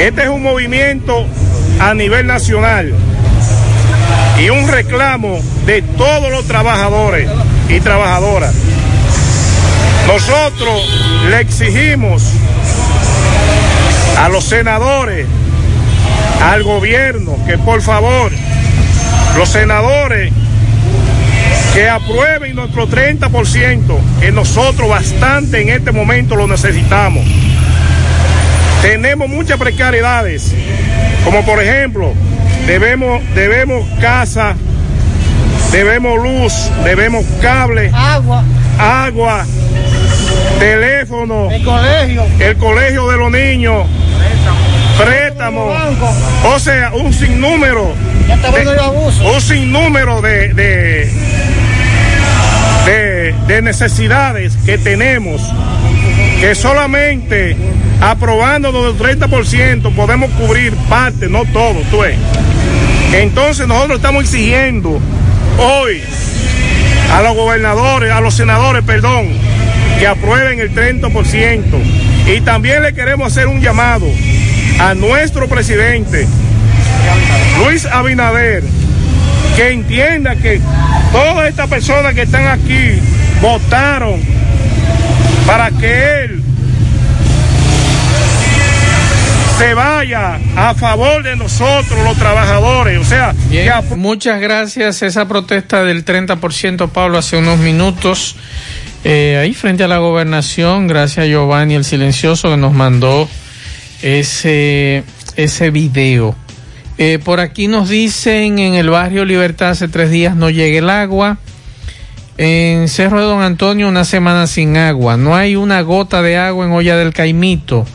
Este 0.00 0.22
es 0.22 0.28
un 0.28 0.40
movimiento 0.40 1.26
a 1.80 1.94
nivel 1.94 2.28
nacional 2.28 2.94
y 4.40 4.50
un 4.50 4.68
reclamo 4.68 5.40
de 5.66 5.82
todos 5.82 6.30
los 6.30 6.46
trabajadores 6.46 7.28
y 7.68 7.80
trabajadoras. 7.80 8.54
Nosotros 10.06 10.82
le 11.30 11.40
exigimos 11.40 12.22
a 14.18 14.28
los 14.28 14.44
senadores, 14.44 15.26
al 16.42 16.62
gobierno, 16.62 17.36
que 17.46 17.58
por 17.58 17.80
favor, 17.82 18.30
los 19.36 19.48
senadores 19.48 20.32
que 21.74 21.88
aprueben 21.88 22.54
nuestro 22.54 22.86
30%, 22.86 23.98
que 24.20 24.30
nosotros 24.30 24.88
bastante 24.88 25.62
en 25.62 25.70
este 25.70 25.92
momento 25.92 26.36
lo 26.36 26.46
necesitamos. 26.46 27.24
Tenemos 28.82 29.28
muchas 29.28 29.58
precariedades, 29.58 30.52
como 31.24 31.44
por 31.44 31.62
ejemplo, 31.62 32.12
debemos, 32.66 33.22
debemos 33.34 33.88
casa, 34.00 34.54
debemos 35.70 36.22
luz, 36.22 36.52
debemos 36.84 37.24
cable, 37.40 37.90
Agua. 37.94 38.44
agua, 38.78 39.46
teléfono, 40.58 41.50
El 41.50 41.62
colegio. 41.64 42.26
el 42.38 42.56
colegio 42.56 43.08
de 43.08 43.16
los 43.16 43.30
niños, 43.30 43.86
préstamo, 44.98 45.72
o 46.44 46.58
sea, 46.58 46.92
un 46.94 47.12
sinnúmero, 47.12 47.92
Ya 48.28 48.34
está 48.34 48.50
bueno 48.50 48.70
de- 48.70 48.76
el 48.76 48.82
abuso. 48.82 49.24
un 49.32 49.40
sinnúmero 49.40 50.20
de, 50.22 50.52
de, 50.54 51.10
de, 52.86 53.34
de 53.46 53.62
necesidades 53.62 54.56
que 54.64 54.78
tenemos, 54.78 55.40
que 56.40 56.54
solamente 56.54 57.56
aprobándonos 58.00 58.98
del 58.98 59.18
30% 59.18 59.94
podemos 59.94 60.30
cubrir 60.32 60.74
parte, 60.88 61.28
no 61.28 61.44
todo, 61.46 61.76
tú 61.90 62.00
ves. 62.00 62.16
Entonces 63.12 63.66
nosotros 63.68 63.96
estamos 63.98 64.24
exigiendo 64.24 64.98
hoy 65.58 66.02
a 67.12 67.22
los 67.22 67.34
gobernadores, 67.36 68.10
a 68.10 68.20
los 68.20 68.34
senadores, 68.34 68.82
perdón, 68.84 69.28
que 69.98 70.06
aprueben 70.06 70.60
el 70.60 70.74
30%. 70.74 71.62
Y 72.26 72.40
también 72.40 72.82
le 72.82 72.94
queremos 72.94 73.26
hacer 73.32 73.48
un 73.48 73.60
llamado 73.60 74.06
a 74.78 74.94
nuestro 74.94 75.48
presidente, 75.48 76.26
Luis 77.58 77.86
Abinader, 77.86 78.62
que 79.56 79.70
entienda 79.70 80.36
que 80.36 80.60
todas 81.12 81.48
estas 81.48 81.68
personas 81.68 82.14
que 82.14 82.22
están 82.22 82.46
aquí 82.46 82.98
votaron 83.40 84.20
para 85.46 85.70
que 85.70 86.24
él 86.24 86.42
se 89.58 89.74
vaya 89.74 90.40
a 90.56 90.74
favor 90.74 91.22
de 91.22 91.36
nosotros 91.36 92.02
los 92.04 92.16
trabajadores. 92.16 92.98
O 92.98 93.04
sea, 93.04 93.34
Bien, 93.48 93.72
muchas 93.96 94.40
gracias. 94.40 95.02
Esa 95.02 95.28
protesta 95.28 95.84
del 95.84 96.04
30%, 96.04 96.88
Pablo, 96.88 97.18
hace 97.18 97.36
unos 97.36 97.58
minutos, 97.58 98.36
eh, 99.04 99.38
ahí 99.40 99.54
frente 99.54 99.84
a 99.84 99.88
la 99.88 99.98
gobernación, 99.98 100.86
gracias 100.86 101.24
a 101.24 101.28
Giovanni 101.28 101.74
el 101.74 101.84
Silencioso 101.84 102.50
que 102.50 102.56
nos 102.56 102.72
mandó 102.72 103.28
ese, 104.02 105.04
ese 105.36 105.70
video. 105.70 106.36
Eh, 106.98 107.18
por 107.18 107.40
aquí 107.40 107.68
nos 107.68 107.88
dicen 107.88 108.58
en 108.58 108.74
el 108.74 108.90
barrio 108.90 109.24
Libertad 109.24 109.70
hace 109.70 109.88
tres 109.88 110.10
días 110.10 110.36
no 110.36 110.50
llega 110.50 110.78
el 110.78 110.90
agua. 110.90 111.38
En 112.38 112.88
Cerro 112.88 113.20
de 113.20 113.26
Don 113.26 113.42
Antonio 113.42 113.88
una 113.88 114.04
semana 114.04 114.46
sin 114.46 114.76
agua. 114.76 115.16
No 115.16 115.34
hay 115.34 115.56
una 115.56 115.80
gota 115.82 116.22
de 116.22 116.36
agua 116.36 116.66
en 116.66 116.72
Olla 116.72 116.96
del 116.96 117.12
Caimito. 117.12 117.86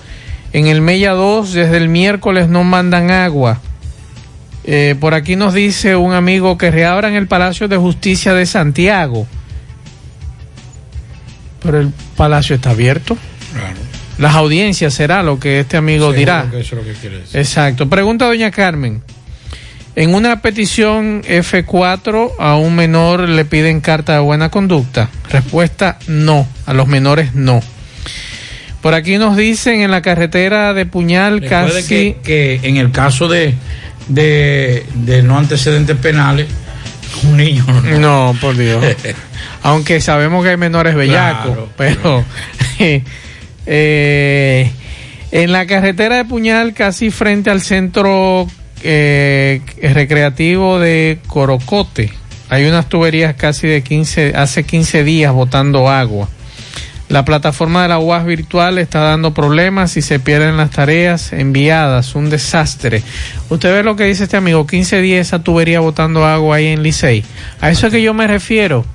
En 0.53 0.67
el 0.67 0.81
Mella 0.81 1.13
2 1.13 1.53
desde 1.53 1.77
el 1.77 1.89
miércoles 1.89 2.49
no 2.49 2.63
mandan 2.63 3.11
agua. 3.11 3.61
Eh, 4.63 4.95
por 4.99 5.13
aquí 5.13 5.37
nos 5.37 5.53
dice 5.53 5.95
un 5.95 6.13
amigo 6.13 6.57
que 6.57 6.71
reabran 6.71 7.13
el 7.13 7.27
Palacio 7.27 7.67
de 7.67 7.77
Justicia 7.77 8.33
de 8.33 8.45
Santiago. 8.45 9.25
Pero 11.61 11.79
el 11.79 11.91
palacio 12.15 12.55
está 12.55 12.71
abierto. 12.71 13.17
Las 14.17 14.35
audiencias 14.35 14.93
será 14.93 15.21
lo 15.21 15.39
que 15.39 15.59
este 15.59 15.77
amigo 15.77 16.11
dirá. 16.11 16.41
Seguro 16.41 16.57
que 16.57 16.61
eso 16.61 16.75
es 16.75 16.85
lo 16.85 16.93
que 16.93 16.99
quiere 16.99 17.17
decir. 17.19 17.39
Exacto. 17.39 17.89
Pregunta 17.89 18.25
doña 18.25 18.51
Carmen. 18.51 19.01
En 19.95 20.13
una 20.13 20.41
petición 20.41 21.23
F4 21.23 22.33
a 22.37 22.55
un 22.55 22.75
menor 22.75 23.27
le 23.27 23.45
piden 23.45 23.81
carta 23.81 24.13
de 24.13 24.19
buena 24.19 24.49
conducta. 24.49 25.09
Respuesta 25.29 25.97
no. 26.07 26.47
A 26.65 26.73
los 26.73 26.87
menores 26.87 27.33
no. 27.33 27.61
Por 28.81 28.93
aquí 28.93 29.17
nos 29.17 29.35
dicen 29.35 29.81
en 29.81 29.91
la 29.91 30.01
carretera 30.01 30.73
de 30.73 30.85
Puñal 30.85 31.41
Recuerde 31.41 31.81
casi... 31.81 31.87
que, 31.87 32.17
que 32.23 32.59
en 32.67 32.77
el 32.77 32.91
caso 32.91 33.27
de, 33.27 33.55
de, 34.07 34.85
de 34.93 35.23
no 35.23 35.37
antecedentes 35.37 35.97
penales, 35.97 36.47
un 37.23 37.37
niño 37.37 37.65
no. 37.99 38.35
Por 38.39 38.57
Dios. 38.57 38.83
Aunque 39.63 40.01
sabemos 40.01 40.43
que 40.43 40.51
hay 40.51 40.57
menores 40.57 40.95
bellacos, 40.95 41.45
Claro, 41.51 41.69
pero 41.77 42.23
eh, 43.65 44.71
en 45.31 45.51
la 45.51 45.65
carretera 45.65 46.17
de 46.17 46.25
Puñal, 46.25 46.73
casi 46.73 47.11
frente 47.11 47.49
al 47.49 47.61
centro 47.61 48.47
eh, 48.83 49.61
recreativo 49.81 50.79
de 50.79 51.19
Corocote, 51.27 52.11
hay 52.49 52.65
unas 52.65 52.87
tuberías 52.87 53.35
casi 53.35 53.67
de 53.67 53.81
15, 53.81 54.33
hace 54.35 54.63
15 54.63 55.03
días 55.03 55.33
botando 55.33 55.89
agua. 55.89 56.29
La 57.09 57.23
plataforma 57.23 57.83
de 57.83 57.87
la 57.87 57.99
UAS 57.99 58.25
virtual 58.25 58.77
está 58.79 58.99
dando 58.99 59.33
problemas 59.33 59.95
y 59.95 60.01
se 60.01 60.19
pierden 60.19 60.57
las 60.57 60.71
tareas 60.71 61.31
enviadas, 61.31 62.15
un 62.15 62.29
desastre. 62.29 63.01
Usted 63.49 63.73
ve 63.73 63.83
lo 63.83 63.95
que 63.95 64.03
dice 64.03 64.25
este 64.25 64.35
amigo, 64.35 64.67
15 64.67 65.01
días 65.01 65.27
esa 65.27 65.43
tubería 65.43 65.79
botando 65.79 66.25
agua 66.25 66.57
ahí 66.57 66.67
en 66.67 66.83
Licey. 66.83 67.23
A 67.61 67.71
eso 67.71 67.87
es 67.87 67.93
que 67.93 68.01
yo 68.01 68.13
me 68.13 68.27
refiero, 68.27 68.85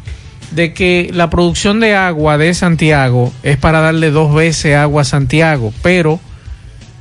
de 0.51 0.74
que 0.74 1.10
la 1.12 1.30
producción 1.30 1.80
de 1.80 1.94
agua 1.94 2.39
de 2.39 2.52
Santiago 2.55 3.32
es 3.43 3.56
para 3.56 3.80
darle 3.80 4.10
dos 4.10 4.34
veces 4.34 4.76
agua 4.76 5.02
a 5.02 5.06
Santiago, 5.06 5.72
pero 5.82 6.20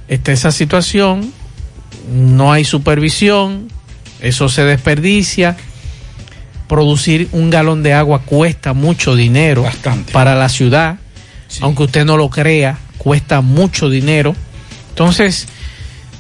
está 0.08 0.32
esa 0.32 0.52
situación, 0.52 1.34
no 2.10 2.52
hay 2.54 2.64
supervisión, 2.64 3.68
eso 4.22 4.50
se 4.50 4.64
desperdicia. 4.64 5.58
Producir 6.68 7.28
un 7.34 7.50
galón 7.50 7.84
de 7.84 7.94
agua 7.94 8.22
cuesta 8.22 8.72
mucho 8.72 9.16
dinero 9.16 9.66
para 10.14 10.36
la 10.36 10.48
ciudad, 10.48 11.00
aunque 11.60 11.84
usted 11.84 12.06
no 12.06 12.18
lo 12.18 12.30
crea, 12.30 12.78
cuesta 12.98 13.42
mucho 13.42 13.90
dinero. 13.90 14.36
Entonces, 14.90 15.48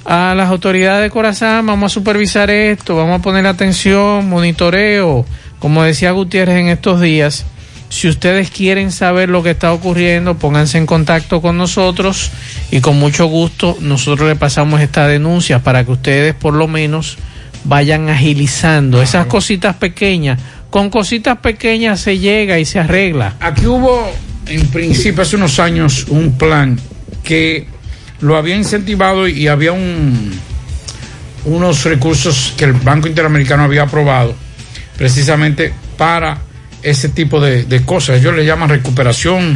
a 0.03 0.33
las 0.35 0.49
autoridades 0.49 1.03
de 1.03 1.09
Corazán, 1.09 1.65
vamos 1.65 1.91
a 1.91 1.93
supervisar 1.93 2.49
esto, 2.49 2.95
vamos 2.95 3.19
a 3.19 3.21
poner 3.21 3.45
atención, 3.45 4.27
monitoreo, 4.27 5.25
como 5.59 5.83
decía 5.83 6.11
Gutiérrez 6.11 6.57
en 6.57 6.67
estos 6.69 6.99
días, 6.99 7.45
Si 7.91 8.07
ustedes 8.07 8.49
quieren 8.49 8.89
saber 8.89 9.27
lo 9.27 9.43
que 9.43 9.49
está 9.51 9.73
ocurriendo, 9.73 10.37
pónganse 10.37 10.77
en 10.77 10.85
contacto 10.85 11.41
con 11.41 11.57
nosotros 11.57 12.31
y 12.71 12.79
con 12.79 12.97
mucho 12.97 13.25
gusto 13.25 13.77
nosotros 13.81 14.29
le 14.29 14.37
pasamos 14.37 14.79
esta 14.79 15.07
denuncia 15.07 15.59
para 15.59 15.83
que 15.83 15.91
ustedes 15.91 16.33
por 16.33 16.53
lo 16.53 16.69
menos 16.69 17.17
vayan 17.65 18.07
agilizando 18.09 19.01
esas 19.01 19.25
cositas 19.25 19.75
pequeñas. 19.75 20.39
Con 20.69 20.89
cositas 20.89 21.39
pequeñas 21.39 21.99
se 21.99 22.17
llega 22.17 22.59
y 22.59 22.65
se 22.65 22.79
arregla. 22.79 23.35
Aquí 23.41 23.67
hubo, 23.67 24.09
en 24.51 24.67
principio, 24.67 25.21
hace 25.21 25.35
unos 25.35 25.59
años, 25.59 26.05
un 26.09 26.37
plan 26.37 26.79
que 27.23 27.67
lo 28.19 28.35
había 28.35 28.55
incentivado 28.55 29.27
y 29.27 29.47
había 29.47 29.71
un, 29.71 30.31
unos 31.45 31.83
recursos 31.85 32.53
que 32.57 32.65
el 32.65 32.73
Banco 32.73 33.07
Interamericano 33.07 33.63
había 33.63 33.83
aprobado 33.83 34.35
precisamente 34.97 35.73
para 35.97 36.39
ese 36.83 37.09
tipo 37.09 37.39
de, 37.39 37.63
de 37.63 37.83
cosas. 37.83 38.19
Ellos 38.19 38.35
le 38.35 38.45
llaman 38.45 38.69
recuperación 38.69 39.55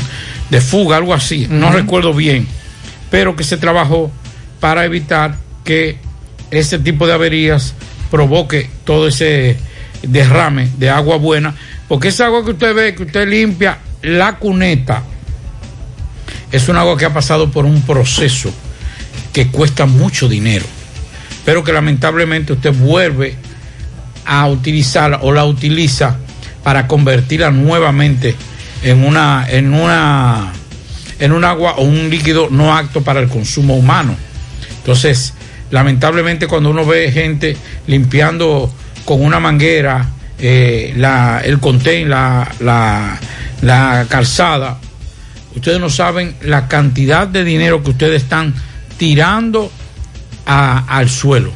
de 0.50 0.62
fuga, 0.62 0.98
algo 0.98 1.14
así. 1.14 1.48
No 1.50 1.72
recuerdo 1.72 2.14
bien. 2.14 2.48
Pero 3.12 3.36
que 3.36 3.44
se 3.44 3.58
trabajó 3.58 4.12
para 4.60 4.86
evitar 4.86 5.38
que 5.64 5.98
ese 6.52 6.80
tipo 6.80 7.06
de 7.06 7.14
averías 7.14 7.74
provoque 8.10 8.70
todo 8.84 9.08
ese 9.08 9.58
derrame 10.04 10.70
de 10.78 10.90
agua 10.90 11.18
buena. 11.18 11.54
Porque 11.88 12.08
esa 12.08 12.26
agua 12.26 12.44
que 12.46 12.52
usted 12.52 12.74
ve, 12.74 12.96
que 12.96 13.04
usted 13.04 13.28
limpia 13.28 13.78
la 14.06 14.38
cuneta, 14.38 15.04
es 16.52 16.70
un 16.70 16.78
agua 16.78 16.98
que 16.98 17.06
ha 17.06 17.14
pasado 17.14 17.52
por 17.52 17.66
un 17.66 17.82
proceso 17.82 18.54
que 19.34 19.48
cuesta 19.48 19.86
mucho 19.86 20.30
dinero, 20.30 20.66
pero 21.44 21.64
que 21.64 21.74
lamentablemente 21.74 22.54
usted 22.54 22.74
vuelve 22.74 23.36
a 24.26 24.48
utilizarla 24.48 25.20
o 25.22 25.32
la 25.32 25.46
utiliza 25.46 26.18
para 26.64 26.88
convertirla 26.88 27.52
nuevamente 27.52 28.36
en 28.84 29.04
una 29.04 29.46
en 29.50 29.74
una 29.74 30.54
en 31.20 31.32
un 31.32 31.44
agua 31.44 31.76
o 31.78 31.84
un 31.84 32.10
líquido 32.10 32.50
no 32.50 32.76
apto 32.76 33.04
para 33.04 33.20
el 33.20 33.28
consumo 33.28 33.76
humano. 33.76 34.16
Entonces, 34.78 35.34
lamentablemente 35.72 36.48
cuando 36.48 36.70
uno 36.70 36.86
ve 36.86 37.12
gente 37.12 37.58
limpiando 37.88 38.72
con 39.04 39.24
una 39.24 39.40
manguera 39.40 40.10
eh, 40.40 40.94
la, 40.98 41.42
el 41.44 41.60
contain, 41.60 42.10
la, 42.10 42.52
la, 42.60 43.20
la 43.62 44.06
calzada, 44.10 44.78
ustedes 45.56 45.80
no 45.80 45.90
saben 45.90 46.36
la 46.42 46.68
cantidad 46.68 47.28
de 47.28 47.44
dinero 47.44 47.84
que 47.84 47.92
ustedes 47.92 48.24
están 48.24 48.54
tirando 48.98 49.72
a- 50.46 50.84
al 50.88 51.10
suelo, 51.10 51.52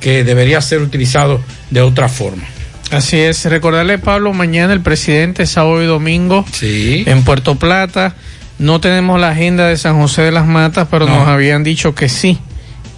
que 0.00 0.24
debería 0.24 0.60
ser 0.60 0.80
utilizado 0.80 1.40
de 1.70 1.80
otra 1.82 2.08
forma. 2.08 2.44
Así 2.92 3.18
es, 3.18 3.44
recordarle 3.46 3.98
Pablo, 3.98 4.32
mañana 4.32 4.72
el 4.72 4.80
presidente 4.80 5.44
sábado 5.46 5.82
y 5.82 5.86
domingo 5.86 6.44
en 6.62 7.24
Puerto 7.24 7.56
Plata. 7.56 8.14
No 8.58 8.80
tenemos 8.80 9.20
la 9.20 9.30
agenda 9.30 9.66
de 9.66 9.76
San 9.76 9.98
José 10.00 10.22
de 10.22 10.30
las 10.32 10.46
Matas, 10.46 10.86
pero 10.90 11.06
No. 11.06 11.16
nos 11.18 11.28
habían 11.28 11.64
dicho 11.64 11.94
que 11.96 12.08
sí, 12.08 12.38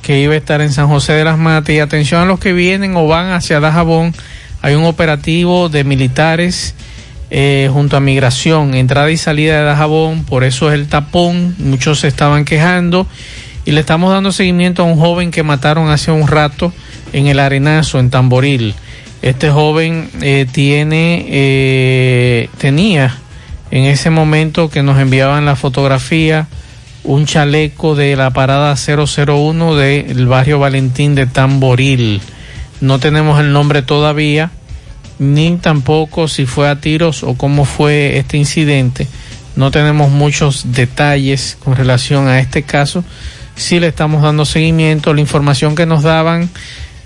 que 0.02 0.20
iba 0.20 0.34
a 0.34 0.36
estar 0.36 0.60
en 0.60 0.72
San 0.72 0.88
José 0.88 1.14
de 1.14 1.24
las 1.24 1.38
Matas. 1.38 1.70
Y 1.74 1.80
atención 1.80 2.20
a 2.20 2.26
los 2.26 2.38
que 2.38 2.52
vienen 2.52 2.94
o 2.96 3.06
van 3.08 3.32
hacia 3.32 3.60
Dajabón, 3.60 4.14
hay 4.62 4.74
un 4.74 4.84
operativo 4.84 5.68
de 5.68 5.84
militares 5.84 6.74
eh, 7.30 7.68
junto 7.72 7.96
a 7.96 8.00
migración, 8.00 8.74
entrada 8.74 9.10
y 9.10 9.16
salida 9.16 9.58
de 9.58 9.64
Dajabón, 9.64 10.24
por 10.24 10.44
eso 10.44 10.68
es 10.68 10.74
el 10.74 10.88
tapón, 10.88 11.54
muchos 11.58 12.00
se 12.00 12.08
estaban 12.08 12.44
quejando 12.44 13.06
y 13.64 13.72
le 13.72 13.80
estamos 13.80 14.12
dando 14.12 14.32
seguimiento 14.32 14.82
a 14.82 14.86
un 14.86 14.98
joven 14.98 15.30
que 15.30 15.42
mataron 15.42 15.90
hace 15.90 16.10
un 16.10 16.26
rato 16.26 16.72
en 17.12 17.26
el 17.26 17.38
Arenazo, 17.38 17.98
en 17.98 18.08
Tamboril. 18.08 18.74
Este 19.20 19.50
joven 19.50 20.08
eh, 20.22 20.46
tiene, 20.50 21.26
eh, 21.28 22.48
tenía 22.56 23.18
en 23.70 23.84
ese 23.84 24.08
momento 24.08 24.70
que 24.70 24.82
nos 24.82 24.98
enviaban 24.98 25.44
la 25.44 25.56
fotografía 25.56 26.46
un 27.04 27.26
chaleco 27.26 27.94
de 27.94 28.16
la 28.16 28.30
parada 28.30 28.74
001 28.74 29.76
del 29.76 30.26
barrio 30.26 30.58
Valentín 30.58 31.14
de 31.14 31.26
Tamboril. 31.26 32.22
No 32.80 32.98
tenemos 32.98 33.40
el 33.40 33.52
nombre 33.52 33.82
todavía, 33.82 34.50
ni 35.18 35.56
tampoco 35.56 36.28
si 36.28 36.46
fue 36.46 36.68
a 36.68 36.80
tiros 36.80 37.22
o 37.22 37.34
cómo 37.34 37.64
fue 37.64 38.18
este 38.18 38.36
incidente. 38.36 39.06
No 39.56 39.70
tenemos 39.70 40.10
muchos 40.10 40.72
detalles 40.72 41.56
con 41.62 41.74
relación 41.74 42.28
a 42.28 42.38
este 42.38 42.62
caso. 42.62 43.04
Sí 43.56 43.80
le 43.80 43.88
estamos 43.88 44.22
dando 44.22 44.44
seguimiento. 44.44 45.12
La 45.12 45.20
información 45.20 45.74
que 45.74 45.86
nos 45.86 46.04
daban 46.04 46.48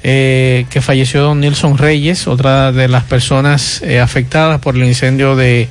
eh, 0.04 0.66
que 0.68 0.80
falleció 0.82 1.22
don 1.22 1.40
Nilson 1.40 1.78
Reyes, 1.78 2.26
otra 2.26 2.72
de 2.72 2.88
las 2.88 3.04
personas 3.04 3.80
eh, 3.82 4.00
afectadas 4.00 4.60
por 4.60 4.74
el 4.74 4.84
incendio 4.84 5.36
de 5.36 5.68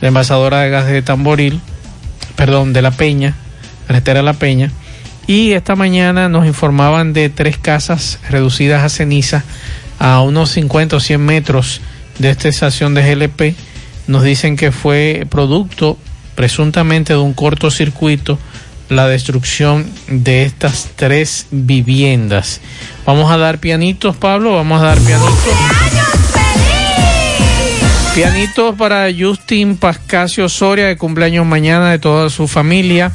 la 0.00 0.08
envasadora 0.08 0.60
de 0.60 0.70
gas 0.70 0.86
de 0.86 1.00
Tamboril, 1.00 1.60
perdón, 2.36 2.74
de 2.74 2.82
La 2.82 2.90
Peña, 2.90 3.34
carretera 3.86 4.22
La 4.22 4.34
Peña. 4.34 4.70
Y 5.26 5.52
esta 5.52 5.74
mañana 5.74 6.28
nos 6.28 6.46
informaban 6.46 7.12
de 7.12 7.30
tres 7.30 7.56
casas 7.56 8.18
reducidas 8.28 8.82
a 8.82 8.88
ceniza 8.88 9.44
a 9.98 10.20
unos 10.20 10.50
50 10.50 10.96
o 10.96 11.00
100 11.00 11.20
metros 11.24 11.80
de 12.18 12.30
esta 12.30 12.48
estación 12.48 12.94
de 12.94 13.02
GLP. 13.02 13.56
Nos 14.06 14.22
dicen 14.22 14.56
que 14.56 14.70
fue 14.70 15.26
producto 15.30 15.98
presuntamente 16.34 17.14
de 17.14 17.18
un 17.18 17.32
cortocircuito 17.32 18.38
la 18.88 19.08
destrucción 19.08 19.86
de 20.08 20.44
estas 20.44 20.90
tres 20.94 21.46
viviendas. 21.50 22.60
Vamos 23.06 23.30
a 23.30 23.38
dar 23.38 23.58
pianitos, 23.58 24.16
Pablo, 24.16 24.54
vamos 24.54 24.82
a 24.82 24.86
dar 24.86 24.98
pianitos. 25.00 25.34
Pianitos 28.14 28.76
para 28.76 29.08
Justin 29.18 29.76
Pascasio 29.76 30.48
Soria 30.48 30.86
de 30.86 30.96
cumpleaños 30.96 31.46
mañana 31.46 31.90
de 31.90 31.98
toda 31.98 32.30
su 32.30 32.46
familia. 32.46 33.10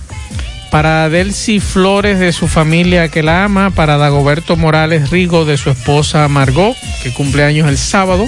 Para 0.72 1.10
Delcy 1.10 1.60
Flores 1.60 2.20
de 2.20 2.32
su 2.32 2.48
familia 2.48 3.08
que 3.10 3.24
la 3.24 3.44
ama. 3.44 3.72
Para 3.72 3.98
Dagoberto 3.98 4.56
Morales 4.56 5.10
Rigo 5.10 5.46
de 5.46 5.58
su 5.58 5.70
esposa 5.70 6.28
Margot, 6.28 6.76
que 7.04 7.12
cumpleaños 7.14 7.68
el 7.68 7.78
sábado. 7.78 8.28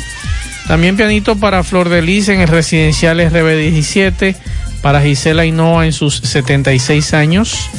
También 0.67 0.95
pianito 0.95 1.35
para 1.35 1.63
Flor 1.63 1.89
de 1.89 1.99
en 1.99 2.41
el 2.41 2.47
residencial 2.47 3.19
RB17. 3.19 4.35
Para 4.81 5.01
Gisela 5.01 5.45
Hinoa 5.45 5.85
en 5.85 5.93
sus 5.93 6.15
76 6.15 7.13
años. 7.13 7.69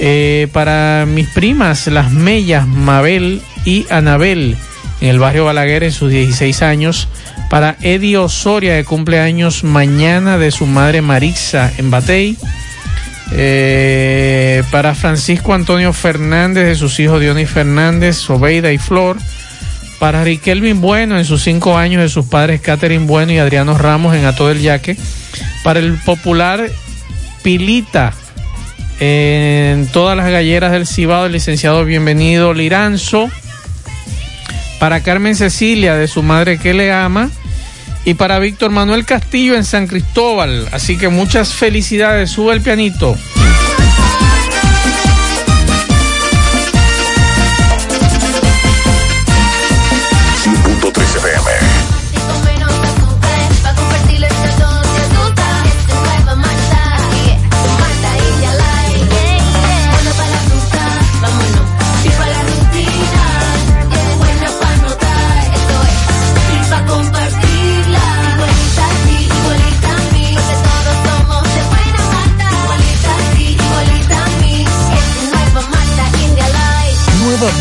Eh, 0.00 0.48
para 0.52 1.06
mis 1.06 1.28
primas, 1.28 1.86
las 1.86 2.10
Mellas, 2.10 2.66
Mabel 2.66 3.40
y 3.64 3.86
Anabel, 3.90 4.56
en 5.00 5.08
el 5.08 5.18
barrio 5.20 5.44
Balaguer 5.44 5.84
en 5.84 5.92
sus 5.92 6.10
16 6.10 6.62
años. 6.62 7.08
Para 7.50 7.76
Eddie 7.82 8.16
Osoria, 8.16 8.74
de 8.74 8.84
cumpleaños 8.84 9.62
mañana 9.62 10.38
de 10.38 10.50
su 10.50 10.66
madre 10.66 11.02
Marixa 11.02 11.70
en 11.76 11.90
Batey. 11.90 12.36
Eh, 13.34 14.62
para 14.70 14.94
Francisco 14.94 15.54
Antonio 15.54 15.92
Fernández, 15.92 16.66
de 16.66 16.74
sus 16.74 16.98
hijos 17.00 17.20
Dionis 17.20 17.48
Fernández, 17.48 18.16
Sobeida 18.16 18.72
y 18.72 18.78
Flor. 18.78 19.16
Para 19.98 20.24
Riquelvin 20.24 20.80
Bueno, 20.80 21.16
en 21.16 21.24
sus 21.24 21.42
cinco 21.42 21.78
años, 21.78 22.02
de 22.02 22.08
sus 22.08 22.26
padres 22.26 22.60
Catherine 22.60 23.06
Bueno 23.06 23.32
y 23.32 23.38
Adriano 23.38 23.78
Ramos 23.78 24.14
en 24.16 24.24
Ato 24.24 24.48
del 24.48 24.60
Yaque. 24.60 24.96
Para 25.62 25.78
el 25.78 25.94
popular 25.98 26.68
Pilita, 27.42 28.12
en 29.00 29.86
todas 29.88 30.16
las 30.16 30.30
galleras 30.30 30.72
del 30.72 30.86
Cibao, 30.86 31.26
el 31.26 31.32
licenciado 31.32 31.84
Bienvenido 31.84 32.52
Liranzo. 32.52 33.30
Para 34.78 35.00
Carmen 35.00 35.36
Cecilia, 35.36 35.94
de 35.94 36.08
su 36.08 36.22
madre 36.22 36.58
que 36.58 36.74
le 36.74 36.92
ama. 36.92 37.30
Y 38.04 38.14
para 38.14 38.38
Víctor 38.38 38.70
Manuel 38.70 39.04
Castillo 39.04 39.54
en 39.54 39.64
San 39.64 39.86
Cristóbal. 39.86 40.68
Así 40.72 40.98
que 40.98 41.08
muchas 41.08 41.54
felicidades. 41.54 42.30
Sube 42.30 42.52
el 42.54 42.60
pianito. 42.60 43.16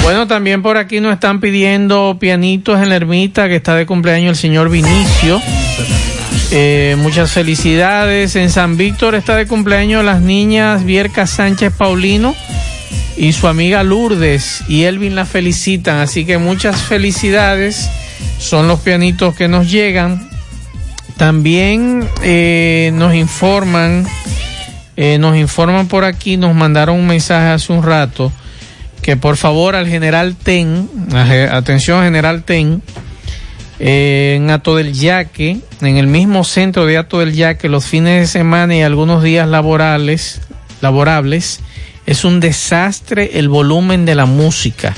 Bueno, 0.03 0.27
también 0.27 0.61
por 0.61 0.77
aquí 0.77 0.99
nos 0.99 1.13
están 1.13 1.39
pidiendo 1.39 2.17
pianitos 2.19 2.79
en 2.79 2.89
la 2.89 2.95
ermita 2.95 3.47
que 3.47 3.55
está 3.55 3.75
de 3.75 3.85
cumpleaños 3.85 4.29
el 4.31 4.35
señor 4.35 4.69
Vinicio. 4.69 5.41
Eh, 6.51 6.95
muchas 6.97 7.31
felicidades. 7.31 8.35
En 8.35 8.49
San 8.49 8.75
Víctor 8.75 9.15
está 9.15 9.35
de 9.35 9.45
cumpleaños 9.45 10.03
las 10.03 10.21
niñas 10.21 10.83
Vierca 10.83 11.27
Sánchez 11.27 11.71
Paulino 11.77 12.35
y 13.17 13.33
su 13.33 13.47
amiga 13.47 13.83
Lourdes 13.83 14.63
y 14.67 14.83
Elvin 14.83 15.15
la 15.15 15.25
felicitan. 15.25 15.97
Así 15.97 16.25
que 16.25 16.37
muchas 16.37 16.81
felicidades. 16.81 17.89
Son 18.39 18.67
los 18.67 18.79
pianitos 18.79 19.35
que 19.35 19.47
nos 19.47 19.69
llegan. 19.69 20.29
También 21.17 22.07
eh, 22.23 22.91
nos 22.93 23.13
informan, 23.13 24.07
eh, 24.95 25.17
nos 25.19 25.35
informan 25.35 25.87
por 25.87 26.05
aquí, 26.05 26.37
nos 26.37 26.55
mandaron 26.55 26.97
un 26.97 27.07
mensaje 27.07 27.49
hace 27.49 27.73
un 27.73 27.83
rato 27.83 28.31
que 29.01 29.17
por 29.17 29.37
favor 29.37 29.75
al 29.75 29.87
general 29.87 30.35
Ten, 30.41 30.89
atención 31.51 32.03
general 32.03 32.43
Ten, 32.43 32.81
en 33.79 34.49
Ato 34.49 34.75
del 34.75 34.93
Yaque, 34.93 35.59
en 35.81 35.97
el 35.97 36.07
mismo 36.07 36.43
centro 36.43 36.85
de 36.85 36.97
Ato 36.97 37.19
del 37.19 37.33
Yaque, 37.33 37.69
los 37.69 37.85
fines 37.85 38.21
de 38.21 38.27
semana 38.27 38.75
y 38.75 38.81
algunos 38.81 39.23
días 39.23 39.47
laborales, 39.47 40.41
laborables, 40.81 41.61
es 42.05 42.25
un 42.25 42.39
desastre 42.39 43.39
el 43.39 43.49
volumen 43.49 44.05
de 44.05 44.15
la 44.15 44.25
música. 44.25 44.93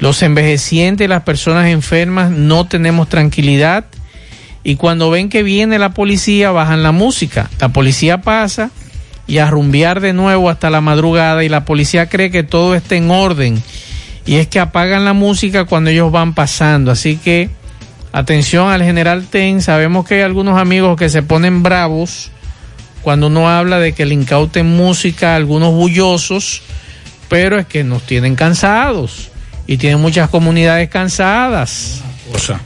Los 0.00 0.22
envejecientes 0.22 1.08
las 1.08 1.22
personas 1.22 1.66
enfermas 1.68 2.30
no 2.30 2.66
tenemos 2.66 3.08
tranquilidad 3.08 3.84
y 4.64 4.76
cuando 4.76 5.10
ven 5.10 5.28
que 5.28 5.42
viene 5.42 5.78
la 5.78 5.94
policía 5.94 6.50
bajan 6.50 6.82
la 6.82 6.92
música. 6.92 7.50
La 7.60 7.68
policía 7.70 8.22
pasa 8.22 8.70
y 9.26 9.38
a 9.38 9.50
rumbear 9.50 10.00
de 10.00 10.12
nuevo 10.12 10.50
hasta 10.50 10.70
la 10.70 10.80
madrugada 10.80 11.44
y 11.44 11.48
la 11.48 11.64
policía 11.64 12.08
cree 12.08 12.30
que 12.30 12.42
todo 12.42 12.74
está 12.74 12.96
en 12.96 13.10
orden 13.10 13.62
y 14.24 14.36
es 14.36 14.46
que 14.46 14.60
apagan 14.60 15.04
la 15.04 15.12
música 15.12 15.64
cuando 15.64 15.90
ellos 15.90 16.12
van 16.12 16.34
pasando. 16.34 16.90
Así 16.90 17.16
que 17.16 17.50
atención 18.12 18.70
al 18.70 18.82
general 18.82 19.26
Ten, 19.30 19.62
sabemos 19.62 20.06
que 20.06 20.16
hay 20.16 20.20
algunos 20.22 20.58
amigos 20.58 20.96
que 20.96 21.08
se 21.08 21.22
ponen 21.22 21.62
bravos 21.62 22.30
cuando 23.02 23.28
uno 23.28 23.48
habla 23.48 23.78
de 23.78 23.92
que 23.92 24.06
le 24.06 24.14
incauten 24.14 24.66
música 24.66 25.34
algunos 25.34 25.72
bullosos, 25.72 26.62
pero 27.28 27.58
es 27.58 27.66
que 27.66 27.84
nos 27.84 28.02
tienen 28.02 28.34
cansados 28.34 29.30
y 29.66 29.76
tienen 29.76 30.00
muchas 30.00 30.28
comunidades 30.30 30.88
cansadas. 30.88 32.02
cosa. 32.32 32.60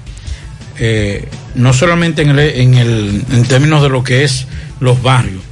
Eh, 0.79 1.29
no 1.55 1.73
solamente 1.73 2.23
en, 2.23 2.31
el, 2.31 2.39
en, 2.39 2.75
el, 2.75 3.25
en 3.31 3.45
términos 3.45 3.83
de 3.83 3.89
lo 3.89 4.03
que 4.03 4.25
es 4.25 4.47
los 4.81 5.03
barrios. 5.03 5.43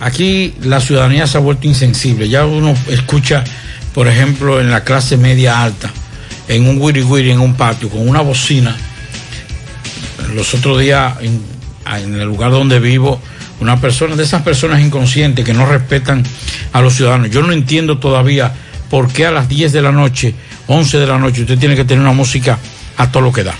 Aquí 0.00 0.54
la 0.62 0.80
ciudadanía 0.80 1.26
se 1.26 1.38
ha 1.38 1.40
vuelto 1.40 1.66
insensible. 1.66 2.28
Ya 2.28 2.44
uno 2.44 2.74
escucha, 2.88 3.44
por 3.94 4.08
ejemplo, 4.08 4.60
en 4.60 4.70
la 4.70 4.84
clase 4.84 5.16
media 5.16 5.62
alta, 5.62 5.90
en 6.48 6.68
un 6.68 6.80
wiri 6.80 7.02
wiri 7.02 7.30
en 7.30 7.40
un 7.40 7.54
patio, 7.54 7.88
con 7.88 8.06
una 8.06 8.20
bocina. 8.20 8.76
Los 10.34 10.52
otros 10.54 10.80
días, 10.80 11.14
en, 11.20 12.14
el 12.14 12.24
lugar 12.24 12.50
donde 12.50 12.80
vivo, 12.80 13.20
una 13.60 13.80
persona, 13.80 14.16
de 14.16 14.24
esas 14.24 14.42
personas 14.42 14.80
inconscientes 14.80 15.44
que 15.44 15.54
no 15.54 15.66
respetan 15.66 16.24
a 16.72 16.80
los 16.80 16.94
ciudadanos. 16.94 17.30
Yo 17.30 17.42
no 17.42 17.52
entiendo 17.52 17.98
todavía 17.98 18.52
por 18.90 19.12
qué 19.12 19.26
a 19.26 19.30
las 19.30 19.48
10 19.48 19.72
de 19.72 19.82
la 19.82 19.92
noche, 19.92 20.34
11 20.66 20.98
de 20.98 21.06
la 21.06 21.18
noche, 21.18 21.42
usted 21.42 21.58
tiene 21.58 21.76
que 21.76 21.84
tener 21.84 22.02
una 22.02 22.12
música 22.12 22.58
a 22.96 23.10
todo 23.10 23.22
lo 23.22 23.32
que 23.32 23.44
da. 23.44 23.54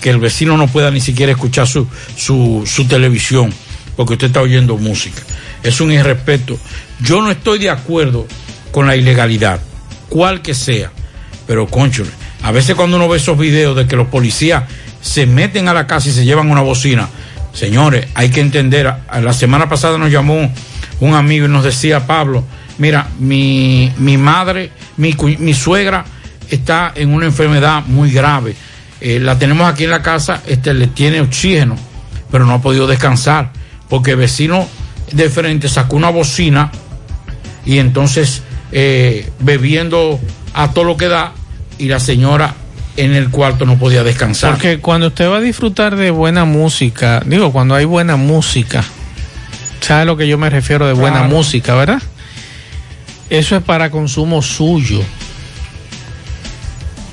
Que 0.00 0.10
el 0.10 0.18
vecino 0.18 0.56
no 0.56 0.66
pueda 0.68 0.90
ni 0.90 1.00
siquiera 1.00 1.32
escuchar 1.32 1.66
su, 1.66 1.86
su, 2.16 2.64
su 2.66 2.86
televisión, 2.86 3.52
porque 3.96 4.14
usted 4.14 4.28
está 4.28 4.40
oyendo 4.40 4.76
música. 4.76 5.22
Es 5.62 5.80
un 5.80 5.92
irrespeto. 5.92 6.58
Yo 7.00 7.22
no 7.22 7.30
estoy 7.30 7.58
de 7.58 7.70
acuerdo 7.70 8.26
con 8.70 8.86
la 8.86 8.96
ilegalidad, 8.96 9.60
cual 10.08 10.42
que 10.42 10.54
sea, 10.54 10.90
pero 11.46 11.66
concho, 11.66 12.04
a 12.42 12.52
veces 12.52 12.74
cuando 12.74 12.96
uno 12.96 13.08
ve 13.08 13.16
esos 13.16 13.38
videos 13.38 13.76
de 13.76 13.86
que 13.86 13.96
los 13.96 14.08
policías 14.08 14.64
se 15.04 15.26
meten 15.26 15.68
a 15.68 15.74
la 15.74 15.86
casa 15.86 16.08
y 16.08 16.12
se 16.12 16.24
llevan 16.24 16.50
una 16.50 16.62
bocina, 16.62 17.08
señores, 17.52 18.06
hay 18.14 18.30
que 18.30 18.40
entender, 18.40 18.90
la 19.20 19.32
semana 19.34 19.68
pasada 19.68 19.98
nos 19.98 20.10
llamó 20.10 20.50
un 21.00 21.14
amigo 21.14 21.44
y 21.44 21.48
nos 21.50 21.62
decía, 21.62 22.06
Pablo, 22.06 22.42
mira, 22.78 23.08
mi, 23.18 23.92
mi 23.98 24.16
madre, 24.16 24.70
mi, 24.96 25.14
mi 25.38 25.52
suegra 25.52 26.06
está 26.48 26.92
en 26.94 27.12
una 27.12 27.26
enfermedad 27.26 27.84
muy 27.86 28.10
grave, 28.10 28.56
Eh, 29.00 29.20
la 29.20 29.36
tenemos 29.36 29.68
aquí 29.68 29.84
en 29.84 29.90
la 29.90 30.00
casa, 30.00 30.40
este, 30.46 30.72
le 30.72 30.86
tiene 30.86 31.20
oxígeno, 31.20 31.76
pero 32.30 32.46
no 32.46 32.54
ha 32.54 32.62
podido 32.62 32.86
descansar, 32.86 33.50
porque 33.90 34.12
el 34.12 34.16
vecino 34.16 34.66
de 35.12 35.28
frente 35.28 35.68
sacó 35.68 35.96
una 35.96 36.08
bocina 36.10 36.70
y 37.66 37.80
entonces 37.80 38.42
eh, 38.72 39.28
bebiendo 39.40 40.18
a 40.54 40.70
todo 40.72 40.84
lo 40.84 40.96
que 40.96 41.08
da 41.08 41.34
y 41.76 41.88
la 41.88 42.00
señora 42.00 42.54
en 42.96 43.14
el 43.14 43.30
cuarto 43.30 43.66
no 43.66 43.76
podía 43.78 44.02
descansar. 44.04 44.52
Porque 44.52 44.78
cuando 44.78 45.08
usted 45.08 45.28
va 45.28 45.38
a 45.38 45.40
disfrutar 45.40 45.96
de 45.96 46.10
buena 46.10 46.44
música, 46.44 47.22
digo, 47.26 47.52
cuando 47.52 47.74
hay 47.74 47.84
buena 47.84 48.16
música, 48.16 48.84
¿sabe 49.80 50.02
a 50.02 50.04
lo 50.04 50.16
que 50.16 50.28
yo 50.28 50.38
me 50.38 50.48
refiero 50.50 50.86
de 50.86 50.92
buena 50.92 51.18
Claro. 51.20 51.34
música, 51.34 51.74
verdad? 51.74 52.02
Eso 53.30 53.56
es 53.56 53.62
para 53.62 53.90
consumo 53.90 54.42
suyo. 54.42 55.00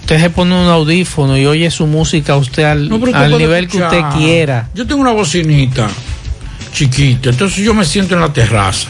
Usted 0.01 0.19
se 0.19 0.29
pone 0.29 0.53
un 0.53 0.67
audífono 0.67 1.37
y 1.37 1.45
oye 1.45 1.71
su 1.71 1.87
música 1.87 2.35
usted 2.35 2.63
al, 2.63 2.89
No, 2.89 2.97
nivel 3.37 3.67
que 3.67 3.77
usted 3.77 4.01
quiera. 4.17 4.67
Yo 4.75 4.85
tengo 4.85 5.01
una 5.01 5.11
bocinita 5.11 5.89
chiquita, 6.73 7.29
entonces 7.29 7.63
yo 7.63 7.73
me 7.73 7.85
siento 7.85 8.15
en 8.15 8.21
la 8.21 8.31
terraza. 8.31 8.89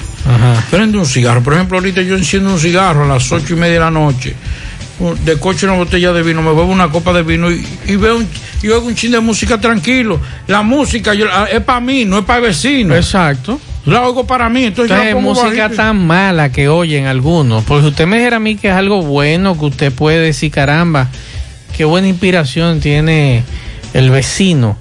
Prende 0.69 0.97
un 0.97 1.05
cigarro. 1.05 1.41
Por 1.41 1.53
ejemplo, 1.53 1.77
ahorita 1.77 2.01
yo 2.01 2.15
enciendo 2.15 2.51
un 2.51 2.59
cigarro 2.59 3.05
a 3.05 3.07
las 3.07 3.31
ocho 3.31 3.53
y 3.53 3.57
media 3.57 3.73
de 3.73 3.79
la 3.79 3.91
noche. 3.91 4.35
De 5.23 5.37
coche 5.39 5.65
una 5.65 5.75
botella 5.75 6.11
de 6.13 6.23
vino, 6.23 6.41
me 6.41 6.49
bebo 6.49 6.65
una 6.65 6.89
copa 6.89 7.11
de 7.13 7.23
vino 7.23 7.51
y, 7.51 7.65
y 7.87 7.95
veo 7.95 8.17
un, 8.17 8.27
y 8.61 8.67
oigo 8.69 8.85
un 8.87 8.95
chin 8.95 9.11
de 9.11 9.19
música 9.19 9.59
tranquilo. 9.59 10.19
La 10.47 10.61
música 10.61 11.13
yo 11.13 11.25
la- 11.25 11.45
es 11.45 11.61
para 11.61 11.79
mí, 11.79 12.05
no 12.05 12.19
es 12.19 12.25
para 12.25 12.39
el 12.39 12.45
vecino. 12.45 12.95
Exacto. 12.95 13.59
La 13.85 14.03
oigo 14.07 14.27
para 14.27 14.47
mí, 14.47 14.65
entonces, 14.65 14.89
yo 14.91 14.95
la 15.03 15.09
Entonces, 15.09 15.25
pongo 15.33 15.43
música 15.45 15.63
bajito. 15.63 15.81
tan 15.83 16.05
mala 16.05 16.51
que 16.51 16.67
oyen 16.67 17.07
algunos. 17.07 17.63
Porque 17.63 17.87
usted 17.87 18.05
me 18.05 18.17
dijera 18.17 18.37
a 18.37 18.39
mí 18.39 18.55
que 18.55 18.67
es 18.69 18.73
algo 18.75 19.01
bueno, 19.01 19.57
que 19.57 19.65
usted 19.65 19.91
puede 19.91 20.19
decir, 20.19 20.51
caramba, 20.51 21.07
qué 21.75 21.83
buena 21.85 22.07
inspiración 22.07 22.79
tiene 22.79 23.43
el 23.95 24.11
vecino. 24.11 24.77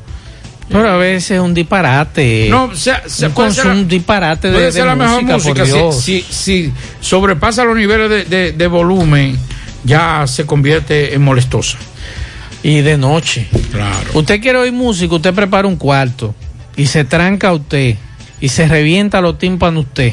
Pero 0.69 0.89
a 0.89 0.97
veces 0.99 1.33
es 1.33 1.41
un 1.41 1.53
disparate. 1.53 2.47
No, 2.49 2.73
se, 2.77 2.93
se 3.07 3.27
un, 3.27 3.33
puede 3.33 3.51
ser, 3.53 3.65
consumo- 3.65 3.73
un 3.73 3.89
disparate 3.89 4.49
de, 4.49 4.53
puede 4.55 4.67
de 4.67 4.73
ser 4.73 4.87
la 4.87 4.95
mejor 4.95 5.23
música, 5.25 5.65
si, 5.93 6.21
si 6.29 6.73
sobrepasa 7.01 7.65
los 7.65 7.77
niveles 7.77 8.09
de, 8.11 8.25
de- 8.27 8.53
de 8.53 8.67
volumen, 8.69 9.37
ya 9.85 10.27
se 10.27 10.47
convierte 10.47 11.15
en 11.15 11.23
molestosa. 11.23 11.79
Y 12.63 12.81
de 12.83 12.99
noche. 12.99 13.47
Claro. 13.73 14.11
Usted 14.15 14.41
quiere 14.41 14.59
oír 14.59 14.73
música, 14.73 15.15
usted 15.15 15.33
prepara 15.35 15.67
un 15.67 15.77
cuarto 15.77 16.35
y 16.77 16.87
se 16.87 17.05
tranca 17.05 17.53
usted 17.53 17.97
y 18.41 18.49
se 18.49 18.69
revienta 18.69 19.21
los 19.21 19.39
tímpanos 19.39 19.85
usted. 19.87 20.13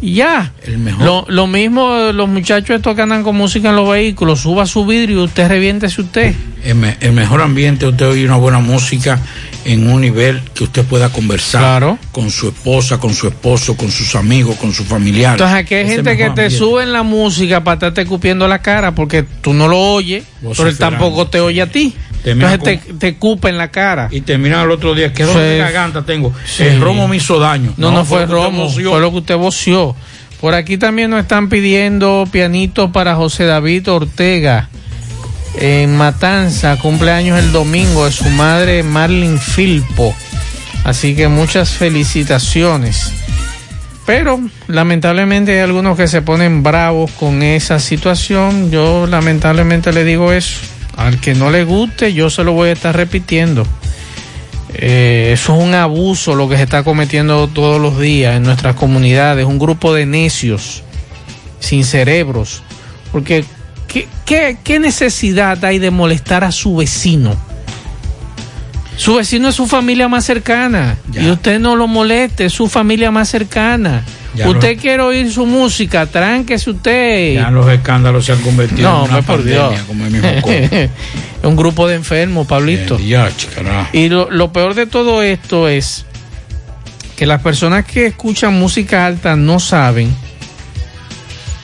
Y 0.00 0.14
ya. 0.14 0.52
El 0.64 0.78
mejor. 0.78 1.04
Lo, 1.06 1.24
lo 1.28 1.46
mismo 1.46 1.96
los 2.12 2.28
muchachos 2.28 2.76
estos 2.76 2.94
que 2.96 3.02
andan 3.02 3.22
con 3.22 3.36
música 3.36 3.70
en 3.70 3.76
los 3.76 3.88
vehículos, 3.88 4.40
suba 4.40 4.66
su 4.66 4.84
vidrio 4.84 5.20
y 5.20 5.24
usted 5.24 5.48
reviéntese 5.48 6.00
usted. 6.00 6.34
El, 6.64 6.74
me- 6.74 6.96
el 7.00 7.12
mejor 7.12 7.40
ambiente, 7.40 7.86
usted 7.86 8.06
oye 8.08 8.24
una 8.26 8.36
buena 8.36 8.58
música 8.58 9.20
en 9.66 9.88
un 9.88 10.00
nivel 10.00 10.40
que 10.54 10.64
usted 10.64 10.84
pueda 10.84 11.08
conversar 11.10 11.98
con 12.12 12.30
su 12.30 12.48
esposa, 12.48 12.98
con 12.98 13.14
su 13.14 13.28
esposo, 13.28 13.76
con 13.76 13.90
sus 13.90 14.14
amigos, 14.14 14.56
con 14.56 14.72
sus 14.72 14.86
familiares. 14.86 15.40
Entonces 15.40 15.56
aquí 15.58 15.74
hay 15.74 15.84
Ese 15.84 15.94
gente 15.96 16.10
que 16.12 16.24
te 16.24 16.28
ambiente. 16.28 16.50
sube 16.50 16.82
en 16.82 16.92
la 16.92 17.02
música 17.02 17.62
para 17.64 17.74
estarte 17.74 18.02
escupiendo 18.02 18.46
la 18.48 18.60
cara 18.60 18.94
porque 18.94 19.22
tú 19.22 19.52
no 19.52 19.68
lo 19.68 19.78
oyes, 19.78 20.24
pero 20.56 20.68
él 20.68 20.78
tampoco 20.78 21.26
te 21.26 21.40
oye 21.40 21.62
a 21.62 21.66
ti. 21.66 21.94
Entonces 22.24 22.60
te, 22.62 22.76
te 22.94 23.16
cupa 23.16 23.48
en 23.48 23.58
la 23.58 23.70
cara. 23.70 24.08
Y 24.10 24.20
termina 24.22 24.62
el 24.62 24.70
otro 24.70 24.94
día, 24.94 25.12
¿qué 25.12 25.24
dolor 25.24 25.42
de 25.42 25.58
garganta 25.58 26.02
tengo? 26.04 26.32
Sí. 26.44 26.64
El 26.64 26.80
romo 26.80 27.06
me 27.06 27.16
hizo 27.16 27.38
daño. 27.38 27.72
No, 27.76 27.92
no, 27.92 28.04
fue 28.04 28.26
Romo, 28.26 28.68
fue 28.68 28.82
lo 28.82 29.10
que 29.12 29.18
usted 29.18 29.36
voció. 29.36 29.94
Por 30.40 30.54
aquí 30.54 30.76
también 30.76 31.10
nos 31.10 31.20
están 31.20 31.48
pidiendo 31.48 32.26
pianito 32.30 32.92
para 32.92 33.14
José 33.14 33.44
David 33.44 33.88
Ortega. 33.90 34.68
En 35.58 35.96
Matanza, 35.96 36.78
cumpleaños 36.78 37.38
el 37.38 37.52
domingo 37.52 38.04
de 38.04 38.12
su 38.12 38.28
madre 38.30 38.82
Marlin 38.82 39.38
Filpo. 39.38 40.14
Así 40.84 41.16
que 41.16 41.28
muchas 41.28 41.70
felicitaciones. 41.70 43.12
Pero 44.06 44.40
lamentablemente 44.68 45.52
hay 45.52 45.58
algunos 45.58 45.96
que 45.96 46.06
se 46.06 46.22
ponen 46.22 46.62
bravos 46.62 47.10
con 47.12 47.42
esa 47.42 47.80
situación. 47.80 48.70
Yo 48.70 49.06
lamentablemente 49.06 49.92
le 49.92 50.04
digo 50.04 50.32
eso. 50.32 50.60
Al 50.96 51.20
que 51.20 51.34
no 51.34 51.50
le 51.50 51.64
guste, 51.64 52.14
yo 52.14 52.30
se 52.30 52.44
lo 52.44 52.52
voy 52.52 52.70
a 52.70 52.72
estar 52.72 52.96
repitiendo. 52.96 53.66
Eh, 54.74 55.30
eso 55.32 55.56
es 55.56 55.64
un 55.64 55.74
abuso 55.74 56.34
lo 56.34 56.48
que 56.48 56.56
se 56.56 56.64
está 56.64 56.84
cometiendo 56.84 57.48
todos 57.48 57.80
los 57.80 57.98
días 57.98 58.36
en 58.36 58.42
nuestras 58.42 58.76
comunidades, 58.76 59.46
un 59.46 59.58
grupo 59.58 59.94
de 59.94 60.06
necios, 60.06 60.82
sin 61.60 61.84
cerebros. 61.84 62.62
Porque, 63.10 63.44
¿qué, 63.96 64.08
qué, 64.26 64.56
qué 64.62 64.78
necesidad 64.78 65.64
hay 65.64 65.78
de 65.78 65.90
molestar 65.90 66.44
a 66.44 66.52
su 66.52 66.76
vecino? 66.76 67.34
Su 68.96 69.14
vecino 69.16 69.48
es 69.48 69.54
su 69.54 69.66
familia 69.66 70.08
más 70.08 70.24
cercana 70.24 70.96
y 71.12 71.28
usted 71.30 71.58
no 71.60 71.76
lo 71.76 71.86
moleste, 71.86 72.46
es 72.46 72.52
su 72.52 72.68
familia 72.68 73.10
más 73.10 73.28
cercana. 73.28 74.04
Ya 74.34 74.48
usted 74.50 74.78
quiere 74.78 75.02
oír 75.02 75.32
su 75.32 75.46
música, 75.46 76.04
tránquese 76.06 76.70
usted. 76.70 77.34
Ya 77.34 77.50
los 77.50 77.70
escándalos 77.70 78.26
se 78.26 78.32
han 78.32 78.40
convertido 78.40 78.82
No, 78.90 79.04
en 79.04 79.10
una 79.10 79.22
por 79.22 79.36
pandemia, 79.36 79.68
Dios. 79.70 79.80
como 79.82 80.04
el 80.04 80.10
mismo 80.10 80.28
un 81.42 81.56
grupo 81.56 81.88
de 81.88 81.94
enfermos, 81.94 82.46
Pablito. 82.46 82.98
Ya. 82.98 83.30
Y 83.92 84.08
lo, 84.08 84.30
lo 84.30 84.52
peor 84.52 84.74
de 84.74 84.86
todo 84.86 85.22
esto 85.22 85.68
es 85.68 86.04
que 87.16 87.24
las 87.24 87.40
personas 87.40 87.86
que 87.86 88.06
escuchan 88.06 88.58
música 88.58 89.06
alta 89.06 89.36
no 89.36 89.58
saben 89.58 90.14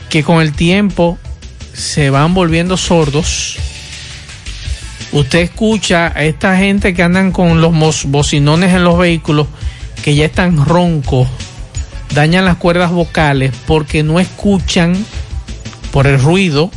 que 0.08 0.22
con 0.22 0.40
el 0.40 0.52
tiempo 0.52 1.18
se 1.72 2.10
van 2.10 2.34
volviendo 2.34 2.76
sordos. 2.76 3.56
Usted 5.12 5.40
escucha 5.40 6.12
a 6.14 6.24
esta 6.24 6.56
gente 6.56 6.94
que 6.94 7.02
andan 7.02 7.32
con 7.32 7.60
los 7.60 8.04
bocinones 8.04 8.72
en 8.72 8.84
los 8.84 8.98
vehículos 8.98 9.46
que 10.02 10.14
ya 10.14 10.24
están 10.24 10.64
roncos, 10.64 11.28
dañan 12.14 12.44
las 12.44 12.56
cuerdas 12.56 12.90
vocales 12.90 13.52
porque 13.66 14.02
no 14.02 14.20
escuchan 14.20 14.96
por 15.92 16.06
el 16.06 16.20
ruido, 16.20 16.70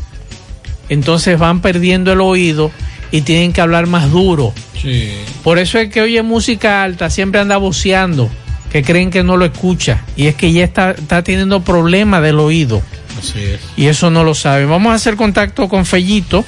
entonces 0.89 1.39
van 1.39 1.61
perdiendo 1.61 2.11
el 2.13 2.21
oído 2.21 2.71
y 3.11 3.21
tienen 3.21 3.53
que 3.53 3.61
hablar 3.61 3.87
más 3.87 4.11
duro. 4.11 4.53
Sí. 4.79 5.13
Por 5.43 5.57
eso 5.57 5.79
es 5.79 5.89
que 5.89 6.01
oye 6.01 6.21
música 6.21 6.83
alta, 6.83 7.09
siempre 7.09 7.39
anda 7.39 7.57
voceando, 7.57 8.29
que 8.71 8.83
creen 8.83 9.09
que 9.09 9.23
no 9.23 9.37
lo 9.37 9.45
escucha. 9.45 10.03
Y 10.15 10.27
es 10.27 10.35
que 10.35 10.51
ya 10.51 10.63
está, 10.63 10.91
está 10.91 11.23
teniendo 11.23 11.63
problemas 11.63 12.21
del 12.21 12.39
oído. 12.39 12.81
Así 13.17 13.39
es. 13.39 13.59
Y 13.77 13.87
eso 13.87 14.09
no 14.09 14.23
lo 14.23 14.35
sabe. 14.35 14.65
Vamos 14.65 14.91
a 14.91 14.95
hacer 14.95 15.15
contacto 15.15 15.69
con 15.69 15.85
Fellito. 15.85 16.45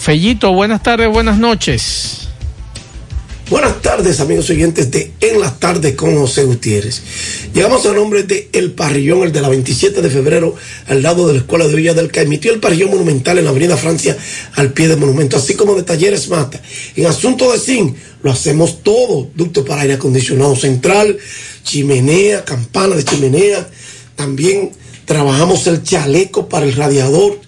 Fellito, 0.00 0.52
buenas 0.52 0.82
tardes, 0.82 1.08
buenas 1.08 1.38
noches. 1.38 2.20
Buenas 3.50 3.82
tardes, 3.82 4.20
amigos 4.20 4.48
oyentes 4.48 4.92
de 4.92 5.12
En 5.20 5.40
las 5.40 5.58
tardes 5.58 5.96
con 5.96 6.16
José 6.16 6.44
Gutiérrez. 6.44 7.02
Llegamos 7.52 7.84
a 7.84 7.92
nombre 7.92 8.22
de 8.22 8.48
El 8.52 8.70
Parrillón, 8.70 9.24
el 9.24 9.32
de 9.32 9.40
la 9.40 9.48
27 9.48 10.02
de 10.02 10.08
febrero, 10.08 10.54
al 10.86 11.02
lado 11.02 11.26
de 11.26 11.32
la 11.32 11.40
Escuela 11.40 11.66
de 11.66 11.74
Villa 11.74 11.92
del 11.92 12.12
Caimito, 12.12 12.46
y 12.46 12.52
el 12.52 12.60
Parrillón 12.60 12.90
Monumental 12.90 13.38
en 13.38 13.44
la 13.44 13.50
Avenida 13.50 13.76
Francia, 13.76 14.16
al 14.54 14.72
pie 14.72 14.86
del 14.86 14.98
monumento, 14.98 15.36
así 15.36 15.54
como 15.54 15.74
de 15.74 15.82
Talleres 15.82 16.28
Mata. 16.28 16.62
En 16.94 17.06
asunto 17.06 17.50
de 17.50 17.58
zinc, 17.58 17.96
lo 18.22 18.30
hacemos 18.30 18.84
todo: 18.84 19.28
ducto 19.34 19.64
para 19.64 19.82
aire 19.82 19.94
acondicionado 19.94 20.54
central, 20.54 21.18
chimenea, 21.64 22.44
campana 22.44 22.94
de 22.94 23.04
chimenea. 23.04 23.68
También 24.14 24.70
trabajamos 25.10 25.66
el 25.66 25.82
chaleco 25.82 26.48
para 26.48 26.64
el 26.64 26.76
radiador 26.76 27.40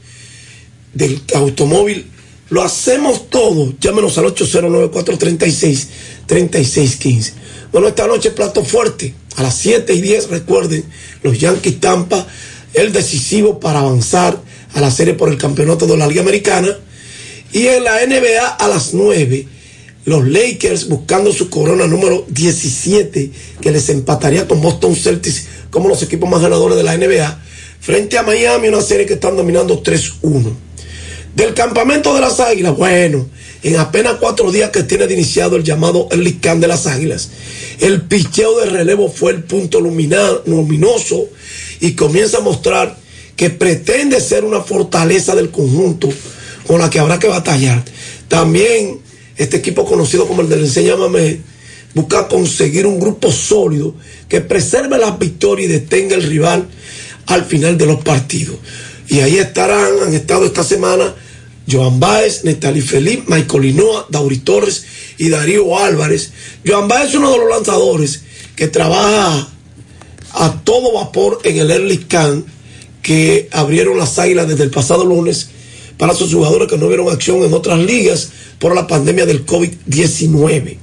del 0.94 1.22
automóvil. 1.32 2.10
Lo 2.50 2.60
hacemos 2.60 3.30
todo. 3.30 3.72
Llámenos 3.78 4.18
al 4.18 4.24
809-436-3615. 4.34 7.32
Bueno, 7.70 7.86
esta 7.86 8.08
noche 8.08 8.32
plato 8.32 8.64
fuerte. 8.64 9.14
A 9.36 9.44
las 9.44 9.56
7 9.58 9.94
y 9.94 10.00
10, 10.00 10.30
recuerden, 10.30 10.84
los 11.22 11.38
Yankees 11.38 11.78
Tampa, 11.78 12.26
el 12.74 12.92
decisivo 12.92 13.60
para 13.60 13.78
avanzar 13.78 14.42
a 14.74 14.80
la 14.80 14.90
serie 14.90 15.14
por 15.14 15.28
el 15.28 15.38
campeonato 15.38 15.86
de 15.86 15.96
la 15.96 16.08
Liga 16.08 16.22
Americana. 16.22 16.76
Y 17.52 17.68
en 17.68 17.84
la 17.84 18.04
NBA 18.04 18.44
a 18.44 18.66
las 18.66 18.92
9, 18.92 19.46
los 20.06 20.26
Lakers 20.26 20.88
buscando 20.88 21.32
su 21.32 21.48
corona 21.48 21.86
número 21.86 22.26
17, 22.28 23.30
que 23.60 23.70
les 23.70 23.88
empataría 23.88 24.48
con 24.48 24.60
Boston 24.60 24.96
Celtics 24.96 25.44
como 25.70 25.88
los 25.88 26.02
equipos 26.02 26.28
más 26.28 26.42
ganadores 26.42 26.76
de 26.76 26.82
la 26.82 26.96
NBA, 26.96 27.41
frente 27.82 28.16
a 28.16 28.22
Miami, 28.22 28.68
una 28.68 28.80
serie 28.80 29.04
que 29.04 29.14
están 29.14 29.36
dominando 29.36 29.82
3-1. 29.82 30.52
Del 31.34 31.52
campamento 31.52 32.14
de 32.14 32.20
las 32.20 32.38
Águilas, 32.38 32.76
bueno, 32.76 33.28
en 33.62 33.76
apenas 33.76 34.16
cuatro 34.20 34.52
días 34.52 34.70
que 34.70 34.84
tiene 34.84 35.06
de 35.06 35.14
iniciado 35.14 35.56
el 35.56 35.64
llamado 35.64 36.06
Early 36.10 36.34
Camp 36.34 36.60
de 36.60 36.68
las 36.68 36.86
Águilas, 36.86 37.30
el 37.80 38.02
picheo 38.02 38.60
de 38.60 38.66
relevo 38.66 39.10
fue 39.10 39.32
el 39.32 39.42
punto 39.42 39.80
luminoso 39.80 41.28
y 41.80 41.92
comienza 41.92 42.38
a 42.38 42.42
mostrar 42.42 42.96
que 43.34 43.50
pretende 43.50 44.20
ser 44.20 44.44
una 44.44 44.60
fortaleza 44.60 45.34
del 45.34 45.50
conjunto 45.50 46.08
con 46.66 46.80
la 46.80 46.88
que 46.88 47.00
habrá 47.00 47.18
que 47.18 47.28
batallar. 47.28 47.82
También 48.28 49.00
este 49.36 49.56
equipo 49.56 49.84
conocido 49.84 50.28
como 50.28 50.42
el 50.42 50.48
del 50.48 50.60
Enséñame 50.60 51.40
busca 51.94 52.28
conseguir 52.28 52.86
un 52.86 53.00
grupo 53.00 53.32
sólido 53.32 53.94
que 54.28 54.40
preserve 54.40 54.98
las 54.98 55.18
victorias 55.18 55.68
y 55.68 55.72
detenga 55.72 56.14
el 56.14 56.22
rival 56.22 56.68
al 57.26 57.44
final 57.44 57.78
de 57.78 57.86
los 57.86 58.02
partidos. 58.02 58.56
Y 59.08 59.20
ahí 59.20 59.38
estarán, 59.38 59.92
han 60.06 60.14
estado 60.14 60.46
esta 60.46 60.64
semana 60.64 61.14
Joan 61.70 62.00
Baez, 62.00 62.44
Netali 62.44 62.80
Felipe, 62.80 63.24
Michael 63.28 63.62
Linoa, 63.62 64.06
Dauri 64.08 64.38
Torres 64.38 64.84
y 65.18 65.28
Darío 65.28 65.78
Álvarez. 65.78 66.32
Joan 66.66 66.88
Baez 66.88 67.10
es 67.10 67.14
uno 67.16 67.32
de 67.32 67.38
los 67.38 67.48
lanzadores 67.48 68.22
que 68.56 68.68
trabaja 68.68 69.48
a 70.34 70.60
todo 70.64 70.94
vapor 70.94 71.40
en 71.44 71.58
el 71.58 71.70
Early 71.70 71.98
Camp 71.98 72.46
que 73.02 73.48
abrieron 73.52 73.98
las 73.98 74.18
águilas 74.18 74.48
desde 74.48 74.64
el 74.64 74.70
pasado 74.70 75.04
lunes 75.04 75.48
para 75.98 76.14
sus 76.14 76.32
jugadores 76.32 76.68
que 76.68 76.78
no 76.78 76.88
vieron 76.88 77.08
acción 77.10 77.42
en 77.42 77.52
otras 77.52 77.78
ligas 77.78 78.30
por 78.58 78.74
la 78.74 78.86
pandemia 78.86 79.26
del 79.26 79.44
COVID-19. 79.44 80.78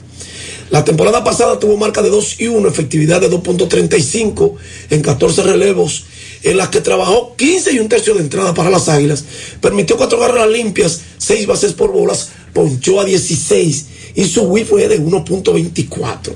La 0.69 0.85
temporada 0.85 1.23
pasada 1.23 1.59
tuvo 1.59 1.77
marca 1.77 2.01
de 2.01 2.09
2 2.09 2.41
y 2.41 2.47
1, 2.47 2.67
efectividad 2.67 3.21
de 3.21 3.29
2.35 3.29 4.53
en 4.91 5.01
14 5.01 5.41
relevos, 5.43 6.05
en 6.43 6.57
las 6.57 6.69
que 6.69 6.81
trabajó 6.81 7.35
15 7.35 7.73
y 7.73 7.79
un 7.79 7.89
tercio 7.89 8.13
de 8.15 8.21
entrada 8.21 8.53
para 8.53 8.69
las 8.69 8.89
águilas, 8.89 9.23
permitió 9.61 9.97
cuatro 9.97 10.19
carreras 10.19 10.49
limpias, 10.49 11.01
6 11.17 11.47
bases 11.47 11.73
por 11.73 11.91
bolas, 11.91 12.29
ponchó 12.53 12.99
a 12.99 13.05
16 13.05 13.85
y 14.15 14.25
su 14.25 14.43
whip 14.43 14.67
fue 14.67 14.87
de 14.87 15.01
1.24. 15.01 16.33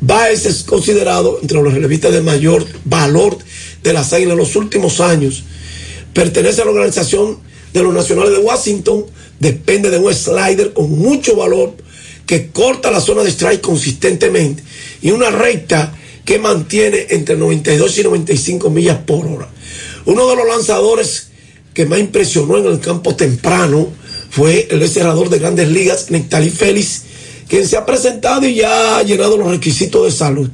Baez 0.00 0.46
es 0.46 0.62
considerado 0.62 1.38
entre 1.42 1.62
los 1.62 1.72
relevistas 1.72 2.12
de 2.12 2.22
mayor 2.22 2.64
valor 2.84 3.36
de 3.82 3.92
las 3.92 4.12
águilas 4.12 4.32
en 4.32 4.38
los 4.38 4.56
últimos 4.56 5.00
años. 5.00 5.44
Pertenece 6.14 6.62
a 6.62 6.64
la 6.64 6.70
organización 6.70 7.38
de 7.72 7.82
los 7.82 7.94
Nacionales 7.94 8.32
de 8.32 8.38
Washington 8.38 9.06
depende 9.38 9.90
de 9.90 9.98
un 9.98 10.14
slider 10.14 10.72
con 10.72 10.90
mucho 10.90 11.36
valor 11.36 11.74
que 12.26 12.50
corta 12.50 12.90
la 12.90 13.00
zona 13.00 13.22
de 13.22 13.30
strike 13.30 13.60
consistentemente 13.60 14.62
y 15.02 15.10
una 15.10 15.30
recta 15.30 15.96
que 16.24 16.38
mantiene 16.38 17.06
entre 17.10 17.36
92 17.36 17.98
y 17.98 18.02
95 18.02 18.70
millas 18.70 18.98
por 18.98 19.26
hora. 19.26 19.48
Uno 20.06 20.28
de 20.28 20.36
los 20.36 20.46
lanzadores 20.46 21.28
que 21.74 21.86
más 21.86 22.00
impresionó 22.00 22.58
en 22.58 22.66
el 22.66 22.80
campo 22.80 23.14
temprano 23.16 23.88
fue 24.30 24.68
el 24.70 24.88
cerrador 24.88 25.28
de 25.28 25.38
grandes 25.38 25.68
ligas, 25.68 26.10
Nectalí 26.10 26.50
Félix, 26.50 27.02
quien 27.48 27.66
se 27.66 27.76
ha 27.76 27.84
presentado 27.84 28.46
y 28.46 28.54
ya 28.54 28.98
ha 28.98 29.02
llenado 29.02 29.36
los 29.36 29.50
requisitos 29.50 30.04
de 30.04 30.12
salud. 30.12 30.48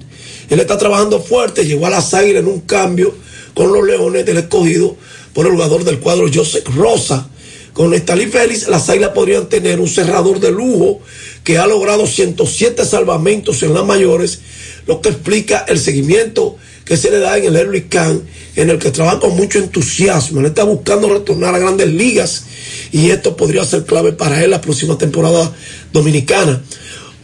Él 0.49 0.61
está 0.61 0.79
trabajando 0.79 1.21
fuerte, 1.21 1.67
llegó 1.67 1.87
a 1.87 1.91
las 1.91 2.15
águilas 2.15 2.43
en 2.43 2.49
un 2.49 2.61
cambio 2.61 3.15
con 3.55 3.73
los 3.73 3.87
Leones 3.87 4.25
del 4.25 4.39
escogido 4.39 4.97
por 5.33 5.47
el 5.47 5.53
jugador 5.53 5.85
del 5.85 5.99
cuadro 5.99 6.27
Joseph 6.33 6.67
Rosa. 6.75 7.29
Con 7.73 7.91
Nestalí 7.91 8.27
Félix, 8.27 8.69
las 8.69 8.89
águilas 8.89 9.11
podrían 9.11 9.49
tener 9.49 9.81
un 9.81 9.89
cerrador 9.89 10.41
de 10.41 10.51
lujo 10.51 11.01
que 11.45 11.59
ha 11.59 11.67
logrado 11.67 12.07
107 12.07 12.87
salvamentos 12.87 13.63
en 13.63 13.75
las 13.75 13.85
mayores, 13.85 14.41
lo 14.87 15.01
que 15.01 15.11
explica 15.11 15.65
el 15.69 15.79
seguimiento 15.79 16.57
que 16.85 16.97
se 16.97 17.11
le 17.11 17.19
da 17.19 17.37
en 17.37 17.45
el 17.45 17.57
Early 17.57 17.83
Camp, 17.83 18.23
en 18.55 18.71
el 18.71 18.79
que 18.79 18.93
trabaja 18.93 19.19
con 19.19 19.37
mucho 19.37 19.59
entusiasmo. 19.59 20.41
Él 20.41 20.47
está 20.47 20.65
buscando 20.65 21.09
retornar 21.09 21.55
a 21.55 21.59
grandes 21.59 21.89
ligas 21.89 22.45
y 22.93 23.11
esto 23.11 23.37
podría 23.37 23.65
ser 23.65 23.85
clave 23.85 24.13
para 24.13 24.43
él 24.43 24.51
la 24.51 24.61
próxima 24.61 24.97
temporada 24.97 25.53
dominicana. 25.93 26.63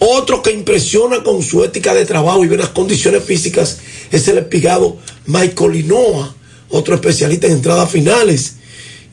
Otro 0.01 0.43
que 0.43 0.51
impresiona 0.51 1.23
con 1.23 1.43
su 1.43 1.63
ética 1.63 1.95
de 1.95 2.05
trabajo 2.05 2.45
y 2.45 2.49
buenas 2.49 2.71
condiciones 2.71 3.23
físicas 3.23 3.79
es 4.11 4.27
el 4.27 4.39
espigado 4.39 4.97
Michael 5.27 5.73
Linoa, 5.73 6.35
otro 6.71 6.97
especialista 6.97 7.47
en 7.47 7.53
entradas 7.53 7.89
finales. 7.89 8.55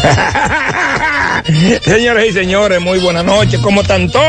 Señoras 1.82 2.24
y 2.28 2.32
señores, 2.32 2.80
muy 2.80 3.00
buenas 3.00 3.24
noches. 3.24 3.58
Como 3.60 3.82
tanto, 3.82 4.20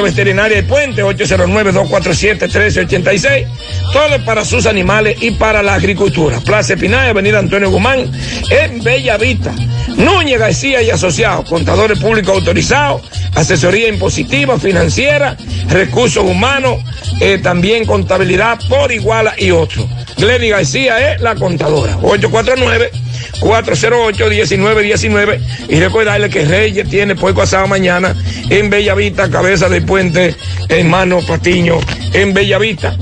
Agroveterinaria 0.09 0.56
de 0.56 0.62
Puente, 0.62 1.05
809-247-1386. 1.05 3.47
Todo 3.93 4.24
para 4.24 4.43
sus 4.43 4.64
animales 4.64 5.18
y 5.20 5.32
para 5.32 5.62
la 5.62 5.74
agricultura. 5.74 6.40
Plaza 6.40 6.76
Pinay, 6.76 7.10
Avenida 7.10 7.39
Antonio 7.39 7.70
Guzmán, 7.70 8.10
en 8.51 8.82
Bella 8.82 9.18
Vista. 9.18 9.55
Núñez 9.97 10.39
García 10.39 10.80
y 10.80 10.89
Asociados, 10.90 11.47
contadores 11.48 11.98
públicos 11.98 12.35
autorizados, 12.35 13.02
asesoría 13.35 13.89
impositiva, 13.89 14.59
financiera, 14.59 15.36
recursos 15.68 16.24
humanos, 16.24 16.78
eh, 17.20 17.39
también 17.43 17.85
contabilidad 17.85 18.59
por 18.68 18.90
iguala 18.90 19.35
y 19.36 19.51
otro. 19.51 19.86
Glenny 20.16 20.48
García 20.48 21.12
es 21.12 21.20
la 21.20 21.35
contadora. 21.35 21.98
849 22.01 22.93
408-1919 23.40 25.40
y 25.69 25.81
recordarle 25.81 26.31
que 26.31 26.45
Reyes 26.45 26.89
tiene 26.89 27.15
puerco 27.15 27.43
asado 27.43 27.66
mañana 27.66 28.15
en 28.51 28.70
Bellavista, 28.70 29.31
cabeza 29.31 29.69
de 29.69 29.82
puente, 29.82 30.35
hermano 30.69 31.20
Patiño, 31.23 31.78
en 32.12 32.35
Bellavista. 32.35 32.97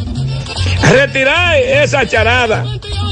Retirar 0.91 1.57
esa 1.57 2.07
charada 2.07 2.65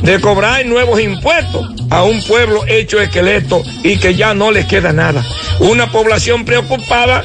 de 0.02 0.20
cobrar 0.20 0.64
nuevos 0.66 1.00
impuestos 1.00 1.70
a 1.90 2.04
un 2.04 2.22
pueblo 2.24 2.64
hecho 2.66 3.00
esqueleto 3.00 3.62
y 3.82 3.96
que 3.96 4.14
ya 4.14 4.34
no 4.34 4.50
les 4.50 4.66
queda 4.66 4.92
nada. 4.92 5.24
Una 5.60 5.90
población 5.90 6.44
preocupada 6.44 7.24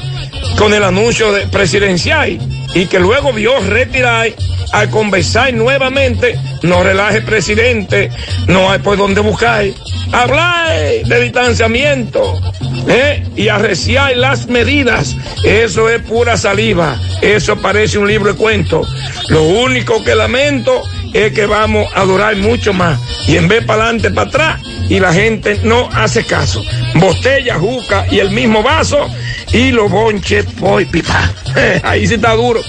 con 0.56 0.72
el 0.72 0.82
anuncio 0.82 1.32
de 1.32 1.46
presidencial 1.48 2.38
y 2.74 2.86
que 2.86 2.98
luego 2.98 3.32
vio 3.32 3.58
retirar 3.60 4.28
al 4.72 4.90
conversar 4.90 5.52
nuevamente, 5.54 6.38
no 6.62 6.82
relaje 6.82 7.22
presidente, 7.22 8.10
no 8.46 8.70
hay 8.70 8.78
por 8.78 8.96
dónde 8.96 9.20
buscar, 9.20 9.64
hablar 10.12 10.68
de 11.04 11.20
distanciamiento 11.20 12.40
¿eh? 12.88 13.24
y 13.36 13.48
arreciar 13.48 14.16
las 14.16 14.46
medidas, 14.46 15.16
eso 15.44 15.88
es 15.88 16.02
pura 16.02 16.36
saliva, 16.36 17.00
eso 17.20 17.56
parece 17.56 17.98
un 17.98 18.08
libro 18.08 18.32
de 18.32 18.38
cuentos. 18.38 18.88
Lo 19.28 19.42
único 19.42 20.02
que 20.04 20.14
lamento 20.14 20.82
es 21.12 21.32
que 21.32 21.46
vamos 21.46 21.86
a 21.94 22.04
durar 22.04 22.36
mucho 22.36 22.72
más 22.72 22.98
y 23.26 23.36
en 23.36 23.48
vez 23.48 23.64
para 23.64 23.84
adelante, 23.84 24.10
para 24.10 24.28
atrás 24.28 24.62
y 24.88 24.98
la 24.98 25.12
gente 25.12 25.60
no 25.62 25.88
hace 25.92 26.24
caso. 26.24 26.62
Botella, 26.94 27.56
juca 27.58 28.06
y 28.10 28.18
el 28.18 28.30
mismo 28.30 28.62
vaso 28.62 29.08
y 29.52 29.70
los 29.70 29.90
bonches 29.90 30.44
por 30.58 30.84
pipa. 30.86 31.32
Ahí 31.82 32.06
sí 32.06 32.14
está 32.14 32.34
duro. 32.34 32.60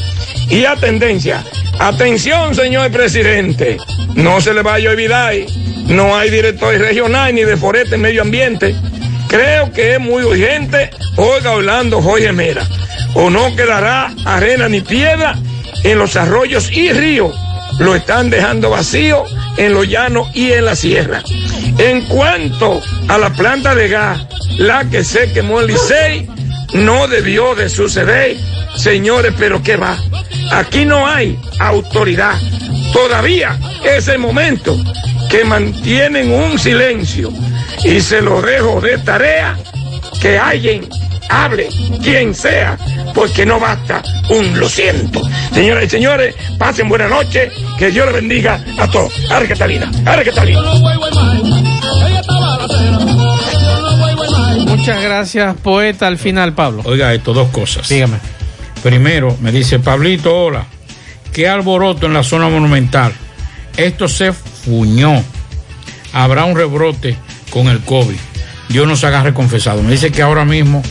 Y 0.49 0.65
a 0.65 0.75
tendencia, 0.75 1.43
atención 1.79 2.53
señor 2.53 2.91
presidente, 2.91 3.77
no 4.15 4.41
se 4.41 4.53
le 4.53 4.61
vaya 4.61 4.89
a 4.89 4.91
olvidar, 4.91 5.33
no 5.87 6.15
hay 6.15 6.29
director 6.29 6.75
regional 6.77 7.33
ni 7.33 7.43
de 7.43 7.57
Foreste 7.57 7.97
Medio 7.97 8.21
Ambiente. 8.21 8.75
Creo 9.27 9.71
que 9.71 9.93
es 9.93 9.99
muy 9.99 10.23
urgente, 10.23 10.89
oiga 11.15 11.51
Orlando 11.51 12.01
Jorge 12.01 12.33
Mera, 12.33 12.67
o 13.13 13.29
no 13.29 13.55
quedará 13.55 14.13
arena 14.25 14.67
ni 14.67 14.81
piedra 14.81 15.37
en 15.83 15.97
los 15.97 16.15
arroyos 16.17 16.69
y 16.71 16.91
ríos, 16.91 17.33
lo 17.81 17.95
están 17.95 18.29
dejando 18.29 18.69
vacío 18.69 19.23
en 19.57 19.73
los 19.73 19.87
llanos 19.87 20.29
y 20.35 20.51
en 20.51 20.65
la 20.65 20.75
sierra. 20.75 21.23
En 21.77 22.05
cuanto 22.05 22.79
a 23.07 23.17
la 23.17 23.31
planta 23.31 23.73
de 23.73 23.89
gas, 23.89 24.25
la 24.57 24.87
que 24.89 25.03
se 25.03 25.31
quemó 25.33 25.61
en 25.61 25.67
Licey, 25.67 26.29
no 26.75 27.07
debió 27.07 27.55
de 27.55 27.69
suceder, 27.69 28.37
señores, 28.75 29.33
pero 29.37 29.63
¿qué 29.63 29.77
va? 29.77 29.97
Aquí 30.51 30.85
no 30.85 31.07
hay 31.07 31.39
autoridad. 31.59 32.39
Todavía 32.93 33.57
es 33.83 34.07
el 34.07 34.19
momento 34.19 34.77
que 35.29 35.43
mantienen 35.43 36.31
un 36.31 36.59
silencio 36.59 37.31
y 37.83 37.99
se 37.99 38.21
lo 38.21 38.41
dejo 38.41 38.79
de 38.79 38.99
tarea 38.99 39.57
que 40.21 40.37
alguien 40.37 40.87
hable, 41.31 41.69
quien 42.03 42.35
sea, 42.35 42.77
porque 43.13 43.45
no 43.45 43.59
basta 43.59 44.03
un 44.29 44.59
lo 44.59 44.67
siento. 44.67 45.21
Señoras 45.53 45.85
y 45.85 45.89
señores, 45.89 46.35
pasen 46.57 46.89
buena 46.89 47.07
noche, 47.07 47.49
que 47.77 47.89
Dios 47.89 48.05
les 48.05 48.15
bendiga 48.15 48.63
a 48.77 48.87
todos. 48.87 49.31
Arre 49.31 49.47
Catalina, 49.47 49.89
arre 50.05 50.25
Catalina. 50.25 50.61
Muchas 54.65 55.01
gracias, 55.01 55.55
poeta. 55.57 56.07
Al 56.07 56.17
final, 56.17 56.53
Pablo. 56.53 56.81
Oiga 56.85 57.13
esto, 57.13 57.33
dos 57.33 57.49
cosas. 57.49 57.87
Dígame. 57.87 58.17
Primero, 58.83 59.37
me 59.41 59.51
dice 59.51 59.79
Pablito, 59.79 60.35
hola. 60.35 60.65
qué 61.31 61.47
alboroto 61.47 62.07
en 62.07 62.13
la 62.13 62.23
zona 62.23 62.49
monumental. 62.49 63.13
Esto 63.77 64.07
se 64.07 64.33
fuñó. 64.33 65.23
Habrá 66.13 66.45
un 66.45 66.57
rebrote 66.57 67.15
con 67.51 67.67
el 67.67 67.79
COVID. 67.81 68.17
Dios 68.69 68.87
nos 68.87 69.03
agarre 69.03 69.33
confesado. 69.33 69.83
Me 69.83 69.91
dice 69.91 70.11
que 70.11 70.21
ahora 70.21 70.45
mismo 70.45 70.81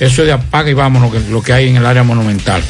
eso 0.00 0.22
es 0.22 0.26
de 0.28 0.32
apaga 0.32 0.68
y 0.70 0.74
vámonos, 0.74 1.12
que 1.12 1.20
lo 1.30 1.42
que 1.42 1.52
hay 1.52 1.68
en 1.68 1.76
el 1.76 1.86
área 1.86 2.02
monumental 2.02 2.62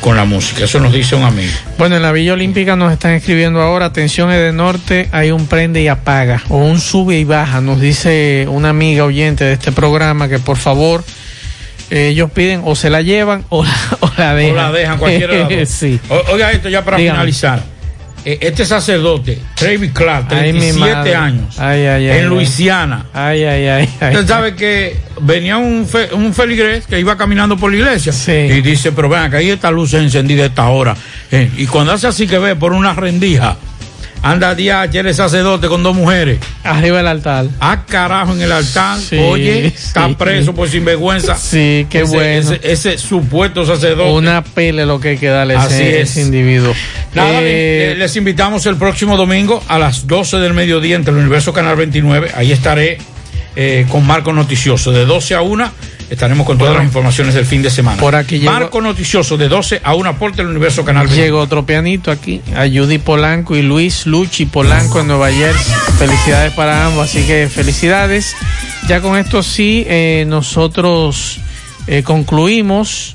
con 0.00 0.16
la 0.16 0.24
música. 0.24 0.64
Eso 0.64 0.78
nos 0.80 0.92
dice 0.92 1.14
un 1.16 1.24
amigo. 1.24 1.52
Bueno, 1.76 1.96
en 1.96 2.02
la 2.02 2.12
Villa 2.12 2.32
Olímpica 2.34 2.76
nos 2.76 2.92
están 2.92 3.12
escribiendo 3.12 3.60
ahora, 3.60 3.86
atención 3.86 4.30
de 4.30 4.52
norte, 4.52 5.08
hay 5.12 5.30
un 5.32 5.46
prende 5.46 5.82
y 5.82 5.88
apaga, 5.88 6.42
o 6.48 6.58
un 6.58 6.80
sube 6.80 7.18
y 7.18 7.24
baja, 7.24 7.60
nos 7.60 7.80
dice 7.80 8.46
una 8.48 8.70
amiga 8.70 9.04
oyente 9.04 9.44
de 9.44 9.52
este 9.54 9.72
programa 9.72 10.28
que 10.28 10.38
por 10.38 10.56
favor 10.56 11.04
eh, 11.90 12.08
ellos 12.08 12.30
piden 12.30 12.62
o 12.64 12.76
se 12.76 12.90
la 12.90 13.02
llevan 13.02 13.44
o 13.48 13.64
la, 13.64 13.74
o 14.00 14.10
la 14.16 14.34
dejan. 14.34 14.52
O 14.52 14.56
la 14.62 14.72
dejan 14.72 14.98
cualquiera 14.98 15.34
de 15.34 15.40
las 15.40 15.48
dos. 15.60 15.68
sí. 15.68 16.00
O- 16.08 16.32
Oiga 16.32 16.52
esto 16.52 16.68
ya 16.68 16.84
para 16.84 16.96
Dígame. 16.96 17.16
finalizar. 17.16 17.62
Eh, 18.24 18.38
Este 18.40 18.64
sacerdote, 18.66 19.38
Travis 19.54 19.92
Clark, 19.92 20.26
Ay, 20.30 20.52
mi 20.52 20.58
37 20.60 20.78
madre. 20.94 21.14
años, 21.14 21.58
Ay, 21.58 21.86
ay, 21.86 22.08
ay, 22.10 22.18
en. 22.18 22.26
Luisiana. 22.28 23.06
Ay, 23.14 23.44
ay, 23.44 23.66
ay. 23.68 23.88
ay. 24.00 24.14
Usted 24.14 24.26
sabe 24.28 24.54
que 24.54 24.96
venía 25.20 25.56
un, 25.58 25.86
fe- 25.86 26.12
un 26.12 26.34
feligrés 26.34 26.86
que 26.86 26.98
iba 26.98 27.16
caminando 27.16 27.56
por 27.56 27.70
la 27.70 27.76
iglesia 27.78 28.12
y 28.28 28.60
dice, 28.60 28.92
pero 28.92 29.08
vean, 29.08 29.30
que 29.30 29.36
ahí 29.38 29.50
esta 29.50 29.70
luz 29.70 29.94
es 29.94 30.02
encendida 30.02 30.44
a 30.44 30.46
esta 30.46 30.68
hora. 30.68 30.96
Eh, 31.30 31.50
y 31.56 31.66
cuando 31.66 31.92
hace 31.92 32.06
así 32.06 32.26
que 32.26 32.38
ve 32.38 32.56
por 32.56 32.72
una 32.72 32.92
rendija, 32.94 33.56
anda 34.22 34.54
DH, 34.54 34.94
el 35.00 35.14
sacerdote 35.14 35.68
con 35.68 35.82
dos 35.82 35.94
mujeres. 35.94 36.38
Arriba 36.64 36.98
del 36.98 37.06
altar. 37.06 37.46
Ah, 37.60 37.84
carajo, 37.86 38.32
en 38.32 38.42
el 38.42 38.52
altar. 38.52 38.98
Sí, 38.98 39.16
Oye, 39.16 39.66
está 39.68 40.08
preso 40.16 40.54
por 40.54 40.68
sinvergüenza. 40.68 41.36
Sí, 41.36 41.86
qué 41.88 42.00
Ese- 42.02 42.14
bueno. 42.16 42.52
Ese, 42.52 42.60
ese 42.62 42.98
supuesto 42.98 43.64
sacerdote. 43.64 44.10
Una 44.10 44.42
pele 44.42 44.84
lo 44.86 45.00
que 45.00 45.10
hay 45.10 45.18
que 45.18 45.28
darle 45.28 45.54
a 45.56 45.62
Así 45.62 45.74
ese, 45.74 46.00
es. 46.00 46.10
ese 46.10 46.20
individuo. 46.22 46.74
Nada, 47.14 47.40
Eh, 47.42 47.92
eh, 47.92 47.94
les 47.96 48.14
invitamos 48.16 48.66
el 48.66 48.76
próximo 48.76 49.16
domingo 49.16 49.62
a 49.68 49.78
las 49.78 50.06
12 50.06 50.38
del 50.38 50.54
mediodía 50.54 50.96
entre 50.96 51.12
el 51.12 51.18
Universo 51.20 51.52
Canal 51.52 51.76
29. 51.76 52.30
Ahí 52.34 52.52
estaré 52.52 52.98
eh, 53.56 53.86
con 53.90 54.06
Marco 54.06 54.32
Noticioso. 54.32 54.92
De 54.92 55.04
12 55.04 55.34
a 55.34 55.40
1 55.42 55.70
estaremos 56.10 56.46
con 56.46 56.56
todas 56.58 56.74
las 56.74 56.84
informaciones 56.84 57.34
del 57.34 57.44
fin 57.46 57.62
de 57.62 57.70
semana. 57.70 58.00
Por 58.00 58.14
aquí 58.16 58.38
llegó- 58.38 58.52
Marco 58.52 58.80
Noticioso 58.80 59.36
de 59.36 59.48
12 59.48 59.80
a 59.84 59.94
1 59.94 60.18
por 60.18 60.32
el 60.40 60.46
Universo 60.46 60.84
Canal 60.84 61.06
29. 61.06 61.26
Llegó 61.26 61.40
otro 61.40 61.64
pianito 61.66 62.10
aquí, 62.10 62.40
a 62.56 62.66
Judy 62.66 62.98
Polanco 62.98 63.56
y 63.56 63.62
Luis 63.62 64.06
Luchi 64.06 64.46
Polanco 64.46 65.00
en 65.00 65.06
Nueva 65.08 65.30
Jersey. 65.30 65.74
Felicidades 65.98 66.52
para 66.54 66.86
ambos, 66.86 67.08
así 67.08 67.22
que 67.26 67.48
felicidades. 67.52 68.34
Ya 68.88 69.00
con 69.00 69.16
esto 69.18 69.42
sí, 69.42 69.84
eh, 69.86 70.24
nosotros 70.26 71.40
eh, 71.86 72.02
concluimos. 72.02 73.14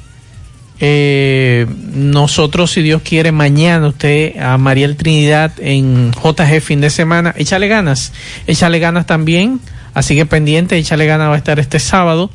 Eh, 0.86 1.66
nosotros, 1.94 2.72
si 2.72 2.82
Dios 2.82 3.02
quiere, 3.04 3.32
mañana 3.32 3.88
usted 3.88 4.38
a 4.40 4.58
Mariel 4.58 4.98
Trinidad 4.98 5.54
en 5.60 6.12
JG 6.12 6.60
fin 6.62 6.82
de 6.82 6.90
semana. 6.90 7.34
Échale 7.38 7.68
ganas, 7.68 8.12
échale 8.48 8.80
ganas 8.80 9.06
también. 9.06 9.62
Así 9.94 10.16
que 10.16 10.26
pendiente, 10.26 10.78
échale 10.78 11.06
ganas 11.06 11.30
va 11.30 11.36
a 11.36 11.38
estar 11.38 11.60
este 11.60 11.80
sábado. 11.80 12.30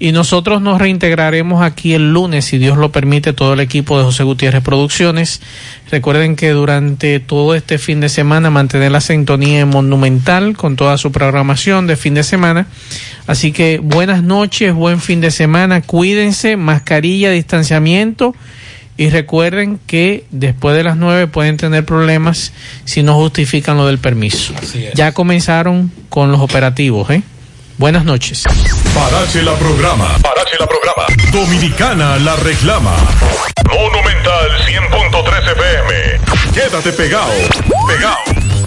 Y 0.00 0.12
nosotros 0.12 0.60
nos 0.62 0.80
reintegraremos 0.80 1.62
aquí 1.62 1.92
el 1.92 2.12
lunes, 2.12 2.44
si 2.44 2.58
Dios 2.58 2.78
lo 2.78 2.92
permite, 2.92 3.32
todo 3.32 3.54
el 3.54 3.60
equipo 3.60 3.98
de 3.98 4.04
José 4.04 4.22
Gutiérrez 4.22 4.62
Producciones. 4.62 5.40
Recuerden 5.90 6.36
que 6.36 6.50
durante 6.50 7.18
todo 7.20 7.54
este 7.54 7.78
fin 7.78 8.00
de 8.00 8.08
semana 8.08 8.50
mantener 8.50 8.92
la 8.92 9.00
sintonía 9.00 9.60
en 9.60 9.68
Monumental 9.68 10.56
con 10.56 10.76
toda 10.76 10.98
su 10.98 11.10
programación 11.10 11.86
de 11.86 11.96
fin 11.96 12.14
de 12.14 12.22
semana. 12.22 12.66
Así 13.26 13.52
que 13.52 13.78
buenas 13.82 14.22
noches, 14.22 14.72
buen 14.72 15.00
fin 15.00 15.20
de 15.20 15.30
semana, 15.30 15.80
cuídense, 15.80 16.56
mascarilla, 16.56 17.30
distanciamiento. 17.30 18.34
Y 18.98 19.10
recuerden 19.10 19.78
que 19.86 20.24
después 20.30 20.76
de 20.76 20.82
las 20.82 20.96
nueve 20.96 21.28
pueden 21.28 21.56
tener 21.56 21.84
problemas 21.84 22.52
si 22.84 23.04
no 23.04 23.14
justifican 23.14 23.76
lo 23.76 23.86
del 23.86 23.98
permiso. 23.98 24.52
Ya 24.94 25.12
comenzaron 25.12 25.92
con 26.08 26.32
los 26.32 26.40
operativos, 26.40 27.08
¿eh? 27.10 27.22
Buenas 27.78 28.04
noches. 28.04 28.42
Parache 28.92 29.40
la 29.42 29.54
programa. 29.54 30.08
Parache 30.20 30.56
la 30.58 30.66
programa. 30.66 31.06
Dominicana 31.30 32.18
la 32.18 32.34
reclama. 32.34 32.96
Monumental 33.68 34.50
100.13 34.66 35.52
FM. 35.52 36.52
Quédate 36.52 36.92
pegado. 36.92 37.30
Pegado. 37.86 38.16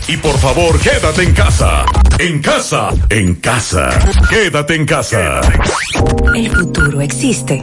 Y 0.07 0.15
por 0.15 0.37
favor, 0.39 0.79
quédate 0.79 1.23
en 1.23 1.33
casa. 1.33 1.85
En 2.19 2.41
casa. 2.41 2.91
En 3.09 3.35
casa. 3.35 3.89
Quédate 4.29 4.75
en 4.75 4.85
casa. 4.85 5.41
El 6.33 6.49
futuro 6.49 7.01
existe. 7.01 7.61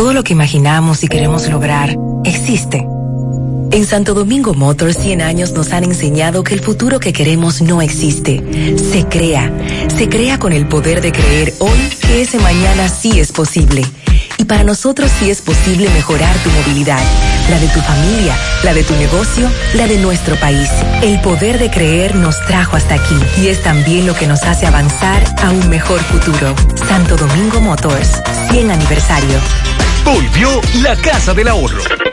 Todo 0.00 0.14
lo 0.14 0.24
que 0.24 0.32
imaginamos 0.32 1.04
y 1.04 1.08
queremos 1.08 1.46
lograr 1.50 1.94
existe. 2.24 2.78
En 3.70 3.84
Santo 3.84 4.14
Domingo 4.14 4.54
Motors 4.54 4.96
100 4.96 5.20
años 5.20 5.52
nos 5.52 5.74
han 5.74 5.84
enseñado 5.84 6.42
que 6.42 6.54
el 6.54 6.60
futuro 6.60 6.98
que 6.98 7.12
queremos 7.12 7.60
no 7.60 7.82
existe. 7.82 8.42
Se 8.78 9.04
crea. 9.04 9.52
Se 9.94 10.08
crea 10.08 10.38
con 10.38 10.54
el 10.54 10.66
poder 10.68 11.02
de 11.02 11.12
creer 11.12 11.52
hoy 11.58 11.78
que 12.00 12.22
ese 12.22 12.38
mañana 12.38 12.88
sí 12.88 13.20
es 13.20 13.30
posible. 13.30 13.84
Y 14.38 14.46
para 14.46 14.64
nosotros 14.64 15.10
sí 15.18 15.30
es 15.30 15.42
posible 15.42 15.90
mejorar 15.90 16.34
tu 16.38 16.48
movilidad, 16.48 17.02
la 17.50 17.58
de 17.58 17.68
tu 17.68 17.80
familia, 17.80 18.34
la 18.64 18.72
de 18.72 18.82
tu 18.84 18.94
negocio, 18.94 19.50
la 19.74 19.86
de 19.86 19.98
nuestro 19.98 20.34
país. 20.36 20.70
El 21.02 21.20
poder 21.20 21.58
de 21.58 21.70
creer 21.70 22.14
nos 22.14 22.40
trajo 22.46 22.74
hasta 22.74 22.94
aquí 22.94 23.18
y 23.42 23.48
es 23.48 23.62
también 23.62 24.06
lo 24.06 24.14
que 24.14 24.26
nos 24.26 24.44
hace 24.44 24.66
avanzar 24.66 25.22
a 25.42 25.50
un 25.50 25.68
mejor 25.68 26.00
futuro. 26.00 26.54
Santo 26.88 27.18
Domingo 27.18 27.60
Motors, 27.60 28.22
100 28.50 28.70
aniversario. 28.70 29.38
Volvió 30.12 30.60
la 30.82 30.96
Casa 30.96 31.32
del 31.32 31.46
Ahorro. 31.46 32.09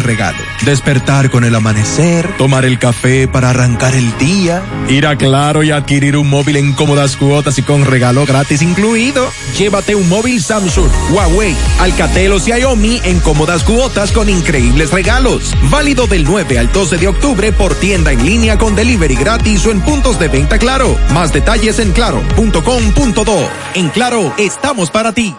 regalo. 0.00 0.38
Despertar 0.64 1.30
con 1.30 1.44
el 1.44 1.54
amanecer, 1.54 2.36
tomar 2.36 2.64
el 2.64 2.78
café 2.78 3.28
para 3.28 3.50
arrancar 3.50 3.94
el 3.94 4.16
día, 4.18 4.62
ir 4.88 5.06
a 5.06 5.16
Claro 5.16 5.62
y 5.62 5.70
adquirir 5.70 6.16
un 6.16 6.28
móvil 6.28 6.56
en 6.56 6.72
cómodas 6.72 7.16
cuotas 7.16 7.58
y 7.58 7.62
con 7.62 7.84
regalo 7.84 8.26
gratis 8.26 8.62
incluido. 8.62 9.30
Llévate 9.58 9.94
un 9.94 10.08
móvil 10.08 10.42
Samsung, 10.42 10.88
Huawei, 11.10 11.54
Alcatel 11.80 12.32
o 12.32 12.38
Xiaomi 12.38 13.00
en 13.04 13.20
cómodas 13.20 13.64
cuotas 13.64 14.12
con 14.12 14.28
increíbles 14.28 14.90
regalos. 14.90 15.52
Válido 15.70 16.06
del 16.06 16.24
9 16.24 16.58
al 16.58 16.72
12 16.72 16.98
de 16.98 17.08
octubre 17.08 17.52
por 17.52 17.74
tienda 17.74 18.12
en 18.12 18.24
línea 18.24 18.58
con 18.58 18.74
delivery 18.74 19.16
gratis 19.16 19.66
o 19.66 19.70
en 19.70 19.80
puntos 19.80 20.18
de 20.18 20.28
venta 20.28 20.58
Claro. 20.58 20.98
Más 21.12 21.32
detalles 21.32 21.78
en 21.78 21.92
claro.com.do. 21.92 23.48
En 23.74 23.88
Claro, 23.90 24.32
estamos 24.38 24.90
para 24.90 25.12
ti. 25.12 25.34